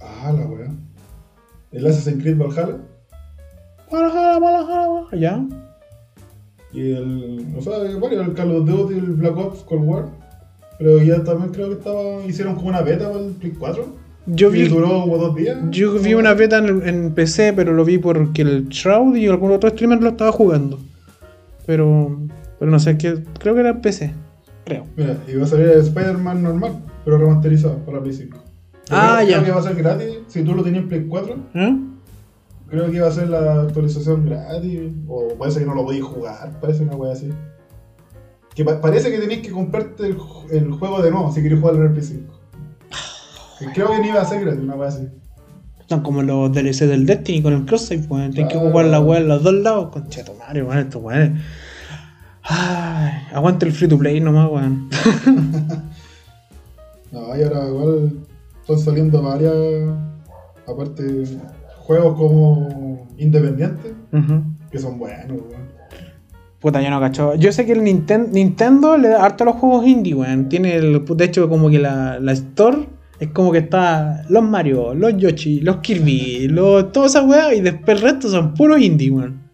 Ah, 0.00 0.32
la 0.32 0.46
weá. 0.46 0.70
El 1.72 1.86
Assassin's 1.86 2.22
Creed 2.22 2.38
Valhalla. 2.38 2.78
Valhalla, 3.90 4.38
Valhalla. 4.38 5.16
Ya. 5.16 5.44
Y 6.72 6.92
el. 6.92 7.54
O 7.56 7.60
sea, 7.60 7.78
varios, 7.78 8.26
el 8.26 8.34
Call 8.34 8.56
of 8.56 8.66
Duty, 8.66 8.94
el 8.94 9.12
Black 9.12 9.36
Ops, 9.36 9.60
Cold 9.64 9.84
War. 9.84 10.08
Pero 10.78 11.02
ya 11.02 11.22
también 11.24 11.52
creo 11.52 11.68
que 11.68 11.74
estaba. 11.74 12.24
Hicieron 12.24 12.54
como 12.54 12.68
una 12.68 12.82
beta 12.82 13.10
para 13.10 13.24
el 13.24 13.32
Play 13.32 13.52
4. 13.52 14.01
Yo 14.26 14.50
vi, 14.50 14.68
duró 14.68 14.88
como 15.02 15.18
dos 15.18 15.34
días. 15.34 15.58
yo 15.70 15.94
vi 15.98 16.14
una 16.14 16.32
beta 16.34 16.58
en, 16.58 16.86
en 16.88 17.12
PC, 17.12 17.52
pero 17.54 17.72
lo 17.72 17.84
vi 17.84 17.98
porque 17.98 18.42
el 18.42 18.68
Shroud 18.68 19.16
y 19.16 19.26
algún 19.26 19.50
otro 19.50 19.70
streamer 19.70 20.00
lo 20.02 20.10
estaba 20.10 20.30
jugando. 20.32 20.78
Pero, 21.66 22.18
pero 22.58 22.70
no 22.70 22.78
sé, 22.78 22.96
qué 22.98 23.22
creo 23.38 23.54
que 23.54 23.60
era 23.60 23.70
en 23.70 23.80
PC. 23.80 24.14
Creo. 24.64 24.84
Mira, 24.96 25.16
va 25.38 25.42
a 25.44 25.46
salir 25.46 25.66
el 25.66 25.80
Spider-Man 25.80 26.42
normal, 26.42 26.72
pero 27.04 27.18
remasterizado 27.18 27.78
para 27.78 28.00
Play 28.00 28.14
5. 28.14 28.38
Ah, 28.90 29.16
creo, 29.18 29.28
ya. 29.30 29.34
Creo 29.38 29.44
que 29.44 29.50
va 29.52 29.58
a 29.60 29.62
ser 29.62 29.74
gratis. 29.82 30.06
Si 30.28 30.42
tú 30.42 30.54
lo 30.54 30.62
tenías 30.62 30.82
en 30.84 30.88
Play 30.88 31.06
4, 31.08 31.36
¿Eh? 31.54 31.76
creo 32.68 32.90
que 32.90 32.96
iba 32.96 33.08
a 33.08 33.12
ser 33.12 33.28
la 33.28 33.62
actualización 33.62 34.24
gratis. 34.26 34.80
O 35.08 35.34
parece 35.36 35.58
que 35.60 35.66
no 35.66 35.74
lo 35.74 35.84
podéis 35.84 36.04
jugar, 36.04 36.60
parece 36.60 36.84
una 36.84 36.94
wea 36.94 37.12
así. 37.12 37.28
Que 38.54 38.64
pa- 38.64 38.80
parece 38.80 39.10
que 39.10 39.18
tenéis 39.18 39.40
que 39.40 39.50
comprarte 39.50 40.06
el, 40.06 40.16
ju- 40.16 40.48
el 40.52 40.70
juego 40.70 41.02
de 41.02 41.10
nuevo 41.10 41.32
si 41.32 41.42
queréis 41.42 41.60
jugarlo 41.60 41.80
en 41.82 41.86
el 41.88 41.92
Play 41.92 42.04
5. 42.04 42.32
Creo 43.74 43.90
que 43.92 43.98
ni 44.00 44.08
iba 44.08 44.20
a 44.20 44.24
ser 44.24 44.40
gratis, 44.42 44.60
una 44.62 44.74
wea 44.74 44.88
así. 44.88 45.08
Están 45.80 46.02
como 46.02 46.22
los 46.22 46.52
DLC 46.52 46.86
del 46.86 47.06
Destiny 47.06 47.42
con 47.42 47.52
el 47.52 47.64
cross-save, 47.66 48.06
weón. 48.08 48.30
Tienes 48.32 48.52
que 48.52 48.58
jugar 48.58 48.86
la 48.86 49.00
weá 49.00 49.20
en 49.20 49.28
los 49.28 49.42
dos 49.42 49.54
lados. 49.54 49.90
Concheto 49.92 50.34
madre, 50.38 50.62
weón, 50.62 50.78
estos 50.78 51.02
weones. 51.02 51.40
Ay, 52.44 53.12
aguante 53.32 53.66
el 53.66 53.72
free 53.72 53.88
to 53.88 53.98
play 53.98 54.20
nomás, 54.20 54.50
weón. 54.50 54.88
No, 57.12 57.36
y 57.36 57.42
ahora 57.42 57.68
igual 57.68 58.12
están 58.62 58.78
saliendo 58.78 59.20
varias. 59.22 59.52
Aparte, 60.66 61.24
juegos 61.80 62.16
como 62.16 63.06
independientes 63.18 63.92
que 64.70 64.78
son 64.78 64.98
buenos, 64.98 65.38
weón. 65.42 65.72
Puta, 66.60 66.80
yo 66.80 66.88
no 66.90 67.00
cacho. 67.00 67.34
Yo 67.34 67.52
sé 67.52 67.66
que 67.66 67.72
el 67.72 67.82
Ninten- 67.82 68.30
Nintendo 68.30 68.96
le 68.96 69.08
da 69.08 69.24
harto 69.24 69.42
a 69.44 69.48
los 69.48 69.56
juegos 69.56 69.86
indie, 69.86 70.14
weón. 70.14 70.48
Tiene 70.48 70.76
el. 70.76 71.04
De 71.04 71.24
hecho, 71.24 71.48
como 71.50 71.68
que 71.68 71.80
la, 71.80 72.18
la 72.20 72.32
Store 72.32 72.88
es 73.22 73.30
como 73.30 73.52
que 73.52 73.58
está 73.58 74.24
los 74.30 74.42
Mario, 74.42 74.94
los 74.94 75.16
Yoshi, 75.16 75.60
los 75.60 75.76
Kirby, 75.76 76.48
los, 76.48 76.90
todas 76.90 77.12
esas 77.12 77.24
weas. 77.24 77.52
Y 77.52 77.60
después 77.60 77.96
el 77.96 78.02
resto 78.02 78.28
son 78.28 78.52
puros 78.52 78.80
indie, 78.80 79.12
weón. 79.12 79.48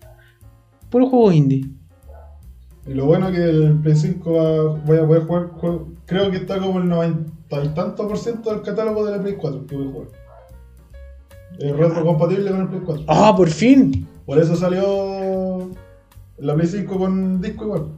Puros 0.89 1.11
juegos 1.11 1.35
indie. 1.35 1.67
Y 2.87 2.95
lo 2.95 3.05
bueno 3.05 3.29
es 3.29 3.37
que 3.37 3.45
el 3.45 3.79
Play 3.83 3.95
5 3.95 4.33
va, 4.33 4.75
voy 4.87 4.97
a 4.97 5.07
poder 5.07 5.23
jugar, 5.25 5.51
creo 6.07 6.31
que 6.31 6.39
está 6.39 6.59
como 6.59 6.79
el 6.79 6.89
90 6.89 7.31
y 7.63 7.69
tanto 7.75 8.09
por 8.09 8.17
ciento 8.17 8.49
del 8.49 8.63
catálogo 8.63 9.05
de 9.05 9.19
la 9.19 9.23
Play 9.23 9.35
4 9.39 9.67
que 9.67 9.77
voy 9.77 9.89
a 9.89 9.91
jugar. 9.91 10.09
Es 11.59 11.77
retrocompatible 11.77 12.51
con 12.51 12.61
el 12.63 12.69
Play 12.69 12.81
4. 12.87 13.05
¡Ah, 13.07 13.35
por 13.37 13.51
fin! 13.51 14.09
Por 14.25 14.39
eso 14.39 14.57
salió 14.57 15.69
la 16.39 16.55
Play 16.55 16.69
5 16.69 16.97
con 16.97 17.43
disco 17.43 17.67
igual. 17.67 17.89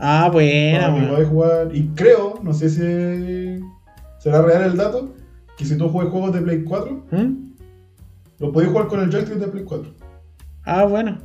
Ah, 0.00 0.28
buena, 0.32 0.88
para 0.88 1.00
que 1.00 1.06
podáis 1.06 1.28
jugar. 1.28 1.68
Y 1.72 1.86
creo, 1.94 2.40
no 2.42 2.52
sé 2.52 2.70
si 2.70 3.62
será 4.18 4.42
real 4.42 4.62
el 4.64 4.76
dato, 4.76 5.10
que 5.56 5.64
si 5.64 5.76
tú 5.76 5.88
juegas 5.88 6.12
juegos 6.12 6.32
de 6.32 6.40
Play 6.42 6.64
4, 6.64 7.04
¿Mm? 7.10 7.34
lo 8.38 8.52
podéis 8.52 8.70
jugar 8.72 8.88
con 8.88 9.00
el 9.00 9.10
joystick 9.10 9.36
de 9.38 9.48
Play 9.48 9.64
4. 9.64 9.90
Ah, 10.68 10.84
bueno. 10.84 11.18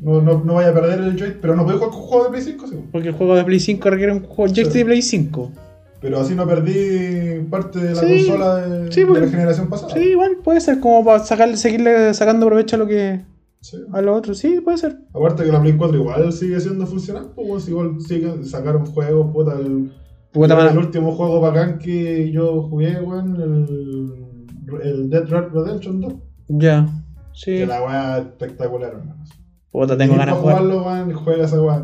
No, 0.00 0.22
no, 0.22 0.42
no 0.42 0.54
vaya 0.54 0.70
a 0.70 0.74
perder 0.74 1.00
el 1.00 1.16
joystick, 1.18 1.40
pero 1.40 1.54
no 1.54 1.64
podéis 1.64 1.80
jugar 1.80 1.94
con 1.94 2.02
juegos 2.06 2.24
de 2.26 2.30
Play 2.30 2.42
5, 2.44 2.66
sí. 2.66 2.76
Porque 2.92 3.08
el 3.08 3.14
juego 3.14 3.34
de 3.36 3.44
Play 3.44 3.60
5 3.60 3.90
requiere 3.90 4.12
un 4.12 4.24
joystick 4.24 4.70
Sí. 4.70 4.78
de 4.78 4.84
Play 4.84 5.02
5. 5.02 5.52
Pero 6.00 6.20
así 6.20 6.34
no 6.34 6.46
perdí 6.46 7.40
parte 7.50 7.78
de 7.80 7.94
la 7.94 8.00
Sí, 8.00 8.26
consola 8.26 8.56
de, 8.56 8.92
sí, 8.92 9.00
de 9.00 9.06
porque- 9.06 9.20
la 9.22 9.28
generación 9.30 9.68
pasada. 9.68 9.92
Sí, 9.94 10.00
igual 10.00 10.36
puede 10.42 10.60
ser 10.60 10.78
como 10.80 11.04
para 11.04 11.18
sacarle, 11.24 11.56
seguirle 11.56 12.12
sacando 12.14 12.46
provecho 12.46 12.76
a 12.76 12.78
lo 12.78 12.86
que 12.86 13.22
Sí. 13.60 13.78
a 13.92 14.00
lo 14.02 14.14
otro. 14.14 14.34
Sí, 14.34 14.60
puede 14.62 14.78
ser. 14.78 14.98
Aparte 15.12 15.44
que 15.44 15.52
la 15.52 15.60
Play 15.60 15.74
4 15.76 15.96
igual 15.96 16.32
sigue 16.32 16.60
siendo 16.60 16.86
funcional, 16.86 17.30
pues 17.34 17.68
igual 17.68 17.96
sigue, 18.00 18.44
sacaron 18.44 18.86
juegos, 18.86 19.32
puta, 19.32 19.58
el, 19.58 19.90
Puta, 20.36 20.70
el, 20.70 20.78
último 20.78 21.12
juego 21.12 21.40
bacán 21.40 21.78
que 21.78 22.30
yo 22.30 22.62
jugué, 22.64 23.00
weón, 23.00 23.36
el, 23.40 24.82
el 24.82 25.10
Dead 25.10 25.24
Red 25.24 25.48
Redemption 25.52 26.00
2. 26.00 26.14
Ya. 26.48 26.86
Sí. 27.32 27.52
Que 27.52 27.66
la 27.66 27.82
weá 27.82 28.18
espectacular, 28.18 28.92
hermanos. 28.92 29.30
Puta, 29.70 29.96
tengo 29.96 30.14
Y 30.14 30.18
ganas 30.18 30.34
de 30.34 30.40
jugarlo, 30.42 30.84
weón, 30.84 31.12
juega 31.14 31.44
esa 31.46 31.60
weá. 31.62 31.78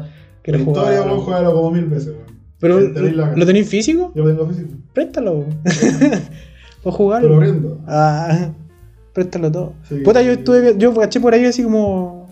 La 0.44 0.58
historia, 0.58 0.64
jugarlo. 0.64 1.12
weón, 1.12 1.24
juégalo 1.24 1.54
como 1.54 1.70
mil 1.70 1.86
veces, 1.86 2.08
weón. 2.08 2.32
Pero, 2.60 2.78
¿lo 2.78 3.46
tenéis 3.46 3.68
físico? 3.68 4.12
Yo 4.14 4.22
lo 4.22 4.30
tengo 4.30 4.46
físico. 4.46 4.74
Préstalo. 4.92 5.46
Para 5.64 6.18
Te 6.20 6.84
lo 6.84 6.92
jugarlo. 6.92 7.38
brindo. 7.38 7.80
Ah, 7.86 8.50
préstalo 9.14 9.50
todo. 9.50 9.72
Sí. 9.88 9.96
Puta, 9.96 10.22
yo 10.22 10.32
estuve, 10.32 10.76
yo 10.78 10.94
caché 10.94 11.20
por 11.20 11.32
ahí 11.32 11.44
así 11.44 11.62
como 11.62 12.28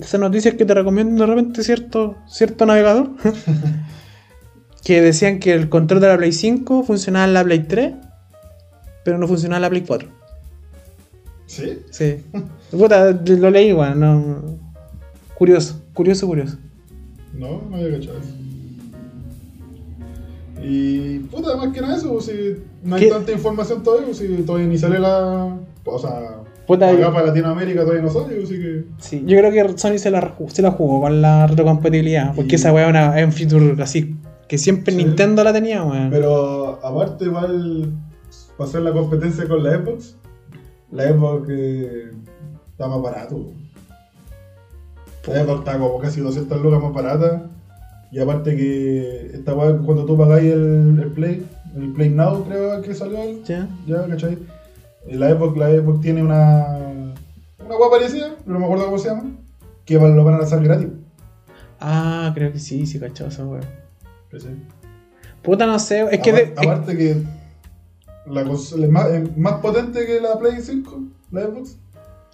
esas 0.00 0.20
noticias 0.20 0.54
que 0.54 0.64
te 0.64 0.72
recomiendan 0.74 1.16
de 1.16 1.26
repente 1.26 1.62
cierto, 1.62 2.16
cierto 2.26 2.64
navegador. 2.64 3.10
que 4.84 5.00
decían 5.00 5.38
que 5.38 5.52
el 5.54 5.68
control 5.68 6.00
de 6.00 6.08
la 6.08 6.16
Play 6.18 6.32
5 6.32 6.82
funcionaba 6.84 7.24
en 7.26 7.34
la 7.34 7.44
Play 7.44 7.60
3, 7.60 7.92
pero 9.04 9.18
no 9.18 9.26
funcionaba 9.26 9.56
en 9.58 9.62
la 9.62 9.70
Play 9.70 9.82
4. 9.86 10.08
¿Sí? 11.46 11.78
Sí. 11.90 12.16
Puta, 12.70 13.10
lo 13.12 13.50
leí, 13.50 13.72
weón. 13.72 14.00
no. 14.00 14.42
Curioso, 15.34 15.80
curioso, 15.92 16.26
curioso. 16.26 16.56
No, 17.32 17.62
no 17.70 17.76
había 17.76 17.98
cachado 17.98 18.18
eso. 18.18 18.28
Y 20.62 21.18
puta, 21.30 21.56
más 21.56 21.72
que 21.72 21.80
nada 21.80 21.96
eso, 21.96 22.12
pues, 22.12 22.26
si 22.26 22.56
no 22.84 22.94
hay 22.96 23.02
¿Qué? 23.02 23.10
tanta 23.10 23.32
información 23.32 23.82
todavía, 23.82 24.06
pues, 24.06 24.18
si 24.18 24.28
todavía 24.44 24.68
ni 24.68 24.78
sale 24.78 24.98
la. 24.98 25.56
O 25.84 25.98
sea, 25.98 26.40
Puta, 26.66 26.88
acá 26.88 26.98
yo- 27.00 27.12
para 27.12 27.26
Latinoamérica 27.26 27.82
todavía 27.82 28.02
no 28.02 28.10
sale, 28.10 28.42
así 28.42 28.54
que. 28.54 28.84
Sí, 28.98 29.22
yo 29.26 29.36
creo 29.38 29.50
que 29.50 29.78
Sony 29.78 29.98
se 29.98 30.10
la, 30.10 30.34
se 30.48 30.62
la 30.62 30.70
jugó 30.70 31.02
con 31.02 31.20
la 31.20 31.46
retrocompatibilidad. 31.48 32.34
Porque 32.34 32.52
Y- 32.52 32.54
esa 32.54 32.72
weá 32.72 33.18
es 33.18 33.26
un 33.26 33.32
feature 33.32 33.82
así. 33.82 34.16
Que 34.48 34.58
siempre 34.58 34.92
Sí. 34.92 34.98
Nintendo 35.04 35.42
la 35.42 35.52
tenía, 35.52 35.82
weón. 35.82 36.10
Pero 36.10 36.78
aparte, 36.82 37.24
igual, 37.24 37.92
para 38.56 38.68
hacer 38.68 38.82
la 38.82 38.92
competencia 38.92 39.48
con 39.48 39.62
la 39.62 39.78
Xbox, 39.78 40.16
la 40.90 41.08
Xbox 41.08 41.48
eh, 41.50 42.10
está 42.70 42.88
más 42.88 43.02
barato. 43.02 43.52
La 45.26 45.44
Xbox 45.44 45.58
está 45.60 45.78
como 45.78 45.98
casi 45.98 46.20
200 46.20 46.60
lucas 46.60 46.82
más 46.82 46.92
barata. 46.92 47.50
Y 48.12 48.20
aparte 48.20 48.54
que 48.56 49.30
esta 49.34 49.54
weá, 49.54 49.76
cuando 49.78 50.04
tú 50.04 50.16
pagáis 50.16 50.52
el, 50.52 51.00
el 51.02 51.10
Play, 51.12 51.46
el 51.74 51.92
Play 51.92 52.10
Now 52.10 52.44
creo 52.44 52.80
que 52.82 52.94
salió 52.94 53.20
el, 53.22 53.42
Ya. 53.44 53.68
Ya, 53.86 54.06
¿cachai? 54.06 54.38
La 55.08 55.30
Xbox, 55.30 55.56
la 55.58 55.70
Xbox 55.70 56.00
tiene 56.00 56.22
una. 56.22 57.14
Una 57.64 57.76
hueá 57.76 57.90
parecida, 57.90 58.34
pero 58.44 58.52
no 58.52 58.58
me 58.60 58.64
acuerdo 58.66 58.84
cómo 58.86 58.98
se 58.98 59.08
llama. 59.08 59.24
Que 59.84 59.94
lo 59.94 60.24
van 60.24 60.34
a 60.34 60.38
lanzar 60.38 60.62
gratis. 60.62 60.88
Ah, 61.80 62.30
creo 62.34 62.52
que 62.52 62.58
sí, 62.58 62.86
sí, 62.86 62.98
cachado 62.98 63.30
esa 63.30 63.44
weá. 63.44 63.60
¿Cachai? 64.34 64.56
Puta, 65.42 65.66
no 65.66 65.78
sé. 65.78 66.02
Es 66.10 66.20
que. 66.20 66.30
Apar- 66.32 66.36
de- 66.36 66.42
es- 66.42 66.58
aparte 66.58 66.96
que. 66.96 67.16
La 68.26 68.42
consola 68.44 68.86
es 68.86 68.90
más, 68.92 69.10
es 69.10 69.36
más 69.36 69.54
potente 69.60 70.06
que 70.06 70.20
la 70.20 70.38
Play 70.38 70.60
5, 70.60 71.02
la 71.30 71.42
Xbox. 71.42 71.76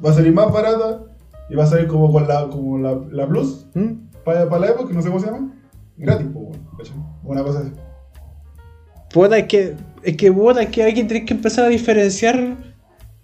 Va 0.05 0.11
a 0.11 0.15
salir 0.15 0.33
más 0.33 0.53
barata. 0.53 1.03
Y 1.49 1.57
va 1.57 1.65
a 1.65 1.67
salir 1.67 1.89
como 1.89 2.13
con 2.13 2.29
la, 2.29 2.47
como 2.49 2.79
la, 2.79 3.01
la 3.11 3.27
Plus. 3.29 3.67
¿Mm? 3.75 3.95
Para, 4.25 4.49
para 4.49 4.67
la 4.67 4.73
Xbox, 4.73 4.89
que 4.89 4.95
no 4.95 5.03
sé 5.03 5.09
cómo 5.09 5.21
se 5.21 5.27
llama. 5.27 5.53
Gratis, 5.97 6.29
pues, 6.33 6.45
bueno, 6.47 6.71
¿cachai? 6.79 6.97
Una 7.25 7.43
cosa 7.43 7.61
así. 7.61 7.73
Puta, 9.13 9.39
es 9.39 9.47
que. 9.47 9.77
Es 10.03 10.17
que, 10.17 10.33
puta, 10.33 10.63
es 10.63 10.69
que 10.71 10.83
hay 10.85 10.95
que 10.95 11.05
tener 11.05 11.25
que 11.25 11.35
empezar 11.35 11.65
a 11.65 11.69
diferenciar 11.69 12.57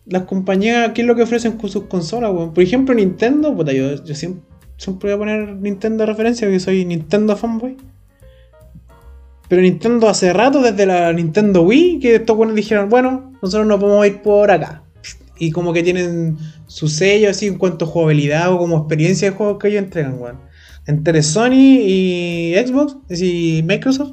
las 0.04 0.22
compañías, 0.22 0.90
qué 0.92 1.00
es 1.02 1.06
lo 1.06 1.14
que 1.14 1.22
ofrecen 1.22 1.52
con 1.56 1.70
sus 1.70 1.84
consolas, 1.84 2.32
weón. 2.32 2.52
Por 2.52 2.62
ejemplo, 2.62 2.94
Nintendo, 2.94 3.54
puta, 3.56 3.72
yo, 3.72 3.94
yo 4.04 4.14
siempre, 4.14 4.42
siempre 4.76 5.08
voy 5.10 5.14
a 5.14 5.18
poner 5.18 5.56
Nintendo 5.56 6.02
de 6.02 6.06
referencia 6.06 6.46
porque 6.46 6.60
soy 6.60 6.84
Nintendo 6.84 7.34
fanboy. 7.36 7.76
Pero 9.48 9.62
Nintendo 9.62 10.08
hace 10.08 10.32
rato, 10.32 10.60
desde 10.60 10.86
la 10.86 11.12
Nintendo 11.12 11.62
Wii, 11.62 12.00
que 12.00 12.16
estos 12.16 12.36
buenos 12.36 12.56
dijeron, 12.56 12.88
bueno, 12.88 13.32
nosotros 13.42 13.66
no 13.66 13.78
podemos 13.78 14.06
ir 14.06 14.22
por 14.22 14.50
acá. 14.50 14.82
Y 15.38 15.50
como 15.50 15.72
que 15.72 15.82
tienen 15.82 16.36
su 16.66 16.88
sello 16.88 17.30
así 17.30 17.46
en 17.46 17.58
cuanto 17.58 17.84
a 17.84 17.88
jugabilidad 17.88 18.52
o 18.52 18.58
como 18.58 18.78
experiencia 18.78 19.30
de 19.30 19.36
juegos 19.36 19.58
que 19.58 19.68
ellos 19.68 19.82
entregan, 19.84 20.18
weón. 20.20 20.40
Entre 20.86 21.22
Sony 21.22 21.80
y 21.82 22.54
Xbox, 22.64 22.96
decir, 23.08 23.64
Microsoft, 23.64 24.12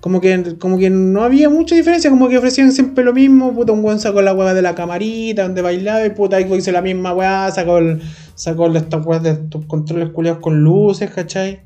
Como 0.00 0.20
que, 0.20 0.56
como 0.60 0.78
que 0.78 0.90
no 0.90 1.22
había 1.24 1.48
mucha 1.50 1.74
diferencia, 1.74 2.08
como 2.08 2.28
que 2.28 2.38
ofrecían 2.38 2.70
siempre 2.72 3.02
lo 3.04 3.12
mismo, 3.12 3.52
puta, 3.52 3.72
un 3.72 3.82
buen 3.82 3.98
sacó 3.98 4.22
la 4.22 4.32
hueá 4.32 4.54
de 4.54 4.62
la 4.62 4.74
camarita 4.76 5.42
donde 5.42 5.60
bailaba 5.60 6.06
y 6.06 6.10
puta 6.10 6.38
Xbox 6.40 6.58
hizo 6.58 6.70
la 6.72 6.82
misma 6.82 7.12
weá, 7.14 7.50
sacó 7.50 7.78
el, 7.78 8.00
sacó 8.36 8.66
el- 8.66 8.76
estas 8.76 9.22
de 9.22 9.30
estos 9.30 9.64
controles 9.66 10.10
culiados 10.10 10.40
con 10.40 10.62
luces, 10.62 11.10
¿cachai? 11.10 11.62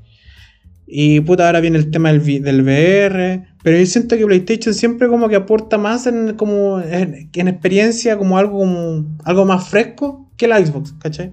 Y 0.95 1.21
puta, 1.21 1.47
ahora 1.47 1.61
viene 1.61 1.79
el 1.79 1.91
tema 1.91 2.13
del, 2.13 2.43
del 2.43 2.63
VR. 2.63 3.47
Pero 3.63 3.79
yo 3.79 3.87
siento 3.87 4.15
que 4.19 4.27
PlayStation 4.27 4.75
siempre 4.75 5.09
como 5.09 5.27
que 5.31 5.37
aporta 5.37 5.79
más 5.79 6.07
en, 6.07 6.35
como, 6.37 6.81
en, 6.81 7.31
en 7.33 7.49
experiencia, 7.49 8.19
como 8.19 8.37
algo, 8.37 8.59
como 8.59 9.17
algo 9.25 9.47
más 9.47 9.67
fresco 9.71 10.31
que 10.37 10.47
la 10.47 10.65
Xbox, 10.65 10.93
¿cachai? 10.99 11.33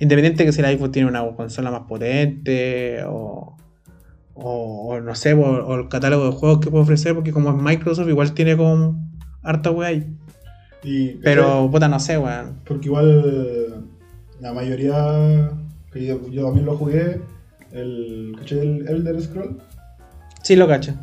Independiente 0.00 0.44
que 0.44 0.52
si 0.52 0.60
la 0.60 0.70
Xbox 0.70 0.92
tiene 0.92 1.08
una 1.08 1.24
consola 1.34 1.70
más 1.70 1.84
potente 1.88 3.02
o, 3.06 3.56
o, 4.34 4.88
o 4.88 5.00
no 5.00 5.14
sé, 5.14 5.32
o, 5.32 5.40
o 5.40 5.74
el 5.76 5.88
catálogo 5.88 6.26
de 6.26 6.32
juegos 6.32 6.60
que 6.60 6.70
puede 6.70 6.82
ofrecer, 6.82 7.14
porque 7.14 7.32
como 7.32 7.56
es 7.56 7.62
Microsoft, 7.62 8.08
igual 8.08 8.34
tiene 8.34 8.54
como 8.54 9.02
harta 9.42 9.70
wea 9.70 9.88
ahí. 9.88 10.06
Y, 10.82 11.14
Pero 11.22 11.70
puta, 11.70 11.88
no 11.88 11.98
sé, 11.98 12.18
weón. 12.18 12.60
Porque 12.66 12.88
igual 12.88 13.86
la 14.40 14.52
mayoría, 14.52 15.52
que 15.90 16.04
yo, 16.04 16.28
yo 16.28 16.44
también 16.44 16.66
lo 16.66 16.76
jugué, 16.76 17.22
el, 17.74 18.34
¿cachai? 18.38 18.58
El 18.60 18.86
Elder 18.88 19.20
Scroll. 19.20 19.58
Sí 20.42 20.56
lo 20.56 20.66
cacho. 20.68 20.94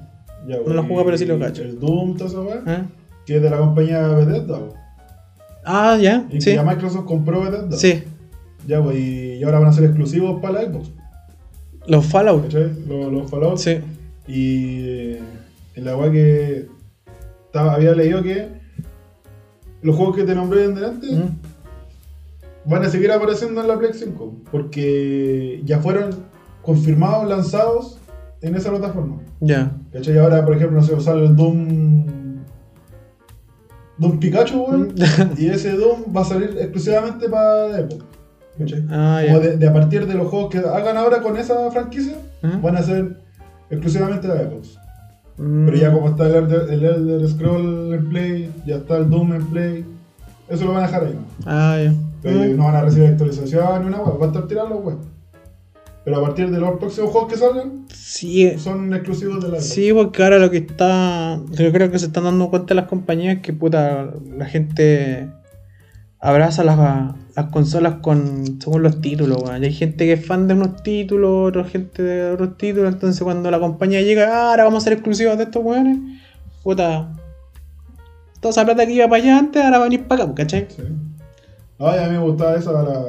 Ya, 0.47 0.57
No 0.65 0.73
lo 0.73 0.83
jugué, 0.83 1.03
pero 1.05 1.17
sí 1.17 1.25
lo 1.25 1.37
cacho. 1.39 1.61
El 1.63 1.79
Doom, 1.79 2.17
toda 2.17 2.29
esa 2.29 2.41
weá, 2.41 2.63
¿Eh? 2.65 2.83
que 3.25 3.35
es 3.37 3.41
de 3.41 3.49
la 3.49 3.57
compañía 3.57 4.07
Bethesda. 4.07 4.59
Ah, 5.63 5.97
ya, 6.01 6.25
Y 6.29 6.33
que 6.35 6.41
sí. 6.41 6.53
ya 6.55 6.63
Microsoft 6.63 7.05
compró 7.05 7.41
Bethesda. 7.41 7.77
Sí. 7.77 8.03
Ya, 8.67 8.81
pues, 8.81 8.97
y, 8.97 9.43
ahora 9.43 9.59
van 9.59 9.69
a 9.69 9.73
ser 9.73 9.85
exclusivos 9.85 10.41
para 10.41 10.61
la 10.63 10.69
Xbox. 10.69 10.91
Los 11.87 12.05
Fallout. 12.05 12.43
¿Cachai? 12.43 12.71
Los, 12.87 13.11
los 13.11 13.29
Fallout. 13.29 13.57
Sí. 13.57 13.77
Y 14.27 15.11
en 15.75 15.85
la 15.85 15.95
weá 15.97 16.11
que 16.11 16.67
estaba, 17.45 17.73
había 17.73 17.93
leído 17.93 18.21
que 18.23 18.47
los 19.81 19.95
juegos 19.95 20.15
que 20.15 20.23
te 20.23 20.35
nombré 20.35 20.65
en 20.65 20.75
delante 20.75 21.07
Mm. 21.07 22.69
van 22.69 22.83
a 22.83 22.89
seguir 22.89 23.11
apareciendo 23.11 23.61
en 23.61 23.67
la 23.67 23.77
Play 23.79 23.91
5 23.93 24.35
porque 24.51 25.61
ya 25.65 25.79
fueron 25.79 26.11
confirmados, 26.61 27.27
lanzados 27.27 27.97
en 28.41 28.55
esa 28.55 28.69
plataforma. 28.69 29.17
Ya. 29.39 29.71
¿Cachai? 29.91 30.17
Ahora, 30.17 30.43
por 30.45 30.55
ejemplo, 30.55 30.79
no 30.79 30.85
sé, 30.85 30.99
sale 31.01 31.25
el 31.25 31.35
Doom. 31.35 32.05
Doom 33.97 34.19
Pikachu, 34.19 34.63
weón. 34.63 34.93
y 35.37 35.47
ese 35.47 35.71
Doom 35.73 36.05
va 36.15 36.21
a 36.21 36.25
salir 36.25 36.55
exclusivamente 36.59 37.29
para. 37.29 37.87
¿Cachai? 38.57 38.85
Ah, 38.89 39.21
Como 39.27 39.39
ya. 39.41 39.47
de, 39.49 39.57
de 39.57 39.67
a 39.67 39.73
partir 39.73 40.07
de 40.07 40.13
los 40.15 40.27
juegos 40.27 40.49
que 40.49 40.57
hagan 40.59 40.97
ahora 40.97 41.21
con 41.21 41.37
esa 41.37 41.69
franquicia, 41.71 42.15
van 42.61 42.77
a 42.77 42.81
ser 42.83 43.17
exclusivamente 43.69 44.27
de 44.27 44.39
Xbox. 44.49 44.77
Mm. 45.37 45.65
Pero 45.65 45.77
ya 45.77 45.93
como 45.93 46.09
está 46.09 46.27
el 46.27 46.35
Elder, 46.35 46.69
el 46.73 46.83
Elder 46.83 47.29
Scroll 47.29 47.93
en 47.93 48.09
Play, 48.09 48.51
ya 48.65 48.75
está 48.77 48.97
el 48.97 49.09
Doom 49.09 49.33
en 49.33 49.45
Play, 49.47 49.85
eso 50.49 50.65
lo 50.65 50.73
van 50.73 50.83
a 50.83 50.87
dejar 50.87 51.03
ahí. 51.05 51.13
¿no? 51.13 51.25
Ah, 51.45 51.77
ya. 51.83 51.93
Pero 52.21 52.39
Mm. 52.39 52.57
no 52.57 52.63
van 52.65 52.75
a 52.75 52.81
recibir 52.81 53.07
actualización 53.09 53.81
ni 53.81 53.87
una 53.87 53.99
web, 54.01 54.19
va 54.21 54.25
a 54.25 54.27
estar 54.27 54.47
tirado 54.47 54.69
los 54.69 54.83
web. 54.83 54.97
Pero 56.03 56.17
a 56.17 56.21
partir 56.21 56.49
de 56.49 56.59
los 56.59 56.79
próximos 56.79 57.11
juegos 57.11 57.31
que 57.31 57.37
salgan, 57.37 57.85
Sí, 57.93 58.57
son 58.57 58.93
exclusivos 58.93 59.43
de 59.43 59.49
la 59.49 59.61
sí, 59.61 59.93
porque 59.93 60.23
ahora 60.23 60.39
lo 60.39 60.49
que 60.49 60.57
está. 60.57 61.39
Yo 61.51 61.71
creo 61.71 61.91
que 61.91 61.99
se 61.99 62.07
están 62.07 62.23
dando 62.23 62.49
cuenta 62.49 62.73
las 62.73 62.87
compañías 62.87 63.39
que 63.41 63.53
puta, 63.53 64.09
la 64.35 64.45
gente 64.45 65.29
abraza 66.19 66.63
las, 66.63 66.77
las 67.35 67.45
consolas 67.51 67.95
con 68.01 68.59
según 68.59 68.83
los 68.83 68.99
títulos, 69.01 69.41
weón. 69.43 69.63
Y 69.63 69.67
hay 69.67 69.73
gente 69.73 70.05
que 70.05 70.13
es 70.13 70.25
fan 70.25 70.47
de 70.47 70.55
unos 70.55 70.81
títulos, 70.83 71.49
otra 71.49 71.63
gente 71.65 72.01
de 72.03 72.31
otros 72.31 72.57
títulos. 72.57 72.93
Entonces 72.93 73.21
cuando 73.23 73.49
la 73.51 73.59
compañía 73.59 74.01
llega, 74.01 74.27
"Ah, 74.31 74.49
ahora 74.51 74.63
vamos 74.65 74.83
a 74.83 74.85
ser 74.85 74.93
exclusivos 74.93 75.37
de 75.37 75.43
estos 75.43 75.63
weones, 75.63 75.99
puta. 76.63 77.11
Toda 78.39 78.51
esa 78.51 78.65
plata 78.65 78.85
que 78.87 78.93
iba 78.93 79.07
para 79.07 79.21
allá 79.21 79.37
antes, 79.37 79.63
ahora 79.63 79.77
va 79.77 79.85
a 79.85 79.87
venir 79.87 80.07
para 80.07 80.23
acá, 80.23 80.33
¿cachai? 80.33 80.67
Sí. 80.69 80.81
Ay, 81.77 81.99
a 81.99 82.07
mí 82.07 82.13
me 82.17 82.19
gustaba 82.23 82.55
esa, 82.55 82.71
la 82.71 83.03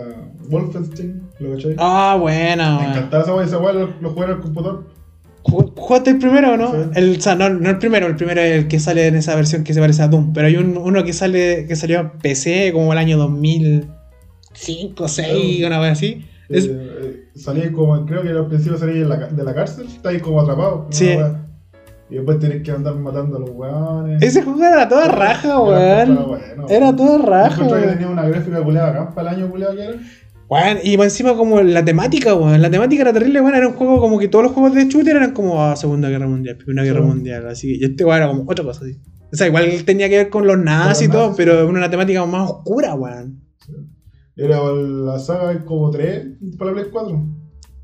Wolfenstein, 0.53 1.23
¿lo 1.41 1.53
cachai? 1.57 1.75
Ah, 1.79 2.17
buena, 2.21 2.79
me 2.79 2.87
encantaba 2.91 3.23
esa 3.25 3.35
wea, 3.35 3.45
esa 3.47 3.59
wea 3.59 3.73
lo, 3.73 3.91
lo 4.01 4.11
jugué 4.11 4.25
en 4.27 4.31
el 4.33 4.39
computador. 4.41 4.87
¿Ju- 5.45 5.73
¿Jugaste 5.77 6.11
el 6.11 6.19
primero 6.19 6.53
o 6.53 6.57
no? 6.57 6.71
Sí. 6.71 6.79
El, 6.95 7.17
o 7.19 7.21
sea, 7.21 7.35
no, 7.35 7.49
no 7.49 7.69
el 7.71 7.79
primero, 7.79 8.07
el 8.07 8.15
primero 8.15 8.41
es 8.41 8.59
el 8.59 8.69
que 8.69 8.79
sale 8.79 9.09
en 9.09 9.17
esa 9.17 9.35
versión 9.35 9.65
que 9.65 9.75
se 9.75 9.81
parece 9.81 10.03
a 10.03 10.09
Doom. 10.09 10.33
Pero 10.33 10.47
hay 10.47 10.57
un, 10.57 10.77
uno 10.77 11.03
que 11.03 11.13
sale 11.13 11.67
que 11.67 11.75
salió 11.75 11.99
en 12.01 12.11
PC 12.13 12.71
como 12.73 12.93
el 12.93 12.99
año 12.99 13.19
2005, 13.19 15.09
6, 15.09 15.65
una 15.67 15.81
vez 15.81 15.93
así. 15.93 16.25
Es- 16.49 16.67
Eh, 16.67 16.71
eh, 17.03 17.25
salí 17.35 17.71
como, 17.73 18.05
creo 18.07 18.23
que 18.23 18.29
al 18.29 18.47
principio 18.47 18.79
salí 18.79 18.99
de 19.01 19.05
la, 19.07 19.17
de 19.17 19.43
la 19.45 19.55
cárcel, 19.55 19.87
está 19.87 20.11
ahí 20.11 20.21
como 20.21 20.41
atrapado. 20.41 20.87
Sí. 20.91 21.07
wea. 21.09 21.39
Y 22.11 22.17
después 22.17 22.39
tenés 22.41 22.63
que 22.63 22.71
andar 22.71 22.95
matando 22.97 23.39
a 23.39 23.41
los 23.41 23.51
weones. 23.51 24.23
ese 24.23 24.43
juego 24.43 24.63
era 24.63 24.87
toda 24.87 25.09
raja, 25.09 25.49
Era 25.49 25.61
weón. 25.61 26.27
bueno. 26.29 26.67
Era 26.69 26.95
toda 26.95 27.19
raja, 27.19 27.55
Encontré 27.55 27.79
que 27.81 27.85
weón. 27.87 27.99
tenía 27.99 28.09
una 28.13 28.29
gráfica 28.29 28.63
culeada 28.63 28.89
acá 28.91 29.15
para 29.15 29.31
el 29.31 29.37
año 29.39 29.51
culeado 29.51 29.75
que 29.77 29.83
era. 29.83 29.95
Weón, 30.49 30.79
Y 30.85 30.95
encima 30.95 31.35
como 31.35 31.61
la 31.63 31.85
temática, 31.85 32.35
weón. 32.35 32.61
La 32.61 32.71
temática 32.71 33.03
era 33.03 33.13
terrible, 33.13 33.41
weón. 33.41 33.55
Era 33.55 33.69
un 33.69 33.75
juego 33.75 34.01
como 34.01 34.19
que 34.19 34.29
todos 34.29 34.45
los 34.45 34.53
juegos 34.53 34.75
de 34.75 34.85
shooter 34.87 35.17
eran 35.17 35.33
como 35.33 35.63
ah, 35.63 35.75
Segunda 35.77 36.09
Guerra 36.11 36.27
Mundial, 36.29 36.57
Primera 36.57 36.85
Guerra 36.85 37.01
Sí. 37.01 37.07
Mundial. 37.07 37.49
Así 37.49 37.79
que 37.79 37.87
este 37.87 38.05
weón 38.05 38.17
era 38.19 38.29
como 38.29 38.43
otra 38.51 38.65
cosa 38.65 38.85
así. 38.85 38.99
O 39.33 39.37
sea, 39.37 39.47
igual 39.47 39.71
tenía 39.87 40.09
que 40.11 40.19
ver 40.19 40.29
con 40.29 40.47
los 40.47 40.59
nazis 40.59 41.09
y 41.09 41.11
todo, 41.11 41.29
nazis, 41.31 41.37
pero 41.39 41.67
una 41.67 41.89
temática 41.89 42.25
más 42.27 42.51
oscura, 42.51 42.95
weón. 42.95 43.41
Era 44.37 44.61
la 44.63 45.19
saga 45.19 45.65
como 45.65 45.91
3 45.91 46.27
para 46.59 46.71
la 46.73 46.77
Play 46.81 46.91
4. 46.93 47.27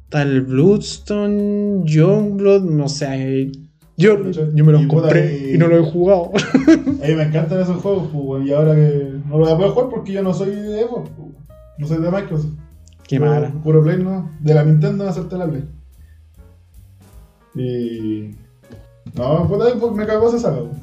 Está 0.04 0.22
el 0.22 0.42
Bloodstone, 0.42 1.82
Youngblood, 1.84 2.62
no 2.64 2.88
sé. 2.88 3.50
Yo, 3.96 4.30
yo 4.30 4.64
me 4.64 4.72
los 4.72 4.82
Y 4.82 4.86
compré 4.88 5.48
y- 5.50 5.54
y 5.54 5.58
no 5.58 5.66
los 5.68 5.86
he 5.88 5.90
jugado. 5.90 6.30
A 7.02 7.06
mí 7.06 7.14
me 7.14 7.24
encantan 7.24 7.60
esos 7.60 7.76
juegos, 7.82 8.08
pues, 8.12 8.46
y 8.46 8.52
ahora 8.52 8.74
que 8.74 9.12
no 9.26 9.38
los 9.38 9.48
voy 9.48 9.52
a 9.52 9.56
poder 9.56 9.70
jugar 9.72 9.88
porque 9.90 10.12
yo 10.12 10.22
no 10.22 10.32
soy 10.32 10.50
de 10.50 10.82
Xbox, 10.84 11.10
pues, 11.16 11.27
no 11.78 11.86
soy 11.86 11.98
de 11.98 12.10
Microsoft. 12.10 12.52
Qué 13.06 13.18
mala. 13.18 13.50
Puro 13.62 13.82
Play, 13.82 14.02
no. 14.02 14.30
De 14.40 14.54
la 14.54 14.64
Nintendo 14.64 15.04
va 15.04 15.10
a 15.10 15.12
hacerte 15.12 15.36
la 15.36 15.46
Play. 15.46 15.64
Y. 17.54 18.34
No, 19.16 19.46
puta, 19.48 19.70
Xbox 19.70 19.96
me 19.96 20.06
cagó 20.06 20.28
esa 20.28 20.38
saga. 20.38 20.60
pues. 20.60 20.78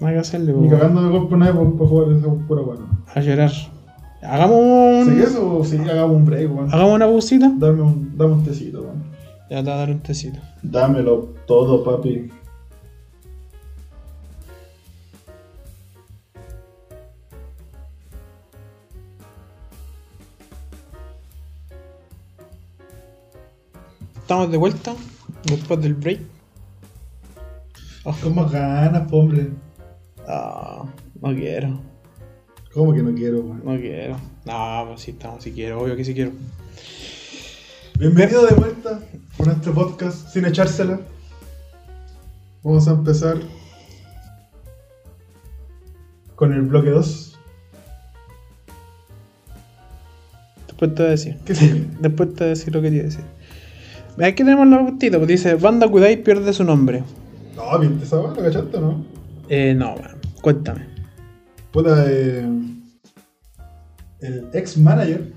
No 0.00 0.06
hay 0.06 0.14
que 0.14 0.20
hacerle, 0.20 0.52
Ni 0.54 0.68
cagando 0.70 1.02
me 1.02 1.10
compro 1.10 1.36
una 1.36 1.52
Xbox 1.52 1.72
para 1.76 1.88
jugar 1.88 2.20
juego 2.20 2.38
puro 2.46 2.64
bueno. 2.64 2.88
A 3.14 3.20
llorar. 3.20 3.50
Hagamos 4.22 4.56
un. 4.58 5.14
¿Sí 5.14 5.22
eso 5.22 5.56
o 5.58 5.64
sí 5.64 5.76
hagamos 5.78 6.16
un 6.16 6.24
break, 6.24 6.54
weón? 6.54 6.72
Hagamos 6.72 6.94
una 6.94 7.06
pausita. 7.06 7.52
Dame 7.58 7.82
un, 7.82 8.16
dame 8.16 8.32
un 8.32 8.44
tecito, 8.44 8.82
weón. 8.82 9.02
Ya 9.50 9.56
te 9.56 9.62
voy 9.64 9.72
a 9.72 9.76
dar 9.76 9.90
un 9.90 10.00
tecito. 10.00 10.38
Dámelo 10.62 11.34
todo, 11.46 11.82
papi. 11.82 12.30
Estamos 24.30 24.52
de 24.52 24.58
vuelta 24.58 24.94
después 25.42 25.82
del 25.82 25.94
break. 25.94 26.20
Oh, 28.04 28.14
Con 28.22 28.36
más 28.36 28.52
ganas, 28.52 29.12
hombre. 29.12 29.48
ah, 30.28 30.84
no 31.20 31.34
quiero, 31.34 31.80
¿Cómo 32.72 32.94
que 32.94 33.02
no 33.02 33.12
quiero, 33.12 33.40
weón? 33.40 33.62
no 33.64 33.76
quiero. 33.76 34.20
No, 34.44 34.84
pues 34.86 35.00
sí, 35.00 35.10
estamos, 35.10 35.42
sí 35.42 35.50
quiero, 35.50 35.80
obvio 35.80 35.96
que 35.96 36.04
sí 36.04 36.14
quiero. 36.14 36.30
Bienvenido 37.98 38.46
de 38.46 38.54
vuelta 38.54 39.00
a 39.36 39.42
nuestro 39.42 39.74
podcast 39.74 40.28
sin 40.28 40.44
echársela. 40.44 41.00
Vamos 42.62 42.86
a 42.86 42.92
empezar 42.92 43.36
con 46.36 46.52
el 46.52 46.62
bloque 46.62 46.90
2. 46.90 47.36
Después 50.68 50.94
te 50.94 51.02
voy 51.02 51.08
a 51.08 51.10
decir. 51.10 51.36
¿Qué? 51.44 51.54
Después 51.98 52.32
te 52.32 52.44
voy 52.44 52.46
a 52.46 52.50
decir 52.50 52.72
lo 52.72 52.80
que 52.80 52.90
te 52.90 52.94
iba 52.94 53.02
a 53.02 53.06
decir. 53.06 53.39
Aquí 54.22 54.44
tenemos 54.44 54.66
la 54.68 54.78
puntita, 54.80 55.16
pues 55.16 55.28
dice, 55.28 55.54
Banda 55.54 55.88
Kudai 55.88 56.22
pierde 56.22 56.52
su 56.52 56.62
nombre. 56.62 57.02
No, 57.56 57.78
viste 57.78 58.04
esa 58.04 58.16
¿lo 58.16 58.34
cachaste 58.34 58.76
o 58.76 58.80
no? 58.80 59.04
Eh, 59.48 59.74
no, 59.74 59.94
bueno, 59.94 60.14
cuéntame. 60.42 60.86
Puta, 61.72 62.04
eh, 62.06 62.46
el 64.20 64.48
ex 64.52 64.76
manager 64.76 65.32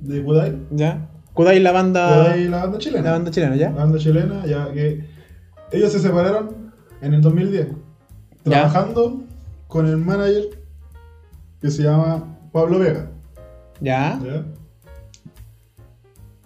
de 0.00 0.22
Kudai, 0.22 0.58
¿Ya? 0.70 1.08
Kudai 1.32 1.60
la 1.60 1.72
banda... 1.72 2.24
Kudai, 2.24 2.48
la 2.48 2.62
banda 2.62 2.78
chilena. 2.78 3.04
La 3.04 3.12
banda 3.12 3.30
chilena, 3.30 3.56
¿ya? 3.56 3.70
La 3.70 3.76
banda 3.76 3.98
chilena, 3.98 4.46
ya 4.46 4.72
que 4.72 5.04
ellos 5.72 5.92
se 5.92 6.00
separaron 6.00 6.72
en 7.00 7.14
el 7.14 7.22
2010, 7.22 7.68
trabajando 8.42 9.22
con 9.66 9.86
el 9.86 9.96
manager 9.96 10.44
que 11.60 11.70
se 11.70 11.84
llama 11.84 12.22
Pablo 12.52 12.80
Vega. 12.80 13.10
¿Ya? 13.80 14.20
¿ya? 14.22 14.44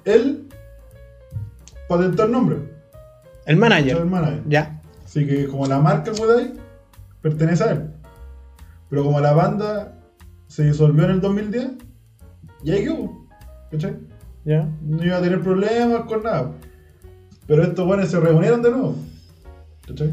Él 0.04 0.48
patentó 1.88 2.24
el 2.24 2.32
nombre, 2.32 2.56
El 3.46 3.54
el 3.54 3.56
manager. 3.56 4.04
manager. 4.04 4.42
¿Ya? 4.48 4.80
Así 5.04 5.26
que 5.26 5.46
como 5.48 5.66
la 5.66 5.78
marca 5.78 6.12
Kudai 6.12 6.52
pertenece 7.20 7.64
a 7.64 7.72
él. 7.72 7.90
Pero 8.88 9.04
como 9.04 9.20
la 9.20 9.32
banda 9.32 9.98
se 10.46 10.64
disolvió 10.64 11.04
en 11.04 11.10
el 11.12 11.20
2010, 11.20 11.68
ya 12.62 12.74
ahí 12.74 12.84
quedó. 12.84 13.10
¿Cachai? 13.70 13.96
¿Ya? 14.44 14.68
No 14.82 15.04
iba 15.04 15.16
a 15.16 15.22
tener 15.22 15.40
problemas 15.40 16.02
con 16.04 16.22
nada. 16.22 16.52
Pero 17.46 17.62
estos 17.64 17.86
buenos 17.86 18.08
se 18.08 18.20
reunieron 18.20 18.62
de 18.62 18.70
nuevo. 18.70 18.96
¿Cachai? 19.86 20.12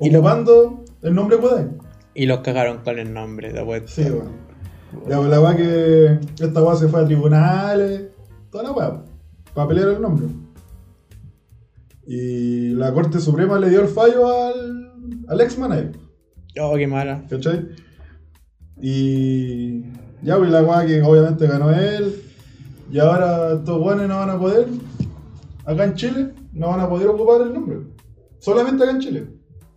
Y 0.00 0.10
lo- 0.10 0.18
Ocupando 0.20 0.84
el 1.02 1.14
nombre 1.14 1.36
Kudai. 1.38 1.68
Y 2.14 2.26
los 2.26 2.40
cagaron 2.40 2.78
con 2.78 2.98
el 2.98 3.12
nombre, 3.12 3.52
de 3.52 3.62
vuelta. 3.62 3.88
Sí. 3.90 4.02
Ya, 5.06 5.16
pues, 5.18 5.28
la 5.28 5.40
weá 5.40 5.54
que 5.56 6.18
esta 6.40 6.62
weá 6.62 6.74
se 6.76 6.88
fue 6.88 7.02
a 7.02 7.04
tribunales, 7.04 8.08
toda 8.50 8.64
la 8.64 8.72
weá, 8.72 9.02
para 9.58 9.70
pelear 9.70 9.88
el 9.88 10.00
nombre. 10.00 10.28
Y 12.06 12.68
la 12.74 12.94
Corte 12.94 13.18
Suprema 13.18 13.58
le 13.58 13.70
dio 13.70 13.80
el 13.80 13.88
fallo 13.88 14.28
al, 14.28 15.24
al 15.26 15.40
ex 15.40 15.58
manager, 15.58 15.98
Oh, 16.60 16.76
qué 16.76 16.86
mala. 16.86 17.24
¿cachai? 17.28 17.66
Y 18.80 19.80
ya, 20.22 20.38
pues 20.38 20.50
la 20.50 20.62
weá 20.62 20.86
que 20.86 21.02
obviamente 21.02 21.48
ganó 21.48 21.72
él, 21.72 22.22
y 22.88 23.00
ahora 23.00 23.54
estos 23.54 23.82
weones 23.84 24.06
no 24.06 24.18
van 24.18 24.30
a 24.30 24.38
poder, 24.38 24.68
acá 25.64 25.82
en 25.82 25.94
Chile, 25.94 26.34
no 26.52 26.68
van 26.68 26.78
a 26.78 26.88
poder 26.88 27.08
ocupar 27.08 27.40
el 27.40 27.52
nombre. 27.52 27.78
Solamente 28.38 28.84
acá 28.84 28.92
en 28.92 29.00
Chile. 29.00 29.26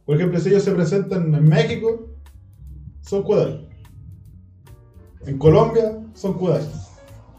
Por 0.05 0.15
ejemplo, 0.15 0.39
si 0.39 0.49
ellos 0.49 0.61
se 0.61 0.73
presentan 0.73 1.33
en 1.33 1.49
México, 1.49 2.07
son 3.01 3.23
Kudai. 3.23 3.67
En 5.25 5.39
Colombia 5.39 5.97
son 6.13 6.33
Kudai. 6.35 6.61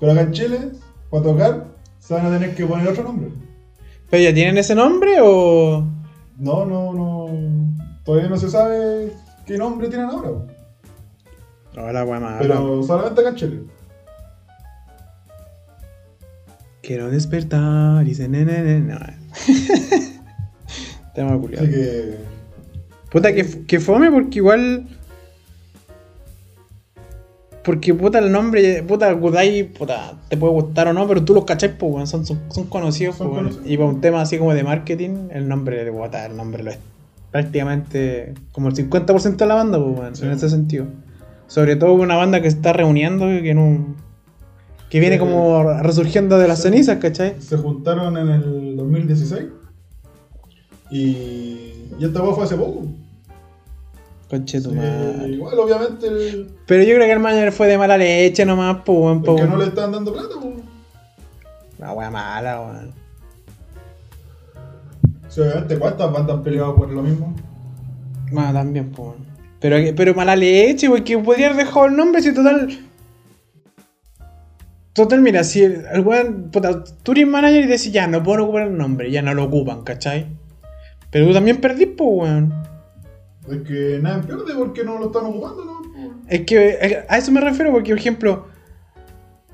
Pero 0.00 0.10
acá 0.10 0.22
en 0.22 0.32
Chile, 0.32 0.72
para 1.08 1.22
tocar, 1.22 1.71
se 2.02 2.14
van 2.14 2.26
a 2.26 2.30
tener 2.30 2.56
que 2.56 2.66
poner 2.66 2.88
otro 2.88 3.04
nombre. 3.04 3.30
¿Pero 4.10 4.24
ya 4.24 4.34
tienen 4.34 4.58
ese 4.58 4.74
nombre 4.74 5.18
o.? 5.22 5.86
No, 6.36 6.66
no, 6.66 6.92
no. 6.92 7.28
Todavía 8.04 8.28
no 8.28 8.36
se 8.36 8.50
sabe 8.50 9.12
qué 9.46 9.56
nombre 9.56 9.88
tienen 9.88 10.08
ahora. 10.08 10.30
wea 11.76 12.04
mala. 12.20 12.38
Pero 12.40 12.82
solamente 12.82 13.20
acá 13.20 13.30
en 13.30 13.36
Chile. 13.36 13.60
Quiero 16.82 17.08
despertar 17.08 18.08
y 18.08 18.16
se 18.16 18.28
nene, 18.28 18.62
nene. 18.62 18.80
No. 18.80 18.98
Tema 21.14 21.38
culiado. 21.38 21.64
Así 21.64 21.72
que. 21.72 22.16
Puta, 23.12 23.32
que, 23.32 23.64
que 23.64 23.78
fome 23.78 24.10
porque 24.10 24.40
igual. 24.40 24.88
Porque 27.64 27.94
puta 27.94 28.18
el 28.18 28.32
nombre, 28.32 28.82
puta 28.82 29.14
Kudai, 29.16 29.62
puta, 29.64 30.14
te 30.28 30.36
puede 30.36 30.52
gustar 30.52 30.88
o 30.88 30.92
no, 30.92 31.06
pero 31.06 31.22
tú 31.24 31.32
los 31.34 31.44
cachai, 31.44 31.78
pues, 31.78 31.92
weón, 31.92 32.06
son, 32.08 32.26
son, 32.26 32.40
son 32.50 32.66
conocidos, 32.66 33.16
Son 33.16 33.28
pues, 33.28 33.38
conocidos. 33.40 33.66
Y 33.70 33.76
para 33.76 33.88
un 33.88 34.00
tema 34.00 34.20
así 34.20 34.36
como 34.38 34.52
de 34.52 34.64
marketing, 34.64 35.28
el 35.30 35.48
nombre 35.48 35.84
de 35.84 35.92
puta, 35.92 36.26
el 36.26 36.36
nombre 36.36 36.62
lo 36.64 36.70
es 36.72 36.78
prácticamente 37.30 38.34
como 38.52 38.68
el 38.68 38.74
50% 38.74 39.36
de 39.36 39.46
la 39.46 39.54
banda, 39.54 39.78
pues, 39.82 39.98
weón, 39.98 40.16
Sí. 40.16 40.24
en 40.24 40.32
ese 40.32 40.48
sentido. 40.50 40.86
Sobre 41.46 41.76
todo 41.76 41.92
una 41.94 42.16
banda 42.16 42.40
que 42.42 42.50
se 42.50 42.56
está 42.56 42.72
reuniendo, 42.72 43.26
que 43.26 43.54
no. 43.54 43.94
que 44.90 45.00
viene 45.00 45.16
Sí. 45.16 45.20
como 45.20 45.62
resurgiendo 45.82 46.38
de 46.38 46.48
las 46.48 46.60
cenizas, 46.62 46.98
¿cachai? 46.98 47.36
Se 47.40 47.56
juntaron 47.56 48.16
en 48.18 48.28
el 48.28 48.76
2016. 48.76 49.44
Y. 50.90 51.06
Y 51.98 52.04
esta 52.04 52.20
fue 52.22 52.44
hace 52.44 52.56
poco. 52.56 52.86
Conche 54.32 54.62
tu 54.62 54.70
Sí, 54.70 54.76
madre. 54.76 55.28
igual, 55.28 55.58
obviamente, 55.58 56.06
el, 56.06 56.50
Pero 56.66 56.82
yo 56.84 56.94
creo 56.94 57.04
que 57.06 57.12
el 57.12 57.18
manager 57.18 57.52
fue 57.52 57.66
de 57.68 57.76
mala 57.76 57.98
leche 57.98 58.46
nomás, 58.46 58.78
pues, 58.82 58.98
weón, 58.98 59.22
porque 59.22 59.42
po- 59.42 59.48
no 59.48 59.56
le 59.58 59.66
están 59.66 59.92
dando 59.92 60.10
plata. 60.10 60.36
po. 60.40 60.54
La 61.78 61.92
wea 61.92 62.10
mala, 62.10 62.60
weón. 62.62 62.92
Sí, 65.28 65.42
obviamente, 65.42 65.78
¿cuántas 65.78 66.10
bandas 66.10 66.36
han 66.38 66.42
peleado 66.42 66.74
por 66.74 66.88
lo 66.90 67.02
mismo? 67.02 67.34
Bueno, 68.30 68.54
también, 68.54 68.90
pues. 68.90 69.10
Pero, 69.60 69.76
pero 69.94 70.14
mala 70.14 70.34
leche, 70.34 70.88
güey, 70.88 71.04
que 71.04 71.18
podría 71.18 71.50
haber 71.50 71.66
dejado 71.66 71.84
el 71.84 71.96
nombre 71.96 72.22
si 72.22 72.32
total. 72.32 72.70
Total, 74.94 75.20
mira, 75.20 75.44
si 75.44 75.62
el, 75.62 75.84
el 75.92 76.00
weón, 76.00 76.50
puta, 76.50 76.82
tú 77.02 77.12
eres 77.12 77.26
manager 77.26 77.64
y 77.64 77.66
decís 77.66 77.92
ya, 77.92 78.06
no 78.06 78.22
puedo 78.22 78.44
ocupar 78.44 78.62
el 78.62 78.78
nombre, 78.78 79.10
ya 79.10 79.20
no 79.20 79.34
lo 79.34 79.44
ocupan, 79.44 79.82
¿cachai? 79.84 80.26
Pero 81.10 81.26
tú 81.26 81.34
también 81.34 81.60
perdís, 81.60 81.88
pues, 81.98 82.08
weón. 82.10 82.71
Es 83.50 83.62
que 83.62 83.98
nada 84.00 84.20
pierde 84.22 84.54
porque 84.56 84.84
no 84.84 84.98
lo 84.98 85.06
están 85.06 85.26
ocupando, 85.26 85.64
¿no? 85.64 85.82
Es 86.28 86.42
que 86.42 86.78
eh, 86.80 87.04
a 87.08 87.18
eso 87.18 87.32
me 87.32 87.40
refiero, 87.40 87.72
porque, 87.72 87.90
por 87.90 87.98
ejemplo, 87.98 88.46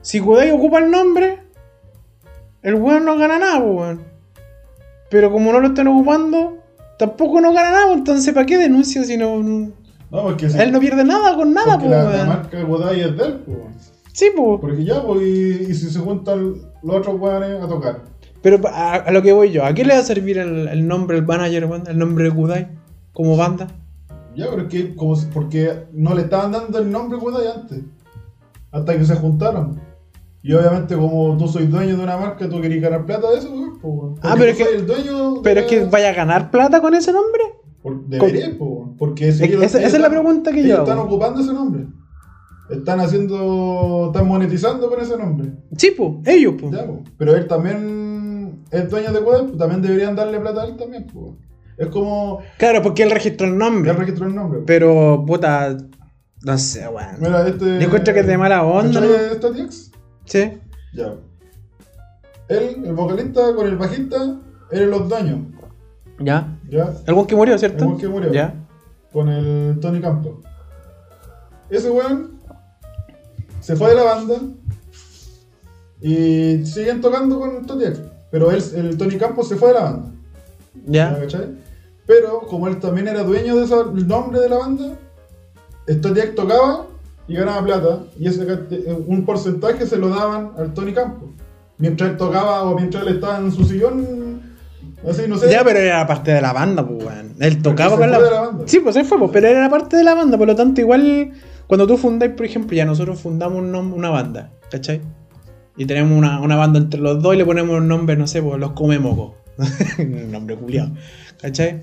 si 0.02 0.20
Kudai 0.20 0.50
ocupa 0.50 0.78
el 0.78 0.90
nombre, 0.90 1.38
el 2.62 2.74
weón 2.74 3.04
no 3.04 3.16
gana 3.16 3.38
nada, 3.38 3.58
weón. 3.58 4.02
Pero 5.10 5.32
como 5.32 5.52
no 5.52 5.60
lo 5.60 5.68
están 5.68 5.88
ocupando, 5.88 6.58
tampoco 6.98 7.40
no 7.40 7.52
gana 7.54 7.70
nada, 7.72 7.92
entonces, 7.94 8.32
¿para 8.34 8.44
qué 8.46 8.58
denuncia 8.58 9.02
si 9.04 9.16
no.? 9.16 9.42
no- 9.42 9.72
porque 10.10 10.48
si, 10.48 10.58
Él 10.58 10.72
no 10.72 10.80
pierde 10.80 11.04
nada 11.04 11.34
con 11.36 11.52
nada, 11.54 11.78
pues, 11.78 11.90
la, 11.90 12.04
la 12.04 12.10
weón. 12.10 12.28
marca 12.28 12.62
Godai 12.62 13.00
es 13.00 13.16
de 13.16 13.24
él, 13.24 13.42
pues. 13.46 13.92
Sí, 14.12 14.30
pues. 14.36 14.60
Porque 14.60 14.84
ya, 14.84 15.02
pues, 15.02 15.22
y, 15.22 15.66
y 15.70 15.74
si 15.74 15.90
se 15.90 15.98
juntan 15.98 16.56
los 16.82 16.96
otros 16.96 17.18
weones 17.20 17.62
a 17.62 17.68
tocar. 17.68 18.02
Pero 18.42 18.58
a, 18.68 18.94
a 18.96 19.10
lo 19.10 19.22
que 19.22 19.32
voy 19.32 19.50
yo, 19.50 19.64
¿a 19.64 19.72
qué 19.74 19.84
le 19.84 19.94
va 19.94 20.00
a 20.00 20.04
servir 20.04 20.38
el, 20.38 20.68
el 20.68 20.86
nombre, 20.86 21.16
el 21.18 21.26
manager, 21.26 21.64
weón? 21.66 21.84
El 21.88 21.98
nombre 21.98 22.24
de 22.24 22.30
Kudai 22.30 22.68
como 23.12 23.36
banda? 23.36 23.66
Ya, 24.38 24.46
pero 24.50 24.62
es 24.62 24.68
que, 24.68 24.94
como 24.94 25.16
porque 25.34 25.86
no 25.92 26.14
le 26.14 26.22
estaban 26.22 26.52
dando 26.52 26.78
el 26.78 26.90
nombre 26.90 27.18
Godai 27.18 27.46
antes. 27.48 27.80
Hasta 28.70 28.96
que 28.96 29.04
se 29.04 29.16
juntaron. 29.16 29.80
Y 30.42 30.52
obviamente, 30.52 30.94
como 30.96 31.36
tú 31.36 31.48
soy 31.48 31.66
dueño 31.66 31.96
de 31.96 32.02
una 32.04 32.16
marca, 32.16 32.48
tú 32.48 32.60
querías 32.60 32.80
ganar 32.82 33.04
plata 33.04 33.30
de 33.32 33.38
eso, 33.38 33.50
weón, 33.50 33.78
pues, 33.80 33.92
weón. 33.94 34.14
Ah, 34.22 34.34
pero 34.38 34.52
es 34.52 34.56
que- 34.56 34.76
el 34.76 34.86
dueño. 34.86 35.34
de 35.34 35.40
Pero 35.42 35.60
es 35.60 35.66
que 35.66 35.84
vaya 35.86 36.10
a 36.10 36.12
ganar 36.14 36.50
plata 36.52 36.80
con 36.80 36.94
ese 36.94 37.12
nombre. 37.12 37.42
Por- 37.82 38.04
Debería, 38.06 38.46
pues, 38.56 38.60
weón, 38.70 38.96
porque 38.96 39.32
si 39.32 39.42
Es 39.42 39.48
que 39.48 39.54
ellos- 39.56 39.62
esa- 39.64 39.78
ellos 39.78 39.88
esa 39.88 39.96
es 39.96 40.00
la 40.02 40.06
están- 40.08 40.22
pregunta 40.22 40.50
que 40.52 40.58
yo 40.58 40.64
ellos 40.66 40.78
hago. 40.78 40.88
están 40.88 40.98
ocupando 41.06 41.40
ese 41.40 41.52
nombre. 41.52 41.86
Están 42.70 43.00
haciendo. 43.00 44.06
Están 44.08 44.28
monetizando 44.28 44.88
con 44.88 45.00
ese 45.00 45.16
nombre. 45.16 45.52
Sí, 45.76 45.90
pues, 45.96 46.10
ellos, 46.26 46.54
pues. 46.60 46.72
Ya, 46.72 46.86
po. 46.86 47.02
Pero 47.16 47.34
él 47.34 47.46
también 47.48 48.62
es 48.70 48.90
dueño 48.90 49.10
de 49.12 49.20
web, 49.20 49.46
pues 49.46 49.58
también 49.58 49.82
deberían 49.82 50.14
darle 50.14 50.38
plata 50.38 50.62
a 50.62 50.66
él 50.66 50.76
también. 50.76 51.06
po. 51.06 51.34
Es 51.78 51.86
como. 51.88 52.40
Claro, 52.58 52.82
porque 52.82 53.04
él 53.04 53.10
registró 53.10 53.46
el 53.46 53.56
nombre. 53.56 53.92
Ya 53.92 53.96
registró 53.98 54.26
el 54.26 54.34
nombre. 54.34 54.60
Pero, 54.66 55.24
puta, 55.26 55.76
no 56.42 56.58
sé, 56.58 56.88
weón. 56.88 57.16
Mira, 57.20 57.46
este. 57.46 57.64
Yo 57.78 57.86
encuentro 57.86 58.12
que 58.12 58.20
es 58.20 58.26
de 58.26 58.36
mala 58.36 58.64
onda, 58.64 59.00
¿cachai 59.00 59.28
¿no? 59.28 59.34
Static 59.34 59.64
X? 59.64 59.92
Sí. 60.24 60.52
Ya. 60.94 61.14
Él, 62.48 62.82
el 62.84 62.92
vocalista 62.94 63.54
con 63.54 63.66
el 63.66 63.76
bajista, 63.76 64.16
eran 64.72 64.90
los 64.90 65.08
dueños. 65.08 65.40
Ya. 66.18 66.58
Ya. 66.68 66.92
El 67.06 67.14
weón 67.14 67.26
que 67.26 67.36
murió, 67.36 67.56
¿cierto? 67.58 67.84
El 67.84 67.90
weón 67.90 68.00
que 68.00 68.08
murió. 68.08 68.32
Ya. 68.32 68.54
Con 69.12 69.28
el 69.28 69.78
Tony 69.80 70.00
Campos. 70.00 70.44
Ese 71.70 71.90
weón 71.90 72.38
se 73.60 73.76
fue 73.76 73.90
de 73.90 73.94
la 73.94 74.02
banda 74.02 74.34
y 76.00 76.64
siguen 76.64 77.00
tocando 77.00 77.38
con 77.38 77.66
Tony. 77.66 77.84
Pero 78.30 78.50
él, 78.50 78.62
el 78.74 78.96
Tony 78.98 79.16
Campos 79.16 79.48
se 79.48 79.56
fue 79.56 79.68
de 79.68 79.74
la 79.74 79.82
banda. 79.84 80.10
¿Ya, 80.86 81.12
Ya. 81.12 81.20
cachai? 81.20 81.67
Pero 82.08 82.40
como 82.40 82.66
él 82.66 82.78
también 82.80 83.06
era 83.06 83.22
dueño 83.22 83.54
del 83.54 84.06
nombre 84.08 84.40
de 84.40 84.48
la 84.48 84.56
banda, 84.58 84.96
Statiac 85.88 86.34
tocaba 86.34 86.86
y 87.28 87.34
ganaba 87.34 87.62
plata. 87.64 87.98
Y 88.18 88.26
ese 88.26 88.46
cante- 88.46 88.82
un 89.06 89.24
porcentaje 89.24 89.86
se 89.86 89.98
lo 89.98 90.08
daban 90.08 90.52
al 90.58 90.72
Tony 90.74 90.92
Campos. 90.92 91.28
Mientras 91.76 92.10
él 92.10 92.16
tocaba 92.16 92.62
o 92.62 92.74
mientras 92.74 93.06
él 93.06 93.14
estaba 93.14 93.38
en 93.38 93.52
su 93.52 93.62
sillón, 93.62 94.40
así, 95.08 95.22
no 95.28 95.36
sé. 95.38 95.50
Ya, 95.50 95.62
pero 95.62 95.78
era 95.78 96.06
parte 96.06 96.32
de 96.32 96.40
la 96.40 96.52
banda, 96.52 96.84
pues, 96.84 97.04
weón. 97.04 97.34
Él 97.38 97.62
tocaba 97.62 97.96
con 97.96 98.10
la... 98.10 98.18
de 98.20 98.30
la 98.30 98.40
banda. 98.40 98.64
Sí, 98.66 98.80
pues 98.80 98.96
él 98.96 99.04
fue, 99.04 99.18
pues, 99.18 99.30
pero 99.32 99.46
era 99.46 99.68
parte 99.68 99.96
de 99.96 100.02
la 100.02 100.14
banda, 100.14 100.36
por 100.38 100.46
lo 100.48 100.56
tanto, 100.56 100.80
igual 100.80 101.32
cuando 101.68 101.86
tú 101.86 101.96
fundáis, 101.98 102.32
por 102.32 102.46
ejemplo, 102.46 102.74
ya 102.74 102.84
nosotros 102.86 103.20
fundamos 103.20 103.58
un 103.62 103.74
una 103.74 104.08
banda, 104.10 104.50
¿cachai? 104.70 105.02
Y 105.76 105.84
tenemos 105.84 106.16
una, 106.18 106.40
una 106.40 106.56
banda 106.56 106.78
entre 106.80 107.00
los 107.00 107.22
dos 107.22 107.34
y 107.34 107.36
le 107.38 107.44
ponemos 107.44 107.76
un 107.76 107.86
nombre, 107.86 108.16
no 108.16 108.26
sé, 108.26 108.42
pues 108.42 108.58
los 108.58 108.72
come 108.72 108.98
moco. 108.98 109.34
un 109.46 109.47
nombre 110.30 110.56
culiado, 110.56 110.92
¿cachai? 111.40 111.80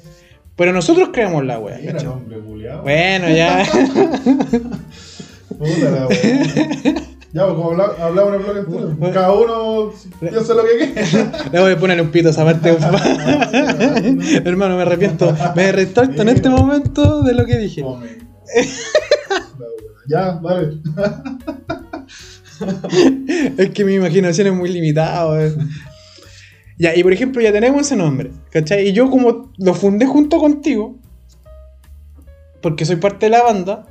Pero 0.56 0.72
nosotros 0.72 1.10
creamos 1.11 1.45
la 1.45 1.60
wea, 1.60 1.77
Era 1.80 2.02
nombre 2.02 2.39
culiao. 2.39 2.81
Bueno, 2.84 3.30
ya. 3.30 3.65
Puta 5.49 5.91
la 5.91 6.07
wea. 6.07 6.19
Ya, 7.34 7.43
pues 7.47 7.56
como 7.57 7.72
habla- 7.72 7.93
hablaba 7.99 8.35
el 8.35 8.41
blog 8.41 8.57
entero. 8.60 9.11
Cada 9.14 9.34
uno 9.34 9.91
piensa 10.22 10.53
lo 10.53 10.64
que 10.64 10.77
quiere. 10.93 11.06
Le 11.52 11.60
voy 11.60 11.72
a 11.73 11.77
poner 11.77 11.99
un 12.02 12.10
pito 12.10 12.30
a 12.30 12.31
esa 12.31 12.45
parte. 12.45 12.69
Hermano, 14.45 14.77
me 14.77 14.84
arrepiento. 14.84 15.35
Me 15.53 15.72
retracto 15.73 16.22
en 16.22 16.30
este 16.30 16.47
momento 16.49 17.23
de 17.23 17.34
lo 17.34 17.45
que 17.45 17.57
dije. 17.57 17.84
Ya, 20.07 20.39
dale. 20.41 20.77
Es 23.57 23.69
que 23.72 23.84
mi 23.84 23.95
imaginación 23.95 24.47
es 24.47 24.53
muy 24.53 24.69
limitada. 24.72 25.27
Ya, 26.77 26.95
y 26.95 27.03
por 27.03 27.14
ejemplo, 27.14 27.41
ya 27.41 27.52
tenemos 27.52 27.81
ese 27.81 27.95
nombre, 27.95 28.31
¿cachai? 28.52 28.89
Y 28.89 28.93
yo 28.93 29.10
como 29.10 29.52
lo 29.57 29.73
fundé 29.73 30.06
junto 30.06 30.39
contigo, 30.39 30.95
porque 32.61 32.85
soy 32.85 32.97
parte 32.97 33.27
de 33.27 33.30
la 33.30 33.43
banda, 33.43 33.85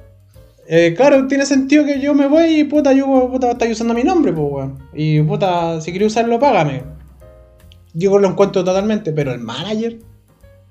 eh, 0.66 0.94
claro, 0.96 1.26
tiene 1.26 1.46
sentido 1.46 1.84
que 1.84 2.00
yo 2.00 2.14
me 2.14 2.26
voy 2.26 2.60
y 2.60 2.64
puta, 2.64 2.92
yo 2.92 3.06
puta, 3.30 3.52
estar 3.52 3.70
usando 3.70 3.94
mi 3.94 4.02
nombre, 4.02 4.32
pues, 4.32 4.46
weón. 4.50 4.78
Y 4.92 5.22
puta, 5.22 5.80
si 5.80 5.90
quieres 5.90 6.12
usarlo, 6.12 6.38
págame. 6.38 6.82
Yo 7.94 8.18
lo 8.18 8.28
encuentro 8.28 8.64
totalmente, 8.64 9.12
pero 9.12 9.32
el 9.32 9.40
manager, 9.40 9.98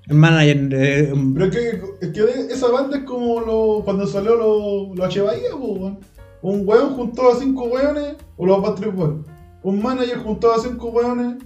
el 0.06 0.16
manager, 0.16 0.68
eh, 0.72 1.12
Pero 1.34 1.46
es 1.46 2.10
que, 2.10 2.52
esa 2.52 2.68
banda 2.68 2.98
es 2.98 3.04
como 3.04 3.40
lo, 3.40 3.82
cuando 3.84 4.06
salió 4.06 4.36
los 4.36 4.96
lo 4.96 5.04
H. 5.04 5.20
Bahía, 5.20 5.54
weón. 5.56 5.98
Un 6.42 6.68
weón 6.68 6.94
juntó 6.94 7.32
a 7.32 7.36
cinco 7.36 7.64
weones, 7.64 8.16
o 8.36 8.46
los 8.46 8.60
Backstreet 8.60 8.94
Boys. 8.94 9.14
Un 9.62 9.82
manager 9.82 10.18
juntó 10.18 10.52
a 10.52 10.58
cinco 10.58 10.88
weones 10.88 11.36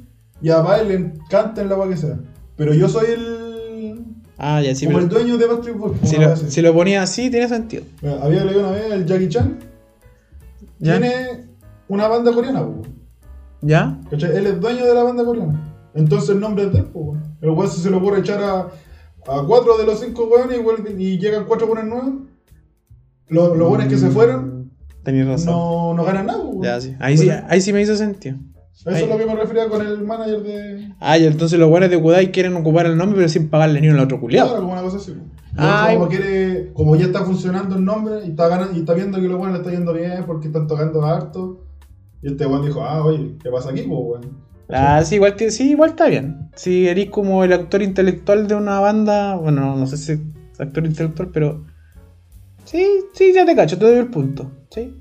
y 0.40 0.50
a 0.50 0.60
Baile 0.60 0.88
le 0.90 0.94
encanta 0.94 1.60
en 1.62 1.68
la 1.68 1.76
weá 1.76 1.88
que 1.88 1.96
sea. 1.96 2.18
Pero 2.56 2.74
yo 2.74 2.88
soy 2.88 3.06
el, 3.12 4.04
Ah, 4.40 4.62
ya 4.62 4.72
sí, 4.74 4.86
como 4.86 4.98
pero 4.98 5.08
el 5.08 5.12
dueño 5.12 5.38
de 5.38 5.46
Backstreet 5.46 5.76
Boys. 5.76 5.98
si, 6.04 6.16
lo, 6.16 6.36
si 6.36 6.62
ponía 6.62 7.02
así, 7.02 7.28
tiene 7.28 7.48
sentido. 7.48 7.82
Había 8.22 8.44
leído 8.44 8.60
una 8.60 8.70
vez 8.70 8.92
el 8.92 9.04
Jackie 9.04 9.28
Chan. 9.28 9.58
¿Ya? 10.78 10.98
Tiene 10.98 11.48
una 11.88 12.06
banda 12.06 12.32
coreana, 12.32 12.64
po. 12.64 12.82
¿Ya? 13.62 13.98
¿Cachai? 14.10 14.36
Él 14.36 14.46
es 14.46 14.60
dueño 14.60 14.84
de 14.86 14.94
la 14.94 15.02
banda 15.02 15.24
coreana. 15.24 15.74
Entonces 15.94 16.30
el 16.30 16.38
nombre 16.40 16.64
es 16.66 16.72
de 16.72 16.78
él, 16.78 16.84
po. 16.84 17.16
El 17.40 17.50
weón 17.50 17.68
si 17.68 17.80
se 17.80 17.90
le 17.90 17.96
ocurre 17.96 18.20
echar 18.20 18.40
a, 18.42 18.60
a 19.26 19.42
cuatro 19.46 19.76
de 19.76 19.84
los 19.84 19.98
cinco 19.98 20.26
weones 20.28 20.60
y, 20.96 21.18
llegan 21.18 21.44
cuatro 21.46 21.66
weones 21.66 21.86
nuevos. 21.86 22.12
Los, 23.26 23.56
los 23.58 23.68
weones 23.68 23.88
que 23.88 23.98
se 23.98 24.08
fueron 24.10 24.70
Tenías 25.02 25.26
Mm, 25.26 25.30
razón. 25.30 25.52
no, 25.52 25.94
no 25.94 26.04
ganan 26.04 26.26
nada, 26.26 26.42
po. 26.44 26.60
Ya, 26.62 26.80
sí. 26.80 26.94
Ahí, 27.00 27.18
sí. 27.18 27.28
ahí 27.30 27.60
sí 27.60 27.72
me 27.72 27.82
hizo 27.82 27.96
sentido. 27.96 28.36
Eso 28.86 28.90
es 28.90 29.08
lo 29.08 29.18
que 29.18 29.26
me 29.26 29.34
refería 29.34 29.68
con 29.68 29.84
el 29.84 30.04
manager 30.04 30.42
de. 30.42 30.92
Ah, 31.00 31.18
y 31.18 31.26
entonces 31.26 31.58
los 31.58 31.68
buenos 31.68 31.90
de 31.90 32.00
Kudai 32.00 32.30
quieren 32.30 32.54
ocupar 32.56 32.86
el 32.86 32.96
nombre 32.96 33.16
pero 33.16 33.28
sin 33.28 33.48
pagarle 33.48 33.80
ni 33.80 33.88
un 33.88 33.98
otro 33.98 34.20
culiado. 34.20 34.48
Claro, 34.48 34.62
como 34.62 34.72
una 34.72 34.82
cosa 34.82 34.98
así. 34.98 35.14
Ay. 35.56 35.96
como, 35.96 36.08
quiere, 36.08 36.72
como 36.72 36.94
ya 36.94 37.06
está 37.06 37.24
funcionando 37.24 37.76
el 37.76 37.84
nombre 37.84 38.20
y 38.24 38.30
está, 38.30 38.46
ganando, 38.46 38.76
y 38.76 38.80
está 38.80 38.94
viendo 38.94 39.20
que 39.20 39.26
los 39.26 39.40
weones 39.40 39.54
le 39.54 39.58
está 39.58 39.70
yendo 39.72 39.92
bien 39.92 40.24
porque 40.26 40.46
están 40.46 40.68
tocando 40.68 41.04
harto. 41.04 41.64
Y 42.22 42.28
este 42.28 42.46
weón 42.46 42.64
dijo, 42.64 42.82
ah, 42.82 43.04
oye, 43.04 43.36
¿qué 43.42 43.50
pasa 43.50 43.70
aquí, 43.70 43.82
weón? 43.82 44.48
Ah, 44.68 45.02
sí, 45.04 45.16
igual, 45.16 45.34
sí, 45.50 45.70
igual 45.70 45.90
está 45.90 46.06
bien. 46.06 46.50
Si 46.54 46.86
eres 46.86 47.10
como 47.10 47.42
el 47.42 47.52
actor 47.52 47.82
intelectual 47.82 48.46
de 48.46 48.54
una 48.54 48.78
banda, 48.80 49.34
bueno, 49.36 49.62
no, 49.62 49.76
no 49.76 49.86
sé 49.86 49.96
si 49.96 50.12
es 50.12 50.20
actor 50.58 50.86
intelectual, 50.86 51.30
pero 51.32 51.64
sí, 52.64 52.86
sí, 53.12 53.32
ya 53.34 53.44
te 53.44 53.56
cacho, 53.56 53.78
te 53.78 53.86
doy 53.86 53.96
el 53.96 54.08
punto, 54.08 54.50
sí. 54.70 54.94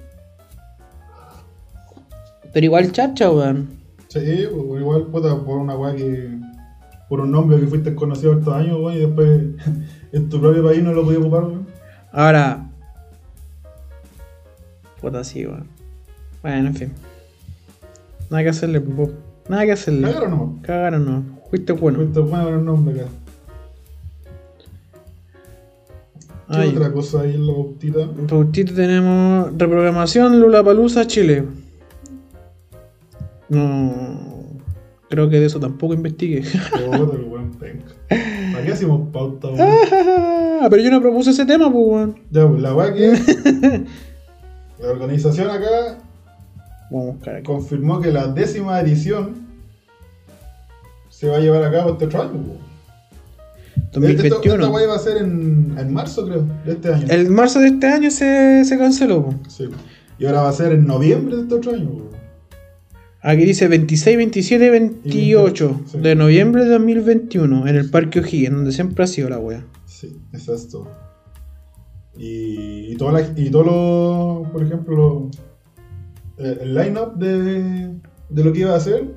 Pero 2.58 2.66
igual 2.66 2.92
chacha, 2.92 3.30
weón. 3.30 3.68
Sí, 4.08 4.48
pues, 4.52 4.82
igual, 4.82 5.04
puta, 5.12 5.40
por 5.46 5.60
una 5.60 5.78
weá 5.78 5.96
que. 5.96 6.40
Por 7.08 7.20
un 7.20 7.30
nombre 7.30 7.60
que 7.60 7.68
fuiste 7.68 7.94
conocido 7.94 8.34
estos 8.34 8.52
años, 8.52 8.80
weón, 8.80 8.96
y 8.96 9.02
después 9.02 9.42
en 10.12 10.28
tu 10.28 10.42
propio 10.42 10.64
país 10.64 10.82
no 10.82 10.92
lo 10.92 11.04
podías 11.04 11.22
ocupar, 11.22 11.44
weón. 11.44 11.68
Ahora. 12.12 12.68
Puta, 15.00 15.24
sí, 15.24 15.46
weón. 15.46 15.68
Bueno, 16.42 16.70
en 16.70 16.74
fin. 16.74 16.94
Nada 18.32 18.42
que 18.42 18.50
hacerle, 18.50 18.82
po. 18.82 19.12
Nada 19.48 19.64
que 19.64 19.74
hacerle. 19.74 20.08
Cagaron 20.08 20.32
no. 20.32 20.60
Cagaron, 20.64 21.06
no. 21.06 21.24
Fuiste 21.52 21.74
bueno. 21.74 22.00
Fuiste 22.00 22.20
bueno 22.22 22.46
con 22.46 22.54
el 22.56 22.66
nombre 22.66 23.02
acá. 23.02 23.10
¿Qué 26.50 26.58
Ay. 26.58 26.70
otra 26.76 26.92
cosa 26.92 27.22
ahí 27.22 27.36
en 27.36 27.46
la 27.46 27.54
bautita? 27.54 28.02
En 28.02 28.26
Pautito 28.26 28.74
tenemos 28.74 29.52
reprogramación 29.56 30.40
Lula 30.40 30.64
Palusa 30.64 31.06
Chile. 31.06 31.44
No. 33.50 34.38
Creo 35.10 35.30
que 35.30 35.40
de 35.40 35.46
eso 35.46 35.60
tampoco 35.60 35.94
investigué. 35.94 36.44
Weón. 36.90 37.52
¿Para 38.54 38.66
qué 38.66 38.72
hacemos 38.74 39.10
pauta, 39.12 39.48
weón? 39.48 39.60
Ah, 40.62 40.68
pero 40.70 40.82
yo 40.82 40.92
no 40.92 41.02
propuse 41.02 41.30
ese 41.32 41.46
tema, 41.46 41.72
pues, 41.72 41.86
weón. 41.88 42.20
Ya, 42.32 42.48
pues 42.48 42.62
la 42.62 42.74
weá 42.76 42.94
que. 42.94 43.14
La 44.80 44.90
organización 44.92 45.50
acá 45.50 45.98
Vamos 46.92 47.10
a 47.10 47.12
buscar 47.14 47.36
aquí. 47.36 47.44
confirmó 47.46 48.00
que 48.00 48.12
la 48.12 48.28
décima 48.28 48.80
edición 48.80 49.48
se 51.10 51.28
va 51.30 51.38
a 51.38 51.40
llevar 51.40 51.64
a 51.64 51.72
cabo 51.72 51.94
este 51.94 52.06
otro 52.06 52.22
año, 52.22 52.32
weón. 52.34 52.68
Esta 53.76 54.00
2021. 54.00 54.70
weá 54.70 54.84
iba 54.84 54.96
a 54.96 55.00
ser 55.00 55.18
en, 55.18 55.76
en 55.78 55.94
marzo, 55.94 56.28
creo, 56.28 56.46
de 56.66 56.74
este 56.74 56.94
año. 56.94 57.08
El 57.10 57.30
marzo 57.30 57.60
de 57.60 57.68
este 57.70 57.88
año 57.88 58.12
se, 58.12 58.64
se 58.66 58.78
canceló. 58.78 59.24
po. 59.26 59.34
Sí. 59.48 59.66
Y 60.20 60.26
ahora 60.26 60.42
va 60.44 60.50
a 60.50 60.54
ser 60.54 60.74
en 60.74 60.86
noviembre 60.86 61.38
de 61.38 61.42
este 61.44 61.56
otro 61.56 61.72
año. 61.74 61.90
weón. 61.90 62.17
Aquí 63.30 63.44
dice 63.46 63.68
26, 63.68 64.16
27 64.18 64.66
y 64.66 64.70
28 64.70 65.82
Sí. 65.86 65.98
de 66.00 66.16
noviembre 66.16 66.64
de 66.64 66.70
2021 66.72 67.68
en 67.68 67.76
el 67.76 67.90
Parque 67.90 68.20
O'Higgins, 68.22 68.56
donde 68.56 68.72
siempre 68.72 69.04
ha 69.04 69.08
sido 69.08 69.30
la 69.30 69.38
wea. 69.40 69.66
Sí, 69.86 70.18
es 70.32 70.48
esto. 70.48 70.88
Y, 72.18 72.94
y, 72.94 72.96
toda 72.96 73.12
la- 73.14 73.34
y 73.36 73.50
todo 73.50 73.64
lo, 74.44 74.52
por 74.52 74.64
ejemplo, 74.64 75.30
eh, 76.38 76.58
el 76.62 76.74
line-up 76.74 77.16
de, 77.18 77.96
de 78.30 78.44
lo 78.44 78.54
que 78.54 78.60
iba 78.62 78.72
a 78.74 78.78
hacer, 78.78 79.14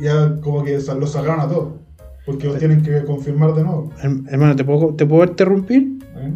ya 0.00 0.36
como 0.40 0.64
que 0.64 0.78
lo 0.98 1.06
sacaron 1.06 1.40
a 1.40 1.48
todos. 1.48 1.74
Porque 2.26 2.46
los 2.46 2.58
tienen 2.58 2.82
que 2.82 3.04
confirmar 3.04 3.54
de 3.54 3.62
nuevo. 3.64 3.90
Herm- 4.02 4.26
Hermano, 4.30 4.56
¿te 4.56 4.64
puedo, 4.64 4.94
¿te 4.94 5.04
puedo 5.04 5.24
interrumpir? 5.28 5.98
¿eh? 6.16 6.32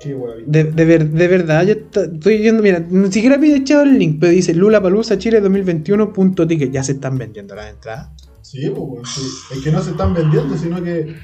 Qué. 0.00 0.16
De, 0.46 0.64
de, 0.64 0.84
ver- 0.86 1.10
de 1.10 1.28
verdad, 1.28 1.62
yo 1.66 1.74
estoy 1.74 2.38
viendo, 2.38 2.62
mira, 2.62 2.78
ni 2.88 3.12
siquiera 3.12 3.36
he 3.36 3.54
echado 3.54 3.82
el 3.82 3.98
link, 3.98 4.16
pero 4.18 4.32
dice 4.32 4.54
Lula 4.54 4.80
Palusa 4.82 5.18
Chile 5.18 5.42
2021.ticket. 5.42 6.72
Ya 6.72 6.82
se 6.82 6.92
están 6.92 7.18
vendiendo 7.18 7.54
las 7.54 7.68
entradas. 7.70 8.08
Sí, 8.40 8.72
pues, 8.74 9.08
sí. 9.10 9.20
Es 9.52 9.62
que 9.62 9.70
no 9.70 9.82
se 9.82 9.90
están 9.90 10.14
vendiendo, 10.14 10.56
sino 10.56 10.82
que. 10.82 11.14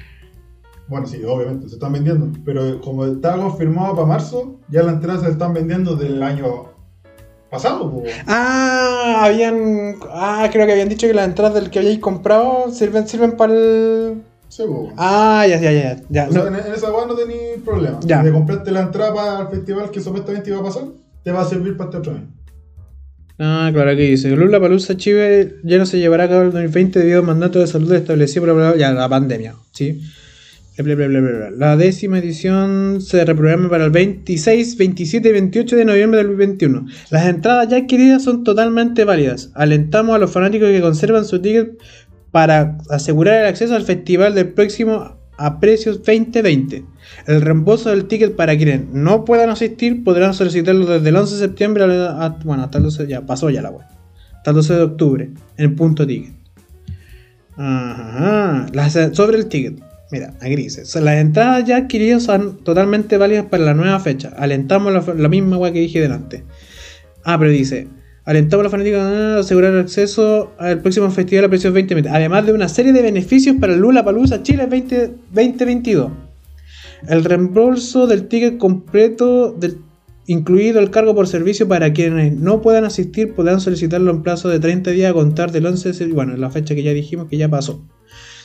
Bueno, 0.89 1.07
sí, 1.07 1.21
obviamente 1.27 1.69
se 1.69 1.77
están 1.77 1.93
vendiendo. 1.95 2.31
Pero 2.45 2.81
como 2.83 3.07
estaba 3.07 3.43
confirmado 3.43 3.95
para 3.97 4.07
marzo, 4.07 4.61
ya 4.69 4.83
las 4.83 4.95
entradas 4.97 5.23
se 5.23 5.31
están 5.31 5.55
vendiendo 5.55 5.97
del 5.97 6.23
año 6.23 6.67
pasado, 7.51 7.91
pues. 7.91 8.13
Ah, 8.27 9.23
habían. 9.25 9.97
Ah, 10.11 10.49
creo 10.53 10.67
que 10.67 10.73
habían 10.73 10.91
dicho 10.91 11.07
que 11.07 11.15
las 11.15 11.27
entradas 11.27 11.55
del 11.55 11.71
que 11.71 11.79
habíais 11.79 11.99
comprado 11.99 12.71
sirven, 12.71 13.09
sirven 13.09 13.39
para 13.39 13.55
el. 13.55 14.23
Sí, 14.57 14.63
pues. 14.67 14.95
Ah, 14.97 15.45
ya, 15.47 15.61
ya, 15.61 15.71
ya. 15.71 16.03
ya. 16.09 16.29
O 16.31 16.33
sea, 16.33 16.45
no. 16.45 16.49
en, 16.49 16.67
en 16.67 16.73
esa 16.73 16.91
weá 16.91 17.05
no 17.05 17.15
tenéis 17.15 17.61
problema. 17.63 18.01
Ya. 18.03 18.21
Si 18.21 18.25
te 18.25 18.33
compraste 18.33 18.71
la 18.71 18.81
entrada 18.81 19.13
para 19.13 19.43
el 19.43 19.49
festival 19.49 19.91
que 19.91 20.01
supuestamente 20.01 20.49
iba 20.49 20.61
a 20.61 20.63
pasar, 20.63 20.85
te 21.23 21.31
va 21.31 21.43
a 21.43 21.45
servir 21.45 21.77
para 21.77 21.91
este 21.91 21.99
otro 21.99 22.13
año. 22.13 22.29
Ah, 23.39 23.69
claro, 23.71 23.91
aquí 23.91 24.07
dice: 24.07 24.31
Lula 24.31 24.59
Palusa 24.59 24.97
Chile 24.97 25.57
ya 25.63 25.77
no 25.77 25.85
se 25.85 25.99
llevará 25.99 26.25
a 26.25 26.29
cabo 26.31 26.41
el 26.41 26.53
2020 26.53 27.01
debido 27.01 27.19
al 27.21 27.27
mandato 27.27 27.59
de 27.59 27.67
salud 27.67 27.93
establecido 27.93 28.47
por 28.47 28.57
la, 28.57 28.77
ya, 28.77 28.93
la 28.95 29.07
pandemia. 29.11 29.57
¿sí? 29.73 30.01
Bla, 30.79 30.95
bla, 30.95 31.07
bla, 31.07 31.21
bla, 31.21 31.31
bla. 31.31 31.51
La 31.51 31.77
décima 31.77 32.19
edición 32.19 33.03
se 33.03 33.27
reprograma 33.27 33.69
para 33.69 33.85
el 33.85 33.91
26, 33.91 34.79
27 34.79 35.29
y 35.29 35.33
28 35.33 35.77
de 35.77 35.85
noviembre 35.85 36.19
del 36.19 36.29
2021. 36.29 36.87
Las 37.11 37.27
entradas 37.27 37.69
ya 37.69 37.77
adquiridas 37.77 38.25
son 38.25 38.43
totalmente 38.43 39.05
válidas. 39.05 39.51
Alentamos 39.55 40.17
a 40.17 40.19
los 40.19 40.31
fanáticos 40.31 40.71
que 40.71 40.81
conservan 40.81 41.27
su 41.27 41.43
ticket 41.43 41.79
para 42.31 42.79
asegurar 42.91 43.41
el 43.41 43.47
acceso 43.47 43.75
al 43.75 43.83
festival 43.85 44.35
del 44.35 44.49
próximo 44.49 45.17
a 45.39 45.61
precios 45.61 45.99
2020. 45.99 46.85
El 47.27 47.41
reembolso 47.43 47.91
del 47.91 48.07
ticket 48.07 48.37
para 48.37 48.57
quienes 48.57 48.87
no 48.89 49.25
puedan 49.25 49.51
asistir 49.51 50.03
podrán 50.03 50.35
solicitarlo 50.35 50.87
desde 50.87 51.09
el 51.09 51.17
11 51.17 51.35
de 51.35 51.41
septiembre 51.41 51.85
hasta 51.85 52.79
el 52.79 52.85
12, 52.85 53.07
ya 53.07 53.21
pasó 53.27 53.51
ya 53.51 53.63
la 53.63 53.71
web. 53.71 53.87
Hasta 54.35 54.51
el 54.51 54.57
12 54.57 54.75
de 54.75 54.83
octubre 54.83 55.31
en 55.57 55.77
punto 55.77 56.07
ticket. 56.07 56.35
Ajá. 57.57 58.67
Sobre 59.13 59.39
el 59.39 59.47
ticket. 59.47 59.81
Mira, 60.13 60.35
aquí 60.41 60.55
dice, 60.57 60.85
"So- 60.85 61.01
las 61.01 61.17
entradas 61.17 61.65
ya 61.65 61.79
adquiridas 61.79 62.23
son 62.23 62.59
totalmente 62.63 63.17
válidas 63.17 63.47
para 63.47 63.65
la 63.65 63.75
nueva 63.75 63.99
fecha. 63.99 64.33
Alentamos 64.39 64.93
la, 64.93 65.15
la 65.15 65.29
misma 65.29 65.57
web 65.59 65.73
que 65.73 65.81
dije 65.81 66.01
delante. 66.01 66.45
Ah, 67.25 67.39
pero 67.39 67.51
dice, 67.51 67.89
alentamos 68.27 68.63
a 68.63 68.65
los 68.65 68.73
fanáticos 68.73 69.01
a 69.01 69.39
asegurar 69.39 69.73
el 69.73 69.81
acceso 69.81 70.53
al 70.59 70.81
próximo 70.81 71.11
festival 71.11 71.45
a 71.47 71.49
precios 71.49 71.73
2020, 71.73 72.09
además 72.11 72.45
de 72.45 72.53
una 72.53 72.69
serie 72.69 72.93
de 72.93 73.01
beneficios 73.01 73.57
para 73.59 73.75
Lula 73.75 74.05
Palusa 74.05 74.43
Chile 74.43 74.67
20, 74.67 75.11
2022. 75.33 76.11
El 77.09 77.25
reembolso 77.25 78.07
del 78.07 78.27
ticket 78.27 78.59
completo, 78.59 79.57
incluido 80.27 80.81
el 80.81 80.91
cargo 80.91 81.15
por 81.15 81.29
servicio 81.29 81.69
para 81.69 81.93
quienes 81.93 82.33
no 82.37 82.61
puedan 82.63 82.85
asistir, 82.85 83.33
podrán 83.33 83.61
solicitarlo 83.61 84.11
en 84.11 84.23
plazo 84.23 84.49
de 84.49 84.59
30 84.59 84.91
días 84.91 85.11
a 85.11 85.15
contar 85.15 85.53
del 85.53 85.67
11 85.67 85.89
de 85.89 85.95
septiembre, 85.95 86.15
bueno, 86.27 86.37
la 86.37 86.51
fecha 86.51 86.75
que 86.75 86.83
ya 86.83 86.93
dijimos 86.93 87.29
que 87.29 87.37
ya 87.37 87.49
pasó. 87.49 87.85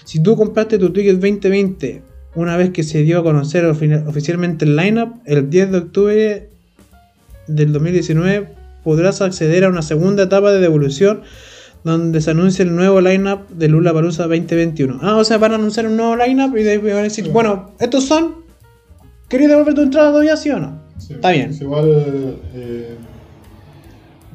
Si 0.05 0.21
tú 0.21 0.35
compraste 0.35 0.77
tu 0.77 0.93
ticket 0.93 1.15
2020 1.15 2.03
una 2.35 2.55
vez 2.55 2.69
que 2.69 2.83
se 2.83 3.01
dio 3.03 3.19
a 3.19 3.23
conocer 3.23 3.65
ofi- 3.65 4.07
oficialmente 4.07 4.65
el 4.65 4.75
lineup, 4.75 5.15
el 5.25 5.49
10 5.49 5.71
de 5.71 5.77
octubre 5.79 6.49
del 7.47 7.73
2019 7.73 8.60
podrás 8.83 9.21
acceder 9.21 9.63
a 9.65 9.69
una 9.69 9.81
segunda 9.81 10.23
etapa 10.23 10.51
de 10.51 10.59
devolución 10.59 11.21
donde 11.83 12.21
se 12.21 12.31
anuncia 12.31 12.63
el 12.63 12.75
nuevo 12.75 13.01
lineup 13.01 13.49
de 13.49 13.67
Lula 13.67 13.91
Palusa 13.93 14.23
2021. 14.27 14.99
Ah, 15.01 15.17
o 15.17 15.23
sea, 15.23 15.37
van 15.39 15.51
a 15.53 15.55
anunciar 15.55 15.87
un 15.87 15.97
nuevo 15.97 16.15
lineup 16.15 16.55
y 16.57 16.63
de 16.63 16.77
van 16.77 16.91
a 16.91 17.01
decir, 17.03 17.25
Sí. 17.25 17.31
bueno, 17.31 17.71
estos 17.79 18.05
son. 18.05 18.35
¿Queréis 19.29 19.49
devolver 19.49 19.73
tu 19.73 19.81
entrada 19.81 20.09
todavía, 20.11 20.37
sí 20.37 20.49
o 20.51 20.59
no? 20.59 20.79
Sí, 20.97 21.13
Está 21.13 21.31
bien. 21.31 21.49
es 21.51 21.61
igual, 21.61 22.37
eh, 22.53 22.95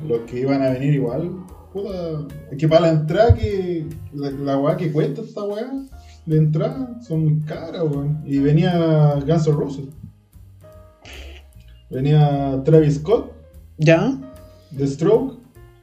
los 0.08 0.20
que 0.22 0.40
iban 0.40 0.62
a 0.62 0.70
venir 0.70 0.94
igual, 0.94 1.30
puta, 1.72 2.26
es 2.50 2.58
que 2.58 2.66
para 2.66 2.80
la 2.82 2.88
entrada 2.90 3.34
que, 3.34 3.86
la, 4.14 4.30
la 4.30 4.58
weá 4.58 4.76
que 4.76 4.90
cuesta 4.90 5.20
esta 5.20 5.44
weá, 5.44 5.70
de 6.24 6.36
entrada, 6.38 6.98
son 7.06 7.24
muy 7.24 7.40
caras, 7.42 7.82
weón. 7.82 8.20
Y 8.26 8.38
venía 8.38 9.14
Guns 9.24 9.46
N' 9.46 9.52
Roses. 9.54 9.84
Venía 11.90 12.60
Travis 12.64 12.96
Scott, 12.96 13.32
Ya, 13.78 14.12
The 14.76 14.86
Stroke, 14.86 15.38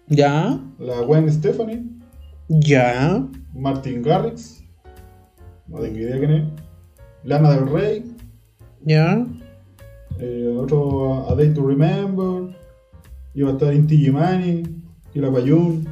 ya, 0.08 0.60
la 0.80 1.02
Gwen 1.02 1.32
Stephanie, 1.32 1.84
ya, 2.48 3.28
Martin 3.54 4.02
Garrix, 4.02 4.64
no 5.68 5.80
tengo 5.80 5.98
idea 5.98 6.18
quién 6.20 6.32
es, 6.32 6.44
Lana 7.24 7.52
del 7.52 7.70
Rey, 7.70 8.16
ya. 8.86 9.26
Eh, 10.20 10.56
otro 10.58 11.30
A 11.30 11.36
Day 11.36 11.54
to 11.54 11.66
Remember. 11.66 12.56
Iba 13.34 13.50
a 13.50 13.54
estar 13.54 13.74
Inti 13.74 13.98
Gimani, 13.98 14.64
Kila 15.12 15.32
Payún, 15.32 15.88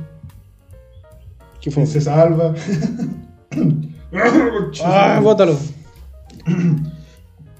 ¿Qué 1.61 1.69
fue? 1.69 1.83
Princesa 1.83 2.21
Alba. 2.21 2.53
Ah, 4.83 5.21
bótalo. 5.23 5.57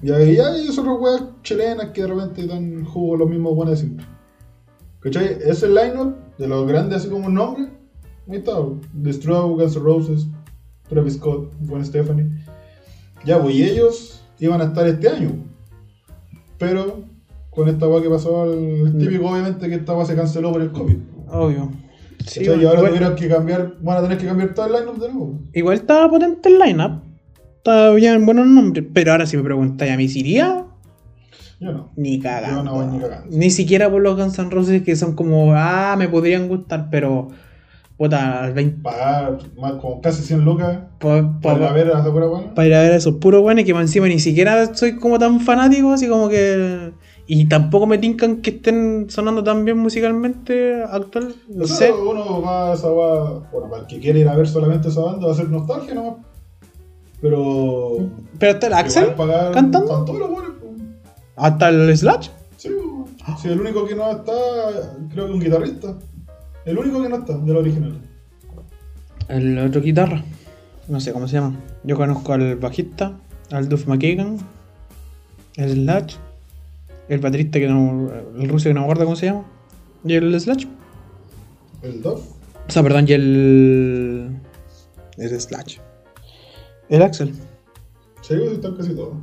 Y 0.02 0.10
ahí 0.10 0.36
hay 0.36 0.68
otras 0.68 0.96
weas 0.98 1.22
chilenas 1.44 1.90
que 1.90 2.02
de 2.02 2.08
repente 2.08 2.44
dan 2.44 2.84
jugo 2.84 3.16
los 3.18 3.30
mismos 3.30 3.54
buenos 3.54 3.78
de 3.78 3.86
siempre. 3.86 4.04
¿Cachai? 5.02 5.38
Ese 5.44 5.68
line-up 5.68 6.14
de 6.38 6.48
los 6.48 6.66
grandes, 6.66 6.98
así 6.98 7.08
como 7.08 7.26
un 7.26 7.34
nombre. 7.34 7.68
Ahí 8.28 8.36
está. 8.36 8.52
The 9.02 9.10
Guns 9.10 9.76
N' 9.76 9.82
Roses, 9.82 10.26
Travis 10.88 11.14
Scott, 11.14 11.52
Gwen 11.60 11.84
Stephanie. 11.84 12.30
Ya, 13.24 13.40
pues, 13.40 13.54
y 13.54 13.64
ellos 13.64 14.24
iban 14.38 14.60
a 14.60 14.64
estar 14.64 14.86
este 14.86 15.08
año. 15.08 15.30
Pero 16.58 17.04
con 17.50 17.68
esta 17.68 17.88
wea 17.88 18.02
que 18.02 18.08
pasó, 18.08 18.52
el 18.52 18.96
típico, 18.96 19.28
obviamente, 19.28 19.68
que 19.68 19.74
esta 19.74 19.94
wea 19.94 20.06
se 20.06 20.14
canceló 20.14 20.52
por 20.52 20.62
el 20.62 20.70
COVID. 20.70 20.96
Obvio. 21.28 21.70
Sí, 22.24 22.40
¿Cachai? 22.44 22.62
y 22.62 22.64
ahora 22.64 22.78
igual, 22.78 22.92
tuvieron 22.92 23.16
que 23.16 23.28
cambiar, 23.28 23.74
van 23.80 23.98
a 23.98 24.02
tener 24.02 24.18
que 24.18 24.26
cambiar 24.26 24.54
todo 24.54 24.66
el 24.66 24.72
line-up 24.72 24.98
de 25.00 25.12
nuevo. 25.12 25.40
igual 25.52 25.76
estaba 25.76 26.08
potente 26.08 26.48
el 26.48 26.58
lineup. 26.58 27.02
Estaba 27.56 27.94
bien 27.94 28.24
buenos 28.24 28.46
nombres. 28.46 28.84
Pero 28.92 29.12
ahora 29.12 29.26
si 29.26 29.36
me 29.36 29.42
preguntáis 29.42 29.92
a 29.92 29.96
mí 29.96 30.08
si 30.08 30.20
iría, 30.20 30.66
Yo 31.62 31.72
no. 31.72 31.90
ni 31.96 32.18
cagando. 32.18 32.56
Yo 32.56 32.62
no 32.64 32.74
voy 32.74 32.86
ni 32.86 32.98
cagando. 32.98 33.26
Ni 33.36 33.50
siquiera 33.50 33.88
por 33.90 34.02
los 34.02 34.16
Guns 34.16 34.38
N' 34.38 34.50
Roses 34.50 34.82
que 34.82 34.96
son 34.96 35.14
como, 35.14 35.52
ah, 35.54 35.94
me 35.96 36.08
podrían 36.08 36.48
gustar, 36.48 36.88
pero. 36.90 37.28
Puta, 37.96 38.42
al 38.42 38.52
20. 38.52 38.82
Pagar 38.82 39.38
más 39.56 39.74
como 39.74 40.00
casi 40.00 40.22
100 40.22 40.44
lucas 40.44 40.76
Para 40.98 41.38
para 41.40 41.58
ir 41.58 41.64
a 41.64 41.72
ver 41.72 41.86
a 41.94 42.00
esa 42.00 42.10
pura 42.10 42.26
wea. 42.26 42.66
ir 42.66 42.74
a 42.74 42.80
ver 42.82 42.92
a 42.92 42.96
esos 42.96 43.14
puros 43.16 43.42
buenos 43.42 43.64
que 43.64 43.70
encima 43.70 44.08
ni 44.08 44.18
siquiera 44.18 44.74
soy 44.74 44.96
como 44.96 45.20
tan 45.20 45.38
fanático, 45.40 45.92
así 45.92 46.08
como 46.08 46.28
que. 46.28 46.92
Y 47.28 47.46
tampoco 47.46 47.86
me 47.86 47.98
tincan 47.98 48.38
que 48.42 48.50
estén 48.50 49.06
sonando 49.08 49.44
tan 49.44 49.64
bien 49.64 49.78
musicalmente 49.78 50.82
actual. 50.82 51.36
No 51.48 51.62
O 51.64 51.66
sé. 51.68 51.92
uno 51.92 52.42
va 52.42 52.72
a 52.72 52.74
esa 52.74 52.88
va, 52.88 53.38
bueno, 53.52 53.70
para 53.70 53.82
el 53.82 53.86
que 53.86 54.00
quiere 54.00 54.18
ir 54.18 54.28
a 54.28 54.34
ver 54.34 54.48
solamente 54.48 54.88
esa 54.88 55.00
banda 55.02 55.26
va 55.28 55.32
a 55.32 55.36
ser 55.36 55.48
nostalgia 55.48 55.94
nomás. 55.94 56.14
Pero. 57.20 57.98
Pero 58.38 58.52
está 58.52 58.66
el 58.66 58.72
Axel 58.72 59.14
cantando. 59.52 59.84
Están 59.84 60.04
todos 60.06 60.18
los 60.18 60.30
buenos. 60.30 60.52
Hasta 61.36 61.68
el 61.68 61.96
Slash. 61.96 62.28
Sí. 62.56 62.68
Sí, 63.40 63.48
el 63.48 63.60
único 63.60 63.86
que 63.86 63.94
no 63.94 64.10
está, 64.10 64.32
creo 65.10 65.26
que 65.26 65.32
un 65.32 65.40
guitarrista. 65.40 65.96
El 66.64 66.78
único 66.78 67.02
que 67.02 67.08
no 67.08 67.16
está, 67.16 67.38
del 67.38 67.56
original. 67.56 68.00
El 69.28 69.58
otro 69.58 69.80
guitarra. 69.80 70.22
No 70.88 71.00
sé 71.00 71.12
cómo 71.12 71.28
se 71.28 71.34
llama. 71.34 71.58
Yo 71.84 71.96
conozco 71.96 72.32
al 72.32 72.56
bajista, 72.56 73.18
al 73.50 73.68
Duff 73.68 73.86
McKagan, 73.86 74.38
el 75.56 75.72
Slash, 75.72 76.16
el 77.08 77.20
baterista 77.20 77.58
que 77.58 77.68
no. 77.68 78.10
el 78.38 78.48
ruso 78.48 78.68
que 78.68 78.74
no 78.74 78.80
me 78.80 78.86
acuerdo 78.86 79.04
cómo 79.04 79.16
se 79.16 79.26
llama. 79.26 79.44
Y 80.04 80.14
el 80.14 80.38
Slash. 80.40 80.66
El 81.82 82.02
Duff. 82.02 82.20
O 82.68 82.70
sea, 82.70 82.82
perdón, 82.82 83.06
y 83.08 83.12
el. 83.12 84.36
El 85.16 85.40
Slash. 85.40 85.78
El 86.88 87.02
Axel. 87.02 87.32
Sí, 88.22 88.34
pues 88.36 88.52
están 88.52 88.76
casi 88.76 88.94
todos. 88.94 89.14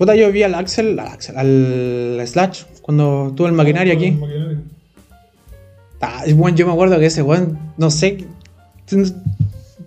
Puta, 0.00 0.16
yo 0.16 0.32
vi 0.32 0.42
al 0.42 0.54
Axel, 0.54 0.98
al 0.98 1.08
Axel, 1.08 1.36
al 1.36 2.26
Slash, 2.26 2.62
cuando 2.80 3.34
tuvo 3.36 3.48
el 3.48 3.52
maquinario 3.52 3.92
aquí. 3.92 4.18
Ah, 6.00 6.24
bueno, 6.34 6.56
yo 6.56 6.66
me 6.66 6.72
acuerdo 6.72 6.98
que 6.98 7.04
ese 7.04 7.20
weón, 7.20 7.58
no 7.76 7.90
sé. 7.90 8.24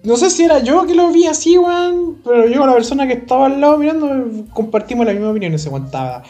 No 0.03 0.15
sé 0.15 0.29
si 0.29 0.43
era 0.43 0.59
yo 0.59 0.85
que 0.85 0.93
lo 0.93 1.11
vi 1.11 1.25
así, 1.25 1.57
weón. 1.57 2.17
Pero 2.23 2.47
yo 2.47 2.59
con 2.59 2.67
la 2.67 2.75
persona 2.75 3.07
que 3.07 3.13
estaba 3.13 3.47
al 3.47 3.59
lado 3.59 3.79
mirando, 3.79 4.45
compartimos 4.53 5.03
la 5.07 5.13
misma 5.13 5.31
opinión. 5.31 5.51
Ese 5.55 5.69
weón 5.69 5.85
estaba 5.85 6.21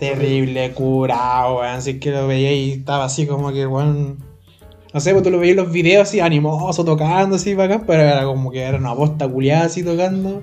terrible, 0.00 0.72
curado, 0.72 1.58
weón. 1.58 1.76
Así 1.76 2.00
que 2.00 2.10
lo 2.10 2.26
veía 2.26 2.52
y 2.52 2.72
estaba 2.72 3.04
así 3.04 3.28
como 3.28 3.52
que, 3.52 3.68
weón. 3.68 4.18
No 4.92 4.98
sé, 4.98 5.12
pues 5.12 5.22
tú 5.22 5.30
lo 5.30 5.38
veías 5.38 5.56
en 5.56 5.62
los 5.62 5.72
videos 5.72 6.08
así 6.08 6.18
animoso, 6.18 6.84
tocando 6.84 7.36
así 7.36 7.54
para 7.54 7.76
acá, 7.76 7.84
pero 7.86 8.02
era 8.02 8.24
como 8.24 8.50
que 8.50 8.62
era 8.62 8.78
una 8.78 8.94
bosta 8.94 9.28
culiada 9.28 9.66
así 9.66 9.84
tocando. 9.84 10.42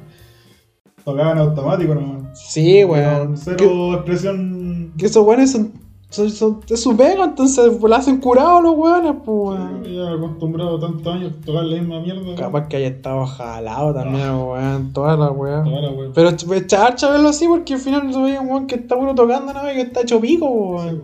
Tocaban 1.06 1.38
automático 1.38 1.94
nomás. 1.95 2.23
Sí, 2.34 2.84
weón. 2.84 3.38
Cero 3.38 3.94
expresión. 3.94 4.91
que 4.98 5.06
esos 5.06 5.23
weones 5.26 5.52
son, 5.52 5.72
son, 6.10 6.30
son- 6.32 6.60
es 6.68 6.82
su 6.82 6.98
pega, 6.98 7.23
entonces 7.26 7.72
pues, 7.80 7.90
la 7.90 7.98
hacen 7.98 8.18
curado 8.19 8.60
los 8.61 8.76
weones, 8.76 9.14
pues, 9.23 9.60
weón. 9.60 9.84
Ya 9.84 10.11
acostumbrado 10.14 10.80
tantos 10.80 11.14
años 11.14 11.32
a 11.41 11.45
tocar 11.45 11.64
la 11.65 11.77
misma 11.80 11.99
mierda. 11.99 12.36
Capaz 12.36 12.68
que 12.68 12.77
haya 12.77 12.88
estado 12.88 13.26
jalado 13.27 13.94
también, 13.94 14.32
weón, 14.34 14.94
toda 14.94 15.15
la 15.15 15.30
weá. 15.32 15.64
Toda 15.64 15.82
la 15.82 15.90
wea. 15.91 16.10
Pero 16.15 16.32
ch- 16.32 16.45
pues, 16.48 16.65
chacha 16.68 17.11
verlo 17.11 17.30
así 17.30 17.48
porque 17.48 17.76
al 17.76 17.80
final 17.80 18.11
se 18.11 18.19
veía 18.22 18.41
un 18.41 18.49
weón 18.49 18.65
que 18.68 18.76
está 18.76 18.95
puro 18.98 19.14
tocando, 19.14 19.53
¿no? 19.53 19.72
Y 19.72 19.76
que 19.76 19.82
está 19.82 20.02
hecho 20.02 20.19
pico, 20.19 20.48
weón. 20.49 21.03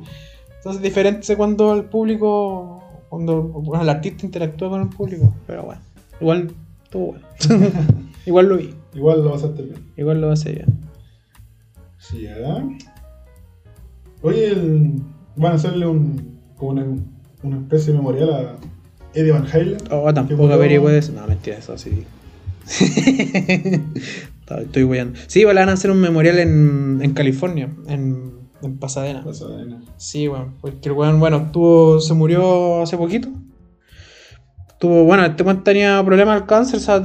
Entonces 0.57 0.78
es 0.78 0.82
diferente 0.82 1.38
cuando 1.38 1.73
el 1.76 1.86
público, 1.86 2.84
cuando 3.10 3.41
bueno, 3.44 3.84
el 3.84 3.90
artista 3.90 4.26
interactúa 4.26 4.69
con 4.69 4.82
el 4.82 4.90
público. 4.90 5.32
Pero 5.45 5.64
bueno, 5.64 5.82
igual 6.19 6.52
estuvo 6.92 7.14
bueno. 7.14 7.26
igual 8.26 8.48
lo 8.50 8.58
vi, 8.58 8.74
Igual 8.94 9.24
lo 9.24 9.32
pasaste 9.32 9.62
bien. 9.64 9.80
igual 9.96 10.20
lo 10.22 10.32
hace 10.32 10.52
bien. 10.52 10.68
Sí, 11.98 12.24
¿verdad? 12.26 12.64
Oye, 14.22 14.48
el- 14.52 15.02
van 15.38 15.54
a 15.54 15.56
hacerle 15.56 15.88
un, 15.88 16.38
como 16.58 16.72
una, 16.72 16.86
una 17.44 17.58
especie 17.58 17.94
de 17.94 18.00
memorial 18.00 18.30
a 18.34 18.56
Eddie 19.14 19.32
Van 19.32 19.48
Halen. 19.52 19.78
Oh, 19.90 20.14
tampoco 20.14 20.44
murió- 20.44 20.56
averigüe 20.56 20.98
eso. 20.98 21.14
No, 21.14 21.26
mentira, 21.28 21.58
eso 21.58 21.78
sí. 21.78 22.04
Estoy- 24.50 24.84
weyando. 24.84 25.18
Sí, 25.28 25.44
van 25.46 25.58
a 25.58 25.72
hacer 25.72 25.92
un 25.92 26.00
memorial 26.02 26.40
en, 26.40 27.00
en 27.02 27.14
California, 27.14 27.70
en, 27.88 28.32
en 28.62 28.78
Pasadena. 28.78 29.24
Pasadena. 29.24 29.82
Sí, 29.98 30.28
weón. 30.28 30.56
Porque 30.62 30.90
el 30.90 30.94
weón, 30.96 31.20
bueno, 31.20 31.50
tuvo, 31.52 32.00
se 32.02 32.14
murió 32.14 32.82
hace 32.82 32.98
poquito. 32.98 33.30
Tuvo, 34.82 35.03
bueno, 35.03 35.24
este 35.24 35.44
weón 35.44 35.64
tenía 35.64 36.03
problemas 36.03 36.40
del 36.40 36.48
cáncer, 36.48 36.78
o 36.78 36.80
sea, 36.80 36.99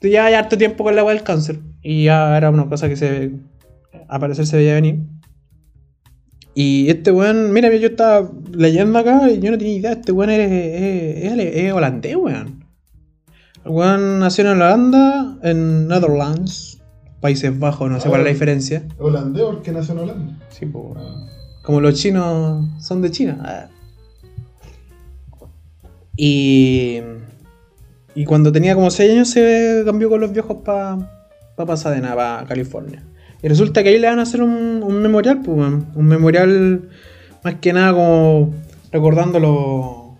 ya 0.00 0.24
hay 0.24 0.32
harto 0.32 0.56
tiempo 0.56 0.82
con 0.82 0.96
la 0.96 1.04
weá 1.04 1.14
del 1.14 1.22
cáncer. 1.22 1.60
Y 1.82 2.04
ya 2.04 2.34
era 2.34 2.48
una 2.48 2.66
cosa 2.70 2.88
que 2.88 2.96
se. 2.96 3.32
A 4.08 4.18
parecer 4.18 4.46
se 4.46 4.56
veía 4.56 4.72
venir. 4.72 5.00
Y 6.54 6.88
este 6.88 7.12
weón, 7.12 7.52
mira, 7.52 7.70
yo 7.76 7.88
estaba 7.88 8.30
leyendo 8.50 8.98
acá 8.98 9.30
y 9.30 9.40
yo 9.40 9.50
no 9.50 9.58
tenía 9.58 9.74
idea. 9.74 9.92
Este 9.92 10.10
weón 10.10 10.30
es, 10.30 10.50
es, 10.50 11.32
es, 11.38 11.54
es 11.54 11.72
holandés, 11.74 12.16
weón. 12.16 12.64
El 13.62 13.72
weón 13.72 14.20
nació 14.20 14.44
en 14.44 14.50
Holanda, 14.52 15.38
en 15.42 15.86
Netherlands, 15.86 16.80
Países 17.20 17.58
Bajos, 17.58 17.90
no 17.90 18.00
sé 18.00 18.08
cuál 18.08 18.22
es 18.22 18.24
la 18.24 18.32
diferencia. 18.32 18.88
Holandés 18.96 19.42
porque 19.42 19.70
nació 19.70 19.92
en 19.92 20.00
Holanda. 20.00 20.38
Sí, 20.48 20.64
pues. 20.64 20.94
Ah. 20.96 21.26
Como 21.62 21.82
los 21.82 21.92
chinos 21.92 22.66
son 22.80 23.02
de 23.02 23.10
China. 23.10 23.38
Ah. 23.44 23.68
Y. 26.18 27.00
Y 28.14 28.24
cuando 28.24 28.50
tenía 28.50 28.74
como 28.74 28.90
6 28.90 29.12
años 29.12 29.30
se 29.30 29.82
cambió 29.86 30.10
con 30.10 30.20
los 30.20 30.32
viejos 30.32 30.56
para 30.64 30.98
pa 31.54 31.64
Pasadena, 31.64 32.16
para 32.16 32.44
California. 32.46 33.04
Y 33.40 33.46
resulta 33.48 33.84
que 33.84 33.90
ahí 33.90 33.98
le 33.98 34.08
van 34.08 34.18
a 34.18 34.22
hacer 34.22 34.42
un, 34.42 34.82
un 34.82 35.00
memorial, 35.00 35.40
pues, 35.42 35.56
un 35.94 36.06
memorial 36.06 36.88
más 37.44 37.54
que 37.60 37.72
nada 37.72 37.92
como 37.92 38.52
recordando 38.90 39.38
los. 39.38 40.18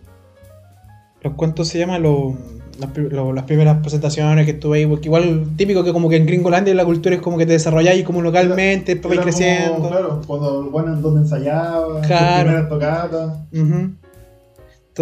los 1.24 1.34
¿Cuántos 1.34 1.66
se 1.66 1.80
llama? 1.80 1.98
Los, 1.98 2.34
las, 2.78 2.90
las 3.34 3.44
primeras 3.44 3.78
presentaciones 3.80 4.44
que 4.44 4.52
estuve 4.52 4.78
ahí, 4.78 4.86
porque 4.86 5.06
igual 5.08 5.46
típico 5.56 5.82
que 5.82 5.92
como 5.92 6.08
que 6.08 6.14
en 6.16 6.26
Gringolandia 6.26 6.72
la 6.76 6.84
cultura 6.84 7.16
es 7.16 7.20
como 7.20 7.36
que 7.36 7.46
te 7.46 7.54
desarrolláis 7.54 8.04
como 8.04 8.22
localmente, 8.22 8.94
después 8.94 9.16
vais 9.16 9.20
como, 9.20 9.32
creciendo. 9.36 9.88
claro, 9.88 10.20
cuando, 10.24 10.70
bueno, 10.70 10.92
en 10.94 11.02
donde 11.02 11.22
ensayaba, 11.22 12.00
Claro. 12.02 12.28
sus 12.28 12.44
primeras 12.44 12.68
tocatas. 12.68 13.32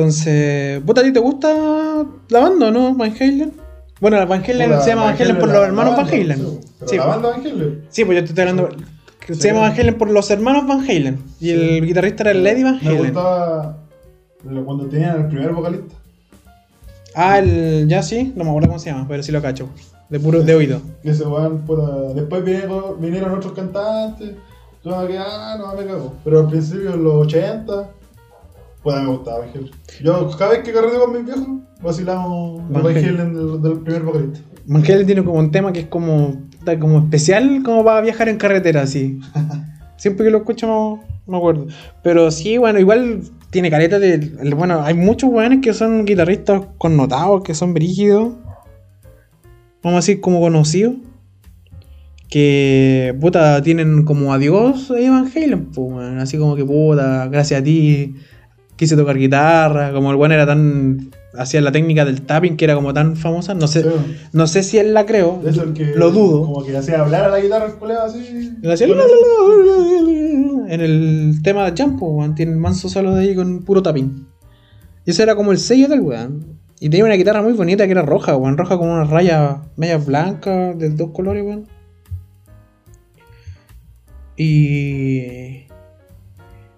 Entonces, 0.01 0.82
¿puta 0.85 1.01
a 1.01 1.05
ti 1.05 1.10
te 1.10 1.20
gusta 1.20 2.05
la 2.28 2.40
banda 2.40 2.68
o 2.68 2.70
no? 2.70 2.94
Van 2.94 3.14
Halen. 3.18 3.51
Bueno, 3.98 4.27
Van 4.27 4.44
Halen 4.44 4.78
se 4.82 4.89
llama 4.90 5.05
Van 5.05 5.14
Halen 5.18 5.39
por 5.39 5.48
los 5.48 5.56
hermanos 5.66 5.97
Van 5.97 6.06
Halen. 6.06 6.36
sí, 6.86 6.97
la 6.98 7.05
po. 7.05 7.09
banda 7.09 7.31
Van 7.31 7.40
Halen. 7.40 7.82
Sí, 7.89 8.05
pues 8.05 8.16
yo 8.18 8.24
te 8.24 8.28
estoy 8.28 8.43
hablando. 8.43 8.68
Sí. 9.27 9.35
Se 9.36 9.48
llama 9.48 9.60
Van 9.62 9.73
Halen 9.73 9.94
por 9.97 10.10
los 10.10 10.31
hermanos 10.31 10.66
Van 10.66 10.81
Halen. 10.81 11.18
Y 11.40 11.48
el 11.51 11.86
guitarrista 11.86 12.24
era 12.24 12.32
el 12.32 12.44
Lady 12.44 12.62
Van 12.62 12.78
Me 12.82 12.89
Halen. 12.90 12.98
gustaba 13.05 13.78
lo- 14.44 14.64
cuando 14.66 14.85
tenían 14.85 15.16
el 15.23 15.28
primer 15.28 15.52
vocalista. 15.55 15.94
Ah, 17.14 17.39
el. 17.39 17.86
Ya 17.89 18.02
sí, 18.02 18.35
no 18.36 18.44
me 18.44 18.51
acuerdo 18.51 18.68
cómo 18.68 18.78
se 18.78 18.90
llama, 18.90 19.06
pero 19.09 19.23
sí 19.23 19.32
lo 19.32 19.40
cacho. 19.40 19.70
De 20.10 20.20
puro 20.20 20.43
de 20.43 20.55
oído. 20.55 20.82
Ese 21.05 21.24
weón, 21.24 21.60
puta, 21.62 21.90
después 22.14 22.44
vinieron, 22.44 23.01
vinieron 23.01 23.32
otros 23.32 23.55
cantantes. 23.55 24.32
Yo 24.85 25.01
me 25.01 25.06
quedé, 25.09 25.18
ah, 25.20 25.56
no, 25.59 25.74
me 25.74 25.86
cago. 25.86 26.12
Pero 26.23 26.40
al 26.40 26.48
principio, 26.51 26.93
en 26.93 27.02
los 27.02 27.14
80, 27.27 27.89
puta, 28.87 29.03
me 29.03 29.09
gustaba 29.09 29.39
Van 29.41 29.49
Halen. 29.51 29.71
Yo, 30.03 30.31
cada 30.39 30.53
vez 30.53 30.61
que 30.63 30.73
carreo 30.73 31.01
con 31.01 31.13
mis 31.13 31.25
viejos, 31.25 31.49
vacilamos 31.83 32.63
Van 32.71 32.83
Van 32.83 32.97
Halen. 32.97 33.21
Halen 33.21 33.35
del, 33.35 33.63
del 33.63 33.81
primer 33.81 34.03
vocalista. 34.03 34.39
Van 34.67 34.85
Halen 34.85 35.07
tiene 35.07 35.25
como 35.25 35.39
un 35.39 35.51
tema 35.51 35.73
que 35.73 35.81
es 35.81 35.87
como. 35.87 36.43
está 36.59 36.79
como 36.79 36.99
especial, 36.99 37.63
como 37.65 37.85
para 37.85 38.01
viajar 38.01 38.29
en 38.29 38.37
carretera, 38.37 38.83
así. 38.83 39.19
Siempre 39.97 40.27
que 40.27 40.31
lo 40.31 40.39
escucho 40.39 40.67
no 40.67 41.05
me 41.27 41.37
acuerdo. 41.37 41.67
Pero 42.03 42.31
sí, 42.31 42.59
bueno, 42.59 42.79
igual 42.79 43.23
tiene 43.51 43.71
careta 43.71 43.99
de. 43.99 44.19
Bueno, 44.55 44.83
hay 44.83 44.95
muchos 44.95 45.31
weones 45.31 45.61
que 45.63 45.75
son 45.75 46.05
guitarristas 46.05 46.63
connotados, 46.79 47.43
que 47.43 47.55
son 47.55 47.75
brígidos. 47.75 48.35
Vamos 49.83 49.97
a 49.97 50.01
decir, 50.01 50.21
como 50.21 50.41
conocidos. 50.41 50.95
Que, 52.29 53.17
puta, 53.21 53.63
tienen 53.63 54.05
como 54.05 54.33
adiós 54.33 54.91
a 54.91 54.95
Halen, 54.95 55.67
pues. 55.67 56.07
Así 56.19 56.39
como 56.39 56.55
que, 56.55 56.65
puta, 56.65 57.27
gracias 57.29 57.61
a 57.61 57.65
ti 57.65 58.15
quise 58.77 58.97
tocar 58.97 59.16
guitarra. 59.19 59.93
Como 59.93 60.11
el 60.11 60.16
weón 60.16 60.32
era 60.32 60.47
tan 60.47 61.11
hacía 61.39 61.61
la 61.61 61.70
técnica 61.70 62.05
del 62.07 62.23
tapping 62.23 62.57
que 62.57 62.65
era 62.65 62.74
como 62.74 62.94
tan 62.94 63.16
famosa. 63.16 63.53
No 63.55 63.66
sé, 63.66 63.82
Sí. 63.82 63.89
no 64.32 64.47
sé 64.47 64.62
si 64.62 64.78
él 64.78 64.94
la 64.94 65.05
creó, 65.05 65.43
Eso 65.47 65.65
el 65.65 65.73
que. 65.74 65.85
lo 65.94 66.11
dudo. 66.11 66.47
Como 66.47 66.65
que 66.65 66.77
hacía 66.77 67.01
hablar 67.01 67.24
a 67.24 67.28
la 67.28 67.40
guitarra 67.40 67.66
el 67.66 67.74
colega 67.74 68.05
así. 68.05 68.53
Le 68.62 68.73
hacía 68.73 68.86
la- 68.89 69.05
En 70.69 70.81
el 70.81 71.40
tema 71.43 71.70
de 71.70 71.81
Jump, 71.82 72.03
weón. 72.03 72.35
Tiene 72.35 72.53
el 72.53 72.59
manso 72.59 72.89
solo 72.89 73.15
de 73.15 73.23
ahí 73.23 73.35
con 73.35 73.62
puro 73.65 73.82
tapping. 73.82 74.27
Y 75.05 75.11
ese 75.11 75.23
era 75.23 75.35
como 75.36 75.53
el 75.53 75.59
sello 75.59 75.89
del 75.89 76.01
weón. 76.01 76.57
Y 76.81 76.89
tenía 76.90 77.05
una 77.07 77.15
guitarra 77.15 77.40
muy 77.43 77.53
bonita 77.53 77.86
que 77.86 77.93
era 77.93 78.03
roja, 78.03 78.36
weón. 78.36 78.57
Roja 78.59 78.77
con 78.78 78.89
una 78.89 79.05
raya 79.05 79.62
media 79.77 79.98
blanca 79.98 80.74
de 80.74 80.90
dos 80.90 81.11
colores, 81.12 81.44
weón. 81.44 81.66
Y. 84.36 85.66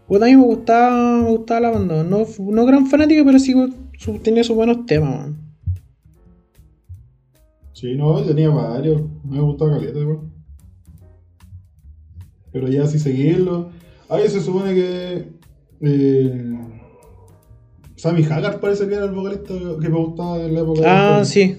Puta, 0.09 0.25
a 0.25 0.29
mí 0.29 0.37
me 0.37 0.45
gustaba, 0.45 1.19
me 1.23 1.29
gustaba 1.31 1.61
la 1.61 1.71
banda. 1.71 2.03
No, 2.03 2.27
no 2.39 2.65
gran 2.67 2.87
fanático, 2.87 3.25
pero 3.25 3.39
sí 3.39 3.55
su- 3.99 4.19
tenía 4.21 4.43
sus 4.43 4.57
buenos 4.57 4.87
temas, 4.87 5.15
weón. 5.15 5.39
Sí, 7.75 7.95
no, 7.95 8.21
tenía 8.23 8.49
varios. 8.49 9.03
Me 9.25 9.41
gustaba 9.41 9.73
caleta 9.79 9.99
igual. 9.99 10.21
Pero 12.51 12.69
ya 12.69 12.87
si 12.87 12.99
seguirlo. 12.99 13.71
Ahí 14.09 14.29
se 14.29 14.41
supone 14.41 14.75
que. 14.75 15.29
Eh, 15.83 16.59
Sammy 17.97 18.25
Hagar 18.25 18.59
parece 18.61 18.89
que 18.89 18.95
era 18.95 19.05
el 19.05 19.13
vocalista 19.13 19.55
que 19.81 19.89
me 19.89 19.99
gustaba 19.99 20.41
en 20.43 20.55
la 20.55 20.61
época. 20.61 20.81
Ah, 21.19 21.25
sí, 21.25 21.57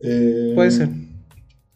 Eh, 0.00 0.52
puede 0.54 0.70
ser. 0.70 0.88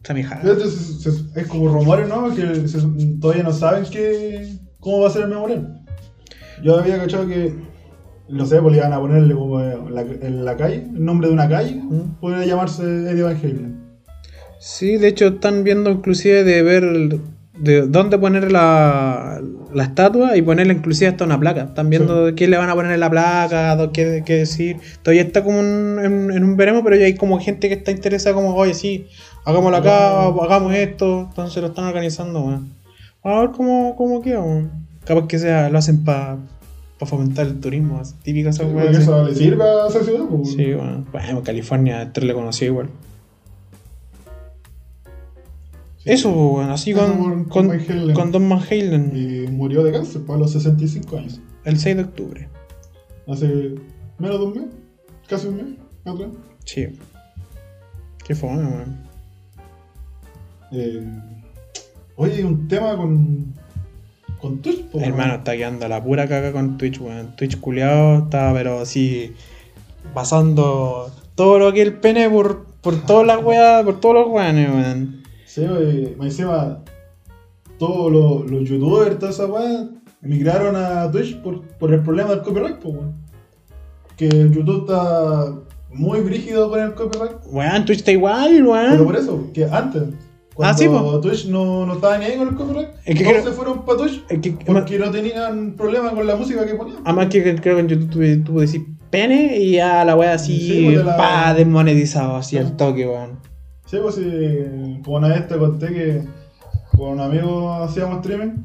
Sammy 0.03 0.21
Hagar. 0.21 0.57
se- 0.61 1.39
es 1.41 1.47
como 1.47 1.67
rumores, 1.67 2.07
¿no? 2.07 2.33
Que 2.33 2.67
se- 2.67 2.79
todavía 3.19 3.43
no 3.43 3.51
saben 3.51 3.83
qué, 3.91 4.47
cómo 4.85 5.01
va 5.01 5.07
a 5.07 5.11
ser 5.11 5.23
el 5.23 5.29
memorial. 5.29 5.81
Yo 6.63 6.77
había 6.79 6.97
cachado 6.99 7.27
que, 7.27 7.53
no 8.29 8.45
sé, 8.45 8.61
pues 8.61 8.71
le 8.73 8.77
iban 8.77 8.93
a 8.93 8.99
ponerle 8.99 9.33
como 9.33 9.59
en 9.59 9.93
la, 9.95 10.01
en 10.01 10.45
la 10.45 10.55
calle, 10.55 10.85
el 10.95 11.03
nombre 11.03 11.27
de 11.27 11.33
una 11.33 11.49
calle, 11.49 11.75
Mm. 11.75 12.19
podría 12.21 12.45
llamarse 12.45 12.83
Eddie 12.83 13.23
Van 13.23 13.35
Halen. 13.35 13.75
Sí, 14.59 14.97
de 14.97 15.07
hecho 15.07 15.27
están 15.27 15.63
viendo 15.63 15.89
inclusive 15.89 16.43
de 16.43 16.61
ver 16.63 16.83
el- 16.83 17.19
de 17.57 17.87
dónde 17.87 18.17
poner 18.17 18.51
la, 18.51 19.41
la 19.73 19.83
estatua 19.83 20.35
y 20.37 20.41
ponerle 20.41 20.73
inclusive 20.73 21.09
hasta 21.09 21.23
una 21.23 21.39
placa. 21.39 21.63
Están 21.63 21.89
viendo 21.89 22.33
qué 22.35 22.47
le 22.47 22.57
van 22.57 22.69
a 22.69 22.75
poner 22.75 22.91
en 22.91 22.99
la 22.99 23.09
placa, 23.09 23.77
qué, 23.93 24.23
qué 24.25 24.33
decir. 24.35 24.77
Todavía 25.03 25.21
está 25.23 25.43
como 25.43 25.59
un- 25.59 25.99
en, 26.03 26.31
en 26.31 26.43
un 26.43 26.57
veremos, 26.57 26.81
pero 26.83 26.95
ya 26.95 27.05
hay 27.05 27.15
como 27.15 27.39
gente 27.39 27.69
que 27.69 27.75
está 27.75 27.91
interesada 27.91 28.35
como, 28.35 28.53
oye, 28.55 28.73
sí, 28.73 29.07
hagámoslo 29.45 29.77
acá, 29.77 30.25
hagamos 30.27 30.73
esto. 30.75 31.27
Entonces 31.29 31.61
lo 31.61 31.69
están 31.69 31.85
organizando, 31.85 32.41
weón. 32.43 32.73
A 33.25 33.39
ver 33.41 33.51
cómo, 33.51 33.95
cómo 33.97 34.21
queda, 34.21 34.39
weón. 34.41 34.87
Capaz 35.03 35.27
que 35.27 35.37
sea, 35.39 35.69
lo 35.69 35.77
hacen 35.77 36.03
para 36.03 36.37
fomentar 36.99 37.45
el 37.47 37.59
turismo, 37.59 37.99
así, 37.99 38.15
típica 38.23 38.49
esa 38.51 38.63
Sí, 38.63 38.69
así. 38.77 39.01
eso 39.01 39.25
le 39.25 39.35
sirve 39.35 39.63
a 39.63 39.87
esa 39.87 40.03
ciudad. 40.03 40.25
Pues. 40.29 40.51
Sí, 40.53 40.73
bueno. 40.73 41.05
Bueno, 41.11 41.43
California, 41.43 42.01
esto 42.03 42.21
le 42.21 42.33
conocí 42.33 42.65
igual. 42.65 42.89
Sí. 45.97 46.11
Eso, 46.11 46.31
bueno, 46.31 46.73
así 46.73 46.91
Eso 46.91 46.99
con, 47.17 47.45
con- 47.45 47.69
con, 48.13 48.31
Don 48.31 48.47
Van 48.49 48.59
Halen, 48.59 49.11
Y 49.15 49.47
murió 49.51 49.83
de 49.83 49.91
cáncer 49.91 50.21
pues, 50.25 50.37
a 50.37 50.39
los 50.39 50.51
65 50.51 51.17
años. 51.17 51.41
el 51.63 51.79
6 51.79 51.95
de 51.97 52.03
octubre. 52.03 52.47
Hace 53.27 53.75
menos 54.19 54.39
de 54.39 54.45
un 54.45 54.53
mes, 54.53 54.65
casi 55.27 55.47
un 55.47 55.55
mes, 55.57 55.65
atrás. 56.05 56.29
Sí. 56.63 56.87
Qué 58.23 58.35
fue, 58.35 58.49
weón. 58.49 59.03
Eh, 60.71 61.03
oye, 62.17 62.43
un 62.43 62.67
tema 62.67 62.95
con, 62.95 63.53
con 64.41 64.61
Twitch. 64.61 64.83
po, 64.85 64.99
Hermano, 64.99 65.35
está 65.35 65.55
quedando 65.55 65.87
la 65.87 66.03
pura 66.03 66.27
caca 66.27 66.51
con 66.51 66.77
Twitch, 66.77 66.99
weón. 66.99 67.35
Twitch 67.35 67.59
culiado 67.59 68.23
está, 68.25 68.51
pero 68.53 68.79
así, 68.79 69.33
pasando 70.13 71.11
todo 71.35 71.59
lo 71.59 71.73
que 71.73 71.81
el 71.81 71.93
pene 71.93 72.29
por, 72.29 72.65
por 72.81 73.01
todas 73.05 73.25
las 73.27 73.43
weas, 73.43 73.83
por 73.83 73.99
todos 73.99 74.15
los 74.15 74.27
weones, 74.29 74.69
weón. 74.69 75.23
Sí, 75.45 75.61
oye, 75.65 76.15
más 76.17 76.27
encima, 76.27 76.79
todos 77.79 78.11
los, 78.11 78.49
los 78.51 78.67
youtubers, 78.69 79.17
toda 79.19 79.31
esa 79.31 79.45
weá, 79.45 79.87
migraron 80.21 80.75
a 80.75 81.09
Twitch 81.11 81.37
por, 81.41 81.61
por 81.63 81.93
el 81.93 82.01
problema 82.01 82.29
del 82.31 82.41
copyright, 82.41 82.77
po, 82.77 82.89
weón. 82.89 83.13
Que 84.17 84.27
el 84.27 84.53
YouTube 84.53 84.81
está 84.81 85.53
muy 85.91 86.21
brígido 86.21 86.69
con 86.69 86.79
el 86.79 86.93
copyright. 86.93 87.37
Weón, 87.47 87.85
Twitch 87.85 87.99
está 87.99 88.11
igual, 88.11 88.49
Pero 88.51 88.71
weón. 88.71 89.05
por 89.05 89.15
eso, 89.15 89.47
que 89.53 89.65
antes, 89.65 90.03
cuando 90.55 90.73
Ah, 90.73 90.77
sí, 90.77 90.87
po. 90.87 91.19
Twitch 91.21 91.45
no, 91.47 91.85
no 91.85 91.93
estaba 91.95 92.17
ni 92.17 92.25
ahí 92.25 92.37
con 92.37 92.47
el 92.47 92.55
copyright, 92.55 92.89
Es 93.05 93.15
que 93.15 93.23
todos 93.23 93.37
creo- 93.41 93.43
se 93.43 93.51
fueron 93.51 93.85
para 93.85 93.97
Twitch 93.99 94.23
Es 94.29 94.39
que- 94.39 94.51
porque 94.65 94.97
no 94.97 95.11
tenían 95.11 95.73
problema 95.75 96.09
con 96.11 96.25
la 96.25 96.35
música 96.35 96.65
que 96.65 96.73
ponían. 96.75 96.97
Además 97.05 97.27
que 97.27 97.55
creo 97.61 97.75
que 97.75 97.81
en 97.81 97.87
YouTube 97.89 98.09
tú, 98.43 98.53
tú 98.53 98.59
decís 98.61 98.81
pene 99.11 99.57
y 99.57 99.73
ya 99.73 100.03
la 100.05 100.15
wea 100.15 100.33
así, 100.33 100.57
Sí, 100.59 100.85
pues, 100.93 101.05
la- 101.05 101.15
pa, 101.17 101.53
desmonetizado, 101.53 102.37
así 102.37 102.57
al 102.57 102.75
toque, 102.75 103.05
weón. 103.07 103.39
Sí, 103.85 103.97
pues 104.01 104.15
sí, 104.15 105.01
como 105.03 105.17
una 105.17 105.27
vez 105.27 105.47
te 105.47 105.57
conté 105.57 105.87
que 105.93 106.21
con 106.97 107.09
un 107.11 107.19
amigo 107.19 107.71
hacíamos 107.73 108.17
streaming 108.25 108.63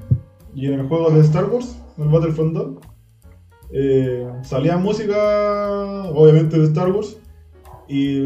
y 0.55 0.67
en 0.67 0.81
el 0.81 0.87
juego 0.89 1.11
de 1.11 1.21
Star 1.21 1.45
Wars, 1.47 1.77
el 1.99 2.09
Battlefront 2.09 2.55
2, 2.55 2.69
eh, 3.73 4.27
salía 4.43 4.77
música, 4.77 6.05
obviamente 6.15 6.59
de 6.59 6.65
Star 6.67 6.91
Wars, 6.91 7.17
y 7.89 8.19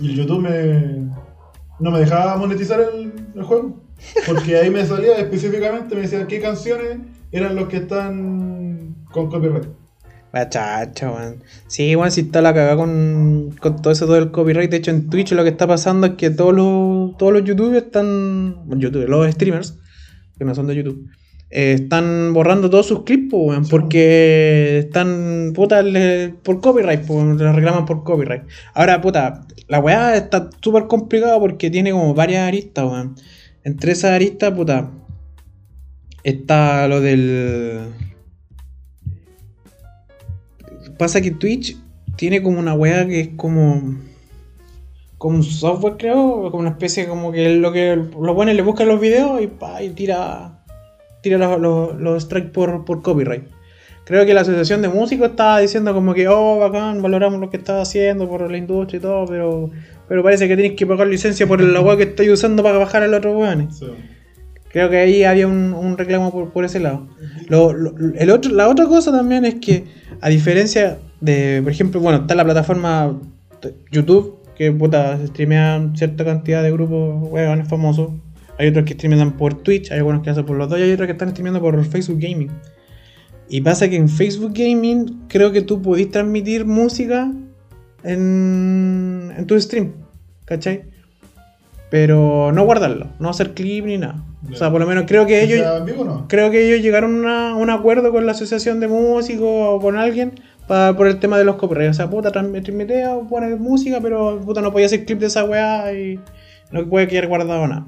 y 0.00 0.10
el 0.10 0.14
YouTube 0.16 0.40
me, 0.42 1.10
no 1.80 1.90
me 1.90 2.00
dejaba 2.00 2.36
monetizar 2.36 2.80
el, 2.80 3.12
el 3.34 3.42
juego, 3.42 3.80
porque 4.26 4.56
ahí 4.56 4.70
me 4.70 4.84
salía 4.84 5.16
específicamente, 5.18 5.94
me 5.94 6.02
decía 6.02 6.26
qué 6.26 6.40
canciones 6.40 6.98
eran 7.32 7.56
los 7.56 7.68
que 7.68 7.78
están 7.78 8.96
con 9.10 9.28
copyright. 9.28 9.68
La 10.32 10.48
chacha, 10.48 11.10
weón. 11.10 11.42
Sí, 11.68 11.96
weón, 11.96 12.10
si 12.10 12.22
está 12.22 12.42
la 12.42 12.52
cagada 12.52 12.76
con, 12.76 13.56
con 13.60 13.80
todo 13.80 13.92
eso 13.92 14.06
del 14.06 14.30
copyright. 14.30 14.70
De 14.70 14.76
hecho, 14.76 14.90
en 14.90 15.08
Twitch 15.08 15.32
lo 15.32 15.42
que 15.42 15.50
está 15.50 15.66
pasando 15.66 16.06
es 16.06 16.12
que 16.14 16.30
todos 16.30 16.54
los, 16.54 17.16
todos 17.16 17.32
los 17.32 17.44
youtubers 17.44 17.84
están. 17.86 18.66
bueno, 18.66 18.82
youtubers, 18.82 19.08
los 19.08 19.32
streamers, 19.32 19.78
que 20.38 20.44
no 20.44 20.54
son 20.54 20.66
de 20.66 20.76
YouTube, 20.76 21.08
eh, 21.50 21.72
están 21.74 22.32
borrando 22.34 22.68
todos 22.68 22.86
sus 22.86 23.04
clips, 23.04 23.30
po, 23.30 23.38
weón, 23.38 23.64
Sí, 23.64 23.70
porque 23.70 24.78
están, 24.80 25.52
puta, 25.54 25.82
le- 25.82 26.30
por 26.42 26.60
copyright, 26.60 27.06
po, 27.06 27.24
le 27.24 27.52
reclaman 27.52 27.86
por 27.86 28.04
copyright. 28.04 28.42
Ahora, 28.74 29.00
puta, 29.00 29.46
la 29.68 29.80
weá 29.80 30.16
está 30.16 30.50
súper 30.60 30.86
complicada 30.86 31.38
porque 31.40 31.70
tiene 31.70 31.92
como 31.92 32.14
varias 32.14 32.46
aristas, 32.46 32.84
weón. 32.84 33.16
Entre 33.64 33.92
esas 33.92 34.12
aristas, 34.12 34.52
puta, 34.52 34.90
está 36.22 36.86
lo 36.88 37.00
del. 37.00 37.80
Pasa 40.98 41.20
que 41.20 41.30
Twitch 41.30 41.76
tiene 42.16 42.42
como 42.42 42.58
una 42.58 42.74
weá 42.74 43.06
que 43.06 43.20
es 43.20 43.28
como. 43.36 43.96
Como 45.16 45.36
un 45.36 45.42
software, 45.44 45.96
creo. 45.98 46.50
Como 46.50 46.58
una 46.60 46.70
especie 46.70 47.06
como 47.08 47.32
que 47.32 47.56
lo 47.56 47.72
que 47.72 47.96
los 47.96 48.34
buenos 48.34 48.54
le 48.54 48.62
buscan 48.62 48.88
los 48.88 49.00
videos 49.00 49.40
y, 49.42 49.46
pa, 49.48 49.82
y 49.82 49.90
tira. 49.90 50.57
Tira 51.22 51.38
los, 51.38 51.60
los, 51.60 52.00
los 52.00 52.22
strikes 52.22 52.50
por, 52.50 52.84
por 52.84 53.02
copyright. 53.02 53.44
Creo 54.04 54.24
que 54.24 54.32
la 54.32 54.40
asociación 54.40 54.80
de 54.80 54.88
músicos 54.88 55.30
estaba 55.30 55.58
diciendo 55.60 55.92
como 55.92 56.14
que, 56.14 56.28
oh, 56.28 56.58
bacán, 56.58 57.02
valoramos 57.02 57.38
lo 57.40 57.50
que 57.50 57.58
estás 57.58 57.86
haciendo 57.88 58.28
por 58.28 58.50
la 58.50 58.56
industria 58.56 58.98
y 58.98 59.00
todo, 59.00 59.26
pero, 59.26 59.70
pero 60.08 60.22
parece 60.22 60.48
que 60.48 60.56
tienes 60.56 60.76
que 60.76 60.86
pagar 60.86 61.06
licencia 61.08 61.46
por 61.46 61.60
la 61.60 61.80
weá 61.82 61.96
que 61.98 62.04
estáis 62.04 62.30
usando 62.30 62.62
para 62.62 62.78
bajar 62.78 63.02
a 63.02 63.06
los 63.06 63.18
otros 63.18 63.36
weones. 63.36 63.76
Sí. 63.78 63.86
Creo 64.70 64.88
que 64.88 64.96
ahí 64.98 65.24
había 65.24 65.46
un, 65.46 65.74
un 65.74 65.98
reclamo 65.98 66.30
por, 66.32 66.50
por 66.50 66.64
ese 66.64 66.80
lado. 66.80 67.06
Lo- 67.48 67.72
lo- 67.74 67.94
el 68.16 68.30
otro, 68.30 68.52
la 68.54 68.68
otra 68.68 68.86
cosa 68.86 69.12
también 69.12 69.44
es 69.44 69.56
que, 69.56 69.84
a 70.22 70.28
diferencia 70.30 70.98
de, 71.20 71.60
por 71.62 71.72
ejemplo, 71.72 72.00
bueno, 72.00 72.20
está 72.20 72.34
la 72.34 72.44
plataforma 72.44 73.18
YouTube, 73.90 74.38
que 74.56 74.72
puta, 74.72 75.18
streamean 75.26 75.96
cierta 75.96 76.24
cantidad 76.24 76.62
de 76.62 76.70
grupos 76.72 77.28
huevones 77.30 77.68
famosos. 77.68 78.10
Hay 78.58 78.68
otros 78.68 78.84
que 78.84 78.94
streamean 78.94 79.36
por 79.36 79.54
Twitch, 79.62 79.90
hay 79.92 79.98
algunos 79.98 80.22
que 80.22 80.30
hacen 80.30 80.44
por 80.44 80.56
los 80.56 80.68
dos, 80.68 80.78
y 80.78 80.82
hay 80.82 80.92
otros 80.92 81.06
que 81.06 81.12
están 81.12 81.30
streameando 81.30 81.60
por 81.60 81.84
Facebook 81.84 82.18
Gaming. 82.20 82.50
Y 83.48 83.60
pasa 83.60 83.88
que 83.88 83.96
en 83.96 84.08
Facebook 84.08 84.52
Gaming 84.54 85.26
creo 85.28 85.52
que 85.52 85.62
tú 85.62 85.80
podís 85.80 86.10
transmitir 86.10 86.66
música 86.66 87.32
en, 88.02 89.32
en 89.36 89.46
tu 89.46 89.58
stream, 89.60 89.92
¿cachai? 90.44 90.82
Pero 91.90 92.52
no 92.52 92.64
guardarlo, 92.64 93.08
no 93.18 93.30
hacer 93.30 93.54
clip 93.54 93.86
ni 93.86 93.96
nada. 93.96 94.22
O 94.52 94.54
sea, 94.54 94.70
por 94.70 94.80
lo 94.80 94.86
menos 94.86 95.04
creo 95.06 95.26
que 95.26 95.42
ellos, 95.42 95.58
¿Está 95.58 95.78
en 95.78 95.86
vivo 95.86 96.02
o 96.02 96.04
no? 96.04 96.28
creo 96.28 96.50
que 96.50 96.66
ellos 96.66 96.82
llegaron 96.82 97.26
a 97.26 97.56
un 97.56 97.70
acuerdo 97.70 98.12
con 98.12 98.26
la 98.26 98.32
asociación 98.32 98.78
de 98.80 98.88
músicos 98.88 99.48
o 99.48 99.80
con 99.80 99.96
alguien 99.96 100.32
para, 100.66 100.96
por 100.96 101.06
el 101.06 101.18
tema 101.18 101.38
de 101.38 101.44
los 101.44 101.56
copyrights. 101.56 101.92
O 101.92 101.94
sea, 101.94 102.10
puta, 102.10 102.30
transmite 102.30 103.06
o 103.06 103.26
poner 103.26 103.58
música, 103.58 104.00
pero 104.02 104.40
puta, 104.40 104.60
no 104.60 104.70
podía 104.70 104.86
hacer 104.86 105.06
clip 105.06 105.18
de 105.18 105.26
esa 105.26 105.44
weá 105.44 105.92
y 105.92 106.20
no 106.70 106.86
puede 106.88 107.08
quedar 107.08 107.26
guardado 107.26 107.66
nada. 107.66 107.86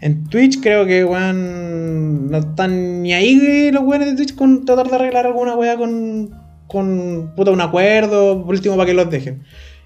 En 0.00 0.24
Twitch 0.28 0.60
creo 0.60 0.86
que 0.86 1.04
weón 1.04 2.30
no 2.30 2.38
están 2.38 3.02
ni 3.02 3.12
ahí 3.12 3.70
los 3.72 3.82
weones 3.84 4.10
de 4.10 4.16
Twitch 4.16 4.34
con 4.36 4.64
tratar 4.64 4.88
de 4.88 4.94
arreglar 4.96 5.26
alguna 5.26 5.56
weá 5.56 5.76
con, 5.76 6.30
con 6.66 7.32
puta, 7.36 7.50
un 7.50 7.60
acuerdo, 7.60 8.44
por 8.44 8.54
último 8.54 8.76
para 8.76 8.86
que 8.86 8.94
los 8.94 9.10
dejen. 9.10 9.42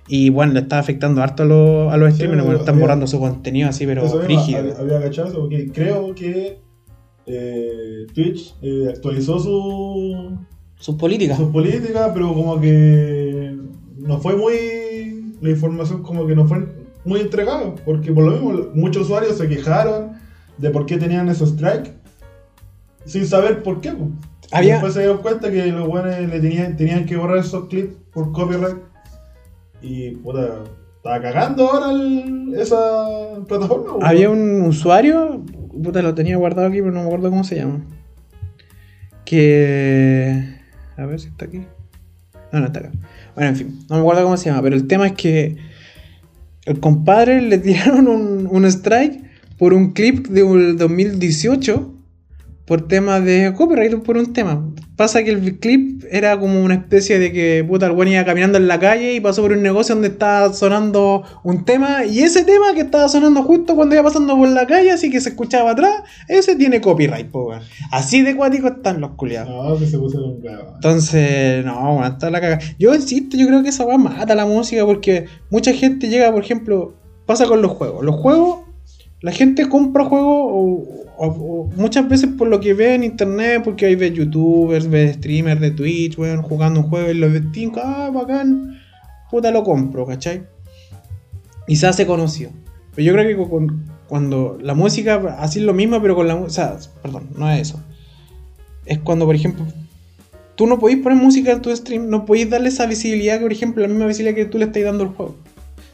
Y 0.09 0.31
bueno, 0.31 0.53
le 0.53 0.61
está 0.61 0.79
afectando 0.79 1.23
harto 1.23 1.45
a 1.45 1.47
los, 1.47 1.93
a 1.93 1.97
los 1.97 2.11
Sí, 2.11 2.17
streamers, 2.17 2.43
weón, 2.45 2.57
están 2.57 2.75
había- 2.75 2.83
borrando 2.85 3.07
su 3.07 3.19
contenido 3.21 3.69
así, 3.69 3.87
pero 3.87 4.05
Eso 4.05 4.17
mismo, 4.19 4.29
rígido. 4.29 4.59
hab- 4.65 4.79
Había 4.81 5.01
cachado 5.01 5.29
eso 5.29 5.41
porque 5.41 5.71
creo 5.73 6.15
que 6.15 6.59
eh, 7.27 8.07
Twitch 8.13 8.55
eh, 8.63 8.87
actualizó 8.91 9.39
su, 9.39 10.39
Sus 10.77 10.97
políticas. 10.97 11.39
sus 11.39 11.49
políticas, 11.51 12.11
pero 12.13 12.35
como 12.35 12.61
que 12.61 13.57
fue 14.21 14.37
muy. 14.37 14.53
La 15.41 15.51
información 15.51 16.03
como 16.03 16.27
que 16.27 16.35
no 16.37 16.47
fue 16.47 16.59
muy 17.05 17.21
entregada. 17.21 17.75
Porque 17.85 18.13
por 18.13 18.25
lo 18.25 18.31
mismo, 18.33 18.71
muchos 18.75 19.03
usuarios 19.05 19.37
se 19.39 19.49
quejaron 19.49 20.13
de 20.59 20.71
por 20.71 20.87
qué 20.87 20.97
tenían 20.99 21.29
esos 21.29 21.51
strikes. 21.51 21.93
Sin 23.05 23.27
saber 23.27 23.63
por 23.63 23.81
qué. 23.81 23.93
Había- 24.53 24.75
Después 24.75 24.95
se 24.95 25.01
dieron 25.01 25.19
cuenta 25.19 25.51
que 25.51 25.67
los 25.67 25.89
buenos 25.89 26.19
le 26.19 26.41
tenían, 26.41 26.77
tenían 26.77 27.07
que 27.07 27.17
borrar 27.17 27.39
esos 27.39 27.69
clips 27.69 27.95
por 28.13 28.33
copyright. 28.33 28.77
Y 29.81 30.11
puta, 30.17 30.59
estaba 30.97 31.21
cagando 31.21 31.69
ahora 31.69 31.91
el- 31.91 32.55
esa 32.57 33.09
plataforma. 33.49 34.07
Había 34.07 34.31
un 34.31 34.63
usuario, 34.63 35.43
puta, 35.83 36.03
lo 36.03 36.15
tenía 36.15 36.37
guardado 36.37 36.69
aquí, 36.69 36.79
pero 36.81 36.93
no 36.93 37.01
me 37.01 37.07
acuerdo 37.07 37.31
cómo 37.31 37.43
se 37.45 37.57
llama. 37.57 37.81
Que. 39.25 40.45
A 40.97 41.07
ver 41.07 41.19
si 41.21 41.29
está 41.29 41.47
aquí. 41.47 41.65
No, 42.53 42.61
no 42.61 42.67
está 42.67 42.81
acá. 42.81 42.93
Bueno, 43.35 43.51
en 43.51 43.57
fin, 43.57 43.79
no 43.89 43.97
me 43.97 44.01
acuerdo 44.03 44.25
cómo 44.25 44.37
se 44.37 44.51
llama, 44.51 44.63
pero 44.63 44.77
el 44.77 44.87
tema 44.87 45.07
es 45.07 45.13
que. 45.13 45.57
El 46.65 46.81
compadre 46.81 47.41
le 47.41 47.59
tiraron 47.59 48.09
un, 48.09 48.49
un 48.51 48.65
strike 48.67 49.21
por 49.59 49.75
un 49.75 49.93
clip 49.93 50.29
de 50.29 50.43
un 50.43 50.77
2018 50.77 51.92
por 52.73 52.89
tema 52.89 53.21
de 53.21 53.53
copyright, 53.55 54.03
por 54.03 54.17
un 54.17 54.33
tema. 54.33 54.67
Pasa 54.97 55.23
que 55.23 55.31
el 55.31 55.59
clip 55.59 56.05
era 56.11 56.41
como 56.41 56.65
una 56.65 56.73
especie 56.73 57.19
de 57.19 57.31
que 57.31 57.63
puta, 57.69 57.85
el 57.85 57.93
güey 57.93 58.15
iba 58.15 58.25
caminando 58.25 58.57
en 58.57 58.67
la 58.67 58.81
calle 58.81 59.13
y 59.13 59.21
pasó 59.21 59.43
por 59.43 59.53
un 59.53 59.63
negocio 59.63 59.95
donde 59.95 60.09
estaba 60.09 60.55
sonando 60.55 61.23
un 61.45 61.67
tema. 61.67 62.07
Y 62.07 62.21
ese 62.21 62.45
tema 62.45 62.73
que 62.73 62.81
estaba 62.81 63.11
sonando 63.11 63.43
justo 63.43 63.77
cuando 63.77 63.95
iba 63.95 64.05
pasando 64.05 64.39
por 64.39 64.49
la 64.49 64.67
calle, 64.67 64.91
así 64.91 65.11
que 65.11 65.21
se 65.21 65.29
escuchaba 65.29 65.73
atrás, 65.73 65.93
ese 66.29 66.57
tiene 66.57 66.81
copyright, 66.81 67.31
po. 67.31 67.53
Así 67.91 68.23
de 68.23 68.35
cuático 68.35 68.69
están 68.69 69.03
los 69.03 69.11
culiados. 69.17 69.51
No, 69.51 69.79
que 69.79 69.87
se 69.87 69.99
pusieron 69.99 70.39
huevos. 70.43 70.73
Entonces, 70.77 71.63
no, 71.67 71.97
weón, 71.97 72.11
está 72.11 72.31
la 72.31 72.41
caga. 72.41 72.59
Yo 72.79 72.95
insisto, 72.95 73.37
yo 73.37 73.49
creo 73.49 73.63
que 73.63 73.69
esa 73.69 73.85
weá 73.85 73.99
mata 73.99 74.35
la 74.35 74.47
música 74.47 74.87
porque 74.87 75.27
mucha 75.51 75.75
gente 75.75 76.09
llega, 76.09 76.33
por 76.33 76.43
ejemplo, 76.43 76.95
pasa 77.27 77.45
con 77.45 77.61
los 77.61 77.73
juegos. 77.73 78.03
Los 78.03 78.17
juegos, 78.17 78.61
la 79.23 79.31
gente 79.33 79.69
compra 79.69 80.05
juegos 80.05 80.83
muchas 81.77 82.09
veces 82.09 82.31
por 82.37 82.49
lo 82.49 82.61
que 82.61 82.75
ve 82.75 82.95
en 82.95 83.05
internet, 83.05 83.63
porque 83.65 83.87
ahí 83.87 83.95
ve 83.95 84.13
youtubers, 84.13 84.89
ve 84.91 85.13
streamers 85.15 85.61
de 85.61 85.71
Twitch, 85.71 86.19
weón, 86.19 86.43
jugando 86.43 86.81
un 86.81 86.89
juego 86.89 87.11
y 87.11 87.15
lo 87.15 87.31
ve 87.31 87.43
ah, 87.83 88.11
bacán, 88.13 88.81
puta 89.31 89.53
lo 89.53 89.63
compro, 89.63 90.05
¿cachai? 90.07 90.43
Y 91.69 91.77
se 91.77 91.87
hace 91.87 92.07
conocido. 92.07 92.51
Pero 92.95 93.07
yo 93.07 93.13
creo 93.13 93.29
que 93.29 93.73
cuando 94.09 94.59
la 94.61 94.75
música, 94.75 95.37
así 95.39 95.61
es 95.61 95.65
lo 95.65 95.73
mismo, 95.73 96.03
pero 96.03 96.17
con 96.17 96.27
la 96.27 96.35
música, 96.35 96.75
o 96.75 96.81
sea, 96.81 96.91
perdón, 97.01 97.29
no 97.37 97.49
es 97.49 97.69
eso. 97.69 97.81
Es 98.85 98.99
cuando, 98.99 99.25
por 99.25 99.37
ejemplo, 99.37 99.65
tú 100.57 100.67
no 100.67 100.81
podéis 100.81 101.01
poner 101.01 101.17
música 101.17 101.53
en 101.53 101.63
tu 101.63 101.75
stream, 101.75 102.11
no 102.11 102.27
podéis 102.27 102.51
darle 102.51 102.71
esa 102.71 102.87
visibilidad 102.87 103.37
que, 103.37 103.43
por 103.43 103.53
ejemplo, 103.53 103.83
la 103.83 103.89
misma 103.89 104.07
visibilidad 104.07 104.35
que 104.35 104.47
tú 104.47 104.59
le 104.59 104.65
estás 104.65 104.83
dando 104.83 105.05
al 105.05 105.11
juego. 105.11 105.37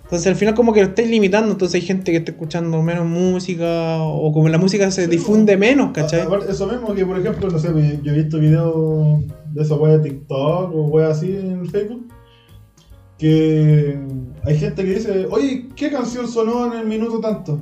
Entonces 0.09 0.27
al 0.27 0.37
final 0.37 0.55
como 0.55 0.73
que 0.73 0.81
lo 0.81 0.87
estáis 0.87 1.11
limitando, 1.11 1.53
entonces 1.53 1.75
hay 1.75 1.87
gente 1.87 2.13
que 2.13 2.17
está 2.17 2.31
escuchando 2.31 2.81
menos 2.81 3.05
música 3.05 3.99
o 4.01 4.33
como 4.33 4.49
la 4.49 4.57
música 4.57 4.91
se 4.91 5.07
difunde 5.07 5.59
menos, 5.59 5.93
¿cachai? 5.93 6.23
aparte, 6.23 6.51
Eso 6.51 6.67
mismo 6.67 6.95
que, 6.95 7.05
por 7.05 7.21
ejemplo, 7.21 7.51
no 7.51 7.59
sé, 7.59 7.69
pues, 7.69 8.03
yo 8.03 8.13
he 8.13 8.15
visto 8.15 8.39
videos 8.39 9.21
de 9.53 9.63
esa 9.63 9.75
wea 9.75 9.99
de 9.99 10.09
TikTok 10.09 10.75
o 10.75 10.85
wea 10.85 11.09
así 11.09 11.37
en 11.37 11.69
Facebook. 11.69 12.09
Que 13.19 13.99
hay 14.45 14.59
gente 14.59 14.83
que 14.83 14.95
dice, 14.95 15.27
oye, 15.31 15.67
¿qué 15.77 15.91
canción 15.91 16.27
sonó 16.27 16.73
en 16.73 16.81
el 16.81 16.87
minuto 16.87 17.21
tanto? 17.21 17.61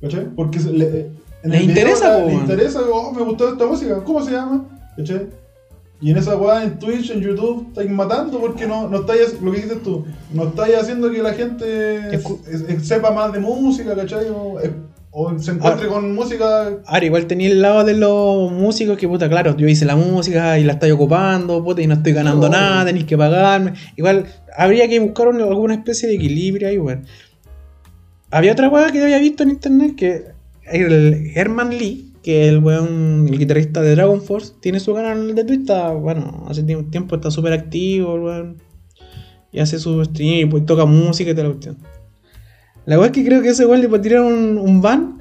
¿Cachai? 0.00 0.34
Porque 0.34 0.58
le, 0.58 1.12
en 1.44 1.50
Le 1.50 1.58
el 1.58 1.66
video 1.68 1.68
interesa, 1.68 2.18
po, 2.18 2.26
le 2.26 2.34
interesa, 2.34 2.80
oh, 2.92 3.12
me 3.12 3.22
gustó 3.22 3.50
esta 3.52 3.66
música, 3.66 4.02
¿cómo 4.02 4.20
se 4.20 4.32
llama? 4.32 4.66
¿Cachai? 4.96 5.28
Y 6.02 6.10
en 6.10 6.16
esa 6.18 6.36
weá 6.36 6.64
en 6.64 6.78
Twitch, 6.80 7.10
en 7.10 7.20
YouTube, 7.20 7.68
estáis 7.68 7.88
matando 7.88 8.40
porque 8.40 8.66
no, 8.66 8.88
no 8.88 9.00
estáis, 9.00 9.40
lo 9.40 9.52
que 9.52 9.60
dices 9.62 9.82
tú, 9.84 10.04
no 10.34 10.48
estáis 10.48 10.74
haciendo 10.76 11.10
que 11.12 11.22
la 11.22 11.32
gente 11.32 12.00
Escu- 12.18 12.40
es- 12.50 12.62
es- 12.68 12.88
sepa 12.88 13.12
más 13.12 13.32
de 13.32 13.38
música, 13.38 13.94
¿cachai? 13.94 14.26
O, 14.34 14.58
es- 14.58 14.70
o 15.12 15.38
se 15.38 15.52
encuentre 15.52 15.86
Ah. 15.86 15.90
con 15.92 16.12
música 16.14 16.70
Ahora, 16.86 17.04
igual 17.04 17.26
tenía 17.26 17.48
el 17.50 17.62
lado 17.62 17.84
de 17.84 17.94
los 17.94 18.50
músicos 18.50 18.96
que, 18.98 19.06
puta, 19.06 19.28
claro, 19.28 19.56
yo 19.56 19.68
hice 19.68 19.84
la 19.84 19.94
música 19.94 20.58
y 20.58 20.64
la 20.64 20.72
estoy 20.72 20.90
ocupando, 20.90 21.62
puta, 21.62 21.80
y 21.82 21.86
no 21.86 21.94
estoy 21.94 22.14
ganando 22.14 22.48
nada, 22.48 22.84
tenéis 22.86 23.04
que 23.04 23.16
pagarme. 23.16 23.74
Igual, 23.96 24.26
habría 24.56 24.88
que 24.88 24.98
buscar 24.98 25.28
un- 25.28 25.40
alguna 25.40 25.74
especie 25.74 26.08
de 26.08 26.16
equilibrio 26.16 26.66
ahí, 26.66 26.78
weón. 26.78 27.04
Había 28.30 28.52
otra 28.52 28.68
weá 28.68 28.90
que 28.90 29.02
había 29.02 29.18
visto 29.18 29.42
en 29.42 29.50
internet 29.50 29.94
que 29.96 30.24
el 30.70 31.30
Herman 31.34 31.70
Lee, 31.78 32.11
que 32.22 32.48
el 32.48 32.58
weón, 32.60 33.26
el 33.28 33.38
guitarrista 33.38 33.82
de 33.82 33.94
Dragon 33.96 34.22
Force, 34.22 34.52
tiene 34.60 34.78
su 34.80 34.94
canal 34.94 35.34
de 35.34 35.44
Twitch, 35.44 35.60
está, 35.62 35.90
bueno, 35.90 36.44
hace 36.48 36.64
tie- 36.64 36.88
tiempo 36.90 37.16
está 37.16 37.30
súper 37.30 37.52
activo, 37.52 38.14
weón. 38.14 38.56
Y 39.50 39.60
hace 39.60 39.78
su 39.78 40.02
stream 40.04 40.38
y 40.40 40.44
pues, 40.46 40.64
toca 40.64 40.84
música 40.86 41.30
y 41.30 41.34
toda 41.34 41.44
la 41.48 41.50
cuestión. 41.54 41.78
La 42.86 42.96
weá 42.98 43.06
es 43.06 43.12
que 43.12 43.24
creo 43.24 43.42
que 43.42 43.50
ese 43.50 43.66
weón 43.66 43.80
le 43.80 43.88
puede 43.88 44.02
tirar 44.02 44.22
un, 44.22 44.56
un 44.58 44.80
ban 44.80 45.18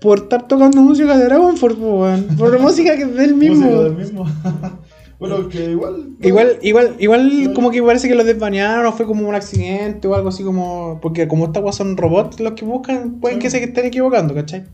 por 0.00 0.18
estar 0.18 0.48
tocando 0.48 0.82
música 0.82 1.16
de 1.16 1.24
Dragon 1.24 1.56
Force, 1.56 1.76
po, 1.78 2.02
weón. 2.02 2.24
Por 2.36 2.52
la 2.52 2.58
música 2.62 2.96
que 2.96 3.02
es 3.02 3.14
del 3.16 3.34
mismo. 3.36 3.64
música 3.66 3.82
del 3.84 3.96
mismo. 3.96 4.26
bueno, 5.20 5.48
que 5.48 5.70
igual. 5.70 6.08
Igual, 6.20 6.58
igual, 6.62 6.96
igual 6.98 7.44
No. 7.44 7.54
como 7.54 7.70
que 7.70 7.82
parece 7.82 8.08
que 8.08 8.14
lo 8.16 8.24
desbanearon 8.24 8.86
o 8.86 8.92
fue 8.92 9.06
como 9.06 9.28
un 9.28 9.34
accidente 9.34 10.08
o 10.08 10.14
algo 10.16 10.28
así 10.30 10.42
como. 10.42 10.98
Porque 11.00 11.26
como 11.28 11.44
estas 11.46 11.62
weas 11.62 11.76
son 11.76 11.96
robots 11.96 12.40
los 12.40 12.52
que 12.54 12.64
buscan, 12.64 13.20
pueden 13.20 13.38
Sí. 13.38 13.42
que 13.44 13.50
se 13.50 13.62
estén 13.62 13.86
equivocando, 13.86 14.34
¿cachai? 14.34 14.64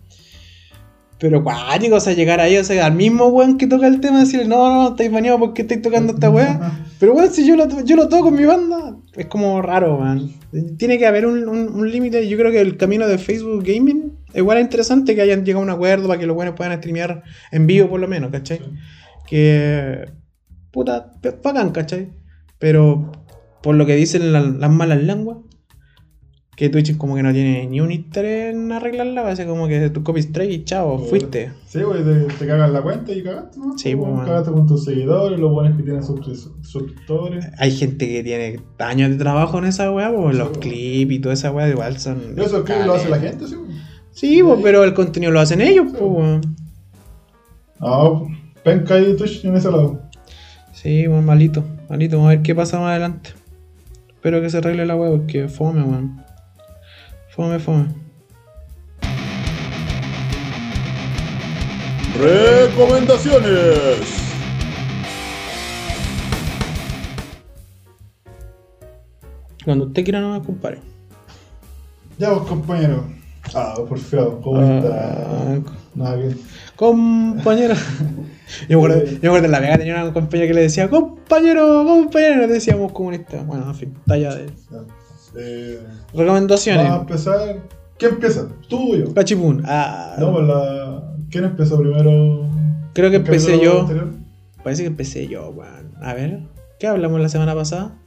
Pero 1.21 1.43
cuático, 1.43 1.97
o 1.97 2.01
sea, 2.01 2.13
llegar 2.15 2.41
ahí, 2.41 2.57
o 2.57 2.63
sea, 2.65 2.87
al 2.87 2.95
mismo 2.95 3.27
weón 3.27 3.59
que 3.59 3.67
toca 3.67 3.89
el 3.89 4.01
tema, 4.01 4.21
decirle, 4.21 4.47
no, 4.47 4.71
no, 4.73 4.89
estáis 4.91 5.11
baneado 5.11 5.39
porque 5.41 5.63
estáis 5.63 5.83
tocando 5.83 6.13
esta 6.13 6.31
wea. 6.31 6.85
Pero 7.01 7.13
weón, 7.15 7.31
si 7.33 7.45
yo 7.47 7.57
lo, 7.57 7.67
yo 7.85 7.97
lo 7.97 8.09
toco 8.09 8.29
en 8.29 8.35
mi 8.37 8.45
banda, 8.45 8.97
es 9.17 9.27
como 9.27 9.61
raro, 9.61 9.97
weón. 9.99 10.33
Tiene 10.79 10.97
que 10.99 11.07
haber 11.07 11.27
un, 11.27 11.49
un- 11.49 11.69
un 11.75 11.91
límite. 11.91 12.29
Yo 12.29 12.39
creo 12.39 12.53
que 12.53 12.61
el 12.61 12.77
camino 12.77 13.07
de 13.09 13.19
Facebook 13.19 13.65
Gaming 13.65 14.13
igual 14.35 14.59
es 14.59 14.65
interesante 14.65 15.15
que 15.15 15.23
hayan 15.23 15.45
llegado 15.45 15.61
a 15.63 15.65
un 15.65 15.71
acuerdo 15.71 16.07
para 16.07 16.21
que 16.21 16.27
los 16.27 16.37
buenos 16.37 16.55
puedan 16.55 16.77
streamear 16.79 17.23
en 17.51 17.67
vivo 17.67 17.89
por 17.89 17.99
lo 18.01 18.07
menos, 18.09 18.31
¿cachai? 18.31 18.61
Que. 19.27 20.07
Puta, 20.71 21.13
p- 21.21 21.35
bacán, 21.43 21.71
¿cachai? 21.71 22.11
Pero 22.59 23.11
por 23.63 23.75
lo 23.75 23.87
que 23.87 23.97
dicen 23.97 24.33
la- 24.33 24.41
las 24.41 24.71
malas 24.71 25.03
lenguas, 25.03 25.39
que 26.59 26.69
Twitch 26.69 26.97
como 26.97 27.15
que 27.15 27.23
no 27.23 27.33
tiene 27.33 27.69
ni 27.69 27.81
un 27.81 27.93
interés 27.93 28.53
en 28.53 28.73
arreglarla, 28.73 29.23
parece 29.23 29.47
como 29.47 29.69
que 29.69 29.91
tu 29.91 30.03
copy 30.03 30.19
strike 30.21 30.51
y 30.51 30.65
chao, 30.65 30.99
fuiste. 30.99 31.53
Sí, 31.69 31.83
güey, 31.83 32.03
te, 32.03 32.15
te 32.35 32.47
cagan 32.49 32.73
la 32.73 32.83
cuenta 32.83 33.13
y 33.13 33.23
cagaste, 33.23 33.61
¿no? 33.61 33.79
Sí, 33.79 33.93
Tú 33.93 34.01
pues. 34.05 34.27
Cagaste 34.27 34.51
con 34.51 34.67
tus 34.67 34.85
seguidores, 34.85 35.39
los 35.39 35.53
buenos 35.53 35.77
que 35.77 35.85
tienen 35.85 36.03
suscri- 36.03 36.51
suscriptores. 36.63 37.47
Hay 37.59 37.71
gente 37.71 38.09
que 38.09 38.25
tiene 38.25 38.59
años 38.81 39.11
de 39.11 39.17
trabajo 39.19 39.57
en 39.59 39.67
esa 39.67 39.89
weá, 39.93 40.13
pues 40.13 40.37
los 40.37 40.49
Sí, 40.55 40.59
clips 40.59 41.13
y 41.13 41.19
toda 41.21 41.35
esa 41.35 41.53
weá 41.53 41.69
igual 41.69 41.97
son. 42.01 42.21
Eso 42.37 42.65
que 42.65 42.75
lo 42.85 42.95
hace 42.95 43.09
la 43.09 43.21
gente, 43.21 43.47
sí, 43.47 43.55
güey. 43.55 43.79
Sí, 44.11 44.43
pues, 44.43 44.59
pero 44.61 44.83
el 44.83 44.95
contenido 44.95 45.31
lo 45.31 45.39
hacen 45.39 45.61
ellos, 45.61 45.87
pues, 45.93 46.03
weón. 46.03 46.41
No, 47.81 48.27
penca 48.65 48.95
ahí 48.95 49.15
Twitch 49.17 49.45
en 49.45 49.55
ese 49.57 49.71
lado. 49.71 50.03
Sí, 50.73 51.07
weón, 51.07 51.25
malito, 51.25 51.63
malito. 51.89 52.17
Vamos 52.17 52.33
a 52.33 52.35
ver 52.35 52.43
qué 52.43 52.55
pasa 52.55 52.81
más 52.81 52.91
adelante. 52.91 53.31
Espero 54.09 54.41
que 54.41 54.51
se 54.51 54.59
arregle 54.59 54.85
la 54.87 54.97
weá 54.97 55.11
porque 55.11 55.47
fome, 55.49 55.83
weón. 55.85 56.27
Fome, 57.39 57.59
fome. 57.61 57.87
Recomendaciones. 62.19 64.01
Cuando 69.65 69.85
usted 69.85 70.03
quiera 70.03 70.21
no 70.21 70.33
me 70.33 70.45
compare. 70.45 70.81
Ya 72.19 72.31
vos, 72.31 72.49
compañero. 72.49 73.05
Ah, 73.55 73.77
por 73.89 74.01
feo, 74.01 74.41
¿cómo 74.41 74.61
está? 74.61 75.61
Nada 75.95 76.17
bien. 76.17 76.41
Compañero. 76.75 77.77
Yo 78.69 78.81
me 78.81 78.87
acuerdo, 78.87 79.05
yo 79.05 79.19
me 79.21 79.29
acuerdo 79.29 79.47
en 79.47 79.53
la 79.53 79.61
Vega 79.61 79.79
tenía 79.79 80.03
una 80.03 80.13
compañera 80.13 80.49
que 80.49 80.55
le 80.55 80.63
decía, 80.63 80.91
compañero, 80.91 81.85
compañero, 81.87 82.47
le 82.49 82.55
decíamos 82.55 82.91
comunistas. 82.91 83.47
Bueno, 83.47 83.69
en 83.69 83.75
fin, 83.77 83.95
talla 84.07 84.35
de. 84.35 84.47
Eh, 85.37 85.81
Recomendaciones. 86.15 86.85
vamos 86.85 86.99
a 86.99 87.01
empezar. 87.03 87.57
¿Quién 87.99 88.13
empieza? 88.15 88.49
¿Tú 88.69 88.93
o 88.93 88.97
yo? 88.97 89.15
Cachipún. 89.15 89.63
Ah, 89.67 90.17
No, 90.19 90.33
pues 90.33 90.47
la. 90.47 91.03
¿Quién 91.31 91.45
empezó 91.45 91.79
primero? 91.79 92.47
creo 92.95 93.11
que 93.11 93.17
¿El 93.17 93.23
empecé 93.23 93.61
yo. 93.61 93.81
anterior? 93.83 94.09
Parece 94.63 94.83
que 94.83 94.89
empecé 94.89 95.27
yo, 95.29 95.51
weón. 95.51 95.93
A 96.03 96.15
ver, 96.15 96.41
¿qué 96.79 96.87
hablamos 96.87 97.21
la 97.21 97.29
semana 97.29 97.55
pasada? 97.55 97.93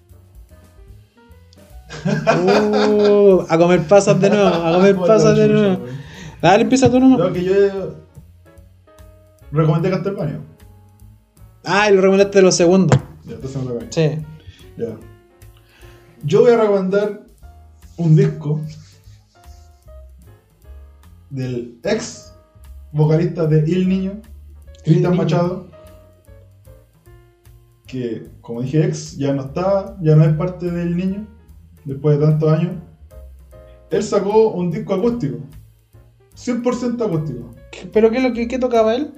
Uh, 2.05 3.45
a 3.49 3.57
comer 3.57 3.81
pasas 3.83 4.19
de 4.19 4.29
nuevo, 4.29 4.47
a 4.47 4.73
comer 4.73 4.95
pasas 4.95 5.35
de 5.37 5.47
nuevo. 5.47 5.85
Dale, 6.41 6.63
empieza 6.63 6.89
tú 6.89 6.99
nomás. 6.99 7.19
No, 7.19 7.33
que 7.33 7.43
yo 7.43 7.53
recomendé 9.51 9.89
Castlevania. 9.89 10.39
Ah, 11.65 11.89
y 11.89 11.93
lo 11.95 12.01
recomendaste 12.01 12.39
de 12.39 12.43
los 12.43 12.55
segundos. 12.55 12.97
Ya, 13.25 13.33
entonces 13.35 13.57
a 13.57 13.59
mí. 13.65 13.79
Sí. 13.89 14.09
Ya. 14.77 14.87
Yo 16.23 16.41
voy 16.41 16.51
a 16.51 16.57
recomendar 16.57 17.21
un 17.97 18.15
disco 18.15 18.61
del 21.29 21.79
ex 21.83 22.33
vocalista 22.91 23.47
de 23.47 23.59
Il 23.69 23.87
Niño, 23.87 24.21
Cristian. 24.83 25.15
Machado, 25.17 25.67
que, 27.87 28.27
como 28.41 28.61
dije, 28.61 28.85
ex 28.85 29.17
ya 29.17 29.33
no 29.33 29.43
está, 29.45 29.97
ya 30.01 30.15
no 30.15 30.23
es 30.23 30.33
parte 30.35 30.69
del 30.69 30.95
niño, 30.95 31.25
después 31.85 32.19
de 32.19 32.25
tantos 32.25 32.51
años. 32.51 32.71
Él 33.89 34.03
sacó 34.03 34.49
un 34.49 34.71
disco 34.71 34.93
acústico, 34.93 35.37
100% 36.35 37.05
acústico. 37.05 37.53
¿Qué- 37.71 37.87
¿Pero 37.91 38.09
qué, 38.11 38.19
lo 38.21 38.33
que 38.33 38.47
qué 38.47 38.59
tocaba 38.59 38.95
él? 38.95 39.13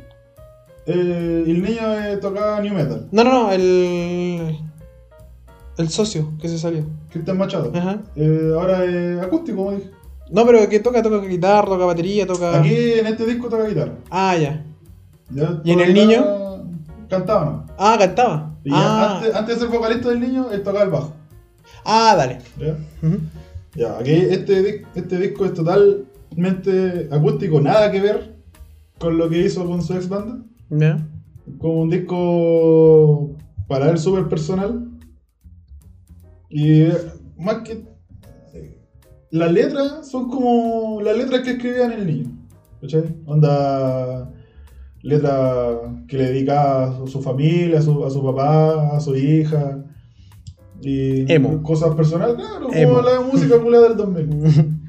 Eh, 0.85 1.43
el 1.47 1.61
niño 1.61 1.93
eh, 2.03 2.17
tocaba 2.17 2.59
new 2.59 2.73
metal, 2.73 3.07
No, 3.11 3.23
no, 3.23 3.31
no, 3.31 3.51
el. 3.51 4.57
El 5.77 5.89
socio 5.89 6.31
que 6.39 6.47
se 6.49 6.57
salió. 6.59 6.85
Cristian 7.09 7.37
Machado. 7.37 7.71
Ajá. 7.73 8.01
Eh, 8.15 8.51
ahora 8.53 8.83
es 8.85 9.21
acústico, 9.21 9.57
como 9.57 9.71
dije. 9.71 9.89
No, 10.31 10.45
pero 10.45 10.67
que 10.69 10.79
toca, 10.79 11.01
toca 11.01 11.19
guitarra, 11.25 11.67
toca 11.67 11.85
batería, 11.85 12.25
toca. 12.27 12.59
Aquí 12.59 12.73
en 12.99 13.07
este 13.07 13.25
disco 13.25 13.49
toca 13.49 13.65
guitarra. 13.67 13.93
Ah, 14.09 14.35
ya. 14.37 14.65
¿ya? 15.31 15.61
¿Y 15.63 15.71
en 15.71 15.79
el 15.79 15.93
guitarra, 15.93 16.61
Cantaba, 17.09 17.45
¿no? 17.45 17.65
Ah, 17.77 17.95
cantaba. 17.99 18.55
Y 18.63 18.69
Ah, 18.73 19.17
antes, 19.17 19.35
antes 19.35 19.55
de 19.55 19.61
ser 19.61 19.69
vocalista 19.75 20.09
del 20.09 20.19
niño, 20.21 20.47
él 20.51 20.63
tocaba 20.63 20.83
el 20.85 20.89
bajo. 20.89 21.13
ah, 21.85 22.15
dale. 22.17 22.39
¿ya? 23.75 23.97
Aquí 23.99 24.11
este, 24.11 24.85
este 24.95 25.17
disco 25.17 25.45
es 25.45 25.53
totalmente 25.53 27.09
acústico, 27.11 27.59
nada 27.59 27.91
que 27.91 27.99
ver 28.01 28.35
con 28.99 29.17
lo 29.17 29.29
que 29.29 29.39
hizo 29.39 29.65
con 29.65 29.81
su 29.81 29.93
ex 29.95 30.07
banda. 30.07 30.37
Ya. 30.69 31.05
Como 31.59 31.81
un 31.81 31.89
disco 31.89 33.31
para 33.67 33.89
él 33.89 33.97
súper 33.97 34.27
personal. 34.29 34.82
Y 36.53 36.83
eh, 36.83 36.97
más 37.35 37.63
que. 37.63 37.83
Las 39.31 39.51
letras 39.51 40.07
son 40.07 40.29
como 40.29 41.01
las 41.01 41.17
letras 41.17 41.41
que 41.41 41.51
escribía 41.53 41.85
en 41.85 41.91
el 41.93 42.05
niño. 42.05 42.47
¿Cachai? 42.79 43.03
Onda. 43.25 44.31
Letras 45.01 45.77
que 46.07 46.17
le 46.17 46.25
dedicaba 46.25 47.03
a 47.03 47.07
su, 47.07 47.21
familia, 47.23 47.79
a 47.79 47.81
su, 47.81 48.05
a 48.05 48.11
su 48.11 48.23
papá, 48.23 48.95
a 48.95 48.99
su 48.99 49.15
hija. 49.15 49.83
Y 50.79 51.31
Emo. 51.31 51.63
cosas 51.63 51.95
personales, 51.95 52.35
claro, 52.35 52.71
Emo. 52.71 52.93
como 52.97 53.09
la 53.09 53.21
música 53.21 53.57
culada 53.59 53.89
del 53.89 53.97
2000. 53.97 54.79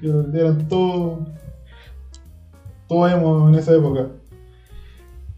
Que 0.00 0.08
Eran 0.08 0.66
todo. 0.68 1.26
Todo 2.88 3.06
emo 3.06 3.50
en 3.50 3.56
esa 3.56 3.74
época. 3.74 4.08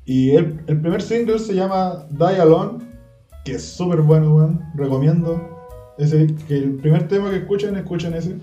Y 0.04 0.30
el, 0.30 0.60
el 0.68 0.80
primer 0.80 1.02
single 1.02 1.40
se 1.40 1.54
llama 1.56 2.06
Die 2.10 2.40
Alone, 2.40 2.78
que 3.44 3.54
es 3.56 3.64
súper 3.64 4.02
bueno, 4.02 4.36
weón. 4.36 4.60
Recomiendo. 4.76 5.51
Ese, 5.98 6.26
que 6.48 6.56
el 6.58 6.74
primer 6.76 7.08
tema 7.08 7.30
que 7.30 7.36
escuchen, 7.36 7.76
escuchen 7.76 8.14
ese. 8.14 8.36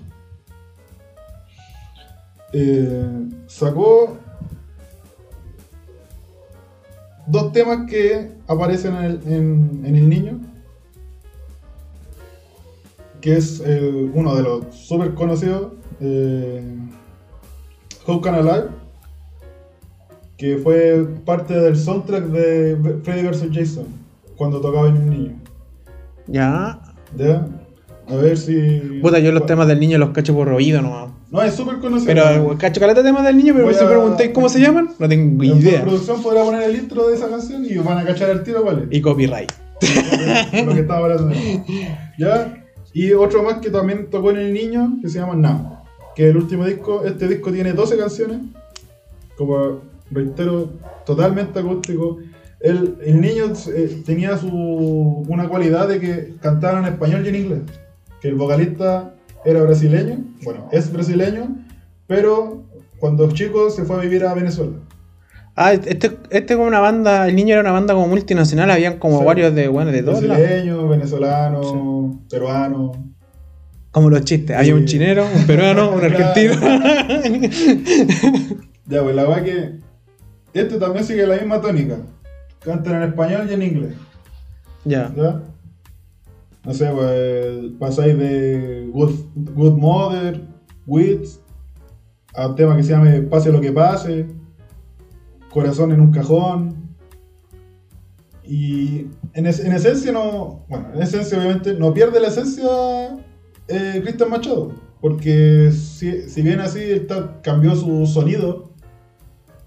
Eh, 2.53 3.27
sacó 3.47 4.17
dos 7.27 7.51
temas 7.51 7.87
que 7.89 8.31
aparecen 8.47 8.95
en 8.95 9.85
el, 9.85 10.09
niño. 10.09 10.39
Que 13.21 13.37
es 13.37 13.59
el- 13.59 14.11
uno 14.13 14.35
de 14.35 14.43
los 14.43 14.75
súper 14.75 15.13
conocidos. 15.13 15.73
eh, 16.01 16.63
How 18.05 18.21
Can 18.21 18.35
I 18.39 18.43
Lie? 18.43 18.63
que 20.37 20.57
fue 20.57 21.05
parte 21.25 21.53
del 21.53 21.75
soundtrack 21.75 22.23
de 22.27 23.01
Freddy 23.03 23.27
vs. 23.27 23.49
Jason, 23.51 23.87
cuando 24.37 24.61
tocaba 24.61 24.87
en 24.87 24.95
el 24.95 25.09
niño. 25.09 25.35
Ya. 26.27 26.79
¿Ya? 27.17 27.47
A 28.07 28.15
ver 28.15 28.37
si. 28.37 28.99
Puta, 29.01 29.19
yo 29.19 29.31
los 29.31 29.45
temas 29.45 29.67
del 29.67 29.79
niño 29.79 29.97
los 29.99 30.09
cacho 30.09 30.33
por 30.33 30.49
oído 30.49 30.81
nomás. 30.81 31.09
No, 31.29 31.43
es 31.43 31.53
súper 31.53 31.77
conocido. 31.77 32.07
Pero 32.07 32.57
cacho 32.57 32.79
caleta 32.79 33.03
temas 33.03 33.23
del 33.23 33.37
niño, 33.37 33.53
pero 33.55 33.71
si 33.73 33.83
a- 33.83 33.87
preguntáis 33.87 34.31
cómo 34.33 34.49
se 34.49 34.59
llaman, 34.59 34.89
no 34.97 35.07
tengo 35.07 35.43
La 35.43 35.49
idea. 35.55 35.81
producción 35.83 36.23
podrá 36.23 36.43
poner 36.43 36.63
el 36.63 36.75
intro 36.75 37.07
de 37.07 37.15
esa 37.15 37.29
canción 37.29 37.63
y 37.65 37.77
van 37.77 37.99
a 37.99 38.05
cachar 38.05 38.31
el 38.31 38.41
tiro 38.43 38.63
cuál 38.63 38.79
es. 38.89 38.97
Y 38.97 39.01
copyright. 39.01 39.51
lo 40.65 40.73
que 40.73 40.79
estaba 40.81 41.05
hablando. 41.05 41.35
¿Ya? 42.17 42.65
Y 42.93 43.11
otro 43.13 43.43
más 43.43 43.59
que 43.59 43.69
también 43.69 44.09
tocó 44.09 44.31
en 44.31 44.37
el 44.37 44.53
niño, 44.53 44.97
que 45.01 45.07
se 45.09 45.19
llama 45.19 45.35
Now. 45.35 45.77
Que 46.15 46.29
el 46.29 46.37
último 46.37 46.65
disco. 46.65 47.03
Este 47.05 47.27
disco 47.27 47.51
tiene 47.51 47.73
12 47.73 47.95
canciones. 47.95 48.39
Como 49.37 49.81
reitero, 50.11 50.69
totalmente 51.05 51.59
acústico. 51.59 52.17
El, 52.61 52.97
el 53.05 53.21
niño 53.21 53.45
eh, 53.73 54.01
tenía 54.05 54.37
su, 54.37 54.49
una 55.27 55.47
cualidad 55.47 55.87
de 55.87 55.99
que 55.99 56.33
cantaba 56.41 56.79
en 56.79 56.85
español 56.85 57.25
y 57.25 57.29
en 57.29 57.35
inglés. 57.35 57.59
Que 58.21 58.27
el 58.29 58.35
vocalista 58.35 59.13
era 59.45 59.61
brasileño, 59.63 60.17
bueno, 60.43 60.67
es 60.71 60.91
brasileño, 60.91 61.55
pero 62.07 62.63
cuando 62.99 63.31
chico 63.31 63.69
se 63.69 63.83
fue 63.85 63.95
a 63.95 63.99
vivir 63.99 64.25
a 64.25 64.33
Venezuela. 64.33 64.73
Ah, 65.55 65.73
este, 65.73 66.11
este 66.29 66.55
como 66.55 66.67
una 66.67 66.79
banda, 66.81 67.27
el 67.27 67.35
niño 67.35 67.53
era 67.53 67.61
una 67.61 67.71
banda 67.71 67.93
como 67.93 68.07
multinacional, 68.07 68.69
habían 68.71 68.99
como 68.99 69.19
Sí. 69.19 69.25
varios 69.25 69.55
de, 69.55 69.67
bueno, 69.69 69.91
de 69.91 70.03
todos. 70.03 70.21
Brasileño, 70.21 70.87
venezolano, 70.87 72.19
peruano. 72.29 72.91
Como 73.91 74.09
los 74.09 74.23
chistes, 74.23 74.55
había 74.55 74.75
un 74.75 74.81
Sí. 74.81 74.97
chinero, 74.97 75.25
un 75.33 75.47
peruano, 75.47 75.91
un 75.93 76.03
argentino. 76.03 76.53
Ya, 78.85 79.03
pues 79.03 79.15
la 79.15 79.23
verdad 79.23 79.43
que 79.43 79.71
este 80.53 80.77
también 80.79 81.05
sigue 81.05 81.27
la 81.27 81.35
misma 81.35 81.61
tónica. 81.61 81.97
Cantan 82.61 82.95
en 83.03 83.09
español 83.09 83.47
y 83.49 83.53
en 83.53 83.61
inglés. 83.61 83.93
ya. 84.85 85.13
¿Ya? 85.15 85.41
No 86.65 86.73
sé, 86.73 86.89
pues 86.91 87.71
pasáis 87.79 88.17
de 88.17 88.89
Good, 88.91 89.11
Good 89.55 89.77
Mother, 89.77 90.41
Wits, 90.85 91.39
a 92.35 92.47
un 92.47 92.55
tema 92.55 92.75
que 92.75 92.83
se 92.83 92.91
llame 92.91 93.21
Pase 93.21 93.51
lo 93.51 93.61
que 93.61 93.71
pase, 93.71 94.27
Corazón 95.51 95.91
en 95.93 96.01
un 96.01 96.11
cajón. 96.11 96.75
Y 98.43 99.07
en, 99.33 99.45
es- 99.45 99.59
en 99.63 99.71
esencia 99.73 100.11
no. 100.11 100.65
Bueno, 100.67 100.89
en 100.93 101.01
esencia 101.01 101.37
obviamente 101.37 101.73
no 101.75 101.93
pierde 101.93 102.19
la 102.19 102.27
esencia 102.27 102.65
eh, 103.67 103.99
Cristian 104.03 104.29
Machado. 104.29 104.73
Porque 105.01 105.71
si, 105.71 106.23
si 106.29 106.41
bien 106.41 106.59
así 106.59 106.81
está, 106.81 107.39
cambió 107.41 107.73
su 107.75 108.05
sonido, 108.05 108.69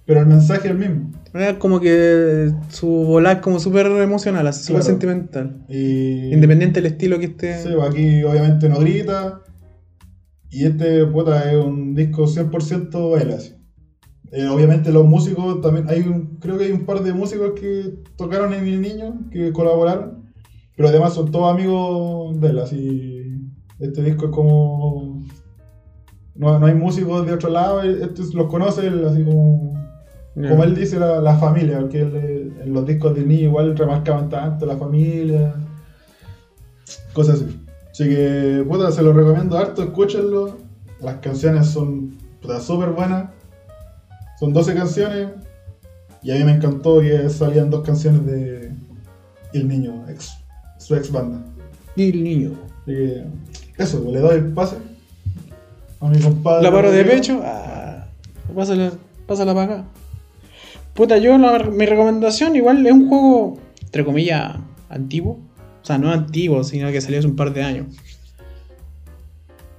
pero 0.05 0.21
el 0.21 0.27
mensaje 0.27 0.67
es 0.69 0.73
el 0.73 0.79
mismo. 0.79 1.11
Era 1.35 1.59
como 1.59 1.81
que 1.81 2.53
su 2.69 2.87
volar 2.87 3.41
como 3.41 3.59
súper 3.59 3.87
emocional, 3.87 4.47
así 4.47 4.65
súper 4.65 4.83
Claro. 4.83 4.91
sentimental. 4.93 5.65
Y, 5.69 6.33
Independiente 6.33 6.81
del 6.83 6.93
estilo 6.93 7.19
que 7.19 7.27
esté. 7.27 7.63
Sí, 7.63 7.69
pues 7.75 7.89
aquí 7.91 8.23
obviamente 8.23 8.69
no 8.69 8.79
grita. 8.81 9.41
Y 10.51 10.67
este 10.67 11.07
puta 11.07 11.51
es 11.51 11.57
un 11.57 11.95
disco 11.95 12.27
100% 12.27 13.17
él 13.19 13.31
así. 13.33 13.55
Eh, 14.33 14.47
obviamente 14.47 14.93
los 14.93 15.07
músicos 15.07 15.61
también, 15.61 15.89
hay 15.89 16.01
un, 16.01 16.37
creo 16.39 16.59
que 16.59 16.65
hay 16.65 16.73
un 16.73 16.85
par 16.85 17.03
de 17.03 17.13
músicos 17.13 17.53
que 17.59 17.95
tocaron 18.17 18.53
en 18.55 18.67
El 18.67 18.81
Niño, 18.81 19.29
que 19.31 19.53
colaboraron. 19.53 20.33
Pero 20.77 20.89
además 20.89 21.15
son 21.15 21.31
todos 21.31 21.53
amigos 21.53 22.41
de 22.41 22.49
él, 22.49 22.59
así. 22.59 23.23
Este 23.79 24.03
disco 24.03 24.27
es 24.27 24.31
como... 24.31 25.23
No, 26.35 26.59
no 26.59 26.67
hay 26.67 26.75
músicos 26.75 27.27
de 27.27 27.33
otro 27.33 27.51
lado, 27.51 27.83
estos 27.83 28.33
los 28.33 28.47
conoce 28.47 28.87
él, 28.87 29.05
así 29.07 29.23
como... 29.23 29.75
Como 30.35 30.65
él 30.65 30.75
dice, 30.75 30.99
la, 30.99 31.21
la 31.21 31.37
familia, 31.37 31.79
porque 31.81 32.01
él, 32.01 32.55
en 32.63 32.73
los 32.73 32.87
discos 32.87 33.15
de 33.15 33.23
niño 33.23 33.49
igual 33.49 33.77
remarcaban 33.77 34.31
tanto 34.31 34.65
la 34.65 34.79
familia, 34.79 35.55
cosas 37.13 37.43
así. 37.43 37.61
Así 37.91 38.09
que, 38.09 38.65
puta, 38.67 38.91
se 38.91 39.03
lo 39.03 39.13
recomiendo 39.13 39.59
harto, 39.59 39.83
escúchenlo. 39.83 40.57
Las 41.01 41.17
canciones 41.17 41.67
son 41.67 42.17
puta, 42.41 42.61
súper 42.61 42.91
buenas. 42.91 43.29
Son 44.41 44.53
12 44.53 44.75
canciones. 44.75 45.29
Y 46.23 46.31
a 46.31 46.37
mí 46.37 46.45
me 46.45 46.53
encantó 46.53 47.01
que 47.01 47.29
salían 47.29 47.69
dos 47.69 47.83
canciones 47.85 48.25
de 48.25 48.73
El 49.53 49.69
Niño, 49.69 50.05
ex, 50.09 50.33
su 50.79 50.95
ex 50.95 51.11
banda. 51.13 51.41
Y 51.95 52.11
el 52.11 52.25
niño. 52.25 52.53
Así 52.83 52.93
que, 52.93 53.25
eso, 53.77 54.03
le 54.11 54.21
doy 54.21 54.37
el 54.37 54.53
pase 54.53 54.77
a 56.01 56.09
mi 56.09 56.19
compadre. 56.19 56.63
La 56.63 56.73
paro 56.73 56.91
de 56.91 57.05
pecho. 57.05 57.41
Ah, 57.45 58.07
pásala, 58.55 58.93
pásala 59.27 59.55
para 59.55 59.75
acá. 59.75 59.85
Puta, 60.95 61.17
yo 61.19 61.39
la- 61.39 61.59
mi 61.65 61.87
recomendación 61.87 62.55
igual 62.57 62.87
es 62.87 62.93
un 62.93 63.09
juego, 63.09 63.59
entre 63.83 64.05
comillas, 64.05 64.57
antiguo. 64.91 65.39
O 65.83 65.85
sea, 65.85 65.99
no 65.99 66.11
antiguo, 66.11 66.63
sino 66.65 66.91
que 66.93 67.01
salió 67.01 67.19
hace 67.19 67.27
un 67.29 67.37
par 67.37 67.53
de 67.53 67.63
años. 67.63 67.87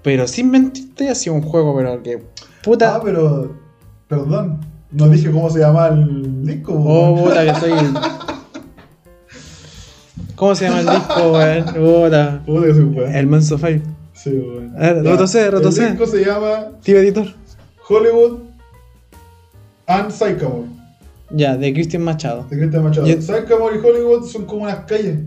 Pero 0.02 0.28
sin 0.28 0.50
mentirte, 0.52 1.10
ha 1.10 1.16
sido 1.16 1.36
un 1.36 1.42
juego, 1.44 1.76
pero 1.78 2.02
que. 2.04 2.22
Puta. 2.64 2.96
Ah, 2.96 3.02
pero, 3.04 3.56
perdón, 4.08 4.60
no 4.92 5.08
dije 5.08 5.32
cómo 5.32 5.50
se 5.50 5.60
llama 5.60 5.88
el 5.88 6.46
disco. 6.46 6.74
Oh, 6.76 7.16
puta, 7.24 7.46
que 7.46 7.60
soy. 7.60 7.72
¿Cómo 10.36 10.56
se 10.56 10.66
llama 10.66 10.80
el 10.82 10.88
disco, 10.88 11.32
weón? 11.32 11.66
Puta. 11.66 12.42
Puta 12.46 12.68
que 12.68 12.74
soy 12.74 12.84
weón. 12.84 13.16
El 13.16 13.28
Manso 13.28 13.58
Five. 13.58 13.82
Sí, 14.14 14.32
weón. 14.32 14.74
Ya, 14.78 14.94
rotocé, 14.94 15.50
rotocé. 15.52 15.86
El 15.88 15.92
disco 15.98 16.08
se 16.08 16.26
llama 16.26 16.70
Tío 16.84 16.98
editor. 16.98 17.28
Hollywood 17.88 18.40
and 19.88 20.12
Sycamore, 20.12 20.68
Ya, 21.34 21.58
de 21.58 21.74
Cristian 21.74 22.04
Machado. 22.04 22.46
de 22.50 22.58
Cristian 22.58 22.84
Machado. 22.84 23.08
Y- 23.08 23.22
Sycamore 23.22 23.76
y 23.78 23.80
Hollywood 23.80 24.26
son 24.26 24.46
como 24.46 24.64
unas 24.64 24.86
calles, 24.86 25.20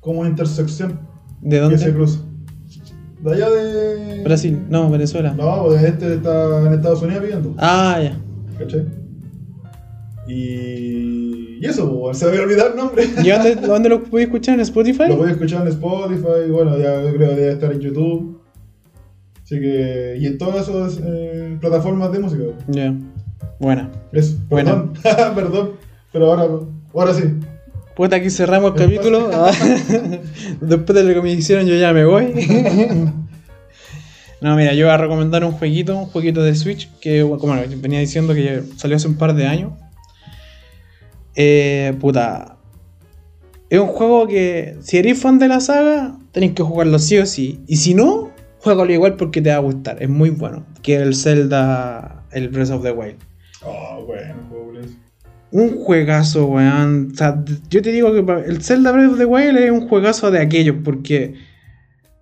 como 0.00 0.20
una 0.20 0.30
intersección 0.30 1.00
¿De 1.40 1.58
que 1.68 1.78
se 1.78 1.90
dónde? 1.90 1.92
cruza. 1.94 2.20
De 3.20 3.32
allá 3.34 3.50
de... 3.50 4.22
Brasil. 4.24 4.62
No, 4.68 4.90
Venezuela. 4.90 5.32
No, 5.34 5.64
pues 5.64 5.82
este 5.82 6.14
está 6.14 6.66
en 6.66 6.72
Estados 6.74 7.02
Unidos 7.02 7.22
viviendo. 7.22 7.54
Ah, 7.58 8.00
ya. 8.02 8.18
¿Cachai? 8.58 8.86
Y 10.28 11.22
y 11.62 11.66
eso, 11.66 11.96
pues, 12.00 12.18
se 12.18 12.24
me 12.24 12.32
había 12.32 12.42
olvidado 12.42 12.70
el 12.70 12.76
nombre. 12.76 13.04
¿Y 13.22 13.28
dónde, 13.30 13.54
dónde 13.66 13.88
lo 13.88 14.02
podéis 14.02 14.26
escuchar? 14.26 14.54
¿En 14.56 14.62
Spotify? 14.62 15.04
Lo 15.08 15.18
podéis 15.18 15.34
escuchar 15.36 15.62
en 15.62 15.68
Spotify, 15.68 16.50
bueno, 16.50 16.76
ya 16.76 17.00
creo 17.02 17.12
que 17.18 17.24
debe 17.36 17.52
estar 17.52 17.72
en 17.72 17.78
YouTube. 17.78 18.40
Así 19.44 19.60
que. 19.60 20.16
Y 20.18 20.26
en 20.26 20.38
todas 20.38 20.68
esas 20.68 21.00
eh, 21.04 21.56
plataformas 21.60 22.10
de 22.10 22.18
música. 22.18 22.42
Ya. 22.66 22.92
Buena. 23.58 23.90
Eso, 24.12 24.36
Bueno. 24.48 24.92
perdón, 25.02 25.34
perdón. 25.34 25.70
Pero 26.12 26.26
ahora, 26.32 26.46
ahora 26.94 27.14
sí. 27.14 27.24
Puta, 27.96 28.16
aquí 28.16 28.30
cerramos 28.30 28.72
el 28.72 28.78
capítulo. 28.78 29.30
Ah. 29.32 29.50
Después 30.60 30.96
de 30.96 31.04
lo 31.04 31.14
que 31.14 31.22
me 31.22 31.32
hicieron, 31.32 31.66
yo 31.66 31.74
ya 31.76 31.92
me 31.92 32.04
voy. 32.04 32.32
No, 34.40 34.56
mira, 34.56 34.74
yo 34.74 34.86
voy 34.86 34.94
a 34.94 34.96
recomendar 34.96 35.44
un 35.44 35.52
jueguito, 35.52 35.96
un 35.96 36.06
jueguito 36.06 36.42
de 36.42 36.54
Switch, 36.54 36.90
que 37.00 37.20
como 37.38 37.54
venía 37.80 38.00
diciendo 38.00 38.34
que 38.34 38.62
salió 38.76 38.96
hace 38.96 39.06
un 39.06 39.14
par 39.16 39.34
de 39.34 39.46
años. 39.46 39.72
Eh, 41.36 41.94
puta. 42.00 42.56
Es 43.70 43.78
un 43.78 43.86
juego 43.88 44.26
que, 44.26 44.76
si 44.82 44.98
eres 44.98 45.18
fan 45.20 45.38
de 45.38 45.48
la 45.48 45.60
saga, 45.60 46.18
tenéis 46.32 46.52
que 46.52 46.62
jugarlo 46.62 46.98
sí 46.98 47.18
o 47.18 47.26
sí. 47.26 47.60
Y 47.66 47.76
si 47.76 47.94
no, 47.94 48.30
juégalo 48.58 48.92
igual 48.92 49.14
porque 49.16 49.40
te 49.40 49.50
va 49.50 49.56
a 49.56 49.60
gustar. 49.60 50.02
Es 50.02 50.08
muy 50.08 50.30
bueno. 50.30 50.66
Que 50.82 50.96
el 50.96 51.14
Zelda, 51.14 52.24
el 52.32 52.48
Breath 52.48 52.70
of 52.70 52.82
the 52.82 52.90
Wild. 52.90 53.16
Oh, 53.64 54.04
bueno. 54.06 54.34
Un 55.50 55.76
juegazo, 55.76 56.46
weón. 56.46 57.10
O 57.12 57.16
sea, 57.16 57.44
yo 57.68 57.82
te 57.82 57.92
digo 57.92 58.12
que 58.12 58.48
el 58.48 58.62
Zelda 58.62 58.90
Breath 58.92 59.12
of 59.12 59.18
the 59.18 59.26
Wild 59.26 59.58
es 59.58 59.70
un 59.70 59.88
juegazo 59.88 60.30
de 60.30 60.40
aquellos, 60.40 60.76
porque. 60.82 61.34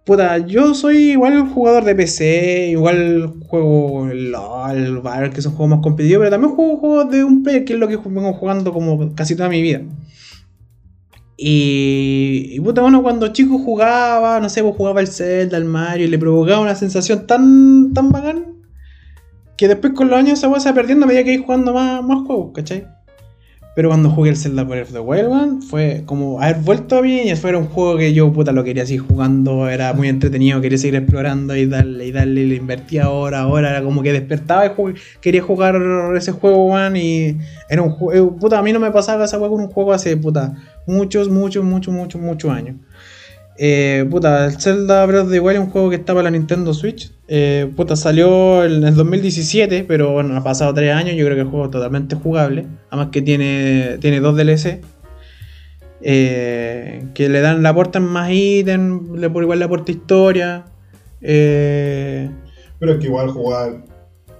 Puta, 0.04 0.38
yo 0.38 0.74
soy 0.74 1.12
igual 1.12 1.48
jugador 1.50 1.84
de 1.84 1.94
PC, 1.94 2.68
igual 2.70 3.34
juego 3.46 4.06
LOL, 4.06 5.00
Valorant, 5.02 5.32
que 5.32 5.42
son 5.42 5.52
juegos 5.52 5.76
más 5.76 5.84
competitivos, 5.84 6.22
pero 6.22 6.30
también 6.30 6.54
juego 6.54 6.78
juegos 6.78 7.10
de 7.10 7.22
un 7.22 7.42
player, 7.42 7.64
que 7.64 7.74
es 7.74 7.78
lo 7.78 7.86
que 7.86 7.96
vengo 7.96 8.32
jugando 8.32 8.72
como 8.72 9.14
casi 9.14 9.36
toda 9.36 9.48
mi 9.48 9.62
vida. 9.62 9.82
Y, 11.36 12.50
y 12.50 12.60
puta, 12.60 12.82
bueno, 12.82 13.02
cuando 13.02 13.28
chico 13.28 13.58
jugaba, 13.58 14.40
no 14.40 14.48
sé, 14.48 14.62
pues 14.62 14.74
jugaba 14.74 15.00
el 15.00 15.06
Zelda, 15.08 15.58
el 15.58 15.64
Mario, 15.64 16.06
y 16.06 16.10
le 16.10 16.18
provocaba 16.18 16.60
una 16.60 16.74
sensación 16.74 17.26
tan, 17.26 17.92
tan 17.94 18.10
bacán 18.10 18.59
que 19.60 19.68
después 19.68 19.92
con 19.92 20.08
los 20.08 20.18
años 20.18 20.38
esa 20.38 20.48
weá 20.48 20.58
se 20.58 20.70
va 20.70 20.74
perdiendo 20.74 21.04
a 21.04 21.06
medida 21.06 21.22
que 21.22 21.34
ir 21.34 21.42
jugando 21.42 21.74
más, 21.74 22.02
más 22.02 22.26
juegos, 22.26 22.52
¿cachai? 22.54 22.86
Pero 23.76 23.90
cuando 23.90 24.08
jugué 24.08 24.30
el 24.30 24.38
Zelda 24.38 24.64
Breath 24.64 24.86
of 24.86 24.92
the 24.94 25.00
Wild, 25.00 25.28
weón, 25.28 25.60
fue 25.60 26.02
como 26.06 26.40
haber 26.40 26.62
vuelto 26.62 26.96
a 26.96 27.02
mí 27.02 27.20
y 27.30 27.36
fue 27.36 27.54
un 27.54 27.66
juego 27.66 27.98
que 27.98 28.14
yo, 28.14 28.32
puta, 28.32 28.52
lo 28.52 28.64
quería 28.64 28.86
seguir 28.86 29.02
jugando, 29.02 29.68
era 29.68 29.92
muy 29.92 30.08
entretenido, 30.08 30.62
quería 30.62 30.78
seguir 30.78 30.96
explorando 30.96 31.54
y 31.54 31.66
darle, 31.66 32.06
y 32.06 32.10
darle, 32.10 32.46
le 32.46 32.54
invertía 32.54 33.10
hora, 33.10 33.46
hora, 33.48 33.68
era 33.68 33.82
como 33.82 34.02
que 34.02 34.14
despertaba 34.14 34.64
y 34.64 34.70
quería 35.20 35.42
jugar 35.42 35.78
ese 36.16 36.32
juego, 36.32 36.64
weón, 36.68 36.96
y 36.96 37.36
era 37.68 37.82
un 37.82 37.90
juego, 37.90 38.34
puta, 38.36 38.58
a 38.58 38.62
mí 38.62 38.72
no 38.72 38.80
me 38.80 38.90
pasaba 38.90 39.26
esa 39.26 39.38
weá 39.38 39.50
con 39.50 39.60
un 39.60 39.68
juego 39.68 39.92
hace, 39.92 40.16
puta, 40.16 40.54
muchos, 40.86 41.28
muchos, 41.28 41.62
muchos, 41.62 41.92
muchos, 41.92 42.18
muchos 42.18 42.50
años. 42.50 42.76
Eh, 43.56 44.06
puta, 44.10 44.46
el 44.46 44.58
Zelda 44.60 45.04
Breath 45.04 45.24
of 45.26 45.30
the 45.30 45.40
Wild 45.40 45.58
es 45.58 45.64
un 45.66 45.70
juego 45.70 45.90
que 45.90 45.96
está 45.96 46.14
para 46.14 46.24
la 46.24 46.30
Nintendo 46.30 46.72
Switch. 46.72 47.12
Eh, 47.28 47.70
puta, 47.76 47.94
salió 47.96 48.64
en 48.64 48.84
el 48.84 48.94
2017, 48.94 49.84
pero 49.84 50.12
bueno, 50.12 50.36
ha 50.36 50.42
pasado 50.42 50.72
tres 50.72 50.94
años. 50.94 51.14
Yo 51.16 51.24
creo 51.26 51.36
que 51.36 51.42
el 51.42 51.48
juego 51.48 51.66
es 51.66 51.70
totalmente 51.70 52.16
jugable. 52.16 52.66
Además 52.90 53.10
que 53.12 53.22
tiene, 53.22 53.98
tiene 54.00 54.20
dos 54.20 54.36
DLC. 54.36 54.80
eh, 56.02 57.08
que 57.14 57.28
le 57.28 57.40
dan, 57.40 57.62
le 57.62 57.68
aportan 57.68 58.04
más 58.04 58.30
ítems, 58.32 59.10
le 59.18 59.30
por 59.30 59.42
igual 59.42 59.58
le 59.58 59.64
aporta 59.66 59.92
historia. 59.92 60.64
Eh, 61.20 62.30
Pero 62.78 62.92
es 62.94 62.98
que 62.98 63.06
igual 63.06 63.30
jugar 63.30 63.84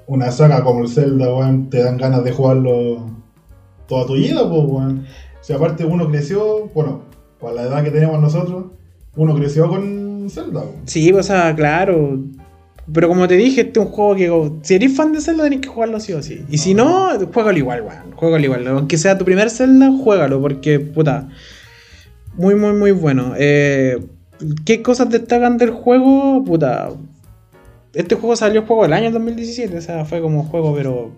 una 0.06 0.30
saga 0.32 0.62
como 0.64 0.82
el 0.82 0.88
Zelda, 0.88 1.32
weón, 1.34 1.70
te 1.70 1.82
dan 1.82 1.96
ganas 1.98 2.24
de 2.24 2.32
jugarlo 2.32 3.06
toda 3.86 4.06
tu 4.06 4.14
vida, 4.14 4.48
pues, 4.48 4.62
weón. 4.66 5.06
O 5.48 5.54
aparte 5.54 5.84
uno 5.84 6.08
creció, 6.08 6.68
bueno, 6.74 7.04
con 7.38 7.54
la 7.54 7.62
edad 7.62 7.82
que 7.84 7.90
tenemos 7.90 8.20
nosotros, 8.20 8.66
uno 9.16 9.34
creció 9.34 9.68
con 9.68 10.28
Zelda, 10.30 10.62
sí, 10.84 11.12
o 11.12 11.22
sea, 11.22 11.54
claro. 11.54 12.20
Pero 12.92 13.08
como 13.08 13.28
te 13.28 13.34
dije, 13.36 13.60
este 13.62 13.78
es 13.78 13.86
un 13.86 13.92
juego 13.92 14.16
que 14.16 14.30
oh, 14.30 14.58
si 14.62 14.74
eres 14.74 14.96
fan 14.96 15.12
de 15.12 15.20
Zelda 15.20 15.44
tenés 15.44 15.60
que 15.60 15.68
jugarlo 15.68 16.00
sí 16.00 16.12
o 16.12 16.22
sí. 16.22 16.44
Y 16.50 16.58
si 16.58 16.74
no, 16.74 17.10
juégalo 17.32 17.56
igual, 17.56 17.82
weón. 17.82 18.12
Juégalo 18.16 18.44
igual. 18.44 18.66
Aunque 18.66 18.98
sea 18.98 19.16
tu 19.16 19.24
primer 19.24 19.50
Zelda, 19.50 19.90
juégalo. 19.92 20.40
Porque, 20.40 20.80
puta. 20.80 21.28
Muy, 22.34 22.54
muy, 22.54 22.72
muy 22.72 22.90
bueno. 22.90 23.34
Eh, 23.36 23.98
¿Qué 24.64 24.82
cosas 24.82 25.08
destacan 25.10 25.56
del 25.56 25.70
juego? 25.70 26.42
Puta. 26.44 26.90
Este 27.94 28.16
juego 28.16 28.34
salió 28.34 28.62
juego 28.66 28.82
del 28.82 28.92
año 28.94 29.12
2017. 29.12 29.78
O 29.78 29.82
sea, 29.82 30.04
fue 30.04 30.20
como 30.20 30.42
juego, 30.44 30.74
pero 30.74 31.12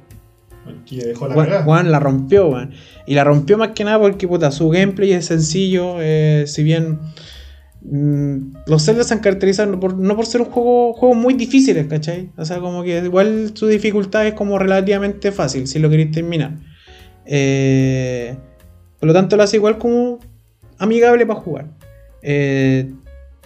Que 0.84 0.96
dejó 0.96 1.28
la 1.28 1.34
Juan. 1.34 1.64
Juan 1.64 1.92
la 1.92 2.00
rompió, 2.00 2.48
weón. 2.48 2.72
Y 3.06 3.14
la 3.14 3.24
rompió 3.24 3.56
más 3.56 3.70
que 3.70 3.84
nada 3.84 3.98
porque, 3.98 4.28
puta, 4.28 4.50
su 4.50 4.68
gameplay 4.68 5.12
es 5.12 5.26
sencillo. 5.26 5.96
eh, 6.00 6.44
si 6.46 6.62
bien 6.62 6.98
los 7.84 8.84
Zelda 8.84 9.02
se 9.04 9.14
han 9.14 9.20
caracterizado 9.20 9.78
por- 9.80 9.96
no 9.98 10.14
por 10.16 10.26
ser 10.26 10.40
un 10.42 10.46
juego 10.48 10.92
juegos 10.94 11.16
muy 11.18 11.34
difíciles, 11.34 11.86
¿cachai? 11.88 12.30
O 12.36 12.44
sea, 12.44 12.58
como 12.60 12.82
que 12.84 12.98
igual 12.98 13.50
su 13.54 13.66
dificultad 13.66 14.26
es 14.26 14.34
como 14.34 14.58
relativamente 14.58 15.32
fácil 15.32 15.66
si 15.66 15.78
lo 15.78 15.90
queréis 15.90 16.12
terminar. 16.12 16.52
Eh, 17.26 18.36
por 19.00 19.06
lo 19.08 19.12
tanto, 19.12 19.36
lo 19.36 19.42
hace 19.42 19.56
igual 19.56 19.78
como 19.78 20.18
amigable 20.78 21.26
para 21.26 21.40
jugar. 21.40 21.66
Eh, 22.22 22.92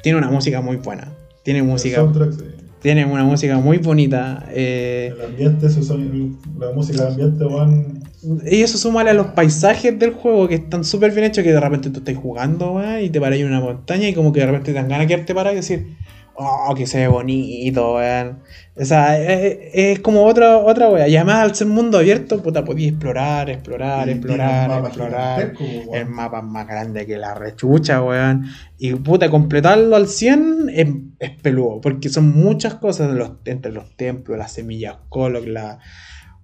tiene 0.02 0.18
una 0.18 0.30
música 0.30 0.60
muy 0.60 0.76
buena. 0.76 1.12
Tiene 1.42 1.62
música. 1.62 2.06
sí. 2.32 2.44
Tiene 2.82 3.04
una 3.06 3.24
música 3.24 3.56
muy 3.58 3.78
bonita. 3.78 4.46
eh, 4.50 5.12
El 5.18 5.24
ambiente, 5.24 5.66
esos 5.66 5.86
son- 5.86 6.38
la 6.58 6.72
música 6.72 7.04
de 7.04 7.08
ambiente, 7.10 7.44
weón. 7.44 7.95
Y 8.44 8.62
eso 8.62 8.78
súmale 8.78 9.10
a 9.10 9.14
los 9.14 9.28
paisajes 9.28 9.98
del 9.98 10.12
juego 10.12 10.48
que 10.48 10.56
están 10.56 10.84
súper 10.84 11.12
bien 11.12 11.24
hechos, 11.24 11.44
que 11.44 11.52
de 11.52 11.60
repente 11.60 11.90
tú 11.90 11.98
estás 12.00 12.16
jugando, 12.16 12.72
weón, 12.72 13.02
y 13.02 13.10
te 13.10 13.20
paras 13.20 13.38
en 13.38 13.46
una 13.46 13.60
montaña 13.60 14.08
y 14.08 14.14
como 14.14 14.32
que 14.32 14.40
de 14.40 14.46
repente 14.46 14.72
te 14.72 14.74
dan 14.74 14.88
ganas 14.88 15.06
de 15.06 15.14
quedarte 15.14 15.34
parado 15.34 15.52
y 15.54 15.56
decir, 15.56 15.96
oh, 16.34 16.74
que 16.76 16.86
se 16.86 16.98
ve 16.98 17.08
bonito, 17.08 17.94
weón. 17.94 18.40
O 18.78 18.84
sea, 18.84 19.18
es, 19.18 19.58
es 19.72 20.00
como 20.00 20.24
otra, 20.24 20.58
otra 20.58 20.90
weá. 20.90 21.08
Y 21.08 21.16
además 21.16 21.36
al 21.36 21.54
ser 21.54 21.66
mundo 21.66 21.98
abierto, 21.98 22.42
puta, 22.42 22.64
podías 22.64 22.90
explorar, 22.92 23.48
explorar, 23.48 24.08
Y 24.08 24.12
explorar, 24.12 24.68
mapa 24.68 24.88
explorar. 24.88 25.54
weón. 25.58 25.94
El 25.94 26.06
mapa 26.06 26.38
es 26.38 26.44
más 26.44 26.66
grande 26.66 27.06
que 27.06 27.16
la 27.18 27.34
rechucha, 27.34 28.02
weón. 28.02 28.46
Y 28.78 28.94
puta, 28.94 29.30
completarlo 29.30 29.96
al 29.96 30.08
100 30.08 30.70
es, 30.74 30.88
es 31.18 31.30
peludo, 31.42 31.80
porque 31.80 32.08
son 32.08 32.28
muchas 32.28 32.74
cosas 32.74 33.12
los, 33.12 33.32
entre 33.44 33.72
los 33.72 33.96
templos, 33.96 34.36
las 34.36 34.52
semillas 34.52 34.96
Kolok, 35.08 35.46
la. 35.46 35.78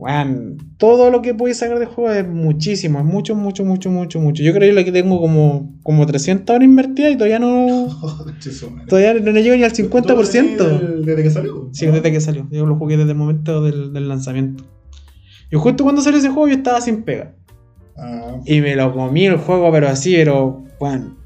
Weón, 0.02 0.56
todo 0.78 1.12
lo 1.12 1.22
que 1.22 1.32
puedes 1.32 1.58
sacar 1.58 1.78
de 1.78 1.86
juego 1.86 2.10
es 2.10 2.26
muchísimo, 2.26 2.98
es 2.98 3.04
mucho, 3.04 3.36
mucho, 3.36 3.64
mucho, 3.64 3.88
mucho, 3.88 4.18
mucho. 4.20 4.42
Yo 4.42 4.52
creo 4.52 4.84
que 4.84 4.90
tengo 4.90 5.20
como, 5.20 5.78
como 5.84 6.04
300 6.06 6.56
horas 6.56 6.64
invertidas 6.64 7.12
y 7.12 7.16
todavía 7.16 7.38
no. 7.38 7.86
Todavía 8.88 9.14
no 9.14 9.30
llego 9.38 9.54
ni 9.56 9.62
al 9.62 9.72
¿Tú 9.72 9.82
50%. 9.88 10.56
desde- 10.56 11.04
Desde 11.04 11.22
que 11.22 11.30
salió. 11.30 11.68
Sí, 11.70 11.86
desde 11.86 12.10
que 12.10 12.20
salió. 12.20 12.48
Yo 12.50 12.66
lo 12.66 12.74
jugué 12.76 12.96
desde 12.96 13.12
el 13.12 13.16
momento 13.16 13.62
del, 13.62 13.92
del 13.92 14.08
lanzamiento. 14.08 14.64
Y 15.52 15.56
justo 15.56 15.84
cuando 15.84 16.02
salió 16.02 16.18
ese 16.18 16.30
juego 16.30 16.48
yo 16.48 16.54
estaba 16.54 16.80
sin 16.80 17.04
pega. 17.04 17.36
Ah, 17.96 18.38
Y 18.44 18.60
me 18.60 18.74
lo 18.74 18.92
comí 18.92 19.26
el 19.26 19.36
juego, 19.36 19.70
pero 19.70 19.86
así, 19.88 20.14
pero. 20.16 20.64
Bueno. 20.80 21.16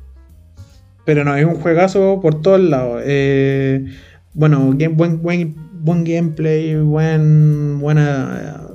Pero 1.07 1.25
no, 1.25 1.35
es 1.35 1.47
un 1.47 1.55
juegazo 1.55 2.21
por 2.21 2.43
todos 2.43 2.61
lados. 2.61 3.01
Eh, 3.07 3.87
bueno, 4.35 4.73
game- 4.77 4.95
buen, 4.95 5.23
buen, 5.23 5.55
buen 5.81 6.05
gameplay, 6.05 6.75
buen, 6.75 7.79
buena, 7.79 8.66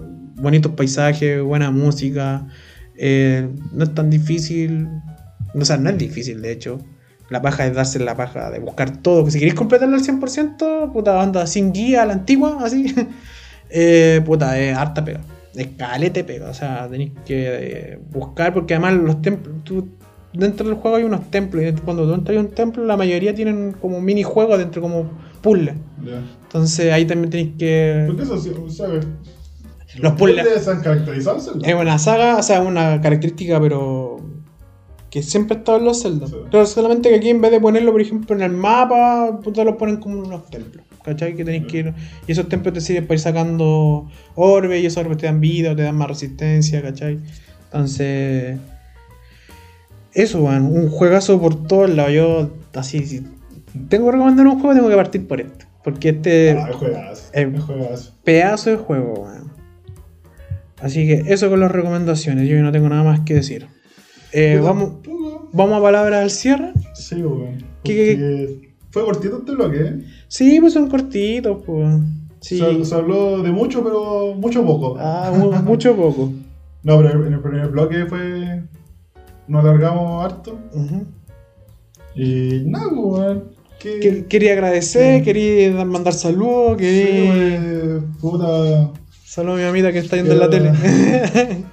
bonitos 0.41 0.73
paisajes, 0.73 1.41
buena 1.41 1.71
música. 1.71 2.47
Eh, 2.97 3.47
no 3.71 3.83
es 3.83 3.93
tan 3.93 4.09
difícil. 4.09 4.87
O 5.53 5.65
sea, 5.65 5.77
no 5.77 5.89
es 5.89 5.97
difícil, 5.97 6.41
de 6.41 6.51
hecho. 6.51 6.79
La 7.29 7.41
paja 7.41 7.65
es 7.65 7.73
darse 7.73 7.99
la 7.99 8.15
paja 8.15 8.51
de 8.51 8.59
buscar 8.59 8.97
todo. 8.97 9.23
Que 9.23 9.31
si 9.31 9.39
queréis 9.39 9.55
completarlo 9.55 9.95
al 9.95 10.03
100%, 10.03 10.91
puta, 10.91 11.21
anda 11.21 11.47
sin 11.47 11.71
guía 11.71 12.03
a 12.03 12.05
la 12.05 12.13
antigua, 12.13 12.59
así. 12.61 12.93
eh, 13.69 14.21
puta, 14.25 14.59
es 14.59 14.75
harta 14.75 15.05
pega. 15.05 15.21
Es 15.55 15.67
calete 15.77 16.23
pega. 16.23 16.49
O 16.49 16.53
sea, 16.53 16.87
tenéis 16.89 17.11
que 17.25 17.45
eh, 17.47 17.99
buscar, 18.11 18.53
porque 18.53 18.73
además 18.73 18.95
los 18.95 19.21
templos. 19.21 19.63
Tú, 19.63 19.87
dentro 20.33 20.65
del 20.65 20.75
juego 20.75 20.97
hay 20.97 21.03
unos 21.03 21.29
templos. 21.29 21.63
Y 21.63 21.71
cuando 21.81 22.05
tú 22.05 22.13
entras 22.13 22.37
a 22.37 22.41
un 22.41 22.49
templo, 22.49 22.85
la 22.85 22.97
mayoría 22.97 23.33
tienen 23.33 23.73
como 23.79 24.01
minijuegos 24.01 24.57
dentro, 24.57 24.81
como 24.81 25.09
puzzles. 25.41 25.75
Entonces 26.43 26.91
ahí 26.91 27.05
también 27.05 27.29
tenéis 27.29 27.51
que. 27.57 28.03
Porque 28.07 28.23
eso 28.23 28.37
sí, 28.37 28.51
¿sabes? 28.69 29.05
Los 29.97 30.13
puzzles. 30.13 30.67
han 30.67 30.81
caracterizado. 30.81 31.37
Es 31.63 31.73
una 31.75 31.97
saga, 31.99 32.37
o 32.37 32.43
sea, 32.43 32.61
una 32.61 33.01
característica, 33.01 33.59
pero. 33.59 34.17
que 35.09 35.21
siempre 35.23 35.55
ha 35.57 35.59
estado 35.59 35.77
en 35.79 35.85
los 35.85 36.01
Zelda. 36.01 36.27
Sí. 36.27 36.35
Claro, 36.49 36.65
solamente 36.65 37.09
que 37.09 37.15
aquí 37.15 37.29
en 37.29 37.41
vez 37.41 37.51
de 37.51 37.59
ponerlo, 37.59 37.91
por 37.91 37.99
ejemplo, 38.01 38.35
en 38.35 38.41
el 38.43 38.51
mapa, 38.51 39.39
puta, 39.43 39.63
lo 39.63 39.77
ponen 39.77 39.97
como 39.97 40.15
en 40.17 40.27
unos 40.27 40.49
templos. 40.49 40.85
¿Cachai? 41.03 41.35
Que 41.35 41.43
tenéis 41.43 41.65
que 41.65 41.77
ir. 41.79 41.93
Y 42.27 42.31
esos 42.31 42.47
templos 42.47 42.73
te 42.75 42.81
sirven 42.81 43.05
para 43.07 43.15
ir 43.15 43.19
sacando 43.19 44.07
orbes 44.35 44.81
y 44.81 44.85
esos 44.85 45.03
orbes 45.03 45.17
te 45.17 45.25
dan 45.25 45.41
vida, 45.41 45.75
te 45.75 45.81
dan 45.81 45.95
más 45.97 46.07
resistencia, 46.07 46.81
¿cachai? 46.81 47.19
Entonces. 47.65 48.57
Eso, 50.13 50.43
weón, 50.43 50.65
un 50.65 50.89
juegazo 50.89 51.39
por 51.41 51.67
todos 51.67 51.89
lados. 51.89 52.11
Yo, 52.13 52.51
así, 52.75 53.05
si 53.05 53.21
tengo 53.89 54.05
que 54.07 54.11
recomendar 54.13 54.45
un 54.45 54.59
juego, 54.59 54.75
tengo 54.75 54.89
que 54.89 54.95
partir 54.95 55.27
por 55.27 55.41
este. 55.41 55.65
Porque 55.83 56.09
este 56.09 56.51
Ah, 56.51 56.67
es 56.69 56.75
juegazo. 56.75 57.23
Es 57.33 57.63
juegazo. 57.63 58.13
pedazo 58.23 58.69
de 58.69 58.77
juego, 58.77 59.13
weón. 59.23 59.50
Así 60.81 61.05
que 61.07 61.23
eso 61.33 61.49
con 61.49 61.59
las 61.59 61.71
recomendaciones. 61.71 62.47
Yo 62.49 62.61
no 62.61 62.71
tengo 62.71 62.89
nada 62.89 63.03
más 63.03 63.21
que 63.21 63.35
decir. 63.35 63.67
Eh, 64.33 64.59
vamos, 64.63 64.93
vamos 65.53 65.77
a 65.79 65.81
palabras 65.81 66.23
al 66.23 66.29
cierre. 66.31 66.71
Sí, 66.95 67.15
weón. 67.21 67.63
¿Qué- 67.83 68.15
Porque 68.15 68.71
Fue 68.91 69.05
cortito 69.05 69.37
este 69.39 69.51
bloque, 69.53 69.77
¿eh? 69.79 69.99
Sí, 70.27 70.59
pues 70.59 70.73
son 70.73 70.89
cortitos, 70.89 71.63
pues. 71.65 71.99
Sí. 72.41 72.57
Se, 72.57 72.85
se 72.85 72.95
habló 72.95 73.41
de 73.43 73.51
mucho, 73.51 73.83
pero 73.83 74.33
mucho 74.35 74.65
poco. 74.65 74.97
Ah, 74.99 75.31
mu- 75.37 75.51
mucho 75.63 75.95
poco. 75.95 76.31
No, 76.83 76.97
pero 76.97 77.25
en 77.27 77.33
el 77.33 77.39
primer 77.41 77.67
bloque 77.69 78.05
fue. 78.07 78.63
Nos 79.47 79.63
alargamos 79.63 80.25
harto. 80.25 80.57
Y 82.15 82.63
nada, 82.65 82.89
pues, 82.89 83.01
weón. 83.01 83.43
Que- 83.79 83.99
Que- 83.99 84.25
Quería 84.25 84.53
agradecer, 84.53 85.19
Sí. 85.19 85.23
quería 85.25 85.73
dar- 85.73 85.87
mandar 85.87 86.13
saludos, 86.13 86.77
Sí, 86.79 86.83
quería. 86.83 87.31
weón, 87.31 88.15
puta. 88.19 88.91
Saludos 89.31 89.59
a 89.59 89.61
mi 89.61 89.65
mamita 89.65 89.93
que 89.93 89.99
está 89.99 90.17
viendo 90.17 90.33
en 90.33 90.39
la 90.39 90.49
tele. 90.49 90.73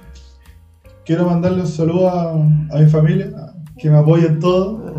Quiero 1.05 1.25
mandarle 1.25 1.59
un 1.59 1.67
saludo 1.67 2.07
a, 2.07 2.31
a 2.31 2.79
mi 2.79 2.89
familia, 2.89 3.31
que 3.77 3.89
me 3.89 3.97
apoya 3.97 4.27
en 4.27 4.39
todo. 4.39 4.95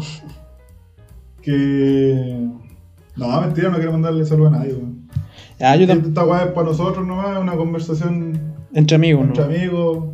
Que. 1.41 2.51
No, 3.17 3.41
mentira, 3.41 3.71
no 3.71 3.77
quiero 3.77 3.93
mandarle 3.93 4.27
saludo 4.27 4.49
a 4.49 4.51
nadie, 4.51 4.75
weón. 4.75 5.09
ah, 5.59 5.75
yo. 5.75 5.91
Esta 5.91 6.23
weá 6.27 6.45
es 6.45 6.53
para 6.53 6.67
nosotros 6.67 7.07
nomás, 7.07 7.31
es 7.35 7.39
una 7.39 7.57
conversación 7.57 8.39
Entre 8.75 8.95
amigos, 8.95 9.25
entre 9.25 9.43
¿no? 9.43 9.51
amigos. 9.51 10.09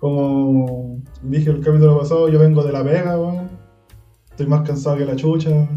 Como 0.00 0.98
dije 1.22 1.50
el 1.50 1.60
capítulo 1.60 2.00
pasado, 2.00 2.28
yo 2.28 2.40
vengo 2.40 2.64
de 2.64 2.72
la 2.72 2.82
pega, 2.82 3.16
weón. 3.16 3.48
Estoy 4.28 4.48
más 4.48 4.66
cansado 4.66 4.96
que 4.96 5.04
la 5.04 5.14
chucha. 5.14 5.68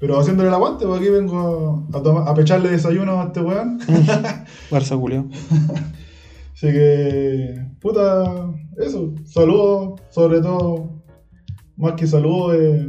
Pero 0.00 0.18
haciéndole 0.18 0.48
el 0.48 0.54
aguante, 0.54 0.86
porque 0.86 1.04
aquí 1.04 1.12
vengo 1.12 1.86
a, 1.92 2.34
pecharle 2.34 2.70
desayuno 2.70 3.20
a 3.20 3.24
este 3.26 3.40
weón. 3.42 3.78
Barça 4.70 4.98
Julio. 4.98 5.28
Así 6.54 6.72
que, 6.72 7.66
puta, 7.80 8.50
eso. 8.78 9.14
Saludos, 9.26 10.00
sobre 10.08 10.40
todo, 10.40 11.02
más 11.76 11.92
que 11.94 12.06
saludos, 12.06 12.56
eh, 12.58 12.88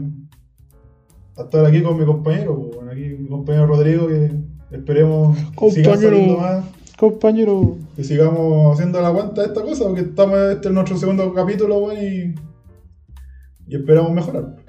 a 1.38 1.42
estar 1.44 1.66
aquí 1.66 1.82
con 1.82 2.00
mi 2.00 2.06
compañero, 2.06 2.56
pues, 2.56 2.76
bueno, 2.76 2.92
aquí 2.92 3.16
mi 3.20 3.28
compañero 3.28 3.68
Rodrigo, 3.68 4.08
que 4.08 4.32
esperemos 4.72 5.38
que 5.38 5.72
siga 5.72 5.92
Compañero. 5.92 6.00
saliendo 6.02 6.38
más, 6.38 6.66
Compañero. 6.98 7.78
que 7.96 8.04
sigamos 8.06 8.74
haciendo 8.74 9.02
la 9.02 9.08
aguanta 9.08 9.42
de 9.42 9.48
esta 9.48 9.62
cosa, 9.62 9.84
porque 9.86 10.02
estamos, 10.02 10.38
este 10.38 10.70
es 10.70 10.74
nuestro 10.74 10.98
segundo 10.98 11.34
capítulo, 11.34 11.80
bueno, 11.80 12.02
y, 12.02 12.36
y 13.68 13.76
esperamos 13.76 14.12
mejorar. 14.14 14.61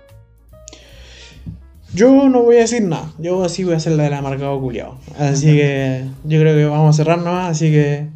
Yo 1.94 2.28
no 2.28 2.43
voy 2.43 2.56
a 2.56 2.60
decir 2.60 2.82
nada. 2.82 3.10
Yo 3.19 3.44
así 3.44 3.64
voy 3.64 3.74
a 3.74 3.77
hacer 3.77 3.93
la 3.93 4.05
del 4.05 4.14
amargado 4.14 4.59
culiado. 4.60 4.97
Así 5.19 5.47
que 5.47 6.05
yo 6.24 6.40
creo 6.40 6.56
que 6.56 6.64
vamos 6.64 6.94
a 6.94 6.97
cerrar 6.97 7.19
nomás. 7.19 7.51
Así 7.51 7.70
que. 7.70 8.06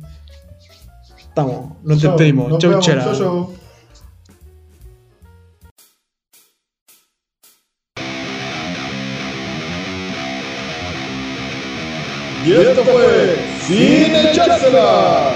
Estamos. 1.18 1.72
Nos 1.82 2.00
Chao, 2.00 2.12
despedimos. 2.12 2.48
nos 2.48 2.58
Chau, 2.58 2.70
vemos, 2.70 2.84
chera. 2.86 3.04
chau, 3.04 3.14
chau. 3.14 3.50
Y 12.46 12.52
esto 12.52 12.84
fue 12.84 13.36
Sin 13.66 14.14
Echársela. 14.14 15.32